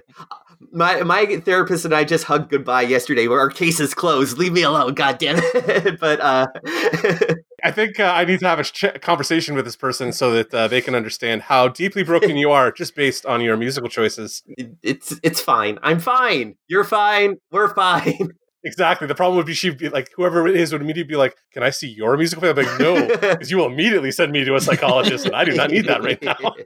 my 0.71 1.01
my 1.01 1.37
therapist 1.37 1.85
and 1.85 1.93
I 1.93 2.03
just 2.03 2.25
hugged 2.25 2.51
goodbye 2.51 2.83
yesterday. 2.83 3.27
Where 3.27 3.39
our 3.39 3.49
case 3.49 3.79
is 3.79 3.95
closed. 3.95 4.37
Leave 4.37 4.53
me 4.53 4.61
alone, 4.61 4.93
goddamn 4.93 5.37
it. 5.39 5.99
but 5.99 6.21
uh, 6.21 6.45
I 7.63 7.71
think 7.71 7.99
uh, 7.99 8.13
I 8.15 8.23
need 8.23 8.39
to 8.41 8.47
have 8.47 8.59
a 8.59 8.63
ch- 8.63 9.01
conversation 9.01 9.55
with 9.55 9.65
this 9.65 9.75
person 9.75 10.13
so 10.13 10.31
that 10.33 10.53
uh, 10.53 10.67
they 10.67 10.81
can 10.81 10.93
understand 10.93 11.41
how 11.41 11.67
deeply 11.67 12.03
broken 12.03 12.37
you 12.37 12.51
are 12.51 12.71
just 12.71 12.95
based 12.95 13.25
on 13.25 13.41
your 13.41 13.57
musical 13.57 13.89
choices. 13.89 14.43
it's 14.83 15.19
it's 15.23 15.41
fine. 15.41 15.79
I'm 15.81 15.99
fine. 15.99 16.57
You're 16.67 16.83
fine. 16.83 17.37
We're 17.51 17.73
fine. 17.73 18.33
Exactly. 18.63 19.07
The 19.07 19.15
problem 19.15 19.37
would 19.37 19.45
be 19.45 19.53
she'd 19.53 19.77
be 19.77 19.89
like, 19.89 20.09
whoever 20.15 20.47
it 20.47 20.55
is 20.55 20.71
would 20.73 20.81
immediately 20.81 21.13
be 21.13 21.15
like, 21.15 21.35
"Can 21.53 21.63
I 21.63 21.69
see 21.69 21.87
your 21.89 22.17
musical?" 22.17 22.41
Play? 22.41 22.49
I'm 22.49 22.55
like, 22.55 22.79
no, 22.79 23.07
because 23.21 23.51
you 23.51 23.57
will 23.57 23.67
immediately 23.67 24.11
send 24.11 24.31
me 24.31 24.43
to 24.43 24.55
a 24.55 24.59
psychologist, 24.61 25.25
and 25.25 25.35
I 25.35 25.45
do 25.45 25.53
not 25.53 25.69
need 25.71 25.85
that 25.85 26.01
right 26.03 26.21
now. 26.21 26.37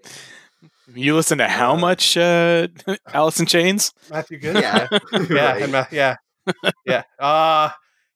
You 0.93 1.15
listen 1.15 1.37
to 1.37 1.47
how 1.47 1.77
much 1.77 2.17
uh, 2.17 2.67
Alice 3.13 3.39
in 3.39 3.45
Chains? 3.45 3.93
Matthew 4.09 4.39
Good. 4.41 4.55
yeah. 4.57 4.87
yeah, 4.91 5.19
right. 5.29 5.61
and 5.61 5.71
Ma- 5.71 5.85
yeah, 5.89 6.15
yeah. 6.85 7.03
Uh 7.17 7.69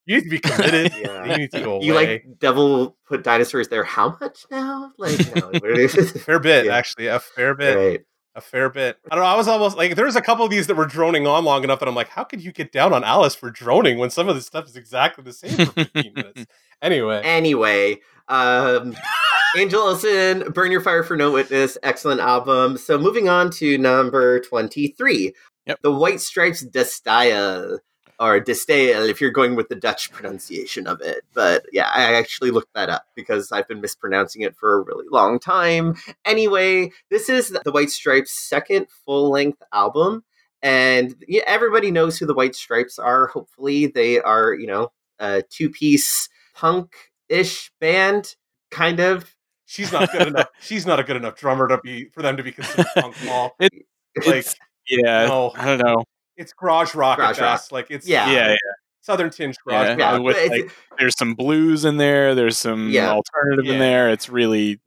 you 0.06 0.18
need 0.18 0.24
to 0.26 0.30
be 0.30 0.40
committed. 0.40 0.92
Yeah. 1.00 1.26
You 1.26 1.38
need 1.38 1.52
to 1.52 1.62
go 1.62 1.76
away. 1.76 1.86
You 1.86 1.94
like 1.94 2.26
devil 2.40 2.98
put 3.08 3.24
dinosaurs 3.24 3.70
there? 3.70 3.86
How 3.86 4.18
much 4.20 4.46
now? 4.52 4.92
Like 4.98 5.18
no, 5.36 5.48
what 5.48 5.64
it 5.72 5.78
is. 5.96 6.12
fair 6.24 6.40
bit, 6.40 6.66
Yeah. 6.66 6.76
actually, 6.76 7.08
a 7.08 7.20
fair 7.20 7.56
bit, 7.56 7.76
right. 7.78 8.02
A 8.36 8.42
fair 8.42 8.70
bit. 8.70 8.98
I 9.10 9.16
don't 9.16 9.24
know. 9.24 9.30
I 9.30 9.36
was 9.38 9.48
almost 9.48 9.78
like, 9.78 9.96
there 9.96 10.06
was 10.06 10.18
a 10.18 10.22
couple 10.22 10.44
of 10.44 10.52
these 10.52 10.68
that 10.68 10.76
were 10.76 10.86
droning 10.86 11.26
on 11.26 11.46
long 11.46 11.64
enough 11.64 11.80
that 11.80 11.88
I'm 11.88 11.96
like, 11.96 12.10
how 12.10 12.26
could 12.26 12.44
you 12.44 12.52
get 12.52 12.74
down 12.74 12.92
on 12.92 13.02
Alice 13.04 13.34
for 13.34 13.50
droning 13.50 13.98
when 13.98 14.10
some 14.10 14.28
of 14.28 14.36
this 14.36 14.46
stuff 14.46 14.68
is 14.68 14.76
exactly 14.76 15.24
the 15.24 15.32
same 15.32 15.56
for 15.66 15.72
15 15.72 16.14
minutes? 16.16 16.46
Anyway, 16.82 17.22
Anyway, 17.24 17.98
um, 18.28 18.94
Angel 19.58 19.82
Olsen, 19.82 20.52
Burn 20.52 20.70
Your 20.70 20.82
Fire 20.82 21.02
for 21.04 21.16
No 21.16 21.32
Witness, 21.32 21.78
excellent 21.82 22.20
album. 22.20 22.78
So 22.78 22.98
moving 22.98 23.30
on 23.30 23.52
to 23.52 23.78
number 23.78 24.42
23. 24.42 25.34
Yep. 25.68 25.80
The 25.82 25.92
White 25.94 26.20
Stripes 26.20 26.60
De 26.66 26.84
Stijl, 26.84 27.80
or 28.20 28.40
De 28.40 28.54
uh, 28.54 29.02
if 29.04 29.20
you're 29.20 29.32
going 29.32 29.56
with 29.56 29.70
the 29.70 29.76
Dutch 29.76 30.12
pronunciation 30.12 30.88
of 30.88 31.02
it. 31.02 31.24
But 31.34 31.66
yeah, 31.72 31.90
I 31.94 32.14
actually 32.14 32.52
looked 32.52 32.74
that 32.74 32.90
up 32.90 33.06
because 33.16 33.52
I've 33.52 33.68
been 33.68 33.82
mispronouncing 33.82 34.42
it 34.42 34.56
for 34.56 34.74
a 34.76 34.82
really 34.84 35.06
long 35.12 35.40
time. 35.40 35.96
Anyway, 36.24 36.92
this 37.10 37.30
is 37.30 37.50
the 37.64 37.72
White 37.72 37.90
Stripes' 37.92 38.32
second 38.32 38.88
full 39.06 39.30
length 39.30 39.62
album. 39.74 40.24
And 40.62 41.16
yeah, 41.28 41.44
everybody 41.46 41.92
knows 41.92 42.18
who 42.18 42.26
the 42.26 42.34
White 42.34 42.56
Stripes 42.56 42.98
are. 42.98 43.28
Hopefully, 43.28 43.88
they 43.88 44.20
are, 44.20 44.54
you 44.54 44.68
know, 44.68 44.92
a 45.20 45.44
two 45.50 45.70
piece 45.70 46.30
punk 46.56 46.96
ish 47.30 47.72
band, 47.80 48.36
kind 48.72 49.00
of. 49.00 49.36
she's 49.66 49.92
not 49.92 50.12
good 50.12 50.28
enough. 50.30 50.48
She's 50.62 50.86
not 50.86 51.00
a 51.00 51.04
good 51.04 51.18
enough 51.18 51.36
drummer 51.36 51.68
to 51.68 51.80
be 51.84 52.06
for 52.06 52.22
them 52.22 52.38
to 52.38 52.44
be 52.44 52.52
considered 52.52 52.86
punk 52.96 53.16
ball. 53.26 53.56
It- 53.60 53.86
Like, 54.26 54.48
Yeah, 54.88 55.26
No. 55.28 55.52
I 55.56 55.66
don't 55.66 55.80
know. 55.80 56.04
It's 56.38 56.54
garage 56.54 56.96
rock 56.96 57.18
Garage 57.18 57.38
at 57.38 57.42
rock. 57.42 57.54
best. 57.56 57.72
Like 57.72 57.88
it's 57.90 58.08
Yeah. 58.08 58.30
Yeah, 58.32 58.42
um, 58.46 58.50
yeah. 58.52 58.56
southern 59.02 59.30
tinge 59.30 59.56
garage 59.66 59.86
Yeah. 59.86 59.90
rock. 59.92 60.00
yeah, 60.00 60.18
with, 60.20 60.50
like, 60.52 60.72
There's 61.00 61.18
some 61.18 61.34
blues 61.36 61.86
in 61.86 61.98
there. 61.98 62.36
There's 62.36 62.58
some 62.58 62.90
Yeah. 62.90 63.12
alternative 63.12 63.66
Yeah. 63.66 63.74
in 63.74 63.80
there. 63.80 64.10
It's 64.10 64.30
really 64.30 64.80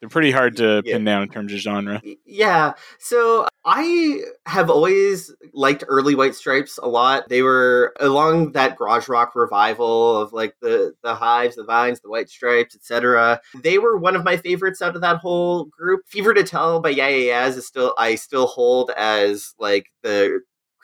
they're 0.00 0.08
pretty 0.08 0.30
hard 0.30 0.56
to 0.56 0.80
Yeah. 0.82 0.94
pin 0.94 1.04
down 1.04 1.22
in 1.24 1.28
terms 1.28 1.52
of 1.52 1.58
genre. 1.58 2.00
Yeah. 2.24 2.72
So 2.98 3.46
I 3.66 4.22
have 4.46 4.70
always 4.70 5.30
liked 5.52 5.84
early 5.88 6.14
White 6.14 6.34
Stripes 6.34 6.78
a 6.82 6.88
lot. 6.88 7.28
They 7.28 7.42
were 7.42 7.92
along 8.00 8.52
that 8.52 8.76
garage 8.78 9.10
rock 9.10 9.32
revival 9.34 10.16
of 10.16 10.32
like 10.32 10.54
the 10.62 10.94
the 11.02 11.14
Hives, 11.14 11.56
the 11.56 11.64
Vines, 11.64 12.00
the 12.00 12.08
White 12.08 12.30
Stripes, 12.30 12.74
etc. 12.74 13.42
They 13.62 13.76
were 13.76 13.98
one 13.98 14.16
of 14.16 14.24
my 14.24 14.38
favorites 14.38 14.80
out 14.80 14.94
of 14.96 15.02
that 15.02 15.18
whole 15.18 15.66
group. 15.66 16.00
Fever 16.08 16.32
to 16.32 16.44
Tell 16.44 16.80
by 16.80 16.88
Yeah 16.88 17.08
Yeah 17.08 17.42
Yeahs 17.44 17.58
is 17.58 17.66
still 17.66 17.94
I 17.98 18.14
still 18.14 18.46
hold 18.46 18.90
as 18.96 19.52
like 19.58 19.92
the 20.02 20.40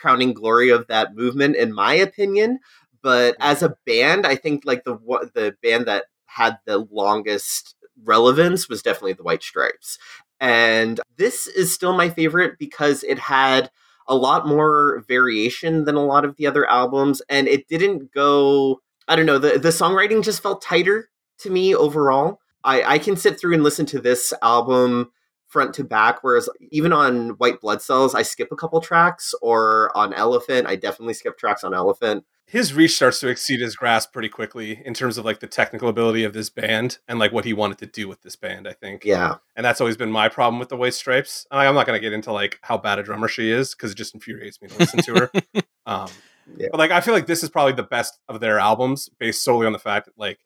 crowning 0.07 0.33
glory 0.33 0.71
of 0.71 0.87
that 0.87 1.17
movement 1.17 1.57
in 1.57 1.75
my 1.75 1.93
opinion. 1.93 2.61
But 3.03 3.35
mm-hmm. 3.35 3.51
as 3.51 3.63
a 3.63 3.77
band, 3.85 4.25
I 4.25 4.37
think 4.37 4.63
like 4.65 4.85
the 4.85 4.95
the 5.35 5.57
band 5.63 5.87
that 5.87 6.05
had 6.27 6.59
the 6.65 6.87
longest 6.91 7.75
relevance 8.05 8.69
was 8.69 8.83
definitely 8.83 9.15
the 9.15 9.25
White 9.25 9.43
Stripes. 9.43 9.99
And 10.39 11.01
this 11.17 11.49
is 11.49 11.75
still 11.75 11.93
my 11.93 12.09
favorite 12.09 12.59
because 12.59 13.03
it 13.03 13.19
had 13.19 13.71
a 14.07 14.15
lot 14.15 14.47
more 14.47 15.03
variation 15.09 15.87
than 15.87 15.97
a 15.97 16.05
lot 16.05 16.25
of 16.25 16.37
the 16.37 16.47
other 16.47 16.69
albums 16.71 17.21
and 17.29 17.49
it 17.49 17.67
didn't 17.67 18.13
go 18.13 18.81
I 19.09 19.17
don't 19.17 19.27
know, 19.27 19.39
the 19.39 19.59
the 19.59 19.71
songwriting 19.71 20.23
just 20.23 20.43
felt 20.43 20.63
tighter 20.63 21.09
to 21.41 21.51
me 21.51 21.75
overall. 21.75 22.39
I 22.63 22.95
I 22.95 22.99
can 22.99 23.17
sit 23.17 23.41
through 23.41 23.55
and 23.55 23.65
listen 23.65 23.87
to 23.87 24.01
this 24.01 24.33
album 24.41 25.11
front 25.57 25.75
to 25.75 25.85
back 25.85 26.23
whereas 26.23 26.49
even 26.71 26.93
on 26.93 27.31
White 27.41 27.61
Blood 27.63 27.81
Cells 27.81 28.15
I 28.15 28.23
skip 28.23 28.49
a 28.53 28.57
couple 28.57 28.79
tracks 28.83 29.35
or 29.41 29.91
on 29.97 30.13
Elephant 30.13 30.67
I 30.67 30.77
definitely 30.77 31.15
skip 31.15 31.39
tracks 31.39 31.65
on 31.65 31.73
Elephant. 31.73 32.25
his 32.47 32.75
reach 32.75 32.95
starts 32.97 33.21
to 33.21 33.29
exceed 33.29 33.61
his 33.61 33.75
grasp 33.75 34.13
pretty 34.13 34.29
quickly 34.29 34.83
in 34.85 34.93
terms 34.95 35.17
of 35.19 35.25
like 35.25 35.41
the 35.41 35.47
technical 35.47 35.89
ability 35.89 36.25
of 36.25 36.33
this 36.35 36.51
band 36.51 36.99
and 37.09 37.19
like 37.19 37.33
what 37.33 37.45
he 37.47 37.53
wanted 37.55 37.79
to 37.79 37.87
do 37.87 38.07
with 38.07 38.21
this 38.23 38.37
band. 38.37 38.69
I 38.69 38.73
think, 38.73 39.05
Yeah. 39.05 39.37
and 39.57 39.65
that's 39.65 39.81
always 39.81 39.97
been 39.97 40.13
my 40.13 40.29
problem 40.29 40.59
with 40.61 40.69
the 40.69 40.77
White 40.77 40.95
Stripes. 40.95 41.47
And 41.51 41.59
I'm 41.59 41.75
not 41.75 41.87
going 41.87 41.97
to 42.01 42.07
get 42.07 42.13
into 42.13 42.33
like 42.33 42.59
how 42.63 42.77
bad 42.79 42.99
a 42.99 43.03
drummer 43.03 43.29
she 43.29 43.51
is 43.51 43.75
because 43.75 43.93
it 43.93 43.97
just 43.97 44.15
infuriates 44.15 44.61
me 44.63 44.69
to 44.69 44.79
listen 44.79 45.01
to 45.03 45.15
her. 45.15 45.31
Um, 45.87 46.09
Yeah. 46.57 46.69
But 46.71 46.79
like, 46.79 46.91
I 46.93 47.01
feel 47.01 47.15
like 47.15 47.27
this 47.27 47.43
is 47.43 47.49
probably 47.51 47.73
the 47.73 47.83
best 47.83 48.19
of 48.29 48.39
their 48.41 48.59
albums, 48.61 49.09
based 49.19 49.43
solely 49.43 49.67
on 49.67 49.73
the 49.73 49.79
fact 49.81 50.07
that 50.07 50.17
like 50.17 50.39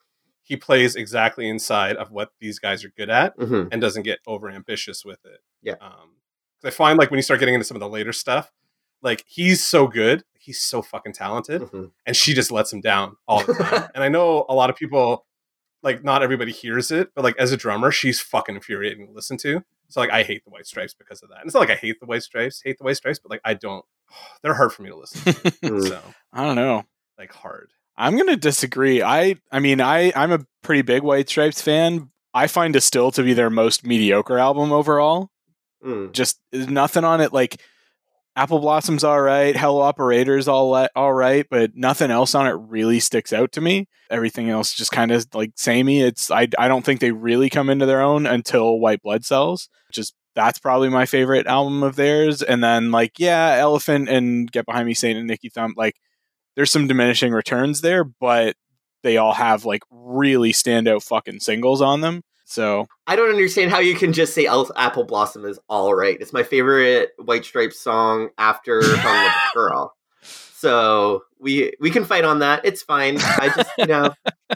he 0.51 0.57
plays 0.57 0.97
exactly 0.97 1.49
inside 1.49 1.95
of 1.97 2.11
what 2.11 2.33
these 2.41 2.59
guys 2.59 2.85
are 2.85 2.89
good 2.97 3.09
at 3.09 3.37
Mhm. 3.39 3.69
and 3.71 3.81
doesn't 3.81 4.03
get 4.03 4.19
over 4.27 4.51
ambitious 4.51 5.05
with 5.05 5.25
it. 5.25 5.41
Yeah. 5.63 5.75
Um, 5.81 6.17
'cause 6.61 6.65
I 6.65 6.71
find 6.71 6.99
like 6.99 7.09
when 7.13 7.19
you 7.19 7.23
start 7.23 7.39
getting 7.39 7.55
into 7.55 7.65
some 7.65 7.77
of 7.77 7.81
the 7.81 7.89
later 7.89 8.13
stuff, 8.13 8.51
like 9.01 9.23
he's 9.29 9.65
so 9.65 9.87
good, 9.87 10.25
he's 10.41 10.61
so 10.61 10.83
fucking 10.83 11.13
talented, 11.13 11.63
Mhm. 11.63 11.93
and 12.05 12.17
she 12.17 12.35
just 12.35 12.51
lets 12.51 12.73
him 12.73 12.81
down 12.81 13.17
all 13.29 13.45
the 13.45 13.55
time. 13.55 13.89
and 13.95 14.03
I 14.03 14.09
know 14.09 14.45
a 14.49 14.55
lot 14.55 14.71
of 14.71 14.77
people, 14.77 15.25
like 15.85 16.03
not 16.03 16.23
everybody 16.25 16.51
hears 16.53 16.91
it, 16.91 17.15
but 17.15 17.23
like 17.23 17.37
as 17.39 17.53
a 17.53 17.57
drummer, 17.57 17.93
she's 17.93 18.21
fucking 18.21 18.57
infuriating 18.57 19.07
to 19.07 19.13
listen 19.13 19.37
to. 19.39 19.63
So 19.89 20.01
like 20.01 20.11
I 20.11 20.25
hate 20.25 20.43
the 20.45 20.51
White 20.51 20.67
Stripes 20.67 20.95
because 20.95 21.23
of 21.23 21.29
that. 21.31 21.39
And 21.39 21.47
it's 21.47 21.55
not 21.55 21.61
like 21.61 21.71
I 21.71 21.77
hate 21.77 22.01
the 22.01 22.07
White 22.07 22.23
Stripes, 22.25 22.61
hate 22.63 22.77
the 22.79 22.85
White 22.85 22.97
Stripes, 22.97 23.21
but 23.21 23.31
like 23.31 23.41
I 23.45 23.55
don't. 23.55 23.85
They're 24.43 24.55
hard 24.55 24.73
for 24.73 24.83
me 24.83 24.91
to 24.91 24.97
listen 24.97 25.21
to. 25.33 25.33
Mm. 25.63 25.89
so 25.89 26.03
I 26.33 26.45
don't 26.45 26.57
know. 26.57 26.85
like 27.19 27.33
hard. 27.33 27.73
I'm 27.97 28.17
gonna 28.17 28.37
disagree. 28.37 29.03
I 29.03 29.37
I 29.51 29.61
mean 29.61 29.81
I 29.81 30.13
I'm 30.17 30.33
a 30.33 30.45
pretty 30.63 30.83
big 30.83 31.03
White 31.03 31.29
Stripes 31.29 31.61
fan. 31.61 32.11
I 32.33 32.47
find 32.47 32.73
De 32.73 32.79
Stijl 32.79 33.13
to 33.15 33.23
be 33.23 33.35
their 33.35 33.51
most 33.51 33.85
mediocre 33.85 34.39
album 34.39 34.73
overall. 34.73 35.31
Mm. 35.85 36.13
Just 36.13 36.41
nothing 36.53 37.05
on 37.05 37.21
it 37.21 37.33
like 37.33 37.61
Apple 38.37 38.61
Blossom's 38.61 39.03
all 39.03 39.21
right, 39.21 39.57
Hello 39.57 39.81
Operator's 39.81 40.47
all 40.47 40.89
all 40.95 41.13
right, 41.13 41.47
but 41.51 41.73
nothing 41.75 42.11
else 42.11 42.35
on 42.35 42.47
it 42.47 42.53
really 42.53 43.01
sticks 43.01 43.33
out 43.33 43.53
to 43.53 43.61
me. 43.61 43.89
Everything 44.09 44.49
else 44.49 44.73
just 44.73 44.93
kind 44.93 45.11
of 45.11 45.27
like 45.35 45.53
samey. 45.57 46.01
It's 46.01 46.31
I 46.31 46.49
I 46.59 46.69
don't 46.69 46.85
think 46.85 47.01
they 47.01 47.13
really 47.13 47.51
come 47.51 47.69
into 47.69 47.87
their 47.87 48.01
own 48.01 48.27
until 48.27 48.79
White 48.79 49.03
Blood 49.03 49.25
Cells. 49.25 49.69
Just 49.93 50.15
that's 50.35 50.59
probably 50.59 50.89
my 50.89 51.07
favorite 51.07 51.47
album 51.47 51.83
of 51.83 51.97
theirs. 51.97 52.41
And 52.41 52.63
then 52.63 52.93
like 52.93 53.19
yeah, 53.19 53.57
Elephant 53.59 54.09
and 54.09 54.51
Get 54.51 54.65
Behind 54.65 54.87
Me 54.87 54.95
Satan 54.95 55.23
and 55.23 55.31
Icky 55.31 55.49
Thump 55.49 55.77
like 55.77 55.97
there's 56.61 56.71
some 56.71 56.87
diminishing 56.87 57.33
returns 57.33 57.81
there, 57.81 58.05
but 58.05 58.55
they 59.03 59.17
all 59.17 59.33
have 59.33 59.65
like 59.65 59.81
really 59.91 60.53
standout 60.53 61.03
fucking 61.03 61.41
singles 61.41 61.81
on 61.81 62.03
them. 62.03 62.21
So 62.45 62.87
I 63.07 63.17
don't 63.17 63.31
understand 63.31 63.71
how 63.71 63.79
you 63.79 63.95
can 63.95 64.13
just 64.13 64.35
say 64.35 64.47
Apple 64.47 65.05
Blossom 65.05 65.47
is 65.47 65.59
all 65.71 65.95
right. 65.95 66.19
It's 66.21 66.35
my 66.35 66.43
favorite 66.43 67.13
White 67.17 67.47
Stripes 67.47 67.81
song 67.81 68.29
after 68.37 68.83
Hung 68.85 69.25
with 69.25 69.33
a 69.33 69.55
Girl. 69.55 69.95
So 70.23 71.23
we 71.39 71.73
we 71.81 71.91
can 71.91 72.05
fight 72.05 72.25
on 72.25 72.41
that. 72.41 72.67
It's 72.67 72.83
fine. 72.83 73.17
I 73.23 73.51
just 73.57 73.71
you 73.79 73.87
know 73.87 74.13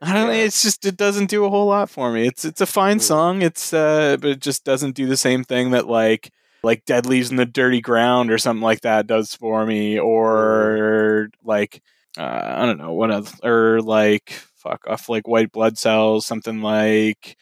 I 0.00 0.12
don't. 0.12 0.28
Yeah. 0.28 0.44
It's 0.44 0.62
just 0.62 0.86
it 0.86 0.96
doesn't 0.96 1.30
do 1.30 1.44
a 1.44 1.50
whole 1.50 1.66
lot 1.66 1.90
for 1.90 2.12
me. 2.12 2.28
It's 2.28 2.44
it's 2.44 2.60
a 2.60 2.66
fine 2.66 2.98
Mm. 2.98 3.02
song. 3.02 3.42
It's 3.42 3.72
uh, 3.74 4.18
but 4.20 4.30
it 4.30 4.40
just 4.40 4.62
doesn't 4.62 4.94
do 4.94 5.06
the 5.06 5.16
same 5.16 5.42
thing 5.42 5.72
that 5.72 5.88
like 5.88 6.30
like 6.64 6.84
Dead 6.84 7.06
Leaves 7.06 7.30
in 7.30 7.36
the 7.36 7.46
Dirty 7.46 7.80
Ground 7.80 8.30
or 8.30 8.38
something 8.38 8.62
like 8.62 8.82
that 8.82 9.06
does 9.06 9.34
for 9.34 9.64
me, 9.66 9.98
or 9.98 11.30
like 11.42 11.82
uh, 12.18 12.42
I 12.56 12.66
don't 12.66 12.78
know 12.78 12.92
what 12.92 13.12
else, 13.12 13.32
or 13.42 13.80
like 13.80 14.30
fuck 14.56 14.86
off 14.86 15.08
like 15.08 15.28
White 15.28 15.52
Blood 15.52 15.78
Cells, 15.78 16.26
something 16.26 16.60
like. 16.62 17.36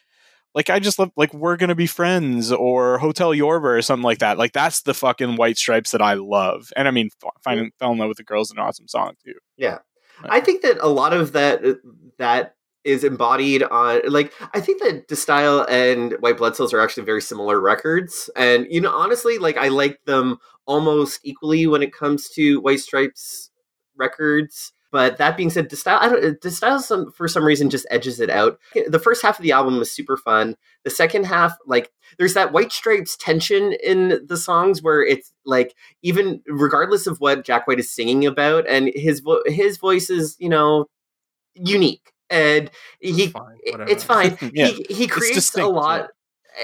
Like 0.54 0.68
I 0.68 0.80
just 0.80 0.98
love 0.98 1.10
like 1.16 1.32
we're 1.32 1.56
gonna 1.56 1.74
be 1.74 1.86
friends 1.86 2.52
or 2.52 2.98
Hotel 2.98 3.32
Yorba 3.32 3.68
or 3.68 3.80
something 3.80 4.04
like 4.04 4.18
that. 4.18 4.36
Like 4.36 4.52
that's 4.52 4.82
the 4.82 4.92
fucking 4.92 5.36
White 5.36 5.56
Stripes 5.56 5.92
that 5.92 6.02
I 6.02 6.12
love. 6.12 6.70
And 6.76 6.86
I 6.86 6.90
mean, 6.90 7.08
f- 7.24 7.32
finding 7.42 7.70
fell 7.78 7.92
in 7.92 7.96
love 7.96 8.08
with 8.08 8.18
the 8.18 8.22
girls 8.22 8.50
an 8.50 8.58
awesome 8.58 8.86
song 8.86 9.14
too. 9.24 9.32
Yeah. 9.56 9.78
I 10.28 10.40
think 10.40 10.60
that 10.60 10.76
a 10.80 10.88
lot 10.88 11.14
of 11.14 11.32
that 11.32 11.62
that 12.18 12.54
is 12.84 13.04
embodied 13.04 13.62
on 13.62 14.00
like 14.09 14.32
I 14.54 14.60
think 14.60 14.82
that 14.82 15.06
De 15.09 15.14
Stijl 15.14 15.68
and 15.68 16.14
White 16.20 16.38
Blood 16.38 16.56
Cells 16.56 16.72
are 16.72 16.80
actually 16.80 17.04
very 17.04 17.22
similar 17.22 17.60
records. 17.60 18.28
And 18.36 18.66
you 18.70 18.80
know, 18.80 18.92
honestly, 18.92 19.38
like 19.38 19.56
I 19.56 19.68
like 19.68 20.04
them 20.04 20.38
almost 20.66 21.20
equally 21.22 21.66
when 21.66 21.82
it 21.82 21.92
comes 21.92 22.28
to 22.30 22.60
White 22.60 22.80
Stripes 22.80 23.50
records. 23.96 24.72
But 24.92 25.16
that 25.16 25.38
being 25.38 25.48
said, 25.48 25.68
De 25.68 25.76
Stijl, 25.76 25.98
I 25.98 26.09
don't, 26.10 26.20
De 26.40 26.48
Stijl 26.48 26.78
some, 26.78 27.10
for 27.12 27.26
some 27.26 27.44
reason 27.44 27.70
just 27.70 27.86
edges 27.90 28.20
it 28.20 28.28
out. 28.28 28.59
The 28.88 28.98
first 28.98 29.22
half 29.22 29.38
of 29.38 29.42
the 29.42 29.52
album 29.52 29.78
was 29.78 29.90
super 29.90 30.18
fun. 30.18 30.54
The 30.84 30.90
second 30.90 31.24
half, 31.24 31.56
like, 31.66 31.90
there's 32.18 32.34
that 32.34 32.52
White 32.52 32.72
Stripes 32.72 33.16
tension 33.16 33.72
in 33.82 34.20
the 34.26 34.36
songs 34.36 34.82
where 34.82 35.02
it's 35.02 35.32
like, 35.46 35.74
even 36.02 36.42
regardless 36.46 37.06
of 37.06 37.20
what 37.20 37.42
Jack 37.42 37.66
White 37.66 37.80
is 37.80 37.90
singing 37.90 38.26
about, 38.26 38.68
and 38.68 38.90
his 38.94 39.22
his 39.46 39.78
voice 39.78 40.10
is, 40.10 40.36
you 40.38 40.50
know, 40.50 40.84
unique, 41.54 42.11
and 42.32 42.70
he 43.00 43.28
Fine, 43.28 43.59
whatever. 43.70 43.90
it's 43.90 44.02
fine. 44.04 44.36
Yeah, 44.54 44.66
he 44.68 44.86
he 44.90 45.06
creates 45.06 45.54
a 45.56 45.66
lot. 45.66 46.09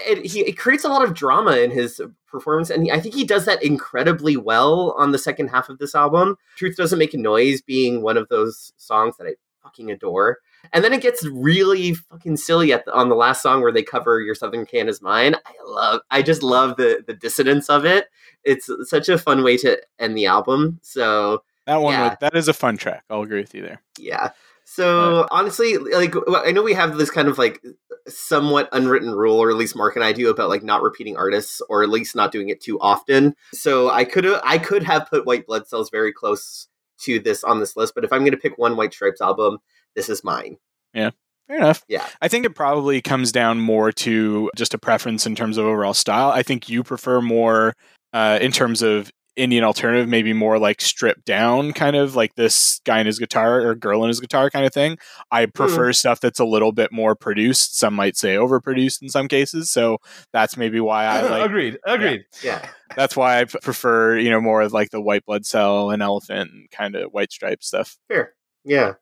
Eh, 0.07 0.13
it, 0.15 0.27
he 0.27 0.41
it 0.41 0.59
creates 0.59 0.85
a 0.85 0.89
lot 0.89 1.05
of 1.05 1.15
drama 1.15 1.57
in 1.59 1.71
his 1.71 2.01
performance, 2.27 2.71
and 2.71 2.91
I 2.91 2.99
think 3.01 3.15
he 3.15 3.25
does 3.25 3.45
that 3.45 3.63
incredibly 3.63 4.37
well 4.37 4.95
on 4.99 5.13
the 5.13 5.19
second 5.19 5.49
half 5.49 5.69
of 5.69 5.79
this 5.79 5.95
album. 5.95 6.37
"Truth 6.57 6.77
Doesn't 6.77 6.99
Make 6.99 7.15
a 7.15 7.19
Noise" 7.19 7.61
being 7.63 8.03
one 8.03 8.17
of 8.17 8.29
those 8.29 8.73
songs 8.77 9.17
that 9.19 9.27
I 9.27 9.35
fucking 9.63 9.91
adore. 9.91 10.39
And 10.73 10.83
then 10.83 10.93
it 10.93 11.01
gets 11.03 11.25
really 11.25 11.95
fucking 11.95 12.37
silly 12.37 12.73
at 12.73 12.85
the, 12.85 12.93
on 12.93 13.09
the 13.09 13.15
last 13.15 13.43
song 13.43 13.63
where 13.63 13.71
they 13.73 13.83
cover 13.85 14.21
"Your 14.21 14.35
Southern 14.35 14.67
Can 14.67 14.89
Is 14.89 15.01
Mine." 15.01 15.37
I 15.47 15.53
love, 15.65 16.01
I 16.11 16.21
just 16.23 16.43
love 16.43 16.77
the 16.77 17.03
the 17.07 17.15
dissonance 17.15 17.71
of 17.71 17.85
it. 17.85 18.09
It's 18.45 18.69
such 18.85 19.09
a 19.09 19.17
fun 19.19 19.43
way 19.45 19.57
to 19.59 19.81
end 19.99 20.17
the 20.19 20.27
album. 20.27 20.81
So 20.83 21.45
That 21.67 21.81
one, 21.81 21.93
Yeah. 21.95 22.17
that 22.21 22.35
is 22.37 22.49
a 22.49 22.53
fun 22.55 22.77
track. 22.77 23.05
I'll 23.09 23.23
agree 23.23 23.41
with 23.41 23.55
you 23.55 23.63
there. 23.63 23.83
yeah. 23.99 24.31
So 24.71 25.27
honestly, 25.31 25.77
like 25.79 26.15
I 26.29 26.53
know 26.53 26.63
we 26.63 26.75
have 26.75 26.97
this 26.99 27.11
kind 27.11 27.27
of 27.27 27.39
like 27.39 27.65
somewhat 28.07 28.69
unwritten 28.71 29.11
rule, 29.11 29.37
or 29.37 29.51
at 29.51 29.57
least 29.57 29.75
Mark 29.75 29.97
and 29.97 30.05
I 30.05 30.13
do, 30.13 30.29
about 30.29 30.51
like 30.51 30.63
not 30.63 30.83
repeating 30.83 31.17
artists, 31.17 31.61
or 31.69 31.83
at 31.83 31.89
least 31.89 32.15
not 32.15 32.33
doing 32.33 32.51
it 32.51 32.61
too 32.61 32.79
often. 32.79 33.35
So 33.53 33.91
I 33.91 34.05
could 34.05 34.25
have 34.25 34.41
I 34.45 34.59
could 34.59 34.83
have 34.83 35.09
put 35.09 35.27
White 35.27 35.47
Blood 35.47 35.67
Cells 35.67 35.91
very 35.91 36.13
close 36.13 36.69
to 37.01 37.19
this 37.19 37.43
on 37.45 37.61
this 37.61 37.77
list, 37.77 37.95
but 37.95 38.05
if 38.05 38.13
I'm 38.13 38.21
going 38.21 38.33
to 38.33 38.37
pick 38.37 38.59
one 38.59 38.77
White 38.77 38.93
Stripes 38.93 39.21
album, 39.21 39.59
this 39.97 40.09
is 40.09 40.23
mine. 40.23 40.59
Yeah. 40.93 41.11
Fair 41.49 41.57
enough. 41.57 41.83
Yeah. 41.89 42.07
I 42.21 42.29
think 42.29 42.45
it 42.45 42.55
probably 42.55 43.01
comes 43.01 43.33
down 43.33 43.59
more 43.59 43.91
to 43.91 44.51
just 44.55 44.75
a 44.75 44.79
preference 44.79 45.27
in 45.27 45.35
terms 45.35 45.57
of 45.57 45.65
overall 45.65 45.95
style. 45.95 46.31
I 46.31 46.43
think 46.43 46.69
you 46.69 46.85
prefer 46.85 47.23
more 47.23 47.75
uh, 48.13 48.39
in 48.41 48.53
terms 48.53 48.83
of 48.83 49.11
Indian 49.39 49.65
alternative, 49.65 50.09
maybe 50.09 50.33
more 50.33 50.59
like 50.59 50.81
stripped 50.81 51.25
down, 51.25 51.73
kind 51.73 51.97
of 51.97 52.17
like 52.17 52.35
this 52.35 52.81
guy 52.85 52.99
in 53.01 53.07
his 53.07 53.19
guitar 53.19 53.61
or 53.61 53.75
girl 53.75 54.03
in 54.03 54.09
his 54.09 54.21
guitar 54.21 54.51
kind 54.51 54.67
of 54.67 54.75
thing. 54.75 54.99
I 55.31 55.45
hmm. 55.45 55.51
prefer 55.53 55.93
stuff 55.93 56.21
that's 56.21 56.41
a 56.41 56.45
little 56.45 56.73
bit 56.73 56.93
more 56.93 57.15
produced. 57.15 57.79
Some 57.79 57.95
might 57.95 58.17
say 58.17 58.35
overproduced 58.35 59.01
in 59.01 59.09
some 59.09 59.29
cases. 59.29 59.71
So 59.71 59.99
that's 60.33 60.57
maybe 60.57 60.81
why 60.81 61.05
I 61.05 61.23
like. 61.29 61.47
agreed. 61.47 61.79
Agreed. 61.85 62.25
Yeah. 62.43 62.69
That's 62.97 63.17
why 63.17 63.41
I 63.41 63.45
prefer, 63.45 64.19
you 64.19 64.31
know, 64.31 64.41
more 64.41 64.63
of 64.63 64.73
like 64.73 64.91
the 64.91 65.01
white 65.01 65.25
blood 65.25 65.47
cell 65.47 65.91
and 65.91 66.03
elephant 66.03 66.51
and 66.53 66.71
kind 66.71 66.97
of 66.97 67.13
white 67.13 67.31
stripe 67.31 67.63
stuff. 67.63 67.97
Fair. 68.09 68.35
Yeah. 68.65 68.95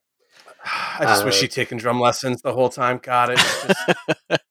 I 0.65 0.99
just 1.05 1.23
wish 1.25 1.35
Uh, 1.35 1.37
she'd 1.41 1.51
taken 1.51 1.77
drum 1.77 1.99
lessons 1.99 2.41
the 2.41 2.53
whole 2.53 2.69
time. 2.69 2.99
God, 3.01 3.29
it's 3.31 3.65
just 3.67 4.41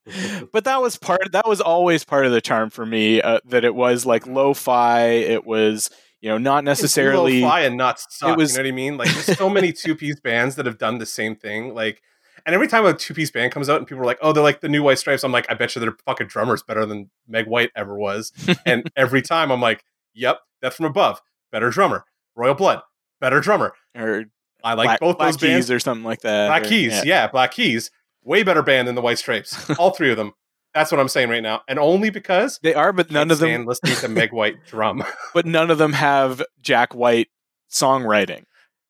but 0.52 0.64
that 0.64 0.80
was 0.80 0.96
part 0.96 1.32
that 1.32 1.46
was 1.48 1.60
always 1.60 2.04
part 2.04 2.26
of 2.26 2.32
the 2.32 2.40
charm 2.40 2.70
for 2.70 2.86
me 2.86 3.20
uh, 3.20 3.40
that 3.46 3.64
it 3.64 3.74
was 3.74 4.06
like 4.06 4.26
lo-fi 4.26 5.02
it 5.08 5.44
was 5.44 5.90
you 6.20 6.28
know 6.30 6.38
not 6.38 6.64
necessarily 6.64 7.40
lo-fi 7.40 7.60
and 7.62 7.76
not 7.76 8.00
suck. 8.00 8.36
was- 8.36 8.52
you 8.52 8.58
know 8.58 8.64
what 8.64 8.68
I 8.68 8.72
mean? 8.72 8.96
Like 8.96 9.12
there's 9.12 9.36
so 9.36 9.50
many 9.50 9.72
two 9.84 9.94
piece 9.94 10.20
bands 10.20 10.54
that 10.56 10.66
have 10.66 10.78
done 10.78 10.98
the 10.98 11.06
same 11.06 11.34
thing. 11.36 11.74
Like, 11.74 12.02
and 12.46 12.54
every 12.54 12.68
time 12.68 12.86
a 12.86 12.94
two 12.94 13.12
piece 13.14 13.30
band 13.30 13.52
comes 13.52 13.68
out 13.68 13.78
and 13.78 13.86
people 13.86 14.02
are 14.02 14.06
like, 14.06 14.18
"Oh, 14.22 14.32
they're 14.32 14.42
like 14.42 14.60
the 14.60 14.68
new 14.68 14.82
White 14.82 14.98
Stripes," 14.98 15.24
I'm 15.24 15.32
like, 15.32 15.50
"I 15.50 15.54
bet 15.54 15.74
you 15.74 15.80
their 15.80 15.96
fucking 16.06 16.28
drummer's 16.28 16.62
better 16.62 16.86
than 16.86 17.10
Meg 17.26 17.46
White 17.46 17.70
ever 17.74 17.98
was." 17.98 18.32
and 18.64 18.88
every 18.96 19.20
time 19.22 19.50
I'm 19.50 19.60
like, 19.60 19.84
"Yep, 20.14 20.38
that's 20.62 20.76
from 20.76 20.86
above, 20.86 21.20
better 21.50 21.70
drummer. 21.70 22.04
Royal 22.36 22.54
Blood, 22.54 22.82
better 23.20 23.40
drummer." 23.40 23.74
or 23.96 24.26
I 24.66 24.74
like 24.74 24.86
Black, 24.86 25.01
both 25.01 25.18
Black 25.18 25.28
those 25.28 25.36
bands. 25.36 25.66
Keys 25.66 25.70
or 25.70 25.78
something 25.78 26.05
like 26.05 26.20
that 26.20 26.48
Black 26.48 26.64
or- 26.64 26.68
Keys, 26.68 26.93
yeah. 26.93 27.02
yeah. 27.05 27.26
Black 27.28 27.52
Keys, 27.52 27.90
way 28.24 28.43
better 28.43 28.62
band 28.62 28.88
than 28.88 28.94
the 28.94 29.02
White 29.02 29.18
Stripes. 29.18 29.70
All 29.78 29.90
three 29.90 30.10
of 30.10 30.16
them. 30.16 30.32
That's 30.74 30.93
what 30.93 31.01
I'm 31.01 31.09
saying 31.09 31.30
right 31.30 31.43
now, 31.43 31.62
and 31.68 31.78
only 31.78 32.10
because 32.10 32.59
they 32.62 32.74
are 32.74 32.93
but 32.93 33.10
none 33.10 33.30
of 33.30 33.38
them 33.38 33.64
listening 33.64 33.97
to 33.97 34.09
Meg 34.09 34.32
White 34.32 34.56
drum. 34.66 35.02
but 35.34 35.47
none 35.47 35.70
of 35.70 35.78
them 35.78 35.94
have 35.94 36.43
Jack 36.60 36.94
White 36.94 37.28
songwriting 37.70 38.44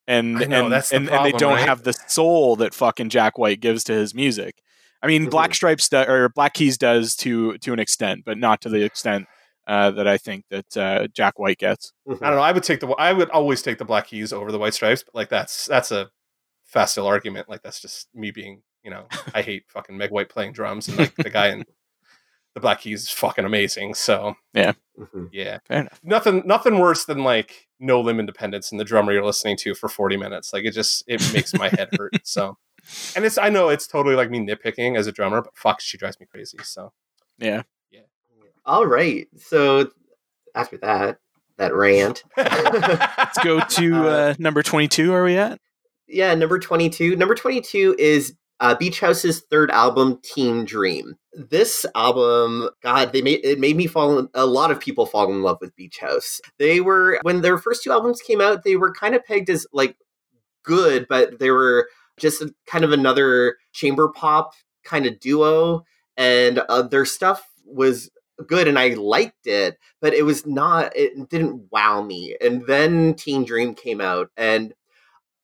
and 0.09 0.35
know, 0.35 0.65
and, 0.65 0.73
the 0.73 0.89
and, 0.93 1.09
and 1.09 1.25
they 1.25 1.33
don't 1.33 1.55
right? 1.55 1.69
have 1.69 1.85
the 1.85 1.93
soul 1.93 2.57
that 2.57 2.75
fucking 2.75 3.09
Jack 3.09 3.39
White 3.39 3.61
gives 3.61 3.85
to 3.85 3.93
his 3.93 4.15
music 4.15 4.57
I 5.03 5.07
mean. 5.07 5.29
Black 5.29 5.51
mm-hmm. 5.51 5.55
Stripes 5.55 5.89
do, 5.89 5.99
or 5.99 6.29
Black 6.31 6.55
Keys 6.55 6.77
does 6.77 7.15
to 7.17 7.59
to 7.59 7.73
an 7.73 7.79
extent 7.79 8.23
but 8.25 8.39
not 8.39 8.61
to 8.63 8.69
the 8.69 8.83
extent 8.83 9.27
uh, 9.67 9.91
that 9.93 10.07
I 10.07 10.17
think 10.17 10.45
that 10.51 10.77
uh, 10.77 11.09
Jack 11.09 11.39
White 11.39 11.59
gets 11.59 11.93
I 12.09 12.13
don't 12.13 12.37
know. 12.37 12.43
I 12.43 12.53
would 12.53 12.63
take 12.63 12.81
the. 12.81 12.89
I 12.89 13.13
would 13.13 13.31
always 13.31 13.63
take 13.63 13.79
the 13.79 13.85
Black 13.85 14.07
Keys 14.09 14.33
over 14.33 14.53
the 14.53 14.59
White 14.59 14.75
Stripes, 14.75 15.03
but 15.03 15.15
like 15.15 15.29
that's 15.29 15.67
that's 15.67 15.91
a 15.91 16.11
facile 16.65 17.07
argument. 17.07 17.49
Like 17.49 17.63
that's 17.63 17.81
just 17.81 18.09
me 18.15 18.31
being, 18.31 18.63
you 18.85 18.91
know, 18.91 19.07
I 19.35 19.43
hate 19.43 19.65
fucking 19.69 19.97
Meg 19.97 20.11
White 20.11 20.29
playing 20.29 20.53
drums, 20.53 20.89
and 20.89 20.99
like 20.99 21.15
the 21.17 21.31
guy 21.31 21.49
in 21.49 21.65
the 22.55 22.61
Black 22.61 22.81
Keys 22.81 23.03
is 23.03 23.11
fucking 23.11 23.45
amazing. 23.45 23.95
So 23.95 24.35
yeah, 25.33 25.59
fair 25.67 25.81
enough 25.81 26.01
nothing 26.03 26.43
nothing 26.47 26.79
worse 26.79 27.05
than 27.05 27.25
like 27.25 27.69
No 27.81 28.01
Limb 28.01 28.21
Independence 28.21 28.71
and 28.71 28.81
the 28.81 28.85
drummer 28.85 29.13
you're 29.13 29.25
listening 29.25 29.57
to 29.59 29.75
for 29.75 29.89
40 29.89 30.17
minutes. 30.17 30.53
Like 30.53 30.65
it 30.65 30.73
just 30.73 31.05
it 31.07 31.21
makes 31.33 31.53
my 31.55 31.69
head 31.69 31.89
hurt. 31.99 32.13
So, 32.25 32.57
and 33.15 33.25
it's 33.25 33.37
I 33.37 33.51
know 33.51 33.69
it's 33.69 33.87
totally 33.87 34.15
like 34.15 34.31
me 34.31 34.39
nitpicking 34.39 34.97
as 34.97 35.07
a 35.07 35.13
drummer, 35.13 35.43
but 35.43 35.57
fuck, 35.57 35.81
she 35.81 35.99
drives 35.99 36.19
me 36.21 36.27
crazy. 36.27 36.59
So 36.63 36.93
yeah 37.39 37.63
All 38.67 38.87
right. 38.87 39.29
So 39.39 39.91
after 40.55 40.77
that, 40.79 41.19
that 41.57 41.75
rant. 41.75 42.25
let's 42.37 43.39
go 43.39 43.61
to 43.61 44.09
uh, 44.09 44.35
number 44.39 44.63
22 44.63 45.13
are 45.13 45.25
we 45.25 45.39
at 45.39 45.59
yeah, 46.09 46.35
number 46.35 46.59
22. 46.59 47.17
Number 47.17 47.35
22 47.35 47.97
is 47.99 48.35
uh, 48.61 48.75
Beach 48.75 49.01
House's 49.01 49.43
third 49.51 49.71
album, 49.71 50.21
Teen 50.23 50.65
Dream. 50.65 51.17
This 51.33 51.85
album, 51.95 52.71
God, 52.83 53.13
they 53.13 53.23
made 53.23 53.45
it 53.45 53.59
made 53.59 53.77
me 53.77 53.87
fall. 53.87 54.19
In, 54.19 54.29
a 54.35 54.47
lot 54.47 54.71
of 54.71 54.81
people 54.81 55.05
fall 55.05 55.31
in 55.31 55.43
love 55.43 55.59
with 55.61 55.77
Beach 55.77 55.99
House. 55.99 56.41
They 56.59 56.81
were 56.81 57.19
when 57.23 57.43
their 57.43 57.59
first 57.59 57.83
two 57.83 57.93
albums 57.93 58.23
came 58.23 58.41
out, 58.41 58.65
they 58.65 58.77
were 58.77 58.93
kind 58.93 59.15
of 59.15 59.25
pegged 59.25 59.51
as 59.51 59.67
like 59.73 59.97
good, 60.63 61.07
but 61.09 61.39
they 61.39 61.51
were 61.51 61.89
just 62.19 62.43
kind 62.67 62.85
of 62.85 62.93
another 62.93 63.57
chamber 63.73 64.09
pop 64.09 64.53
kind 64.85 65.05
of 65.05 65.21
duo, 65.21 65.85
and 66.17 66.61
uh, 66.71 66.83
their 66.83 67.05
stuff 67.05 67.47
was 67.67 68.09
good 68.47 68.69
and 68.69 68.79
I 68.79 68.91
liked 68.91 69.47
it, 69.47 69.79
but 70.01 70.15
it 70.15 70.23
was 70.23 70.47
not. 70.47 70.97
It 70.97 71.29
didn't 71.29 71.71
wow 71.71 72.03
me. 72.03 72.37
And 72.41 72.67
then 72.67 73.15
Teen 73.15 73.45
Dream 73.45 73.75
came 73.75 74.01
out, 74.01 74.31
and 74.37 74.75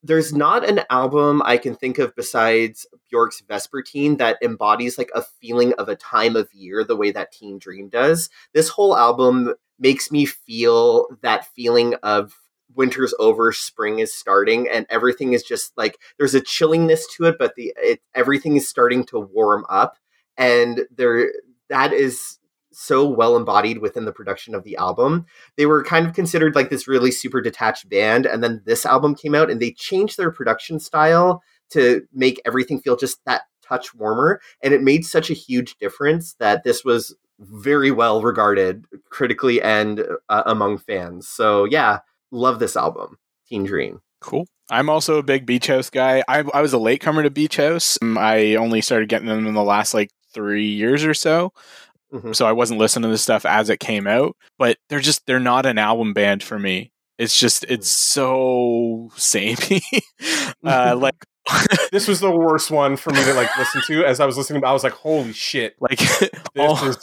there's 0.03 0.33
not 0.33 0.69
an 0.69 0.81
album 0.91 1.43
I 1.45 1.57
can 1.59 1.77
think 1.77 1.99
of 1.99 2.15
besides 2.17 2.87
Bjork's 3.09 3.43
Vespertine 3.43 4.19
that 4.19 4.39
embodies 4.43 4.99
like 4.99 5.11
a 5.15 5.23
feeling 5.23 5.73
of 5.75 5.89
a 5.89 5.97
time 5.97 6.35
of 6.35 6.53
year 6.53 6.83
the 6.83 6.97
way 6.97 7.13
that 7.13 7.33
Teen 7.33 7.59
Dream 7.59 7.89
does. 7.89 8.29
This 8.53 8.69
whole 8.69 8.97
album 8.97 9.55
makes 9.79 10.11
me 10.11 10.27
feel 10.27 11.07
that 11.23 11.47
feeling 11.55 11.95
of 12.03 12.35
winter's 12.75 13.15
over, 13.19 13.53
spring 13.53 14.01
is 14.01 14.13
starting, 14.13 14.69
and 14.69 14.87
everything 14.91 15.35
is 15.35 15.43
just 15.43 15.73
like 15.77 15.99
there's 16.19 16.35
a 16.35 16.41
chillingness 16.41 17.03
to 17.17 17.25
it, 17.25 17.37
but 17.39 17.55
the 17.55 17.73
it, 17.77 18.01
everything 18.15 18.57
is 18.57 18.69
starting 18.69 19.05
to 19.05 19.21
warm 19.21 19.65
up, 19.69 19.99
and 20.37 20.87
there 20.95 21.33
that 21.69 21.93
is 21.93 22.39
so 22.73 23.07
well 23.07 23.37
embodied 23.37 23.79
within 23.79 24.05
the 24.05 24.13
production 24.13 24.55
of 24.55 24.65
the 24.65 24.77
album. 24.77 25.27
They 25.57 25.67
were 25.67 25.85
kind 25.85 26.07
of 26.07 26.15
considered 26.15 26.55
like 26.55 26.71
this 26.71 26.89
really 26.89 27.11
super 27.11 27.41
detached 27.41 27.89
band, 27.89 28.27
and 28.27 28.43
then 28.43 28.63
this 28.65 28.87
album 28.87 29.15
came 29.15 29.35
out 29.35 29.51
and 29.51 29.61
they 29.61 29.73
changed 29.73 30.17
their 30.17 30.31
production 30.31 30.81
style 30.81 31.43
to 31.71 32.03
make 32.13 32.41
everything 32.45 32.81
feel 32.81 32.97
just 32.97 33.25
that 33.25 33.43
touch 33.63 33.95
warmer. 33.95 34.41
And 34.63 34.75
it 34.75 34.83
made 34.83 35.05
such 35.05 35.31
a 35.31 35.35
huge 35.35 35.77
difference 35.77 36.35
that 36.35 36.65
this 36.65 36.85
was 36.85 37.15
very 37.39 37.91
well 37.91 38.23
regarded 38.23 38.85
critically 39.11 39.61
and 39.63 40.05
uh, 40.29 40.43
among 40.47 40.79
fans. 40.79 41.29
So, 41.29 41.65
yeah, 41.65 42.01
love 42.31 42.59
this 42.59 42.77
album, 42.77 43.19
Teen 43.49 43.65
Dream. 43.65 44.01
Cool. 44.21 44.47
I'm 44.71 44.89
also 44.89 45.19
a 45.19 45.23
big 45.23 45.47
Beach 45.47 45.67
House 45.67 45.91
guy. 45.91 46.23
I, 46.29 46.45
I 46.55 46.63
was 46.63 46.73
a 46.73 46.79
latecomer 46.79 47.23
to 47.25 47.31
Beach 47.31 47.57
House. 47.57 47.99
Um, 48.01 48.17
I 48.17 48.55
only 48.55 48.81
started 48.81 49.09
getting 49.09 49.29
them 49.29 49.47
in 49.47 49.55
the 49.55 49.63
last 49.63 49.93
like 49.93 50.11
three 50.33 50.69
years 50.69 51.05
or 51.05 51.15
so. 51.15 51.53
Mm-hmm. 52.13 52.33
So 52.33 52.47
I 52.47 52.53
wasn't 52.53 52.81
listening 52.81 53.05
to 53.05 53.09
this 53.09 53.23
stuff 53.23 53.47
as 53.47 53.71
it 53.71 53.81
came 53.81 54.07
out, 54.07 54.37
but 54.59 54.77
they're 54.89 55.01
just 55.01 55.27
they're 55.27 55.41
not 55.41 55.67
an 55.67 55.79
album 55.79 56.13
band 56.13 56.43
for 56.43 56.59
me. 56.59 56.93
It's 57.19 57.39
just 57.39 57.65
it's 57.69 57.89
so 57.89 59.11
samey. 59.17 59.81
uh, 60.65 60.97
like 60.99 61.15
this 61.91 62.07
was 62.07 62.21
the 62.21 62.31
worst 62.31 62.71
one 62.71 62.97
for 62.97 63.11
me 63.11 63.23
to 63.25 63.35
like 63.35 63.57
listen 63.59 63.83
to. 63.87 64.05
As 64.05 64.21
I 64.21 64.27
was 64.27 64.37
listening, 64.37 64.65
I 64.65 64.73
was 64.73 64.85
like, 64.85 64.93
"Holy 64.93 65.33
shit!" 65.33 65.75
Like, 65.81 66.01
all, 66.59 66.77
is, 66.87 66.99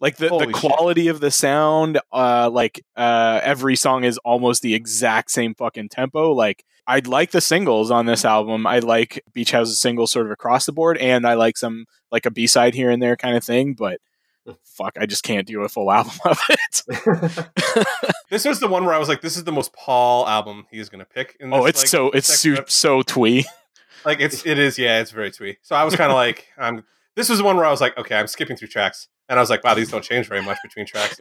like 0.00 0.16
the, 0.16 0.28
the 0.28 0.52
quality 0.52 1.04
shit. 1.04 1.14
of 1.14 1.20
the 1.20 1.30
sound. 1.30 2.00
Uh, 2.12 2.50
like 2.50 2.84
uh, 2.96 3.40
every 3.42 3.76
song 3.76 4.04
is 4.04 4.18
almost 4.18 4.62
the 4.62 4.74
exact 4.74 5.30
same 5.30 5.54
fucking 5.54 5.90
tempo. 5.90 6.32
Like 6.32 6.64
I'd 6.86 7.06
like 7.06 7.30
the 7.30 7.40
singles 7.40 7.90
on 7.90 8.06
this 8.06 8.24
album. 8.24 8.66
I 8.66 8.80
like 8.80 9.22
Beach 9.32 9.52
House's 9.52 9.80
singles 9.80 10.10
sort 10.10 10.26
of 10.26 10.32
across 10.32 10.66
the 10.66 10.72
board, 10.72 10.98
and 10.98 11.26
I 11.26 11.34
like 11.34 11.56
some 11.56 11.86
like 12.10 12.26
a 12.26 12.30
B 12.30 12.46
side 12.46 12.74
here 12.74 12.90
and 12.90 13.02
there 13.02 13.16
kind 13.16 13.36
of 13.36 13.44
thing. 13.44 13.74
But 13.74 14.00
fuck, 14.64 14.96
I 14.98 15.06
just 15.06 15.22
can't 15.22 15.46
do 15.46 15.62
a 15.62 15.68
full 15.68 15.90
album 15.92 16.12
of 16.24 16.40
it. 16.48 17.46
this 18.30 18.44
was 18.44 18.60
the 18.60 18.68
one 18.68 18.84
where 18.84 18.94
I 18.94 18.98
was 18.98 19.08
like, 19.08 19.20
this 19.20 19.36
is 19.36 19.44
the 19.44 19.52
most 19.52 19.72
Paul 19.72 20.26
album 20.26 20.66
he's 20.70 20.88
gonna 20.88 21.04
pick. 21.04 21.36
In 21.40 21.52
oh, 21.52 21.64
this, 21.64 21.64
oh, 21.64 21.66
it's 21.66 21.80
like, 21.80 21.88
so 21.88 22.10
it's 22.10 22.40
so, 22.40 22.64
so 22.66 23.02
twee. 23.02 23.44
Like 24.04 24.18
it's 24.18 24.44
it 24.44 24.58
is 24.58 24.80
yeah, 24.80 25.00
it's 25.00 25.12
very 25.12 25.30
twee. 25.30 25.58
So 25.62 25.76
I 25.76 25.84
was 25.84 25.94
kind 25.94 26.10
of 26.10 26.16
like, 26.16 26.48
I'm. 26.58 26.82
This 27.14 27.28
was 27.28 27.38
the 27.38 27.44
one 27.44 27.56
where 27.56 27.64
I 27.64 27.70
was 27.70 27.80
like, 27.80 27.96
okay, 27.96 28.16
I'm 28.16 28.26
skipping 28.26 28.56
through 28.56 28.66
tracks, 28.66 29.06
and 29.28 29.38
I 29.38 29.40
was 29.40 29.48
like, 29.48 29.62
wow, 29.62 29.74
these 29.74 29.92
don't 29.92 30.02
change 30.02 30.26
very 30.26 30.42
much 30.42 30.58
between 30.60 30.86
tracks. 30.86 31.20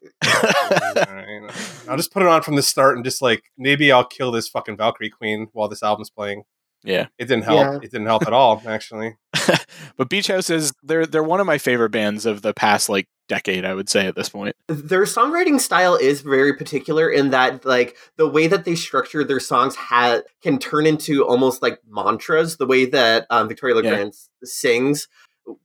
I'll 1.88 1.96
just 1.96 2.12
put 2.12 2.24
it 2.24 2.28
on 2.28 2.42
from 2.42 2.56
the 2.56 2.64
start 2.64 2.96
and 2.96 3.06
just 3.06 3.22
like 3.22 3.52
maybe 3.56 3.92
I'll 3.92 4.04
kill 4.04 4.32
this 4.32 4.50
fucking 4.50 4.78
Valkyrie 4.78 5.12
Queen 5.12 5.50
while 5.54 5.68
this 5.68 5.84
album's 5.84 6.10
playing. 6.10 6.42
Yeah, 6.84 7.08
it 7.18 7.26
didn't 7.26 7.44
help. 7.44 7.60
Yeah. 7.60 7.76
It 7.76 7.92
didn't 7.92 8.08
help 8.08 8.26
at 8.26 8.34
all, 8.34 8.62
actually. 8.66 9.16
but 9.98 10.10
Beach 10.10 10.28
House 10.28 10.50
is 10.50 10.74
they're 10.84 11.06
they're 11.06 11.24
one 11.24 11.40
of 11.40 11.46
my 11.46 11.58
favorite 11.58 11.92
bands 11.92 12.26
of 12.26 12.42
the 12.42 12.54
past 12.54 12.90
like 12.90 13.08
decade, 13.28 13.64
I 13.64 13.74
would 13.74 13.88
say 13.88 14.08
at 14.08 14.16
this 14.16 14.30
point. 14.30 14.56
Their 14.68 15.04
songwriting 15.04 15.60
style 15.60 15.96
is 15.96 16.22
very 16.22 16.54
particular 16.54 17.10
in 17.10 17.30
that 17.30 17.64
like 17.66 17.96
the 18.18 18.28
way 18.28 18.48
that 18.48 18.66
they 18.66 18.76
structure 18.76 19.24
their 19.24 19.40
songs 19.40 19.76
ha- 19.76 20.22
can 20.42 20.60
turn 20.60 20.86
into 20.86 21.26
almost 21.26 21.62
like 21.62 21.80
mantras. 21.88 22.58
The 22.58 22.68
way 22.68 22.86
that 22.86 23.28
um, 23.30 23.48
Victoria 23.48 23.76
Legrand 23.76 24.14
yeah. 24.14 24.48
sings 24.48 25.08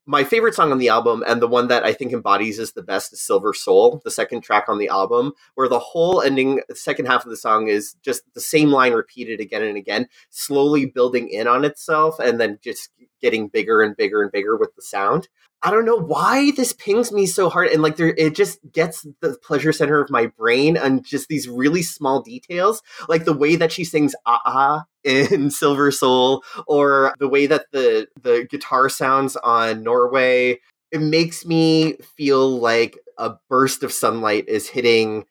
my 0.06 0.24
favorite 0.24 0.54
song 0.54 0.72
on 0.72 0.78
the 0.78 0.88
album 0.88 1.24
and 1.26 1.42
the 1.42 1.48
one 1.48 1.68
that 1.68 1.84
I 1.84 1.92
think 1.92 2.12
embodies 2.12 2.58
is 2.58 2.72
the 2.72 2.82
best 2.82 3.12
is 3.12 3.20
Silver 3.20 3.52
Soul, 3.52 4.00
the 4.04 4.10
second 4.10 4.42
track 4.42 4.68
on 4.68 4.78
the 4.78 4.88
album, 4.88 5.32
where 5.54 5.68
the 5.68 5.78
whole 5.78 6.22
ending, 6.22 6.60
the 6.68 6.76
second 6.76 7.06
half 7.06 7.24
of 7.24 7.30
the 7.30 7.36
song 7.36 7.68
is 7.68 7.94
just 8.02 8.22
the 8.34 8.40
same 8.40 8.70
line 8.70 8.92
repeated 8.92 9.40
again 9.40 9.62
and 9.62 9.76
again, 9.76 10.06
slowly 10.30 10.86
building 10.86 11.28
in 11.28 11.46
on 11.46 11.64
itself 11.64 12.18
and 12.18 12.40
then 12.40 12.58
just 12.62 12.90
getting 13.20 13.48
bigger 13.48 13.82
and 13.82 13.96
bigger 13.96 14.22
and 14.22 14.32
bigger 14.32 14.56
with 14.56 14.74
the 14.76 14.82
sound. 14.82 15.28
I 15.62 15.70
don't 15.70 15.84
know 15.84 15.96
why 15.96 16.52
this 16.52 16.72
pings 16.72 17.10
me 17.10 17.26
so 17.26 17.48
hard, 17.48 17.68
and 17.68 17.82
like 17.82 17.96
there, 17.96 18.14
it 18.16 18.34
just 18.34 18.60
gets 18.72 19.06
the 19.20 19.36
pleasure 19.42 19.72
center 19.72 20.00
of 20.00 20.10
my 20.10 20.26
brain 20.26 20.76
and 20.76 21.04
just 21.04 21.28
these 21.28 21.48
really 21.48 21.82
small 21.82 22.20
details, 22.22 22.82
like 23.08 23.24
the 23.24 23.32
way 23.36 23.56
that 23.56 23.72
she 23.72 23.82
sings 23.84 24.14
"ah 24.26 24.40
ah" 24.44 24.84
in 25.02 25.50
Silver 25.50 25.90
Soul, 25.90 26.44
or 26.66 27.14
the 27.18 27.28
way 27.28 27.46
that 27.46 27.66
the 27.72 28.06
the 28.20 28.46
guitar 28.50 28.88
sounds 28.88 29.36
on 29.36 29.82
Norway. 29.82 30.60
It 30.92 31.00
makes 31.00 31.44
me 31.44 31.96
feel 32.16 32.60
like 32.60 32.98
a 33.18 33.34
burst 33.48 33.82
of 33.82 33.92
sunlight 33.92 34.48
is 34.48 34.68
hitting 34.68 35.24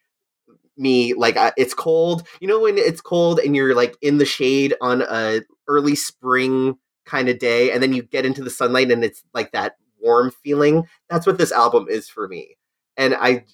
me 0.77 1.13
like 1.13 1.37
uh, 1.37 1.51
it's 1.57 1.73
cold 1.73 2.27
you 2.41 2.47
know 2.47 2.59
when 2.59 2.77
it's 2.77 2.99
cold 2.99 3.39
and 3.39 3.55
you're 3.55 3.73
like 3.73 3.95
in 4.01 4.17
the 4.17 4.25
shade 4.25 4.73
on 4.81 5.01
a 5.03 5.41
early 5.67 5.95
spring 5.95 6.77
kind 7.05 7.29
of 7.29 7.39
day 7.39 7.71
and 7.71 7.81
then 7.81 7.93
you 7.93 8.03
get 8.03 8.25
into 8.25 8.43
the 8.43 8.49
sunlight 8.49 8.91
and 8.91 9.03
it's 9.03 9.23
like 9.33 9.51
that 9.51 9.75
warm 9.99 10.31
feeling. 10.43 10.87
That's 11.09 11.25
what 11.25 11.37
this 11.37 11.51
album 11.51 11.87
is 11.89 12.09
for 12.09 12.27
me. 12.27 12.57
And 12.97 13.15
I 13.15 13.45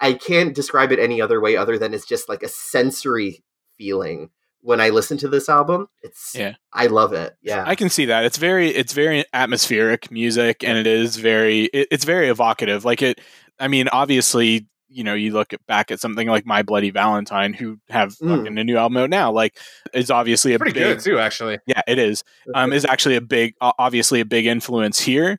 I 0.00 0.12
can't 0.14 0.54
describe 0.54 0.92
it 0.92 0.98
any 0.98 1.20
other 1.20 1.40
way 1.40 1.56
other 1.56 1.78
than 1.78 1.92
it's 1.92 2.06
just 2.06 2.28
like 2.28 2.42
a 2.42 2.48
sensory 2.48 3.44
feeling 3.76 4.30
when 4.60 4.80
I 4.80 4.90
listen 4.90 5.18
to 5.18 5.28
this 5.28 5.48
album. 5.48 5.88
It's 6.02 6.34
yeah. 6.34 6.54
I 6.72 6.86
love 6.86 7.12
it. 7.12 7.34
Yeah. 7.42 7.64
I 7.66 7.74
can 7.74 7.90
see 7.90 8.06
that. 8.06 8.24
It's 8.24 8.38
very 8.38 8.68
it's 8.70 8.92
very 8.92 9.24
atmospheric 9.32 10.10
music 10.10 10.64
and 10.64 10.78
it 10.78 10.86
is 10.86 11.16
very 11.16 11.64
it, 11.64 11.88
it's 11.90 12.04
very 12.04 12.28
evocative. 12.28 12.84
Like 12.84 13.02
it 13.02 13.20
I 13.58 13.68
mean 13.68 13.88
obviously 13.88 14.68
you 14.92 15.04
know, 15.04 15.14
you 15.14 15.32
look 15.32 15.52
at, 15.52 15.64
back 15.66 15.90
at 15.90 16.00
something 16.00 16.28
like 16.28 16.46
My 16.46 16.62
Bloody 16.62 16.90
Valentine, 16.90 17.52
who 17.52 17.78
have 17.88 18.16
mm. 18.18 18.36
fucking 18.36 18.58
a 18.58 18.64
new 18.64 18.76
album 18.76 18.98
out 18.98 19.10
now, 19.10 19.32
like 19.32 19.58
is 19.92 20.10
obviously 20.10 20.54
a 20.54 20.58
pretty 20.58 20.78
big, 20.78 20.98
good 20.98 21.00
too. 21.00 21.18
Actually, 21.18 21.58
yeah, 21.66 21.80
it 21.86 21.98
is. 21.98 22.24
Um, 22.54 22.72
is 22.72 22.84
actually 22.84 23.16
a 23.16 23.20
big, 23.20 23.54
obviously 23.60 24.20
a 24.20 24.24
big 24.24 24.46
influence 24.46 25.00
here. 25.00 25.38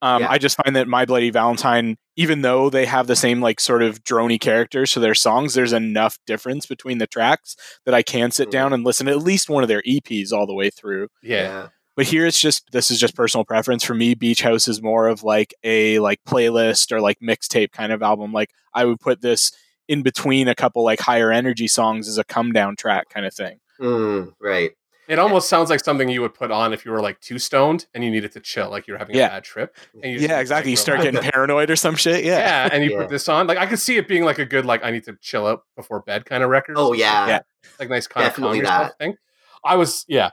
Um, 0.00 0.22
yeah. 0.22 0.30
I 0.30 0.38
just 0.38 0.56
find 0.62 0.76
that 0.76 0.86
My 0.86 1.04
Bloody 1.04 1.30
Valentine, 1.30 1.96
even 2.16 2.42
though 2.42 2.70
they 2.70 2.86
have 2.86 3.06
the 3.06 3.16
same 3.16 3.40
like 3.40 3.58
sort 3.60 3.82
of 3.82 4.04
drony 4.04 4.40
characters 4.40 4.92
to 4.92 5.00
their 5.00 5.14
songs, 5.14 5.54
there's 5.54 5.72
enough 5.72 6.18
difference 6.26 6.66
between 6.66 6.98
the 6.98 7.06
tracks 7.06 7.56
that 7.84 7.94
I 7.94 8.02
can 8.02 8.30
sit 8.30 8.44
mm-hmm. 8.44 8.52
down 8.52 8.72
and 8.72 8.84
listen 8.84 9.06
to 9.06 9.12
at 9.12 9.18
least 9.18 9.50
one 9.50 9.64
of 9.64 9.68
their 9.68 9.82
EPs 9.82 10.32
all 10.32 10.46
the 10.46 10.54
way 10.54 10.70
through. 10.70 11.08
Yeah. 11.22 11.68
But 11.98 12.06
here 12.06 12.26
it's 12.26 12.40
just 12.40 12.70
this 12.70 12.92
is 12.92 13.00
just 13.00 13.16
personal 13.16 13.44
preference 13.44 13.82
for 13.82 13.92
me. 13.92 14.14
Beach 14.14 14.40
House 14.40 14.68
is 14.68 14.80
more 14.80 15.08
of 15.08 15.24
like 15.24 15.52
a 15.64 15.98
like 15.98 16.20
playlist 16.22 16.92
or 16.92 17.00
like 17.00 17.18
mixtape 17.18 17.72
kind 17.72 17.90
of 17.90 18.04
album. 18.04 18.32
Like 18.32 18.50
I 18.72 18.84
would 18.84 19.00
put 19.00 19.20
this 19.20 19.50
in 19.88 20.04
between 20.04 20.46
a 20.46 20.54
couple 20.54 20.84
like 20.84 21.00
higher 21.00 21.32
energy 21.32 21.66
songs 21.66 22.06
as 22.06 22.16
a 22.16 22.22
come 22.22 22.52
down 22.52 22.76
track 22.76 23.08
kind 23.08 23.26
of 23.26 23.34
thing. 23.34 23.58
Mm, 23.80 24.32
right. 24.40 24.70
It 25.08 25.18
almost 25.18 25.48
sounds 25.48 25.70
like 25.70 25.82
something 25.84 26.08
you 26.08 26.20
would 26.20 26.34
put 26.34 26.52
on 26.52 26.72
if 26.72 26.84
you 26.84 26.92
were 26.92 27.00
like 27.00 27.18
too 27.18 27.40
stoned 27.40 27.86
and 27.92 28.04
you 28.04 28.12
needed 28.12 28.30
to 28.30 28.40
chill, 28.40 28.70
like 28.70 28.86
you're 28.86 28.98
having 28.98 29.16
yeah. 29.16 29.26
a 29.26 29.30
bad 29.30 29.42
trip. 29.42 29.76
yeah, 30.00 30.38
exactly. 30.38 30.70
You 30.70 30.76
start 30.76 31.02
getting 31.02 31.20
paranoid 31.20 31.68
or 31.68 31.74
some 31.74 31.96
shit. 31.96 32.24
Yeah, 32.24 32.38
yeah, 32.38 32.68
and 32.72 32.84
you 32.84 32.92
yeah. 32.92 32.98
put 32.98 33.08
this 33.08 33.28
on. 33.28 33.48
Like 33.48 33.58
I 33.58 33.66
could 33.66 33.80
see 33.80 33.96
it 33.96 34.06
being 34.06 34.22
like 34.22 34.38
a 34.38 34.46
good 34.46 34.64
like 34.64 34.84
I 34.84 34.92
need 34.92 35.02
to 35.06 35.16
chill 35.20 35.48
out 35.48 35.62
before 35.74 36.02
bed 36.02 36.26
kind 36.26 36.44
of 36.44 36.50
record. 36.50 36.76
Oh 36.78 36.92
yeah, 36.92 37.26
yeah, 37.26 37.40
like 37.80 37.90
nice 37.90 38.06
kind 38.06 38.24
Definitely 38.24 38.60
of 38.60 38.66
that. 38.66 38.98
thing. 38.98 39.16
I 39.64 39.74
was 39.74 40.04
yeah. 40.06 40.30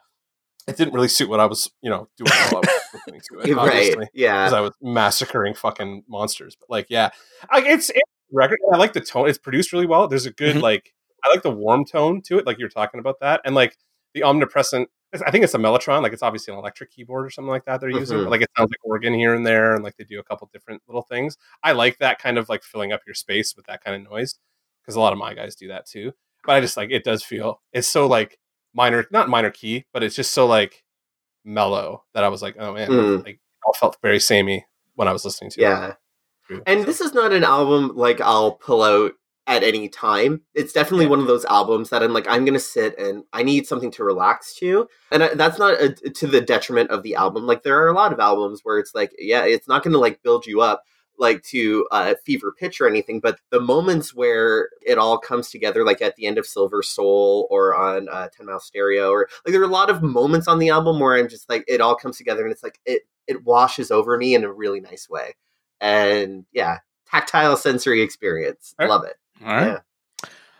It 0.67 0.77
didn't 0.77 0.93
really 0.93 1.07
suit 1.07 1.29
what 1.29 1.39
I 1.39 1.45
was, 1.45 1.69
you 1.81 1.89
know, 1.89 2.09
doing 2.17 2.31
while 2.31 2.57
I 2.57 2.67
was 2.67 2.81
listening 2.93 3.21
to 3.31 3.51
it. 3.51 3.55
right. 3.55 4.09
Yeah. 4.13 4.45
Because 4.45 4.53
I 4.53 4.61
was 4.61 4.73
massacring 4.81 5.53
fucking 5.53 6.03
monsters. 6.07 6.55
But 6.59 6.69
like, 6.69 6.87
yeah. 6.89 7.09
Like 7.51 7.65
it's, 7.65 7.89
it's 7.89 8.01
record. 8.31 8.59
I 8.73 8.77
like 8.77 8.93
the 8.93 9.01
tone. 9.01 9.29
It's 9.29 9.37
produced 9.37 9.73
really 9.73 9.85
well. 9.85 10.07
There's 10.07 10.25
a 10.25 10.31
good, 10.31 10.55
mm-hmm. 10.55 10.63
like, 10.63 10.93
I 11.23 11.29
like 11.29 11.43
the 11.43 11.51
warm 11.51 11.85
tone 11.85 12.21
to 12.23 12.37
it, 12.39 12.45
like 12.45 12.59
you're 12.59 12.69
talking 12.69 12.99
about 12.99 13.19
that. 13.21 13.41
And 13.45 13.55
like 13.55 13.77
the 14.13 14.23
omnipresent 14.23 14.89
I 15.25 15.31
think 15.31 15.43
it's 15.43 15.53
a 15.53 15.57
Mellotron, 15.57 16.01
like 16.01 16.13
it's 16.13 16.23
obviously 16.23 16.53
an 16.53 16.59
electric 16.59 16.91
keyboard 16.91 17.25
or 17.25 17.29
something 17.29 17.49
like 17.49 17.65
that 17.65 17.79
they're 17.79 17.89
mm-hmm. 17.89 17.99
using. 17.99 18.25
Like 18.25 18.41
it 18.41 18.49
sounds 18.57 18.69
like 18.69 18.83
organ 18.83 19.13
here 19.13 19.33
and 19.33 19.45
there, 19.45 19.73
and 19.75 19.83
like 19.83 19.95
they 19.97 20.03
do 20.03 20.19
a 20.19 20.23
couple 20.23 20.49
different 20.51 20.81
little 20.87 21.03
things. 21.03 21.37
I 21.63 21.71
like 21.73 21.97
that 21.99 22.19
kind 22.19 22.37
of 22.37 22.49
like 22.49 22.63
filling 22.63 22.91
up 22.91 23.01
your 23.05 23.13
space 23.13 23.55
with 23.55 23.65
that 23.67 23.83
kind 23.83 23.95
of 23.95 24.11
noise 24.11 24.35
because 24.81 24.95
a 24.95 24.99
lot 24.99 25.13
of 25.13 25.19
my 25.19 25.33
guys 25.33 25.55
do 25.55 25.67
that 25.69 25.85
too. 25.85 26.13
But 26.45 26.55
I 26.55 26.61
just 26.61 26.77
like 26.77 26.91
it 26.91 27.03
does 27.03 27.23
feel 27.23 27.61
it's 27.71 27.87
so 27.87 28.07
like 28.07 28.39
minor, 28.76 29.06
not 29.10 29.30
minor 29.30 29.49
key, 29.49 29.85
but 29.93 30.03
it's 30.03 30.15
just 30.15 30.34
so 30.34 30.45
like 30.45 30.84
mellow 31.43 32.03
that 32.14 32.23
I 32.23 32.27
was 32.27 32.41
like, 32.41 32.56
oh 32.60 32.73
man, 32.73 32.89
mm. 32.89 33.26
like 33.26 33.39
all 33.65 33.73
felt 33.73 33.97
very 34.02 34.19
samey 34.19 34.65
when 34.95 35.07
I 35.07 35.14
was 35.14 35.26
listening 35.26 35.49
to 35.52 35.61
yeah. 35.61 35.88
it. 35.88 35.95
Yeah. 36.49 36.60
And 36.68 36.85
this 36.85 37.02
is 37.02 37.14
not 37.14 37.34
an 37.34 37.43
album 37.43 37.93
like 37.95 38.22
I'll 38.22 38.52
pull 38.52 38.84
out 38.84 39.14
at 39.47 39.64
any 39.64 39.89
time. 39.89 40.41
It's 40.53 40.73
definitely 40.73 41.06
yeah. 41.06 41.11
one 41.11 41.19
of 41.19 41.27
those 41.27 41.45
albums 41.45 41.89
that 41.89 42.03
I'm 42.03 42.14
like, 42.14 42.27
I'm 42.27 42.45
gonna 42.45 42.60
sit 42.60 42.97
and 42.99 43.23
I 43.34 43.43
need 43.43 43.68
something 43.68 43.91
to 43.91 44.03
relax 44.03 44.56
to, 44.56 44.88
and 45.11 45.23
I, 45.23 45.34
that's 45.34 45.57
not 45.57 45.81
a, 45.81 45.89
to 45.91 46.27
the 46.27 46.41
detriment 46.41 46.91
of 46.91 47.03
the 47.03 47.15
album. 47.15 47.45
Like 47.45 47.64
there 47.64 47.81
are 47.81 47.88
a 47.88 47.93
lot 47.93 48.14
of 48.14 48.19
albums 48.19 48.61
where 48.64 48.77
it's 48.77 48.93
like, 48.93 49.11
yeah, 49.18 49.45
it's 49.45 49.68
not 49.68 49.84
gonna 49.84 49.97
like 49.97 50.22
build 50.23 50.45
you 50.45 50.61
up. 50.61 50.84
Like 51.17 51.43
to 51.43 51.87
uh, 51.91 52.15
fever 52.25 52.53
pitch 52.57 52.81
or 52.81 52.87
anything, 52.87 53.19
but 53.19 53.39
the 53.49 53.59
moments 53.59 54.13
where 54.13 54.69
it 54.85 54.97
all 54.97 55.17
comes 55.17 55.49
together, 55.49 55.85
like 55.85 56.01
at 56.01 56.15
the 56.15 56.25
end 56.25 56.37
of 56.37 56.45
Silver 56.45 56.81
Soul 56.81 57.47
or 57.49 57.75
on 57.75 58.09
uh, 58.09 58.29
Ten 58.29 58.45
Mile 58.45 58.59
Stereo, 58.59 59.09
or 59.11 59.27
like 59.45 59.51
there 59.51 59.61
are 59.61 59.65
a 59.65 59.67
lot 59.67 59.89
of 59.89 60.01
moments 60.03 60.47
on 60.47 60.59
the 60.59 60.69
album 60.69 60.99
where 60.99 61.15
I'm 61.15 61.29
just 61.29 61.49
like 61.49 61.63
it 61.67 61.81
all 61.81 61.95
comes 61.95 62.17
together 62.17 62.43
and 62.43 62.51
it's 62.51 62.63
like 62.63 62.79
it 62.85 63.03
it 63.27 63.43
washes 63.43 63.91
over 63.91 64.17
me 64.17 64.35
in 64.35 64.43
a 64.43 64.51
really 64.51 64.81
nice 64.81 65.09
way, 65.09 65.35
and 65.79 66.45
yeah, 66.51 66.79
tactile 67.09 67.57
sensory 67.57 68.01
experience, 68.01 68.75
right. 68.79 68.89
love 68.89 69.03
it. 69.05 69.15
All 69.43 69.53
right. 69.53 69.67
Yeah. 69.67 69.79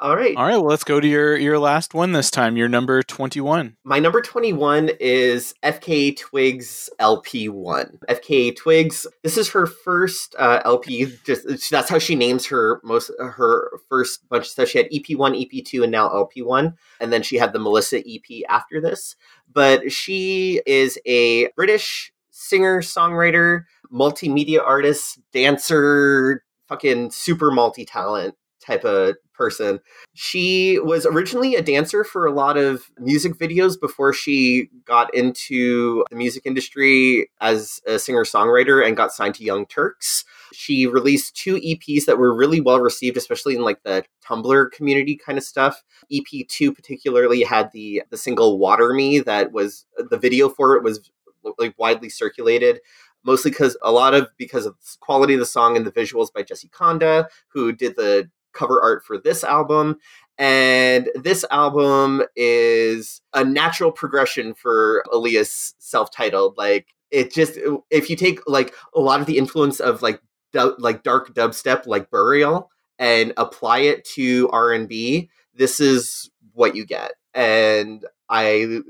All 0.06 0.15
right. 0.15 0.38
All 0.38 0.44
right. 0.44 0.57
Well, 0.57 0.65
let's 0.65 0.84
go 0.84 0.99
to 0.99 1.07
your 1.07 1.36
your 1.36 1.57
last 1.57 1.95
one 1.95 2.11
this 2.11 2.30
time. 2.30 2.57
Your 2.57 2.69
number 2.69 3.02
twenty 3.02 3.41
one. 3.41 3.76
My 3.84 3.98
number 3.98 4.22
21 4.22 4.91
is 4.99 5.56
FKA 5.64 6.15
Twigs 6.15 6.91
LP1. 6.99 7.98
FKA 8.07 8.56
Twigs, 8.56 9.07
this 9.23 9.36
is 9.36 9.49
her 9.49 9.65
first 9.65 10.36
uh, 10.38 10.61
LP. 10.64 11.11
Just 11.26 11.72
that's 11.72 11.90
how 11.90 11.98
she 11.98 12.14
names 12.14 12.45
her 12.45 12.82
most 12.84 13.10
her 13.19 13.80
first 13.90 14.30
bunch 14.30 14.44
of 14.44 14.49
stuff. 14.49 14.69
She 14.69 14.77
had 14.77 14.91
EP1, 14.91 15.49
EP2 15.52 15.82
and 15.82 15.91
now 15.91 16.07
LP1, 16.10 16.76
and 17.02 17.11
then 17.11 17.23
she 17.23 17.38
had 17.38 17.52
the 17.52 17.57
Melissa 17.57 17.98
EP 18.07 18.44
after 18.48 18.80
this. 18.80 19.15
But 19.52 19.91
she 19.91 20.61
is 20.68 20.99
a 21.07 21.48
British 21.53 22.14
singer, 22.30 22.84
songwriter, 22.84 23.64
multimedia 23.91 24.61
artist, 24.64 25.19
dancer, 25.34 26.44
fucking 26.68 27.10
super 27.10 27.49
multi-talent 27.49 28.36
type 28.61 28.86
of 28.86 29.15
person. 29.36 29.80
She 30.14 30.80
was 30.80 31.06
originally 31.06 31.56
a 31.56 31.62
dancer 31.62 32.03
for 32.03 32.26
a 32.26 32.32
lot 32.32 32.57
of 32.57 32.90
music 32.99 33.34
videos 33.36 33.80
before 33.80 34.14
she 34.14 34.70
got 34.86 35.14
into 35.14 36.03
the 36.10 36.16
music 36.16 36.44
industry 36.45 37.30
as 37.41 37.82
a 37.86 37.99
singer 37.99 38.24
songwriter 38.24 38.86
and 38.86 38.98
got 38.98 39.12
signed 39.12 39.36
to 39.36 39.44
Young 39.44 39.66
Turks. 39.66 40.26
She 40.53 40.88
released 40.88 41.36
two 41.36 41.56
EPs 41.56 42.06
that 42.06 42.18
were 42.18 42.36
really 42.36 42.62
well 42.62 42.80
received, 42.80 43.18
especially 43.18 43.56
in 43.56 43.62
like 43.62 43.84
the 43.84 44.03
Tumblr 44.26 44.72
community 44.72 45.16
kind 45.16 45.38
of 45.38 45.44
stuff. 45.44 45.84
EP2 46.12 46.74
particularly 46.74 47.44
had 47.44 47.72
the 47.72 48.03
the 48.10 48.18
single 48.18 48.57
Water 48.57 48.94
Me 48.94 49.20
that 49.20 49.52
was 49.52 49.86
the 49.98 50.18
video 50.18 50.49
for 50.49 50.76
it 50.76 50.84
was 50.84 51.12
like 51.60 51.76
widely 51.78 52.10
circulated 52.10 52.80
mostly 53.26 53.52
because 53.52 53.76
a 53.82 53.91
lot 53.91 54.14
of 54.14 54.30
because 54.38 54.66
of 54.66 54.76
the 54.80 54.98
quality 55.02 55.34
of 55.34 55.40
the 55.40 55.45
song 55.45 55.76
and 55.76 55.86
the 55.86 55.91
visuals 55.91 56.32
by 56.32 56.44
Jesse 56.44 56.70
Kanda, 56.70 57.28
who 57.49 57.74
did 57.74 57.95
the 57.95 58.30
cover 58.56 58.82
art 58.82 59.06
for 59.06 59.18
this 59.18 59.44
album. 59.44 59.98
And 60.38 61.10
this 61.15 61.45
album 61.52 62.23
is 62.36 63.22
a 63.34 63.44
natural 63.44 63.91
progression 63.91 64.53
for 64.53 65.03
Aaliyah's 65.14 65.76
self-titled. 65.80 66.57
Like 66.57 66.88
it 67.11 67.34
just 67.34 67.57
if 67.90 68.10
you 68.10 68.15
take 68.15 68.40
like 68.48 68.73
a 68.94 68.99
lot 68.99 69.22
of 69.22 69.27
the 69.27 69.38
influence 69.38 69.80
of 69.80 70.02
like 70.02 70.19
du- 70.52 70.76
like 70.77 71.03
dark 71.03 71.34
dubstep 71.34 71.86
like 71.86 72.10
Burial 72.10 72.69
and 72.99 73.34
apply 73.38 73.80
it 73.80 74.03
to 74.15 74.49
R&B, 74.52 75.30
this 75.53 75.80
is 75.80 76.30
what 76.53 76.76
you 76.76 76.86
get. 76.86 77.14
And 77.34 78.06
I 78.30 78.82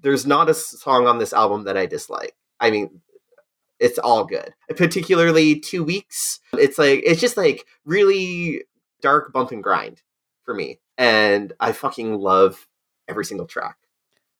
there's 0.00 0.26
not 0.26 0.50
a 0.50 0.54
song 0.54 1.06
on 1.06 1.18
this 1.18 1.32
album 1.32 1.64
that 1.64 1.76
I 1.76 1.86
dislike. 1.86 2.34
I 2.60 2.70
mean, 2.70 3.00
it's 3.78 3.98
all 3.98 4.24
good. 4.24 4.54
Particularly 4.76 5.58
two 5.58 5.82
weeks. 5.82 6.40
It's 6.54 6.78
like 6.78 7.02
it's 7.04 7.20
just 7.20 7.36
like 7.36 7.66
really 7.84 8.62
dark 9.02 9.32
bump 9.32 9.50
and 9.50 9.62
grind 9.62 10.02
for 10.44 10.54
me, 10.54 10.78
and 10.96 11.52
I 11.60 11.72
fucking 11.72 12.18
love 12.18 12.66
every 13.08 13.24
single 13.24 13.46
track. 13.46 13.76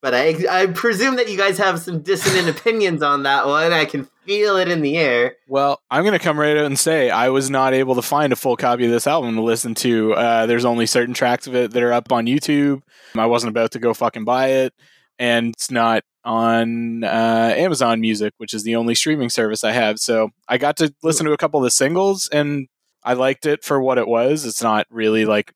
But 0.00 0.14
I 0.14 0.34
I 0.50 0.66
presume 0.66 1.16
that 1.16 1.30
you 1.30 1.36
guys 1.38 1.58
have 1.58 1.80
some 1.80 2.00
dissonant 2.00 2.48
opinions 2.48 3.02
on 3.02 3.22
that 3.22 3.46
one. 3.46 3.72
I 3.72 3.84
can 3.84 4.08
feel 4.24 4.56
it 4.56 4.68
in 4.68 4.82
the 4.82 4.96
air. 4.96 5.36
Well, 5.46 5.80
I'm 5.90 6.02
going 6.02 6.18
to 6.18 6.18
come 6.18 6.38
right 6.38 6.56
out 6.56 6.66
and 6.66 6.78
say 6.78 7.08
I 7.10 7.28
was 7.28 7.50
not 7.50 7.72
able 7.72 7.94
to 7.94 8.02
find 8.02 8.32
a 8.32 8.36
full 8.36 8.56
copy 8.56 8.84
of 8.84 8.90
this 8.90 9.06
album 9.06 9.36
to 9.36 9.42
listen 9.42 9.74
to. 9.76 10.14
Uh, 10.14 10.46
there's 10.46 10.64
only 10.64 10.86
certain 10.86 11.14
tracks 11.14 11.46
of 11.46 11.54
it 11.54 11.70
that 11.72 11.82
are 11.82 11.92
up 11.92 12.10
on 12.10 12.26
YouTube. 12.26 12.82
I 13.16 13.26
wasn't 13.26 13.50
about 13.50 13.72
to 13.72 13.78
go 13.78 13.94
fucking 13.94 14.24
buy 14.24 14.48
it, 14.48 14.74
and 15.20 15.54
it's 15.54 15.70
not 15.70 16.02
on 16.24 17.04
uh, 17.04 17.54
Amazon 17.56 18.00
Music, 18.00 18.32
which 18.38 18.54
is 18.54 18.64
the 18.64 18.76
only 18.76 18.94
streaming 18.94 19.28
service 19.28 19.62
I 19.62 19.72
have. 19.72 19.98
So 19.98 20.30
I 20.48 20.58
got 20.58 20.76
to 20.78 20.92
listen 21.02 21.26
to 21.26 21.32
a 21.32 21.36
couple 21.36 21.60
of 21.60 21.64
the 21.64 21.70
singles, 21.70 22.28
and 22.32 22.66
I 23.04 23.14
liked 23.14 23.46
it 23.46 23.64
for 23.64 23.80
what 23.80 23.98
it 23.98 24.06
was. 24.06 24.44
It's 24.44 24.62
not 24.62 24.86
really 24.90 25.22
mm-hmm. 25.22 25.30
like 25.30 25.52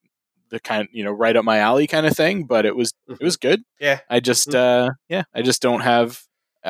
the 0.50 0.60
kind, 0.60 0.88
you 0.92 1.04
know, 1.04 1.12
right 1.12 1.36
up 1.36 1.44
my 1.44 1.58
alley 1.58 1.86
kind 1.86 2.06
of 2.06 2.16
thing, 2.16 2.44
but 2.44 2.66
it 2.66 2.76
was 2.76 2.92
it 3.08 3.12
mm-hmm. 3.12 3.24
was 3.24 3.36
good. 3.36 3.62
Yeah. 3.80 4.00
I 4.08 4.20
just, 4.20 4.48
mm-hmm. 4.48 4.88
uh, 4.88 4.94
yeah, 5.08 5.24
I 5.34 5.42
just 5.42 5.62
don't 5.62 5.80
have. 5.80 6.22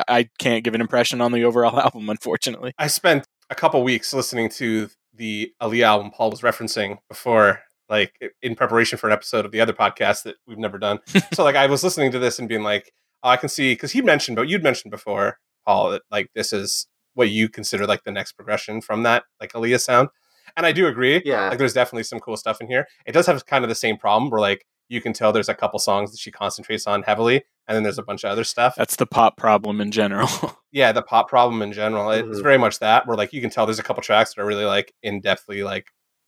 I 0.07 0.29
can't 0.37 0.63
give 0.63 0.75
an 0.75 0.81
impression 0.81 1.21
on 1.21 1.31
the 1.31 1.43
overall 1.43 1.79
album, 1.79 2.09
unfortunately. 2.09 2.73
I 2.77 2.87
spent 2.87 3.25
a 3.49 3.55
couple 3.55 3.83
weeks 3.83 4.13
listening 4.13 4.49
to 4.49 4.89
the 5.13 5.51
Ali 5.59 5.83
album 5.83 6.11
Paul 6.11 6.29
was 6.29 6.41
referencing 6.41 6.97
before, 7.09 7.61
like 7.89 8.13
in 8.41 8.55
preparation 8.55 8.97
for 8.97 9.07
an 9.07 9.13
episode 9.13 9.45
of 9.45 9.51
the 9.51 9.61
other 9.61 9.73
podcast 9.73 10.23
that 10.23 10.35
we've 10.45 10.57
never 10.57 10.77
done. 10.77 10.99
so 11.33 11.43
like 11.43 11.55
I 11.55 11.65
was 11.65 11.83
listening 11.83 12.11
to 12.11 12.19
this 12.19 12.37
and 12.37 12.47
being 12.47 12.63
like, 12.63 12.91
oh, 13.23 13.29
I 13.29 13.37
can 13.37 13.49
see 13.49 13.71
because 13.71 13.91
he 13.91 14.01
mentioned, 14.01 14.35
but 14.35 14.47
you'd 14.47 14.63
mentioned 14.63 14.91
before, 14.91 15.39
Paul, 15.65 15.91
that 15.91 16.03
like 16.11 16.29
this 16.35 16.53
is 16.53 16.87
what 17.13 17.29
you 17.29 17.49
consider 17.49 17.87
like 17.87 18.03
the 18.03 18.11
next 18.11 18.33
progression 18.33 18.79
from 18.79 19.03
that 19.03 19.23
like 19.41 19.53
Aaliyah 19.53 19.81
sound. 19.81 20.09
And 20.57 20.65
I 20.65 20.71
do 20.73 20.87
agree. 20.87 21.21
Yeah. 21.23 21.47
Like 21.49 21.59
there's 21.59 21.73
definitely 21.73 22.03
some 22.03 22.19
cool 22.19 22.35
stuff 22.35 22.59
in 22.59 22.67
here. 22.67 22.87
It 23.05 23.13
does 23.13 23.27
have 23.27 23.45
kind 23.45 23.63
of 23.63 23.69
the 23.69 23.75
same 23.75 23.95
problem 23.95 24.29
where 24.29 24.41
like 24.41 24.65
you 24.89 24.99
can 25.01 25.13
tell 25.13 25.31
there's 25.31 25.49
a 25.49 25.53
couple 25.53 25.79
songs 25.79 26.11
that 26.11 26.19
she 26.19 26.31
concentrates 26.31 26.87
on 26.87 27.03
heavily, 27.03 27.43
and 27.67 27.75
then 27.75 27.83
there's 27.83 27.97
a 27.99 28.03
bunch 28.03 28.23
of 28.23 28.31
other 28.31 28.43
stuff. 28.43 28.73
That's 28.77 28.95
the 28.95 29.05
pop 29.05 29.37
problem 29.37 29.79
in 29.81 29.91
general. 29.91 30.27
yeah, 30.71 30.91
the 30.91 31.01
pop 31.03 31.29
problem 31.29 31.61
in 31.61 31.71
general. 31.73 32.09
It's 32.11 32.39
Mhm. 32.39 32.43
very 32.43 32.57
much 32.57 32.79
that 32.79 33.05
where 33.07 33.15
like 33.17 33.31
you 33.33 33.41
can 33.41 33.49
tell 33.49 33.65
there's 33.65 33.79
a 33.79 33.83
couple 33.83 34.01
tracks 34.01 34.33
that 34.33 34.41
are 34.41 34.45
really 34.45 34.65
like 34.65 34.93
in 35.03 35.21
depthly 35.21 35.63
like 35.63 35.87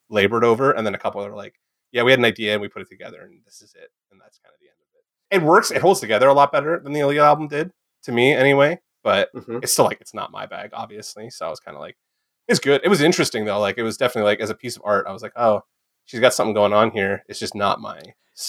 labored 0.09 0.43
over, 0.43 0.71
and 0.71 0.85
then 0.85 0.93
a 0.93 0.97
couple 0.99 1.21
that 1.21 1.29
are 1.29 1.35
like, 1.35 1.55
yeah, 1.91 2.03
we 2.03 2.11
had 2.11 2.19
an 2.19 2.25
idea 2.25 2.53
and 2.53 2.61
we 2.61 2.67
put 2.67 2.81
it 2.81 2.89
together, 2.89 3.21
and 3.23 3.41
this 3.45 3.61
is 3.61 3.73
it, 3.75 3.89
and 4.11 4.19
that's 4.21 4.37
kind 4.39 4.53
of 4.53 4.59
the 4.59 4.67
end 4.67 4.75
of 4.79 4.87
it. 4.93 5.41
It 5.43 5.47
works. 5.47 5.71
It 5.71 5.81
holds 5.81 5.99
together 6.01 6.27
a 6.27 6.33
lot 6.33 6.51
better 6.51 6.79
than 6.79 6.93
the 6.93 6.99
Aaliyah 6.99 7.23
album 7.23 7.47
did 7.47 7.71
to 8.03 8.11
me, 8.11 8.33
anyway. 8.33 8.79
But 9.03 9.33
Mhm. 9.33 9.63
it's 9.63 9.71
still 9.71 9.85
like 9.85 10.01
it's 10.01 10.13
not 10.13 10.31
my 10.31 10.45
bag, 10.45 10.71
obviously. 10.73 11.29
So 11.29 11.45
I 11.47 11.49
was 11.49 11.61
kind 11.61 11.75
of 11.77 11.81
like, 11.81 11.95
it's 12.49 12.59
good. 12.59 12.81
It 12.83 12.89
was 12.89 12.99
interesting 13.01 13.45
though. 13.45 13.59
Like 13.59 13.77
it 13.77 13.83
was 13.83 13.95
definitely 13.95 14.29
like 14.31 14.41
as 14.41 14.49
a 14.49 14.55
piece 14.55 14.75
of 14.75 14.81
art, 14.85 15.05
I 15.07 15.13
was 15.13 15.21
like, 15.21 15.33
oh, 15.37 15.61
she's 16.05 16.19
got 16.19 16.33
something 16.33 16.53
going 16.53 16.73
on 16.73 16.91
here. 16.91 17.23
It's 17.29 17.39
just 17.39 17.55
not 17.55 17.79
my. 17.79 18.01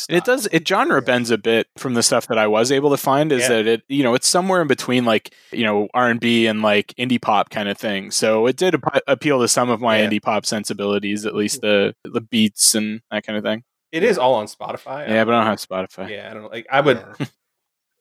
It 0.09 0.22
does 0.24 0.47
it 0.52 0.66
genre 0.68 1.02
bends 1.02 1.32
a 1.32 1.39
bit 1.39 1.66
from 1.77 1.94
the 1.94 2.02
stuff 2.05 2.28
that 2.28 2.39
I 2.39 2.47
was 2.47 2.70
able 2.70 2.90
to 2.90 2.97
find 2.97 3.32
is 3.32 3.43
Yeah. 3.43 3.48
that 3.48 3.66
it 3.66 3.82
you 3.89 4.05
know 4.05 4.14
it's 4.14 4.28
somewhere 4.28 4.62
in 4.62 4.68
between 4.68 5.05
like 5.05 5.35
you 5.51 5.64
know 5.64 5.89
R 5.94 6.09
and 6.09 6.20
B 6.20 6.47
and 6.47 6.62
like 6.62 6.94
indie 6.97 7.20
pop 7.20 7.51
kind 7.51 7.68
of 7.68 7.77
thing. 7.77 8.12
So 8.12 8.47
it 8.47 8.55
did 8.56 8.77
ap- 8.77 9.02
appeal 9.09 9.40
to 9.40 9.48
some 9.48 9.68
of 9.68 9.81
my 9.81 9.98
Yeah. 9.98 10.09
indie 10.09 10.22
pop 10.22 10.47
sensibilities, 10.47 11.27
at 11.27 11.35
least 11.35 11.60
the 11.60 11.94
the 12.05 12.20
beats 12.20 12.74
and 12.77 13.01
that 13.10 13.27
kind 13.27 13.36
of 13.36 13.43
thing. 13.43 13.64
It 13.90 14.05
is 14.05 14.16
all 14.16 14.35
on 14.35 14.47
Spotify. 14.47 15.09
Yeah, 15.09 15.24
but 15.24 15.35
I 15.35 15.39
don't 15.39 15.47
have 15.47 15.59
Spotify. 15.59 16.09
Yeah, 16.10 16.28
I 16.31 16.35
don't 16.35 16.52
like. 16.52 16.66
I 16.70 16.81
would. 16.81 17.05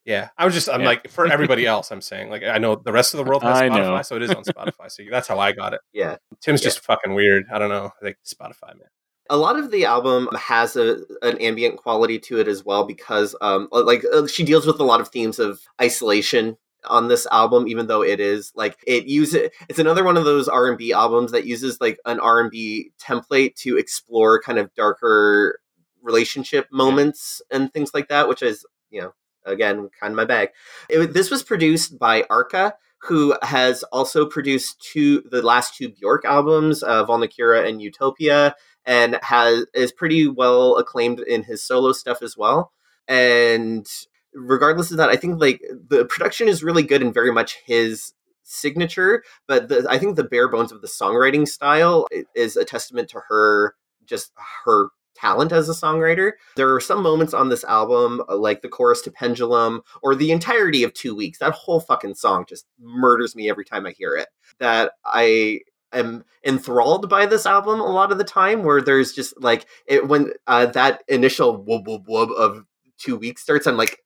Yeah. 0.06 0.14
Yeah, 0.22 0.30
I 0.38 0.46
was 0.46 0.54
just. 0.54 0.70
I'm 0.70 0.82
Yeah. 0.82 0.88
like 0.88 1.10
for 1.10 1.28
everybody 1.32 1.66
else. 1.74 1.92
I'm 1.92 2.02
saying 2.02 2.30
like 2.30 2.44
I 2.44 2.58
know 2.58 2.76
the 2.76 2.92
rest 2.92 3.14
of 3.14 3.18
the 3.20 3.24
world 3.24 3.44
has 3.44 3.58
I 3.58 3.70
Spotify, 3.70 3.96
know. 3.98 4.02
so 4.02 4.16
it 4.16 4.24
is 4.24 4.32
on 4.32 4.44
Spotify. 4.46 4.90
So 4.90 5.04
that's 5.10 5.28
how 5.28 5.40
I 5.40 5.52
got 5.52 5.74
it. 5.74 5.82
Yeah. 5.94 6.18
Tim's 6.42 6.62
Yeah. 6.62 6.68
just 6.68 6.80
fucking 6.80 7.14
weird. 7.14 7.46
I 7.54 7.60
don't 7.60 7.70
know. 7.70 7.92
Like 8.02 8.18
Spotify, 8.26 8.70
man. 8.70 8.88
a 9.30 9.38
lot 9.38 9.60
of 9.60 9.70
the 9.72 9.86
album 9.86 10.28
has 10.38 10.76
a 10.76 10.98
an 11.22 11.38
ambient 11.40 11.78
quality 11.78 12.18
to 12.18 12.40
it 12.40 12.48
as 12.48 12.64
well 12.66 12.86
because 12.86 13.36
um 13.42 13.68
like 13.72 14.04
uh, 14.14 14.26
she 14.26 14.44
deals 14.44 14.66
with 14.66 14.80
a 14.80 14.84
lot 14.84 15.00
of 15.02 15.10
themes 15.10 15.38
of 15.38 15.60
isolation 15.80 16.58
on 16.86 17.10
this 17.10 17.28
album 17.32 17.68
even 17.68 17.86
though 17.88 18.02
it 18.02 18.20
is 18.22 18.52
like 18.56 18.78
it 18.88 19.06
uses 19.06 19.50
it's 19.68 19.78
another 19.80 20.04
one 20.04 20.16
of 20.18 20.24
those 20.24 20.48
R&B 20.48 20.94
albums 20.94 21.32
that 21.34 21.46
uses 21.46 21.80
like 21.82 22.00
an 22.06 22.20
R&B 22.22 22.92
template 23.00 23.54
to 23.58 23.78
explore 23.78 24.42
kind 24.42 24.58
of 24.58 24.74
darker 24.76 25.60
relationship 26.02 26.68
moments 26.72 27.42
and 27.52 27.72
things 27.74 27.92
like 27.94 28.08
that 28.08 28.28
which 28.30 28.42
is 28.42 28.66
you 28.90 29.02
know 29.02 29.12
again 29.50 29.90
kind 30.00 30.12
of 30.12 30.18
my 30.18 30.26
bag 30.26 30.50
it, 30.90 31.14
this 31.14 31.30
was 31.30 31.44
produced 31.44 32.00
by 32.00 32.24
Arca 32.30 32.76
who 33.02 33.34
has 33.42 33.84
also 33.84 34.26
produced 34.26 34.82
two 34.82 35.22
the 35.32 35.42
last 35.42 35.76
two 35.76 35.90
Bjork 35.90 36.26
albums 36.26 36.84
uh, 36.84 37.06
and 37.08 37.82
Utopia 37.82 38.56
and 38.86 39.20
has 39.22 39.66
is 39.74 39.92
pretty 39.92 40.28
well 40.28 40.78
acclaimed 40.78 41.20
in 41.20 41.44
his 41.44 41.64
solo 41.64 41.92
stuff 41.92 42.22
as 42.22 42.38
well. 42.38 42.72
And 43.08 43.88
regardless 44.34 44.92
of 44.92 44.98
that, 44.98 45.10
I 45.10 45.16
think 45.16 45.40
like 45.40 45.62
the 45.90 46.06
production 46.06 46.48
is 46.48 46.64
really 46.64 46.84
good 46.84 47.02
and 47.02 47.14
very 47.14 47.32
much 47.32 47.58
his 47.66 48.14
signature. 48.44 49.24
But 49.48 49.70
the, 49.70 49.86
I 49.90 49.98
think 49.98 50.16
the 50.16 50.24
bare 50.24 50.50
bones 50.50 50.72
of 50.72 50.82
the 50.82 50.88
songwriting 50.88 51.48
style 51.48 52.08
is 52.36 52.58
a 52.58 52.66
testament 52.66 53.10
to 53.10 53.22
her 53.30 53.76
just 54.06 54.32
her 54.66 54.90
talent 55.20 55.52
as 55.52 55.70
a 55.70 55.74
songwriter. 55.74 56.34
There 56.56 56.74
are 56.74 56.80
some 56.80 57.02
moments 57.02 57.34
on 57.34 57.50
this 57.50 57.64
album, 57.64 58.22
uh, 58.30 58.38
like 58.38 58.62
the 58.62 58.70
chorus 58.70 59.02
to 59.02 59.12
Pendulum 59.12 59.82
or 60.02 60.16
the 60.16 60.32
entirety 60.32 60.84
of 60.84 60.94
Two 60.94 61.16
Weeks. 61.16 61.40
That 61.40 61.54
whole 61.54 61.80
fucking 61.80 62.16
song 62.16 62.46
just 62.48 62.66
murders 62.80 63.36
me 63.36 63.50
every 63.50 63.66
time 63.66 63.86
I 63.86 63.92
hear 63.92 64.16
it. 64.16 64.28
That 64.60 64.94
I 65.06 65.62
am 65.94 66.24
enthralled 66.46 67.10
by 67.10 67.26
this 67.26 67.46
album 67.46 67.80
a 67.80 67.92
lot 67.92 68.12
of 68.12 68.18
the 68.18 68.24
time 68.24 68.64
where 68.64 68.82
there's 68.82 69.12
just 69.14 69.40
like 69.42 69.66
it 69.88 70.08
when 70.08 70.32
uh, 70.48 70.66
that 70.68 71.04
initial 71.08 71.58
whoop 71.58 71.88
whoop 71.88 72.04
whoop 72.08 72.30
of 72.38 72.64
two 72.98 73.18
weeks 73.18 73.42
starts 73.42 73.66
i'm 73.66 73.78
like 73.78 74.04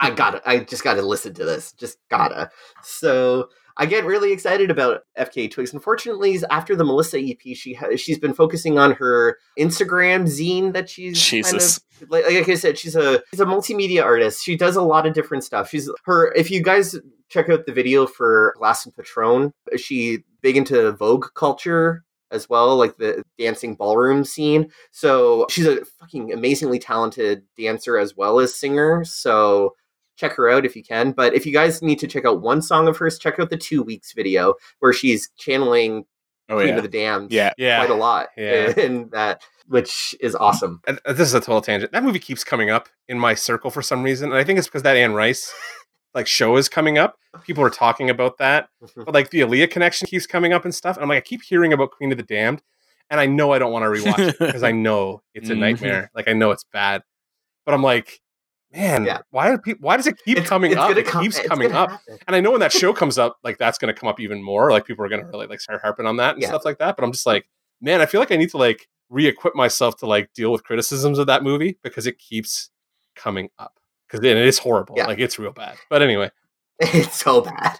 i 0.00 0.10
gotta 0.10 0.40
i 0.48 0.58
just 0.58 0.82
gotta 0.82 1.02
listen 1.02 1.34
to 1.34 1.44
this 1.44 1.72
just 1.72 1.98
gotta 2.08 2.48
so 2.82 3.48
I 3.78 3.86
get 3.86 4.04
really 4.04 4.32
excited 4.32 4.70
about 4.70 5.02
FKA 5.18 5.50
Twigs. 5.50 5.72
Unfortunately, 5.72 6.38
after 6.50 6.74
the 6.74 6.84
Melissa 6.84 7.18
EP, 7.20 7.54
she 7.54 7.74
ha- 7.74 7.96
she's 7.96 8.18
been 8.18 8.32
focusing 8.32 8.78
on 8.78 8.92
her 8.92 9.38
Instagram 9.58 10.22
zine 10.24 10.72
that 10.72 10.88
she's 10.88 11.20
Jesus. 11.20 11.78
kind 11.78 12.02
of 12.02 12.10
like, 12.10 12.24
like 12.24 12.48
I 12.48 12.54
said, 12.54 12.78
she's 12.78 12.96
a 12.96 13.22
she's 13.30 13.40
a 13.40 13.44
multimedia 13.44 14.02
artist. 14.02 14.44
She 14.44 14.56
does 14.56 14.76
a 14.76 14.82
lot 14.82 15.06
of 15.06 15.14
different 15.14 15.44
stuff. 15.44 15.68
She's 15.68 15.90
her. 16.04 16.32
If 16.32 16.50
you 16.50 16.62
guys 16.62 16.98
check 17.28 17.48
out 17.48 17.66
the 17.66 17.72
video 17.72 18.06
for 18.06 18.54
Glass 18.58 18.86
and 18.86 18.96
Patron, 18.96 19.52
she 19.76 20.20
big 20.40 20.56
into 20.56 20.92
Vogue 20.92 21.26
culture 21.34 22.04
as 22.30 22.48
well, 22.48 22.76
like 22.76 22.96
the 22.96 23.22
dancing 23.38 23.74
ballroom 23.74 24.24
scene. 24.24 24.70
So 24.90 25.46
she's 25.50 25.66
a 25.66 25.84
fucking 26.00 26.32
amazingly 26.32 26.78
talented 26.78 27.42
dancer 27.58 27.98
as 27.98 28.16
well 28.16 28.40
as 28.40 28.54
singer. 28.54 29.04
So 29.04 29.74
check 30.16 30.32
her 30.32 30.48
out 30.50 30.64
if 30.64 30.74
you 30.76 30.82
can. 30.82 31.12
But 31.12 31.34
if 31.34 31.46
you 31.46 31.52
guys 31.52 31.82
need 31.82 31.98
to 32.00 32.06
check 32.06 32.24
out 32.24 32.40
one 32.42 32.62
song 32.62 32.88
of 32.88 32.96
hers, 32.96 33.18
check 33.18 33.38
out 33.38 33.50
the 33.50 33.56
two 33.56 33.82
weeks 33.82 34.12
video 34.12 34.54
where 34.80 34.92
she's 34.92 35.30
channeling 35.38 36.04
Oh 36.48 36.54
Queen 36.56 36.68
yeah. 36.68 36.76
of 36.76 36.82
the 36.82 36.88
Damned 36.88 37.32
Yeah. 37.32 37.52
Yeah. 37.58 37.78
quite 37.84 37.90
a 37.90 37.98
lot 37.98 38.28
Yeah. 38.36 38.72
in 38.78 39.08
that, 39.10 39.42
which 39.66 40.14
is 40.20 40.34
awesome. 40.36 40.80
And 40.86 41.00
uh, 41.04 41.12
this 41.12 41.26
is 41.26 41.34
a 41.34 41.40
total 41.40 41.60
tangent. 41.60 41.90
That 41.92 42.04
movie 42.04 42.20
keeps 42.20 42.44
coming 42.44 42.70
up 42.70 42.88
in 43.08 43.18
my 43.18 43.34
circle 43.34 43.68
for 43.70 43.82
some 43.82 44.02
reason, 44.04 44.30
and 44.30 44.38
I 44.38 44.44
think 44.44 44.58
it's 44.58 44.68
because 44.68 44.82
that 44.84 44.96
Anne 44.96 45.12
Rice 45.12 45.52
like 46.14 46.26
show 46.28 46.56
is 46.56 46.68
coming 46.68 46.98
up. 46.98 47.16
People 47.44 47.64
are 47.64 47.70
talking 47.70 48.08
about 48.10 48.38
that, 48.38 48.68
but 48.94 49.12
like 49.12 49.30
the 49.30 49.40
Aaliyah 49.40 49.70
connection 49.70 50.06
keeps 50.06 50.24
coming 50.26 50.52
up 50.52 50.64
and 50.64 50.72
stuff. 50.74 50.96
And 50.96 51.02
I'm 51.02 51.08
like, 51.08 51.18
I 51.18 51.20
keep 51.20 51.42
hearing 51.42 51.72
about 51.72 51.90
Queen 51.90 52.12
of 52.12 52.16
the 52.16 52.22
Damned, 52.24 52.62
and 53.10 53.18
I 53.20 53.26
know 53.26 53.50
I 53.52 53.58
don't 53.58 53.72
want 53.72 53.82
to 53.82 53.88
rewatch 53.88 54.28
it 54.28 54.38
because 54.38 54.62
I 54.62 54.70
know 54.70 55.22
it's 55.34 55.50
a 55.50 55.52
Mhm. 55.54 55.58
nightmare. 55.58 56.10
Like 56.14 56.28
I 56.28 56.32
know 56.32 56.52
it's 56.52 56.64
bad, 56.72 57.02
but 57.66 57.74
I'm 57.74 57.82
like, 57.82 58.20
man, 58.76 59.04
Yeah. 59.04 59.18
why 59.30 59.50
are 59.50 59.58
people? 59.58 59.84
Why 59.86 59.96
does 59.96 60.06
it 60.06 60.16
keep 60.24 60.44
coming 60.44 60.76
up? 60.76 60.88
gonna 60.88 61.00
It 61.00 61.06
come- 61.06 61.22
keeps 61.22 61.38
coming 61.40 61.72
up. 61.72 61.90
happen. 61.90 62.18
And 62.26 62.36
I 62.36 62.40
know 62.40 62.50
when 62.50 62.60
that 62.60 62.72
show 62.72 62.92
comes 63.00 63.18
up, 63.18 63.38
like 63.42 63.58
that's 63.58 63.78
going 63.78 63.92
to 63.94 63.98
come 63.98 64.08
up 64.08 64.20
even 64.20 64.42
more. 64.42 64.70
Like 64.70 64.84
people 64.86 65.04
are 65.04 65.08
going 65.08 65.22
to 65.22 65.26
really 65.28 65.46
like 65.46 65.60
start 65.60 65.80
harping 65.82 66.06
on 66.06 66.16
that 66.18 66.34
and 66.34 66.42
Yeah. 66.42 66.48
stuff 66.48 66.64
like 66.64 66.78
that. 66.78 66.96
But 66.96 67.04
I'm 67.04 67.12
just 67.12 67.26
like, 67.26 67.48
man, 67.80 68.00
I 68.00 68.06
feel 68.06 68.20
like 68.20 68.32
I 68.32 68.36
need 68.36 68.50
to 68.50 68.58
like 68.58 68.88
re-equip 69.08 69.54
myself 69.54 69.96
to 69.98 70.06
like 70.06 70.32
deal 70.34 70.50
with 70.52 70.64
criticisms 70.64 71.18
of 71.18 71.26
that 71.28 71.42
movie 71.42 71.78
because 71.82 72.06
it 72.06 72.18
keeps 72.18 72.70
coming 73.14 73.48
up. 73.58 73.78
Because 74.08 74.24
it 74.24 74.36
is 74.36 74.58
horrible. 74.58 74.94
Yeah. 74.98 75.06
Like 75.06 75.18
it's 75.18 75.38
real 75.38 75.52
bad. 75.52 75.76
But 75.90 76.02
anyway, 76.02 76.30
It's 76.80 77.18
so 77.18 77.40
bad. 77.40 77.78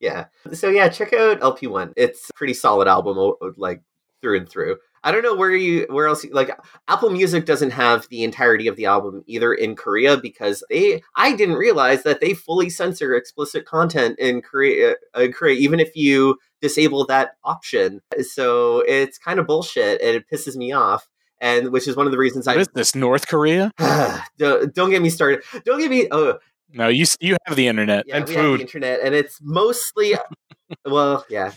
Yeah. 0.00 0.26
So 0.52 0.68
yeah, 0.68 0.88
check 0.88 1.12
out 1.12 1.40
LP1. 1.40 1.92
It's 1.96 2.30
a 2.30 2.32
pretty 2.34 2.54
solid 2.54 2.86
album, 2.88 3.34
like 3.56 3.82
through 4.22 4.38
and 4.38 4.48
through. 4.48 4.76
I 5.04 5.12
don't 5.12 5.22
know 5.22 5.34
where 5.34 5.54
you 5.54 5.86
where 5.90 6.06
else 6.06 6.24
you, 6.24 6.30
like 6.32 6.50
Apple 6.88 7.10
Music 7.10 7.46
doesn't 7.46 7.70
have 7.70 8.08
the 8.08 8.24
entirety 8.24 8.66
of 8.68 8.76
the 8.76 8.86
album 8.86 9.22
either 9.26 9.52
in 9.54 9.76
Korea 9.76 10.16
because 10.16 10.62
they 10.70 11.02
I 11.16 11.32
didn't 11.34 11.56
realize 11.56 12.02
that 12.02 12.20
they 12.20 12.34
fully 12.34 12.70
censor 12.70 13.14
explicit 13.14 13.64
content 13.66 14.18
in 14.18 14.42
Korea 14.42 14.96
uh, 15.16 15.20
in 15.20 15.32
Korea 15.32 15.54
even 15.56 15.80
if 15.80 15.94
you 15.96 16.36
disable 16.60 17.06
that 17.06 17.32
option. 17.44 18.00
So 18.20 18.80
it's 18.80 19.18
kind 19.18 19.38
of 19.38 19.46
bullshit 19.46 20.00
and 20.02 20.16
it 20.16 20.24
pisses 20.32 20.56
me 20.56 20.72
off. 20.72 21.08
And 21.40 21.70
which 21.70 21.86
is 21.86 21.94
one 21.94 22.06
of 22.06 22.10
the 22.10 22.18
reasons 22.18 22.48
What 22.48 22.56
I 22.56 22.60
is 22.62 22.68
this? 22.74 22.94
North 22.96 23.28
Korea? 23.28 23.70
don't, 24.38 24.74
don't 24.74 24.90
get 24.90 25.00
me 25.00 25.08
started. 25.08 25.44
Don't 25.64 25.78
get 25.78 25.88
me. 25.88 26.08
Oh, 26.10 26.36
No, 26.72 26.88
you 26.88 27.04
you 27.20 27.36
have 27.46 27.56
the 27.56 27.68
internet. 27.68 28.06
yeah, 28.08 28.16
And 28.16 28.26
food. 28.28 28.58
the 28.58 28.62
internet, 28.62 28.98
and 29.04 29.14
it's 29.14 29.38
mostly, 29.40 30.14
well, 30.84 31.24
yeah, 31.30 31.52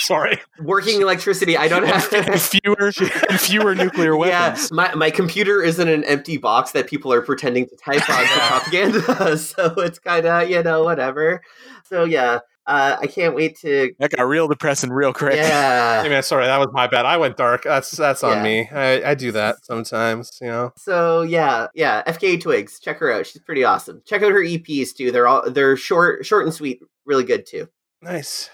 sorry. 0.06 0.40
working 0.60 1.00
electricity. 1.00 1.56
I 1.56 1.68
don't 1.68 1.84
And 1.84 1.92
have. 1.92 2.42
fewer 2.42 2.92
and 3.28 3.40
fewer 3.40 3.74
nuclear 3.74 4.16
weapons. 4.16 4.30
Yeah, 4.30 4.48
weapons. 4.50 4.72
my, 4.72 4.94
my 4.94 5.10
computer 5.10 5.62
isn't 5.62 5.88
an 5.88 6.04
empty 6.04 6.36
box 6.36 6.72
that 6.72 6.86
people 6.88 7.12
are 7.12 7.22
pretending 7.22 7.66
to 7.68 7.76
type 7.76 8.08
on 8.08 8.26
for 8.26 8.38
propaganda. 8.48 9.38
So 9.38 9.74
it's 9.78 9.98
kind 9.98 10.26
of, 10.26 10.48
you 10.50 10.62
know, 10.62 10.84
whatever. 10.84 11.42
So 11.84 12.04
yeah, 12.04 12.38
uh, 12.66 12.96
I 13.00 13.06
can't 13.08 13.34
wait 13.34 13.58
to. 13.60 13.92
That 13.98 14.10
got 14.12 14.22
real 14.28 14.46
depressing 14.46 14.90
real 14.90 15.12
quick. 15.12 15.32
Hey 15.34 15.48
Yeah. 15.48 16.04
man, 16.08 16.22
sorry, 16.22 16.46
that 16.46 16.58
was 16.58 16.68
my 16.72 16.86
bad. 16.86 17.04
I 17.06 17.16
went 17.16 17.36
dark. 17.36 17.64
That's 17.64 17.90
that's 17.90 18.22
on 18.22 18.36
Yeah. 18.38 18.42
me. 18.44 18.68
I, 18.70 19.10
I 19.10 19.14
do 19.14 19.32
that 19.32 19.64
sometimes, 19.64 20.38
you 20.40 20.46
know. 20.46 20.72
So 20.76 21.22
yeah, 21.22 21.66
yeah. 21.74 22.02
FKA 22.06 22.40
Twigs, 22.40 22.78
check 22.78 22.98
her 22.98 23.12
out. 23.12 23.26
She's 23.26 23.42
pretty 23.42 23.64
awesome. 23.64 24.02
Check 24.06 24.22
out 24.22 24.30
her 24.30 24.42
EPs 24.44 24.94
too. 24.94 25.10
They're 25.10 25.26
all 25.26 25.50
they're 25.50 25.76
short, 25.76 26.24
short 26.24 26.44
and 26.44 26.54
sweet, 26.54 26.80
really 27.06 27.24
good 27.24 27.44
too. 27.46 27.66
Nice. 28.02 28.48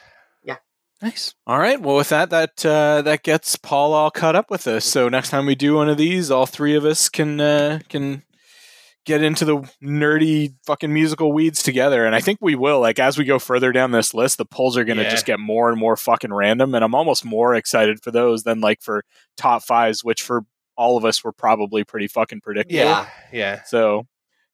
Nice. 1.03 1.35
All 1.47 1.59
right. 1.59 1.81
Well, 1.81 1.97
with 1.97 2.09
that, 2.09 2.31
that 2.31 2.65
uh, 2.65 3.03
that 3.03 3.23
gets 3.23 3.57
Paul 3.57 3.93
all 3.93 4.11
caught 4.11 4.35
up 4.35 4.51
with 4.51 4.67
us. 4.67 4.85
So 4.85 5.09
next 5.09 5.29
time 5.31 5.45
we 5.47 5.55
do 5.55 5.75
one 5.75 5.89
of 5.91 5.99
these, 5.99 6.31
all 6.31 6.47
three 6.47 6.75
of 6.75 6.85
us 6.87 7.09
can 7.11 7.39
uh, 7.41 7.81
can 7.89 8.23
get 9.05 9.23
into 9.23 9.45
the 9.45 9.59
nerdy 9.85 10.55
fucking 10.67 10.93
musical 10.93 11.33
weeds 11.33 11.63
together. 11.63 12.05
And 12.07 12.15
I 12.15 12.21
think 12.21 12.39
we 12.41 12.55
will. 12.57 12.81
Like 12.81 12.99
as 12.99 13.17
we 13.19 13.25
go 13.25 13.39
further 13.39 13.73
down 13.73 13.91
this 13.93 14.15
list, 14.15 14.39
the 14.39 14.45
polls 14.47 14.77
are 14.77 14.85
going 14.85 14.97
to 14.97 15.05
Yeah. 15.05 15.11
just 15.11 15.27
get 15.27 15.39
more 15.39 15.69
and 15.71 15.79
more 15.79 15.97
fucking 15.97 16.33
random. 16.33 16.75
And 16.75 16.83
I'm 16.83 16.95
almost 16.95 17.25
more 17.25 17.55
excited 17.55 18.03
for 18.03 18.11
those 18.11 18.43
than 18.43 18.61
like 18.61 18.81
for 18.83 19.05
top 19.37 19.63
fives, 19.63 20.03
which 20.03 20.23
for 20.23 20.43
all 20.77 20.97
of 20.97 21.05
us 21.05 21.23
were 21.23 21.33
probably 21.33 21.85
pretty 21.85 22.09
fucking 22.09 22.41
predictable. 22.41 22.79
Yeah. 22.81 23.07
Yeah. 23.33 23.63
So 23.65 24.07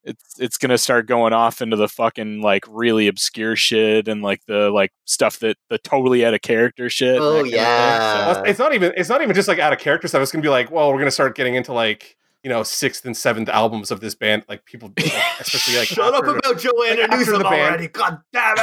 it's 0.05 0.39
it's 0.41 0.59
gonna 0.59 0.79
start 0.79 1.07
going 1.07 1.33
off 1.33 1.63
into 1.63 1.77
the 1.77 1.89
fucking 1.89 2.41
like 2.43 2.65
really 2.69 3.07
obscure 3.09 3.55
shit 3.57 4.09
and 4.09 4.23
like 4.23 4.41
the 4.47 4.71
like 4.71 4.93
stuff 5.05 5.39
that 5.41 5.57
the 5.69 5.79
totally 5.79 6.25
out 6.25 6.35
of 6.35 6.43
character 6.43 6.89
shit. 6.91 7.19
Oh, 7.21 7.35
that 7.35 7.39
kind 7.43 7.47
of 7.47 7.51
thing. 7.51 7.55
yeah. 7.55 8.33
Well, 8.33 8.45
it's 8.45 8.59
not 8.59 8.75
even 8.75 8.93
it's 8.97 9.09
not 9.09 9.23
even 9.23 9.35
just 9.35 9.49
like 9.49 9.59
out 9.59 9.73
of 9.73 9.79
character 9.79 10.09
stuff. 10.09 10.23
It's 10.23 10.33
gonna 10.33 10.43
be 10.43 10.49
like, 10.49 10.71
well, 10.71 10.93
we're 10.93 10.99
gonna 10.99 11.11
start 11.11 11.37
getting 11.37 11.55
into 11.55 11.73
like 11.73 12.17
you 12.43 12.49
know 12.51 12.65
sixth 12.65 13.05
and 13.05 13.17
seventh 13.17 13.49
albums 13.49 13.93
of 13.93 14.01
this 14.01 14.17
band. 14.17 14.45
Like 14.49 14.65
people, 14.65 14.93
like, 14.99 15.13
especially 15.39 15.77
like 15.79 15.87
Shut 15.89 16.13
up 16.13 16.25
after- 16.25 16.37
about 16.37 16.59
Joanna 16.59 17.01
like, 17.03 17.11
after 17.11 17.17
Newsom 17.19 17.39
the 17.39 17.45
band. 17.45 17.55
already. 17.63 17.89
God 17.89 18.19
damn 18.33 18.57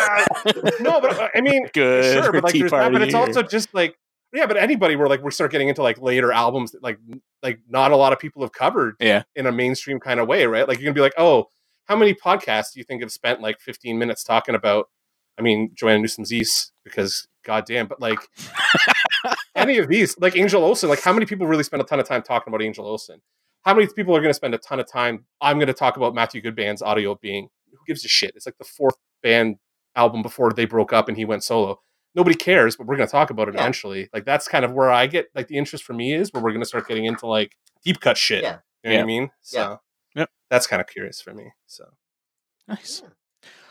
it. 0.45 0.73
no, 0.81 0.99
but 0.99 1.17
uh, 1.17 1.29
I 1.33 1.39
mean, 1.39 1.65
Good. 1.73 2.21
sure, 2.21 2.33
but 2.33 2.43
like 2.43 2.53
Tea 2.53 2.59
there's 2.59 2.71
that, 2.71 2.91
but 2.91 2.99
Party 2.99 3.05
it's 3.05 3.15
also 3.15 3.43
just 3.43 3.73
like 3.73 3.97
yeah, 4.33 4.45
but 4.45 4.57
anybody 4.57 4.95
where 4.95 5.07
like 5.07 5.23
we 5.23 5.31
start 5.31 5.51
getting 5.51 5.69
into 5.69 5.81
like 5.83 5.99
later 6.01 6.31
albums 6.31 6.71
that 6.71 6.83
like 6.83 6.99
like 7.43 7.59
not 7.69 7.91
a 7.91 7.95
lot 7.95 8.13
of 8.13 8.19
people 8.19 8.41
have 8.41 8.51
covered 8.51 8.95
Yeah. 8.99 9.23
in 9.35 9.45
a 9.47 9.51
mainstream 9.51 9.99
kind 9.99 10.19
of 10.19 10.27
way, 10.27 10.45
right? 10.45 10.67
Like 10.67 10.77
you're 10.79 10.85
gonna 10.85 10.93
be 10.95 11.01
like, 11.01 11.13
oh, 11.17 11.47
how 11.85 11.95
many 11.95 12.13
podcasts 12.13 12.73
do 12.73 12.79
you 12.79 12.83
think 12.83 13.01
have 13.01 13.11
spent 13.11 13.41
like 13.41 13.59
15 13.59 13.97
minutes 13.97 14.23
talking 14.23 14.55
about? 14.55 14.87
I 15.37 15.41
mean, 15.41 15.71
Joanna 15.73 15.99
Newsom's 15.99 16.31
Ys 16.31 16.71
because 16.83 17.27
goddamn, 17.43 17.87
but 17.87 17.99
like 18.01 18.19
any 19.55 19.77
of 19.77 19.87
these, 19.87 20.17
like 20.19 20.35
Angel 20.35 20.63
Olsen, 20.63 20.89
like 20.89 21.01
how 21.01 21.13
many 21.13 21.25
people 21.25 21.47
really 21.47 21.63
spend 21.63 21.81
a 21.81 21.85
ton 21.85 21.99
of 21.99 22.07
time 22.07 22.21
talking 22.21 22.51
about 22.53 22.61
Angel 22.63 22.85
Olsen? 22.85 23.21
How 23.63 23.73
many 23.73 23.87
people 23.87 24.15
are 24.15 24.19
going 24.21 24.29
to 24.29 24.33
spend 24.35 24.53
a 24.53 24.57
ton 24.57 24.79
of 24.79 24.89
time? 24.89 25.25
I'm 25.41 25.57
going 25.57 25.67
to 25.67 25.73
talk 25.73 25.97
about 25.97 26.15
Matthew 26.15 26.41
Good 26.41 26.55
Band's 26.55 26.81
Audio 26.81 27.15
Being. 27.15 27.49
Who 27.71 27.77
gives 27.85 28.05
a 28.05 28.07
shit? 28.07 28.31
It's 28.35 28.45
like 28.45 28.57
the 28.57 28.63
fourth 28.63 28.95
band 29.21 29.57
album 29.95 30.21
before 30.21 30.51
they 30.53 30.65
broke 30.65 30.93
up 30.93 31.07
and 31.09 31.17
he 31.17 31.25
went 31.25 31.43
solo. 31.43 31.79
Nobody 32.19 32.35
cares, 32.35 32.75
but 32.75 32.85
we're 32.85 32.97
going 32.97 33.07
to 33.07 33.11
talk 33.11 33.29
about 33.29 33.47
it 33.47 33.53
Yeah. 33.55 33.61
eventually. 33.61 34.09
Like 34.13 34.25
that's 34.25 34.49
kind 34.49 34.65
of 34.65 34.73
where 34.73 34.91
I 34.91 35.07
get 35.07 35.29
like 35.33 35.47
the 35.47 35.57
interest 35.57 35.85
for 35.85 35.93
me 35.93 36.13
is 36.13 36.33
where 36.33 36.43
we're 36.43 36.51
going 36.51 36.59
to 36.61 36.65
start 36.67 36.85
getting 36.85 37.05
into 37.05 37.25
like 37.27 37.55
deep 37.85 38.01
cut 38.01 38.17
shit. 38.17 38.43
Yeah. 38.43 38.57
You 38.83 38.89
know 38.89 38.95
Yeah. 38.95 38.97
what 38.97 39.03
I 39.03 39.07
mean? 39.07 39.29
So 39.41 39.57
Yeah. 39.57 39.75
Yep. 40.15 40.29
that's 40.49 40.67
kind 40.67 40.81
of 40.81 40.87
curious 40.87 41.21
for 41.21 41.33
me. 41.33 41.45
So 41.65 41.85
Nice. 42.67 43.03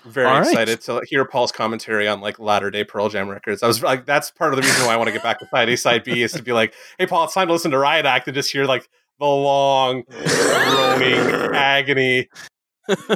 very 0.07 0.27
All 0.27 0.39
right. 0.41 0.47
excited 0.47 0.81
to 0.83 1.03
hear 1.05 1.27
Paul's 1.27 1.53
commentary 1.53 2.09
on 2.09 2.23
like 2.23 2.39
latter 2.39 2.71
day 2.71 2.85
Pearl 2.85 3.11
Jam 3.11 3.29
records. 3.29 3.63
I 3.63 3.67
was 3.67 3.83
like, 3.83 4.07
that's 4.07 4.31
part 4.31 4.55
of 4.55 4.57
the 4.57 4.63
reason 4.67 4.87
why 4.87 4.95
I 4.95 4.97
want 4.97 5.09
to 5.09 5.13
get 5.13 5.23
back 5.23 5.39
to 5.41 5.47
side 5.49 5.69
A, 5.69 5.77
side 5.77 6.05
B 6.05 6.23
is 6.23 6.33
to 6.33 6.43
be 6.43 6.53
like, 6.55 6.73
hey, 6.99 7.07
Paul, 7.07 7.25
it's 7.25 7.35
time 7.35 7.49
to 7.49 7.53
listen 7.53 7.71
to 7.73 7.79
Riot 7.79 8.07
Act 8.07 8.29
and 8.29 8.35
just 8.35 8.51
hear 8.51 8.65
like 8.65 8.89
the 9.21 9.27
long, 9.27 10.05
groaning 10.09 11.19
agony. 11.55 12.29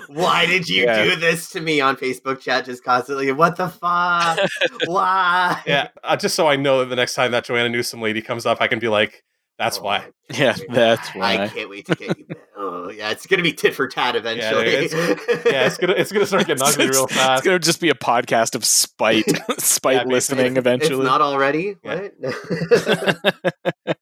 Why 0.08 0.46
did 0.46 0.68
you 0.68 0.84
Yeah. 0.84 1.04
do 1.04 1.16
this 1.16 1.50
to 1.50 1.60
me 1.60 1.80
on 1.80 1.96
Facebook 1.96 2.40
chat 2.40 2.64
just 2.66 2.84
constantly? 2.84 3.30
What 3.32 3.56
the 3.56 3.68
fuck? 3.68 4.38
Why? 4.86 5.60
Yeah, 5.66 5.88
uh, 6.04 6.16
just 6.16 6.34
so 6.34 6.48
I 6.48 6.56
know 6.56 6.80
that 6.80 6.86
the 6.86 6.96
next 6.96 7.14
time 7.14 7.32
that 7.32 7.44
Joanna 7.44 7.68
Newsom 7.68 8.00
lady 8.00 8.22
comes 8.22 8.46
up, 8.46 8.58
I 8.60 8.66
can 8.68 8.78
be 8.78 8.88
like, 8.88 9.22
that's 9.58 9.78
Oh, 9.78 9.82
why. 9.82 10.06
Yeah, 10.34 10.56
that's 10.70 11.08
why. 11.10 11.36
I 11.42 11.48
can't 11.48 11.68
wait 11.68 11.86
to 11.86 11.94
get 11.94 12.18
you. 12.18 12.24
back. 12.26 12.38
Oh 12.64 12.90
yeah, 12.90 13.10
it's 13.10 13.26
gonna 13.26 13.42
be 13.42 13.52
tit 13.52 13.74
for 13.74 13.88
tat 13.88 14.14
eventually. 14.14 14.70
Yeah, 14.72 15.66
it's 15.66 15.76
gonna 15.78 15.94
it's 15.94 16.12
gonna 16.12 16.26
start 16.26 16.46
getting 16.46 16.62
ugly 16.62 16.88
real 16.88 17.08
fast. 17.08 17.40
It's 17.40 17.44
gonna 17.46 17.58
just 17.58 17.80
be 17.80 17.88
a 17.90 17.94
podcast 17.94 18.54
of 18.54 18.64
spite, 18.64 19.24
spite 19.60 19.96
Yeah, 19.96 20.04
listening 20.04 20.46
It's 20.52 20.58
eventually. 20.58 21.04
not 21.04 21.20
already. 21.20 21.74
Yeah. 21.82 22.08
What? 22.20 23.96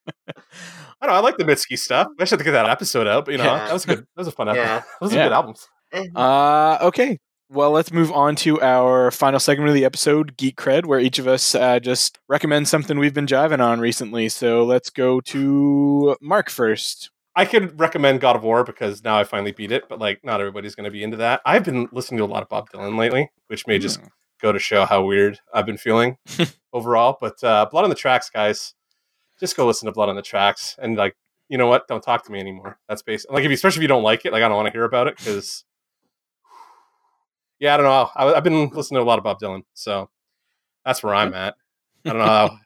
I 1.01 1.07
don't 1.07 1.15
know. 1.15 1.19
I 1.19 1.21
like 1.23 1.37
the 1.37 1.45
Mitski 1.45 1.79
stuff. 1.79 2.09
I 2.19 2.25
should 2.25 2.33
have 2.33 2.39
to 2.41 2.45
get 2.45 2.53
that 2.53 2.69
episode 2.69 3.07
out. 3.07 3.25
But 3.25 3.33
you 3.33 3.39
know, 3.39 3.45
Yeah. 3.45 3.65
that 3.67 3.73
was 3.73 3.85
good. 3.87 3.99
That 3.99 4.07
was 4.17 4.29
a 4.29 4.33
fun 4.33 4.49
episode. 4.49 4.63
yeah. 4.63 4.83
Those 5.01 5.13
are 5.13 5.17
Yeah. 5.17 5.25
good 5.25 5.33
albums. 5.33 5.69
Eh, 5.93 6.07
Uh, 6.15 6.79
okay. 6.83 7.19
Well, 7.53 7.73
let's 7.73 7.93
move 7.93 8.13
on 8.13 8.37
to 8.37 8.61
our 8.61 9.11
final 9.11 9.41
segment 9.41 9.69
of 9.71 9.75
the 9.75 9.85
episode, 9.85 10.37
Geek 10.37 10.57
Cred, 10.57 10.85
where 10.87 11.01
each 11.01 11.19
of 11.19 11.27
us 11.27 11.55
uh, 11.57 11.81
just 11.81 12.19
recommends 12.29 12.71
something 12.71 12.97
we've 12.99 13.15
been 13.15 13.27
jiving 13.27 13.59
on 13.61 13.81
recently. 13.81 14.29
So 14.29 14.65
let's 14.65 14.89
go 14.89 15.21
to 15.23 16.17
Mark 16.21 16.49
first. 16.49 17.11
I 17.35 17.45
could 17.45 17.79
recommend 17.81 18.21
God 18.21 18.37
of 18.37 18.45
War 18.45 18.63
because 18.63 19.03
now 19.03 19.17
I 19.19 19.25
finally 19.25 19.51
beat 19.53 19.73
it, 19.73 19.89
but 19.89 19.99
like 19.99 20.21
not 20.23 20.39
everybody's 20.41 20.75
going 20.77 20.85
to 20.85 20.91
be 20.93 21.03
into 21.03 21.17
that. 21.17 21.41
I've 21.45 21.65
been 21.65 21.89
listening 21.91 22.19
to 22.19 22.25
a 22.25 22.27
lot 22.27 22.43
of 22.43 22.49
Bob 22.49 22.71
Dylan 22.71 22.97
lately, 22.99 23.31
which 23.49 23.67
may 23.67 23.79
just 23.81 24.01
Hmm. 24.01 24.07
go 24.43 24.53
to 24.53 24.59
show 24.61 24.85
how 24.85 25.03
weird 25.03 25.41
I've 25.53 25.67
been 25.67 25.79
feeling 25.79 26.19
overall. 26.73 27.19
But 27.21 27.43
uh, 27.43 27.67
Blood 27.71 27.83
on 27.85 27.91
the 27.91 27.97
Tracks, 27.97 28.31
guys, 28.31 28.75
just 29.41 29.57
go 29.57 29.67
listen 29.67 29.87
to 29.87 29.93
Blood 29.93 30.09
on 30.09 30.17
the 30.17 30.23
Tracks 30.23 30.77
and 30.81 30.97
like, 30.97 31.17
you 31.49 31.59
know 31.59 31.67
what? 31.67 31.89
Don't 31.89 32.03
talk 32.03 32.25
to 32.27 32.33
me 32.33 32.39
anymore. 32.39 32.79
That's 32.89 33.03
basic. 33.03 33.31
Like, 33.31 33.45
if 33.45 33.51
you, 33.51 33.55
especially 33.55 33.81
if 33.81 33.83
you 33.83 33.89
don't 33.89 34.05
like 34.05 34.25
it, 34.25 34.33
like 34.33 34.43
I 34.43 34.49
don't 34.49 34.57
want 34.57 34.67
to 34.67 34.73
hear 34.73 34.85
about 34.85 35.09
it 35.09 35.17
because 35.17 35.65
yeah, 37.59 37.75
I 37.75 37.77
don't 37.77 37.87
know. 37.87 38.09
I, 38.17 38.35
have 38.35 38.45
been 38.45 38.69
listening 38.69 38.99
to 38.99 39.03
a 39.03 39.05
lot 39.05 39.19
of 39.19 39.25
Bob 39.25 39.39
Dylan, 39.39 39.63
so 39.75 40.09
that's 40.85 41.03
where 41.03 41.15
I'm 41.15 41.35
at. 41.35 41.57
I 42.07 42.09
don't 42.11 42.19
know 42.19 42.25
how 42.25 42.59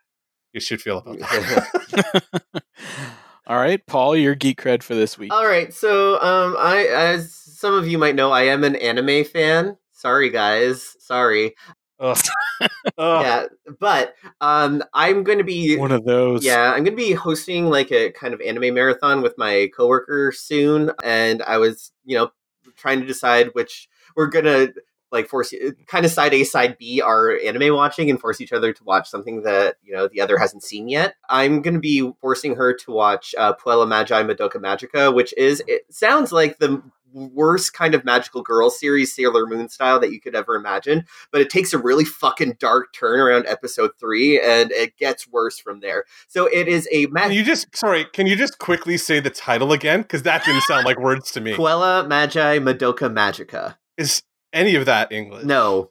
you 0.53 0.61
should 0.61 0.81
feel 0.81 0.99
about 0.99 1.19
that. 1.19 2.23
All 3.47 3.57
right, 3.57 3.85
Paul, 3.87 4.17
your 4.17 4.35
geek 4.35 4.63
cred 4.63 4.83
for 4.83 4.95
this 4.95 5.19
week. 5.19 5.33
All 5.33 5.47
right, 5.47 5.75
so 5.75 6.15
um, 6.23 6.57
I, 6.59 6.87
as 6.87 7.35
some 7.35 7.75
of 7.75 7.87
you 7.87 7.99
might 7.99 8.15
know, 8.15 8.31
I 8.31 8.45
am 8.45 8.65
an 8.65 8.77
anime 8.77 9.25
fan. 9.25 9.77
Sorry, 9.93 10.31
guys. 10.31 10.97
Sorry. 11.01 11.55
Ugh. 12.01 12.19
Ugh. 12.61 12.69
Yeah, 12.99 13.47
but 13.79 14.15
um, 14.41 14.83
I'm 14.93 15.25
going 15.25 15.39
to 15.39 15.45
be 15.45 15.77
One 15.77 15.93
of 15.93 16.05
those. 16.05 16.45
Yeah, 16.45 16.73
I'm 16.73 16.85
going 16.85 16.97
to 16.97 17.03
be 17.03 17.13
hosting 17.13 17.71
like 17.71 17.91
a 17.93 18.11
kind 18.13 18.35
of 18.35 18.41
anime 18.41 18.75
marathon 18.75 19.23
with 19.23 19.37
my 19.39 19.69
coworker 19.77 20.33
soon, 20.33 20.91
and 21.03 21.43
I 21.43 21.59
was, 21.59 21.93
you 22.05 22.17
know, 22.17 22.31
trying 22.77 23.01
to 23.01 23.07
decide 23.07 23.51
which 23.53 23.89
we're 24.17 24.27
going 24.27 24.45
to 24.45 24.75
like 25.15 25.29
force 25.29 25.55
kind 25.87 26.05
of 26.05 26.11
side 26.11 26.35
A, 26.35 26.43
side 26.45 26.77
B 26.77 27.01
our 27.01 27.39
anime 27.39 27.75
watching 27.75 28.11
and 28.11 28.21
force 28.21 28.41
each 28.41 28.53
other 28.53 28.73
to 28.73 28.85
watch 28.85 29.09
something 29.09 29.43
that 29.43 29.77
you 29.83 29.95
know 29.95 30.09
the 30.09 30.21
other 30.21 30.37
hasn't 30.37 30.65
seen 30.65 30.89
yet. 30.89 31.15
I'm 31.29 31.63
going 31.63 31.75
to 31.75 31.81
be 31.81 32.13
forcing 32.21 32.57
her 32.57 32.75
to 32.75 32.91
watch 32.91 33.35
uh, 33.39 33.55
Puella 33.55 33.89
Magi 33.89 34.23
Madoka 34.25 34.57
Magica, 34.57 35.15
which 35.15 35.33
is 35.39 35.63
it 35.69 35.83
sounds 35.89 36.33
like 36.33 36.59
the 36.59 36.83
worst 37.15 37.73
kind 37.73 37.95
of 37.95 38.05
magical 38.05 38.43
girl 38.43 38.69
series 38.71 39.15
Sailor 39.15 39.47
Moon 39.47 39.69
style 39.69 40.01
that 40.01 40.11
you 40.13 40.21
could 40.21 40.35
ever 40.35 40.57
imagine, 40.57 41.07
but 41.31 41.41
it 41.41 41.49
takes 41.49 41.73
a 41.73 41.79
really 41.79 42.05
fucking 42.05 42.57
dark 42.59 42.93
turn 42.93 43.21
around 43.21 43.47
episode 43.47 43.93
3 44.01 44.41
and 44.41 44.73
it 44.73 44.97
gets 44.99 45.27
worse 45.29 45.59
from 45.59 45.81
there. 45.81 46.05
So 46.27 46.47
it 46.47 46.69
is 46.69 46.89
a 46.93 47.07
Can 47.07 47.33
you 47.33 47.45
just 47.45 47.75
sorry? 47.77 48.05
Can 48.13 48.27
you 48.27 48.37
just 48.37 48.59
quickly 48.59 48.97
say 48.99 49.21
the 49.21 49.31
title 49.31 49.73
again? 49.73 50.03
Because 50.03 50.25
that 50.25 50.45
didn't 50.45 50.63
sound 50.63 50.85
like 50.85 50.99
words 51.01 51.31
to 51.33 51.41
me. 51.41 51.55
Puella 51.55 52.07
Magi 52.07 52.59
Madoka 52.59 53.09
Magica. 53.13 53.77
Is 53.97 54.23
any 54.53 54.75
of 54.75 54.87
that 54.87 55.13
English? 55.13 55.45
No. 55.45 55.91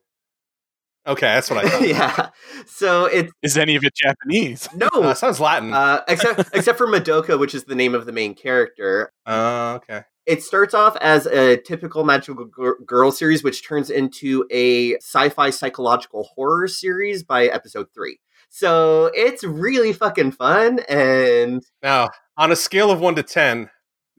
Okay, 1.05 1.25
that's 1.27 1.49
what 1.49 1.65
I 1.65 1.69
thought. 1.69 1.87
yeah. 1.87 2.29
So 2.65 3.05
it's 3.05 3.57
any 3.57 3.75
of 3.75 3.83
it 3.83 3.93
Japanese? 3.95 4.69
no 4.75 4.87
Uh, 4.93 5.09
it 5.09 5.17
sounds 5.17 5.39
Latin. 5.39 5.73
Uh, 5.73 6.01
except 6.07 6.49
except 6.53 6.77
for 6.77 6.87
Madoka, 6.87 7.37
which 7.39 7.53
is 7.53 7.65
the 7.65 7.75
name 7.75 7.93
of 7.95 8.05
the 8.05 8.11
main 8.13 8.33
character. 8.35 9.11
Uh, 9.25 9.79
okay. 9.81 10.03
It 10.25 10.41
starts 10.41 10.73
off 10.73 10.95
as 11.01 11.25
a 11.25 11.57
typical 11.57 12.03
magical 12.05 12.45
girl 12.45 13.11
series, 13.11 13.43
which 13.43 13.67
turns 13.67 13.89
into 13.89 14.45
a 14.51 14.95
sci-fi 14.95 15.49
psychological 15.49 16.23
horror 16.35 16.67
series 16.67 17.23
by 17.23 17.47
episode 17.47 17.87
three. 17.93 18.19
So 18.49 19.11
it's 19.13 19.43
really 19.43 19.93
fucking 19.93 20.31
fun, 20.33 20.79
and 20.87 21.63
Now, 21.81 22.11
on 22.37 22.51
a 22.51 22.55
scale 22.55 22.91
of 22.91 22.99
one 23.01 23.15
to 23.15 23.23
ten, 23.23 23.69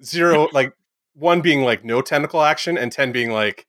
zero 0.02 0.48
like 0.52 0.74
one 1.14 1.40
being 1.40 1.62
like 1.62 1.84
no 1.84 2.02
tentacle 2.02 2.42
action, 2.42 2.76
and 2.76 2.92
ten 2.92 3.12
being 3.12 3.30
like 3.30 3.66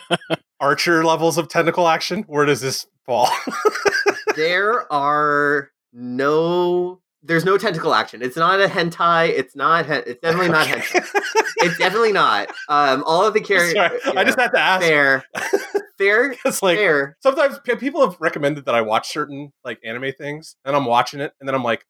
archer 0.60 1.04
levels 1.04 1.38
of 1.38 1.48
tentacle 1.48 1.88
action. 1.88 2.22
Where 2.28 2.44
does 2.44 2.60
this 2.60 2.86
fall? 3.04 3.28
there 4.36 4.90
are 4.92 5.70
no. 5.92 7.01
There's 7.22 7.44
no 7.44 7.56
tentacle 7.56 7.94
action. 7.94 8.20
It's 8.22 8.36
not 8.36 8.60
a 8.60 8.66
hentai. 8.66 9.28
It's 9.28 9.54
not. 9.54 9.86
Hen- 9.86 10.02
it's 10.06 10.20
definitely 10.20 10.48
not 10.50 10.66
hentai. 10.66 11.06
It's 11.58 11.78
definitely 11.78 12.12
not. 12.12 12.48
Um, 12.68 13.04
all 13.06 13.24
of 13.24 13.34
the 13.34 13.40
characters. 13.50 14.02
I 14.16 14.24
just 14.24 14.38
had 14.38 14.48
to 14.52 14.58
ask. 14.58 14.84
fair, 14.84 15.24
fair, 15.98 16.34
It's 16.44 16.62
like 16.62 16.78
fair. 16.78 17.16
sometimes 17.20 17.58
people 17.78 18.00
have 18.08 18.16
recommended 18.20 18.64
that 18.64 18.74
I 18.74 18.80
watch 18.80 19.12
certain 19.12 19.52
like 19.64 19.78
anime 19.84 20.12
things, 20.18 20.56
and 20.64 20.74
I'm 20.74 20.84
watching 20.84 21.20
it, 21.20 21.32
and 21.38 21.48
then 21.48 21.54
I'm 21.54 21.62
like, 21.62 21.84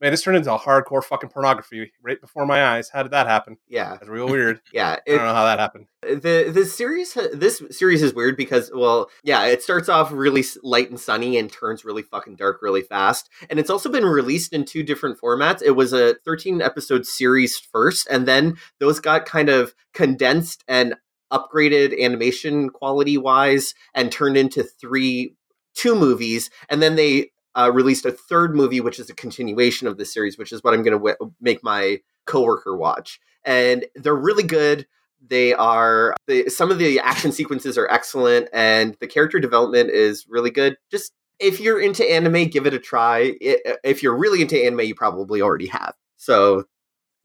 man, 0.00 0.10
this 0.10 0.22
turned 0.22 0.36
into 0.36 0.52
a 0.52 0.58
hardcore 0.58 1.02
fucking 1.02 1.30
pornography 1.30 1.92
right 2.02 2.20
before 2.20 2.46
my 2.46 2.64
eyes. 2.64 2.90
How 2.90 3.02
did 3.02 3.12
that 3.12 3.26
happen? 3.26 3.58
Yeah, 3.68 3.94
it's 3.94 4.08
real 4.08 4.28
weird. 4.28 4.60
yeah. 4.72 4.96
I 5.06 5.10
don't 5.10 5.18
know 5.18 5.34
how 5.34 5.44
that 5.44 5.58
happened. 5.58 5.86
the 6.02 6.50
the 6.52 6.64
series 6.64 7.14
this 7.32 7.62
series 7.70 8.02
is 8.02 8.14
weird 8.14 8.36
because 8.36 8.70
well 8.72 9.10
yeah 9.24 9.46
it 9.46 9.62
starts 9.62 9.88
off 9.88 10.12
really 10.12 10.44
light 10.62 10.90
and 10.90 11.00
sunny 11.00 11.36
and 11.36 11.50
turns 11.50 11.84
really 11.84 12.02
fucking 12.02 12.36
dark 12.36 12.60
really 12.62 12.82
fast 12.82 13.28
and 13.50 13.58
it's 13.58 13.68
also 13.68 13.90
been 13.90 14.04
released 14.04 14.52
in 14.52 14.64
two 14.64 14.84
different 14.84 15.20
formats 15.20 15.60
it 15.60 15.72
was 15.72 15.92
a 15.92 16.14
13 16.24 16.62
episode 16.62 17.04
series 17.04 17.58
first 17.58 18.06
and 18.08 18.26
then 18.28 18.56
those 18.78 19.00
got 19.00 19.26
kind 19.26 19.48
of 19.48 19.74
condensed 19.92 20.62
and 20.68 20.94
upgraded 21.32 22.00
animation 22.00 22.70
quality 22.70 23.18
wise 23.18 23.74
and 23.92 24.12
turned 24.12 24.36
into 24.36 24.62
three 24.62 25.34
two 25.74 25.96
movies 25.96 26.48
and 26.68 26.80
then 26.80 26.94
they 26.94 27.30
uh, 27.58 27.70
released 27.72 28.06
a 28.06 28.12
third 28.12 28.54
movie 28.54 28.80
which 28.80 28.98
is 28.98 29.10
a 29.10 29.14
continuation 29.14 29.86
of 29.86 29.98
the 29.98 30.04
series 30.04 30.38
which 30.38 30.52
is 30.52 30.62
what 30.62 30.74
i'm 30.74 30.82
going 30.82 30.92
to 30.92 30.98
w- 30.98 31.32
make 31.40 31.62
my 31.62 31.98
coworker 32.28 32.76
watch. 32.76 33.18
And 33.44 33.86
they're 33.96 34.14
really 34.14 34.44
good. 34.44 34.86
They 35.26 35.52
are 35.54 36.14
some 36.46 36.70
of 36.70 36.78
the 36.78 37.00
action 37.00 37.32
sequences 37.32 37.76
are 37.76 37.90
excellent 37.90 38.48
and 38.52 38.96
the 39.00 39.08
character 39.08 39.40
development 39.40 39.90
is 39.90 40.26
really 40.28 40.50
good. 40.50 40.76
Just 40.92 41.12
if 41.40 41.58
you're 41.58 41.80
into 41.80 42.08
anime 42.08 42.48
give 42.48 42.66
it 42.66 42.74
a 42.74 42.78
try. 42.78 43.34
I 43.42 43.76
if 43.82 44.02
you're 44.02 44.16
really 44.16 44.42
into 44.42 44.62
anime 44.62 44.80
you 44.80 44.94
probably 44.94 45.42
already 45.42 45.66
have. 45.66 45.94
So 46.16 46.64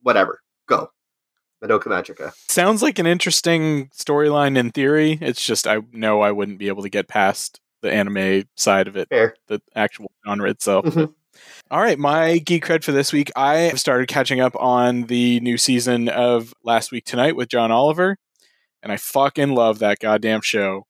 whatever. 0.01 0.41
Go. 0.67 0.89
Madoka 1.63 1.83
magica. 1.83 2.33
Sounds 2.49 2.81
like 2.81 2.99
an 2.99 3.05
interesting 3.05 3.89
storyline 3.95 4.57
in 4.57 4.71
theory. 4.71 5.17
It's 5.21 5.45
just 5.45 5.67
I 5.67 5.79
know 5.91 6.21
I 6.21 6.31
wouldn't 6.31 6.57
be 6.57 6.67
able 6.67 6.83
to 6.83 6.89
get 6.89 7.07
past 7.07 7.61
the 7.83 7.93
anime 7.93 8.45
side 8.55 8.87
of 8.87 8.97
it, 8.97 9.09
fair 9.09 9.35
the 9.47 9.61
actual 9.75 10.11
genre 10.25 10.49
itself. 10.49 10.85
Mhm. 10.85 11.13
All 11.69 11.81
right, 11.81 11.99
my 11.99 12.39
geek 12.39 12.65
cred 12.65 12.83
for 12.83 12.91
this 12.91 13.13
week. 13.13 13.31
I 13.35 13.55
have 13.55 13.79
started 13.79 14.07
catching 14.07 14.39
up 14.39 14.55
on 14.55 15.03
the 15.03 15.39
new 15.41 15.57
season 15.57 16.09
of 16.09 16.53
Last 16.63 16.91
Week 16.91 17.05
Tonight 17.05 17.35
with 17.35 17.49
John 17.49 17.71
Oliver, 17.71 18.17
and 18.81 18.91
I 18.91 18.97
fucking 18.97 19.53
love 19.53 19.79
that 19.79 19.99
goddamn 19.99 20.41
show. 20.41 20.85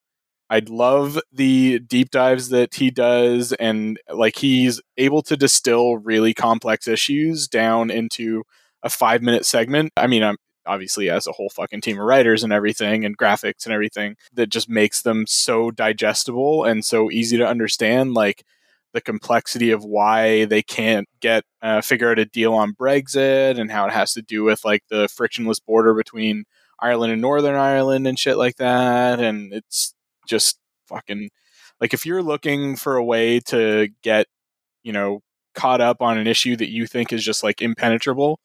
I 0.50 0.62
love 0.68 1.20
the 1.32 1.80
deep 1.80 2.12
dives 2.12 2.50
that 2.50 2.76
he 2.76 2.92
does, 2.92 3.54
and 3.54 4.00
like 4.14 4.38
he's 4.38 4.82
able 4.98 5.22
to 5.24 5.36
distill 5.36 5.98
really 5.98 6.34
complex 6.34 6.88
issues 6.88 7.48
down 7.48 7.90
into 7.90 8.44
a 8.84 8.90
five 8.90 9.22
minute 9.22 9.46
segment. 9.46 9.92
I 9.98 10.08
mean, 10.08 10.24
I'm 10.24 10.38
obviously 10.66 11.10
as 11.10 11.28
a 11.28 11.32
whole 11.32 11.50
fucking 11.50 11.82
team 11.82 12.00
of 12.00 12.06
writers 12.06 12.44
and 12.44 12.54
everything, 12.54 13.06
and 13.06 13.18
graphics 13.18 13.66
and 13.66 13.74
everything 13.74 14.16
that 14.34 14.50
just 14.50 14.70
makes 14.70 15.02
them 15.02 15.26
so 15.28 15.72
digestible 15.72 16.64
and 16.64 16.86
so 16.86 17.12
easy 17.12 17.38
to 17.38 17.48
understand. 17.48 18.14
Like 18.14 18.44
the 18.94 19.02
complexity 19.02 19.72
of 19.72 19.84
why 19.84 20.46
they 20.46 20.62
can't 20.62 21.08
get 21.20 21.44
uh, 21.62 21.82
figure 21.82 22.12
out 22.12 22.20
a 22.20 22.26
deal 22.26 22.54
on 22.54 22.74
Brexit 22.74 23.60
and 23.60 23.72
how 23.72 23.88
it 23.88 23.94
has 23.94 24.14
to 24.14 24.22
do 24.22 24.44
with 24.44 24.64
like 24.64 24.84
the 24.90 25.08
frictionless 25.08 25.60
border 25.60 25.94
between 25.94 26.46
Ireland 26.80 27.12
and 27.12 27.22
Northern 27.22 27.56
Ireland 27.56 28.08
and 28.08 28.18
shit 28.18 28.38
like 28.38 28.58
that. 28.58 29.20
And 29.20 29.52
it's 29.54 29.96
just 30.28 30.60
fucking 30.88 31.30
like 31.82 31.94
if 31.94 32.06
you're 32.06 32.24
looking 32.24 32.76
for 32.76 32.96
a 32.96 33.04
way 33.04 33.40
to 33.40 33.90
get 34.04 34.28
you 34.84 34.94
know 34.94 35.22
caught 35.56 35.82
up 35.82 36.02
on 36.02 36.18
an 36.18 36.28
issue 36.28 36.56
that 36.56 36.72
you 36.72 36.88
think 36.88 37.12
is 37.14 37.24
just 37.24 37.44
like 37.44 37.62
impenetrable 37.62 38.40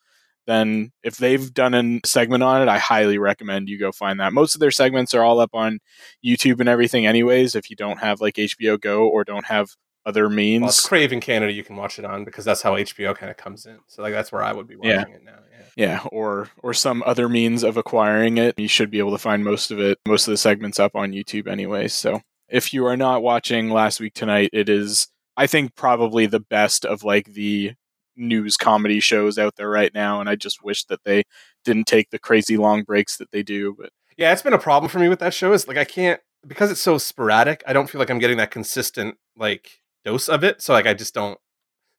then 0.48 0.90
if 1.04 1.16
they've 1.18 1.54
done 1.54 1.74
a 1.74 2.00
segment 2.06 2.42
on 2.42 2.60
it 2.62 2.68
i 2.68 2.78
highly 2.78 3.18
recommend 3.18 3.68
you 3.68 3.78
go 3.78 3.92
find 3.92 4.18
that 4.18 4.32
most 4.32 4.54
of 4.56 4.60
their 4.60 4.70
segments 4.72 5.14
are 5.14 5.22
all 5.22 5.38
up 5.38 5.54
on 5.54 5.78
youtube 6.24 6.58
and 6.58 6.68
everything 6.68 7.06
anyways 7.06 7.54
if 7.54 7.70
you 7.70 7.76
don't 7.76 7.98
have 8.00 8.20
like 8.20 8.34
hbo 8.34 8.80
go 8.80 9.06
or 9.06 9.22
don't 9.22 9.46
have 9.46 9.68
other 10.06 10.30
means 10.30 10.62
Well, 10.62 10.68
it's 10.70 10.88
Crave 10.88 11.12
in 11.12 11.20
Canada. 11.20 11.52
You 11.52 11.62
can 11.62 11.76
watch 11.76 11.98
it 11.98 12.06
on 12.06 12.24
because 12.24 12.42
that's 12.42 12.62
how 12.62 12.76
HBO 12.76 13.14
kind 13.14 13.30
of 13.30 13.36
comes 13.36 13.66
in. 13.66 13.78
So 13.88 14.00
like 14.00 14.14
that's 14.14 14.32
where 14.32 14.42
I 14.42 14.54
would 14.54 14.66
be 14.66 14.74
watching 14.76 14.90
Yeah. 14.92 15.02
it 15.16 15.22
now. 15.22 15.38
Yeah. 15.52 15.64
yeah 15.76 16.00
or 16.10 16.48
or 16.62 16.72
some 16.72 17.02
other 17.04 17.28
means 17.28 17.62
of 17.62 17.76
acquiring 17.76 18.38
it 18.38 18.58
you 18.58 18.68
should 18.68 18.90
be 18.90 19.00
able 19.00 19.10
to 19.10 19.18
find 19.18 19.44
most 19.44 19.70
of 19.70 19.78
it 19.80 19.98
most 20.06 20.26
of 20.26 20.30
the 20.32 20.38
segments 20.38 20.80
up 20.80 20.96
on 20.96 21.12
youtube 21.12 21.46
anyways 21.46 21.92
so 21.92 22.22
if 22.48 22.72
you 22.72 22.86
are 22.86 22.96
not 22.96 23.22
watching 23.22 23.68
last 23.68 24.00
week 24.00 24.14
tonight 24.14 24.48
it 24.54 24.68
is 24.70 25.08
i 25.36 25.46
think 25.46 25.74
probably 25.74 26.24
the 26.24 26.40
best 26.40 26.86
of 26.86 27.04
like 27.04 27.26
the 27.34 27.72
news 28.18 28.56
comedy 28.56 29.00
shows 29.00 29.38
out 29.38 29.54
there 29.56 29.70
right 29.70 29.94
now 29.94 30.20
and 30.20 30.28
i 30.28 30.34
just 30.34 30.62
wish 30.64 30.84
that 30.86 31.04
they 31.04 31.22
didn't 31.64 31.86
take 31.86 32.10
the 32.10 32.18
crazy 32.18 32.56
long 32.56 32.82
breaks 32.82 33.16
that 33.16 33.30
they 33.30 33.42
do 33.42 33.74
but 33.78 33.90
Yeah, 34.16 34.32
it's 34.32 34.42
been 34.42 34.52
a 34.52 34.58
problem 34.58 34.90
for 34.90 34.98
me 34.98 35.08
with 35.08 35.20
that 35.20 35.32
show. 35.32 35.52
Is 35.52 35.68
like 35.68 35.76
I 35.76 35.84
can't 35.84 36.20
because 36.46 36.70
it's 36.72 36.80
so 36.80 36.98
sporadic. 36.98 37.62
I 37.66 37.72
don't 37.72 37.88
feel 37.88 38.00
like 38.00 38.10
I'm 38.10 38.18
getting 38.18 38.38
that 38.38 38.50
consistent 38.50 39.16
like 39.36 39.80
dose 40.04 40.28
of 40.28 40.42
it. 40.42 40.60
So 40.60 40.72
like 40.72 40.86
I 40.86 40.94
just 40.94 41.14
don't 41.14 41.38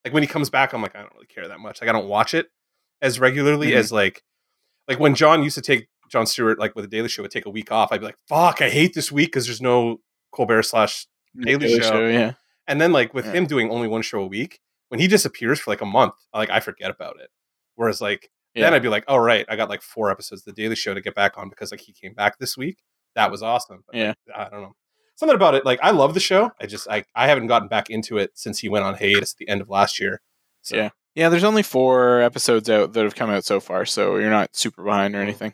like 0.03 0.13
when 0.13 0.23
he 0.23 0.27
comes 0.27 0.49
back. 0.49 0.73
I'm 0.73 0.81
like 0.81 0.95
I 0.95 0.99
don't 0.99 1.13
really 1.13 1.27
care 1.27 1.47
that 1.47 1.59
much. 1.61 1.79
Like 1.81 1.89
I 1.89 1.93
don't 1.93 2.07
watch 2.09 2.33
it 2.33 2.47
as 3.01 3.19
regularly 3.21 3.71
Mhm. 3.71 3.75
as 3.77 3.91
like 3.93 4.21
like 4.89 4.99
when 4.99 5.15
Jon 5.15 5.43
used 5.43 5.55
to 5.55 5.61
take 5.61 5.87
Jon 6.11 6.25
Stewart 6.25 6.59
like 6.59 6.75
with 6.75 6.83
the 6.83 6.89
Daily 6.89 7.07
Show 7.07 7.21
would 7.21 7.31
take 7.31 7.45
a 7.45 7.49
week 7.49 7.71
off. 7.71 7.91
I'd 7.91 8.01
be 8.01 8.07
like, 8.07 8.17
fuck, 8.27 8.61
I 8.61 8.69
hate 8.69 8.93
this 8.93 9.11
week 9.13 9.27
because 9.29 9.45
there's 9.45 9.61
no 9.61 10.01
Colbert 10.33 10.63
slash 10.63 11.05
Daily 11.39 11.79
Show. 11.81 12.05
yeah 12.07 12.33
And 12.67 12.81
then 12.81 12.91
like 12.91 13.13
with 13.13 13.25
Yeah. 13.27 13.31
him 13.33 13.45
doing 13.45 13.69
only 13.71 13.87
one 13.87 14.01
show 14.01 14.19
a 14.21 14.27
week, 14.27 14.59
when 14.89 14.99
he 14.99 15.07
disappears 15.07 15.59
for 15.59 15.71
like 15.71 15.81
a 15.81 15.85
month, 15.85 16.13
like 16.33 16.49
I 16.49 16.59
forget 16.59 16.91
about 16.91 17.19
it. 17.19 17.29
Whereas 17.75 18.01
like 18.01 18.29
then 18.55 18.73
I'd 18.73 18.81
be 18.81 18.89
like, 18.89 19.05
oh 19.07 19.17
right, 19.17 19.45
I 19.47 19.55
got 19.55 19.69
like 19.69 19.81
four 19.81 20.11
episodes 20.11 20.41
of 20.41 20.53
the 20.53 20.61
Daily 20.61 20.75
Show 20.75 20.93
to 20.93 21.01
get 21.01 21.15
back 21.15 21.37
on 21.37 21.49
because 21.49 21.71
like 21.71 21.81
he 21.81 21.93
came 21.93 22.13
back 22.13 22.37
this 22.37 22.57
week. 22.57 22.77
That 23.15 23.31
was 23.31 23.41
awesome. 23.41 23.83
But, 23.87 23.95
like, 23.95 24.17
I 24.35 24.49
don't 24.49 24.61
know. 24.61 24.75
Something 25.15 25.35
about 25.35 25.55
it, 25.55 25.65
like 25.65 25.79
I 25.81 25.91
love 25.91 26.13
the 26.13 26.19
show. 26.19 26.51
I 26.61 26.65
just 26.65 26.87
I, 26.89 27.03
I 27.15 27.27
haven't 27.27 27.47
gotten 27.47 27.67
back 27.67 27.89
into 27.89 28.17
it 28.17 28.31
since 28.35 28.59
he 28.59 28.69
went 28.69 28.85
on 28.85 28.95
hiatus 28.95 29.33
at 29.33 29.37
the 29.37 29.49
end 29.49 29.61
of 29.61 29.69
last 29.69 29.99
year. 29.99 30.21
So 30.61 30.75
Yeah. 30.75 30.89
yeah 31.15 31.29
there's 31.29 31.43
only 31.43 31.63
four 31.63 32.21
episodes 32.21 32.69
out 32.69 32.93
that 32.93 33.03
have 33.03 33.15
come 33.15 33.29
out 33.29 33.45
so 33.45 33.59
far 33.59 33.85
so 33.85 34.17
you're 34.17 34.29
not 34.29 34.55
super 34.55 34.83
behind 34.83 35.15
or 35.15 35.19
mm-hmm. 35.19 35.27
anything 35.27 35.53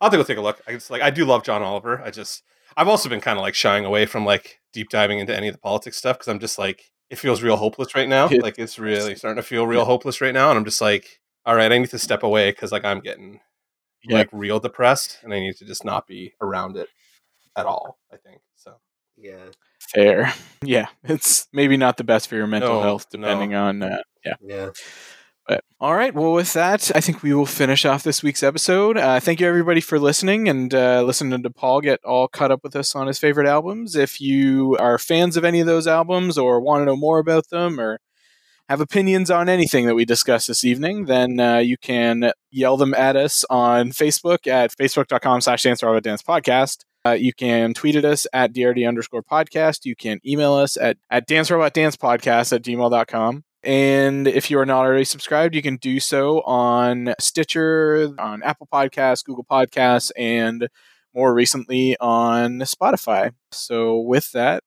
I'll 0.00 0.06
have 0.06 0.12
to 0.12 0.18
go 0.18 0.24
take 0.24 0.38
a 0.38 0.42
look. 0.42 0.60
I 0.66 0.72
just 0.72 0.90
like 0.90 1.02
I 1.02 1.10
do 1.10 1.24
love 1.24 1.42
John 1.42 1.62
Oliver. 1.62 2.00
I 2.02 2.10
just 2.10 2.42
I've 2.76 2.88
also 2.88 3.08
been 3.08 3.20
kind 3.20 3.38
of 3.38 3.42
like 3.42 3.54
shying 3.54 3.84
away 3.84 4.06
from 4.06 4.24
like 4.24 4.60
deep 4.72 4.90
diving 4.90 5.18
into 5.18 5.34
any 5.34 5.48
of 5.48 5.54
the 5.54 5.60
politics 5.60 5.96
stuff 5.96 6.18
because 6.18 6.28
I'm 6.28 6.40
just 6.40 6.58
like 6.58 6.90
it 7.10 7.16
feels 7.18 7.42
real 7.42 7.56
hopeless 7.56 7.94
right 7.94 8.08
now. 8.08 8.28
It- 8.28 8.42
like 8.42 8.58
it's 8.58 8.78
really 8.78 9.14
starting 9.16 9.36
to 9.42 9.46
feel 9.48 9.66
real 9.66 9.84
hopeless 9.84 10.20
right 10.20 10.34
now, 10.34 10.50
and 10.50 10.58
I'm 10.58 10.64
just 10.64 10.80
like, 10.80 11.20
all 11.44 11.54
right, 11.54 11.70
I 11.70 11.78
need 11.78 11.90
to 11.90 11.98
step 11.98 12.22
away 12.22 12.50
because 12.50 12.72
like 12.72 12.84
I'm 12.84 13.00
getting 13.00 13.40
Yeah. 14.02 14.16
like 14.18 14.28
real 14.32 14.58
depressed, 14.60 15.18
and 15.22 15.32
I 15.32 15.40
need 15.40 15.56
to 15.58 15.64
just 15.64 15.84
not 15.84 16.06
be 16.06 16.34
around 16.40 16.76
it 16.76 16.88
at 17.56 17.66
all. 17.66 17.98
I 18.12 18.16
think 18.16 18.40
so. 18.56 18.76
Yeah. 19.16 19.46
Fair. 19.78 20.32
Yeah, 20.62 20.86
it's 21.04 21.46
maybe 21.52 21.76
not 21.76 21.96
the 21.96 22.04
best 22.04 22.28
for 22.28 22.34
your 22.34 22.46
mental 22.48 22.74
No, 22.74 22.82
health, 22.82 23.06
no. 23.14 23.20
depending 23.20 23.54
on. 23.54 23.82
Uh, 23.82 24.02
yeah. 24.24 24.34
Yeah. 24.42 24.70
But 25.46 25.62
all 25.80 25.94
right, 25.94 26.12
well, 26.12 26.32
with 26.32 26.52
that, 26.54 26.90
I 26.94 27.00
think 27.00 27.22
we 27.22 27.32
will 27.32 27.46
finish 27.46 27.84
off 27.84 28.02
this 28.02 28.22
week's 28.22 28.42
episode. 28.42 28.96
Uh, 28.96 29.20
thank 29.20 29.38
you, 29.40 29.46
everybody, 29.46 29.80
for 29.80 30.00
listening 30.00 30.48
and 30.48 30.74
uh, 30.74 31.02
listening 31.02 31.40
to 31.40 31.50
Paul 31.50 31.80
get 31.80 32.02
all 32.04 32.26
caught 32.26 32.50
up 32.50 32.64
with 32.64 32.74
us 32.74 32.96
on 32.96 33.06
his 33.06 33.20
favorite 33.20 33.46
albums. 33.46 33.94
If 33.94 34.20
you 34.20 34.76
are 34.80 34.98
fans 34.98 35.36
of 35.36 35.44
any 35.44 35.60
of 35.60 35.66
those 35.66 35.86
albums 35.86 36.36
or 36.36 36.60
want 36.60 36.80
to 36.80 36.86
know 36.86 36.96
more 36.96 37.20
about 37.20 37.48
them 37.50 37.78
or 37.78 38.00
have 38.68 38.80
opinions 38.80 39.30
on 39.30 39.48
anything 39.48 39.86
that 39.86 39.94
we 39.94 40.04
discussed 40.04 40.48
this 40.48 40.64
evening, 40.64 41.04
then 41.04 41.38
uh, 41.38 41.58
you 41.58 41.76
can 41.78 42.32
yell 42.50 42.76
them 42.76 42.94
at 42.94 43.14
us 43.14 43.44
on 43.48 43.90
Facebook 43.90 44.48
at 44.48 44.76
facebook.com 44.76 45.40
slash 45.40 45.62
dance 45.62 45.82
Robot 45.82 46.02
dance 46.02 46.22
podcast. 46.22 46.78
Uh, 47.06 47.12
you 47.12 47.32
can 47.32 47.72
tweet 47.72 47.94
at 47.94 48.04
us 48.04 48.26
at 48.32 48.52
drd 48.52 48.86
underscore 48.88 49.22
podcast. 49.22 49.84
You 49.84 49.94
can 49.94 50.18
email 50.26 50.54
us 50.54 50.76
at, 50.76 50.96
at 51.08 51.28
dancerobotdancepodcast 51.28 52.52
at 52.52 52.62
gmail.com. 52.62 53.44
And 53.66 54.28
if 54.28 54.48
you 54.48 54.60
are 54.60 54.66
not 54.66 54.86
already 54.86 55.04
subscribed, 55.04 55.54
you 55.56 55.60
can 55.60 55.76
do 55.76 55.98
so 55.98 56.40
on 56.42 57.14
Stitcher, 57.18 58.14
on 58.16 58.42
Apple 58.44 58.68
Podcasts, 58.72 59.24
Google 59.24 59.44
Podcasts, 59.44 60.12
and 60.16 60.68
more 61.12 61.34
recently 61.34 61.96
on 61.98 62.60
Spotify. 62.60 63.32
So 63.50 63.98
with 63.98 64.30
that, 64.32 64.62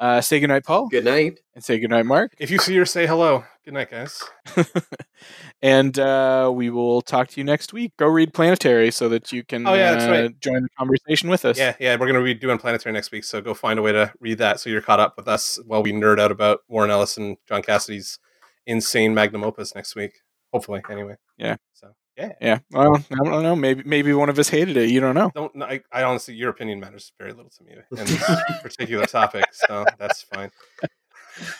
uh, 0.00 0.20
say 0.20 0.40
goodnight, 0.40 0.64
Paul, 0.64 0.88
Good 0.88 1.04
night. 1.04 1.40
and 1.54 1.62
say 1.64 1.78
goodnight, 1.78 2.06
Mark. 2.06 2.32
If 2.38 2.50
you 2.50 2.58
see 2.58 2.76
her, 2.76 2.84
say 2.84 3.06
hello. 3.06 3.44
Good 3.64 3.74
night, 3.74 3.90
guys. 3.90 4.22
and 5.62 5.98
uh, 5.98 6.50
we 6.54 6.68
will 6.70 7.00
talk 7.00 7.28
to 7.28 7.40
you 7.40 7.44
next 7.44 7.72
week. 7.72 7.92
Go 7.96 8.06
read 8.06 8.34
Planetary 8.34 8.90
so 8.90 9.08
that 9.08 9.32
you 9.32 9.42
can 9.44 9.66
Oh, 9.66 9.74
yeah, 9.74 9.92
that's 9.92 10.04
uh, 10.04 10.10
right. 10.10 10.40
join 10.40 10.62
the 10.62 10.68
conversation 10.78 11.28
with 11.30 11.44
us. 11.44 11.58
Yeah, 11.58 11.74
yeah, 11.80 11.96
we're 11.98 12.06
gonna 12.06 12.22
be 12.22 12.34
doing 12.34 12.58
Planetary 12.58 12.92
next 12.92 13.10
week, 13.12 13.24
so 13.24 13.40
go 13.40 13.54
find 13.54 13.78
a 13.78 13.82
way 13.82 13.92
to 13.92 14.12
read 14.20 14.38
that 14.38 14.60
so 14.60 14.68
you're 14.70 14.82
caught 14.82 15.00
up 15.00 15.14
with 15.16 15.28
us 15.28 15.58
while 15.66 15.82
we 15.82 15.92
nerd 15.92 16.18
out 16.20 16.30
about 16.30 16.60
Warren 16.68 16.90
Ellis 16.90 17.16
and 17.16 17.36
John 17.48 17.62
Cassaday's 17.62 18.18
insane 18.66 19.14
magnum 19.14 19.44
opus 19.44 19.74
next 19.74 19.94
week. 19.94 20.12
Hopefully, 20.52 20.82
anyway. 20.90 21.16
Yeah. 21.38 21.56
So 21.72 21.88
yeah, 22.16 22.32
Yeah. 22.40 22.58
Well, 22.70 22.96
I 22.96 23.14
don't 23.24 23.42
know. 23.42 23.56
Maybe 23.56 23.82
maybe 23.84 24.12
one 24.12 24.28
of 24.28 24.38
us 24.38 24.48
hated 24.48 24.76
it. 24.76 24.90
You 24.90 25.00
don't 25.00 25.14
know. 25.14 25.30
don't. 25.34 25.62
I, 25.62 25.80
I 25.92 26.02
honestly, 26.04 26.34
your 26.34 26.50
opinion 26.50 26.80
matters 26.80 27.12
very 27.18 27.32
little 27.32 27.50
to 27.50 27.64
me 27.64 27.72
in 27.98 28.04
this 28.06 28.24
particular 28.62 29.06
topic, 29.06 29.44
so 29.52 29.84
that's 29.98 30.22
fine. 30.22 30.50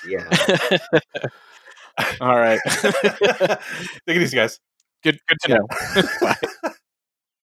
Yeah. 0.08 0.28
All 2.20 2.36
right. 2.36 2.60
Take 2.66 4.16
it 4.16 4.22
easy, 4.22 4.36
guys. 4.36 4.60
good. 5.02 5.18
Good 5.28 5.38
to 5.42 5.48
know. 5.54 5.66
Bye. 6.20 6.70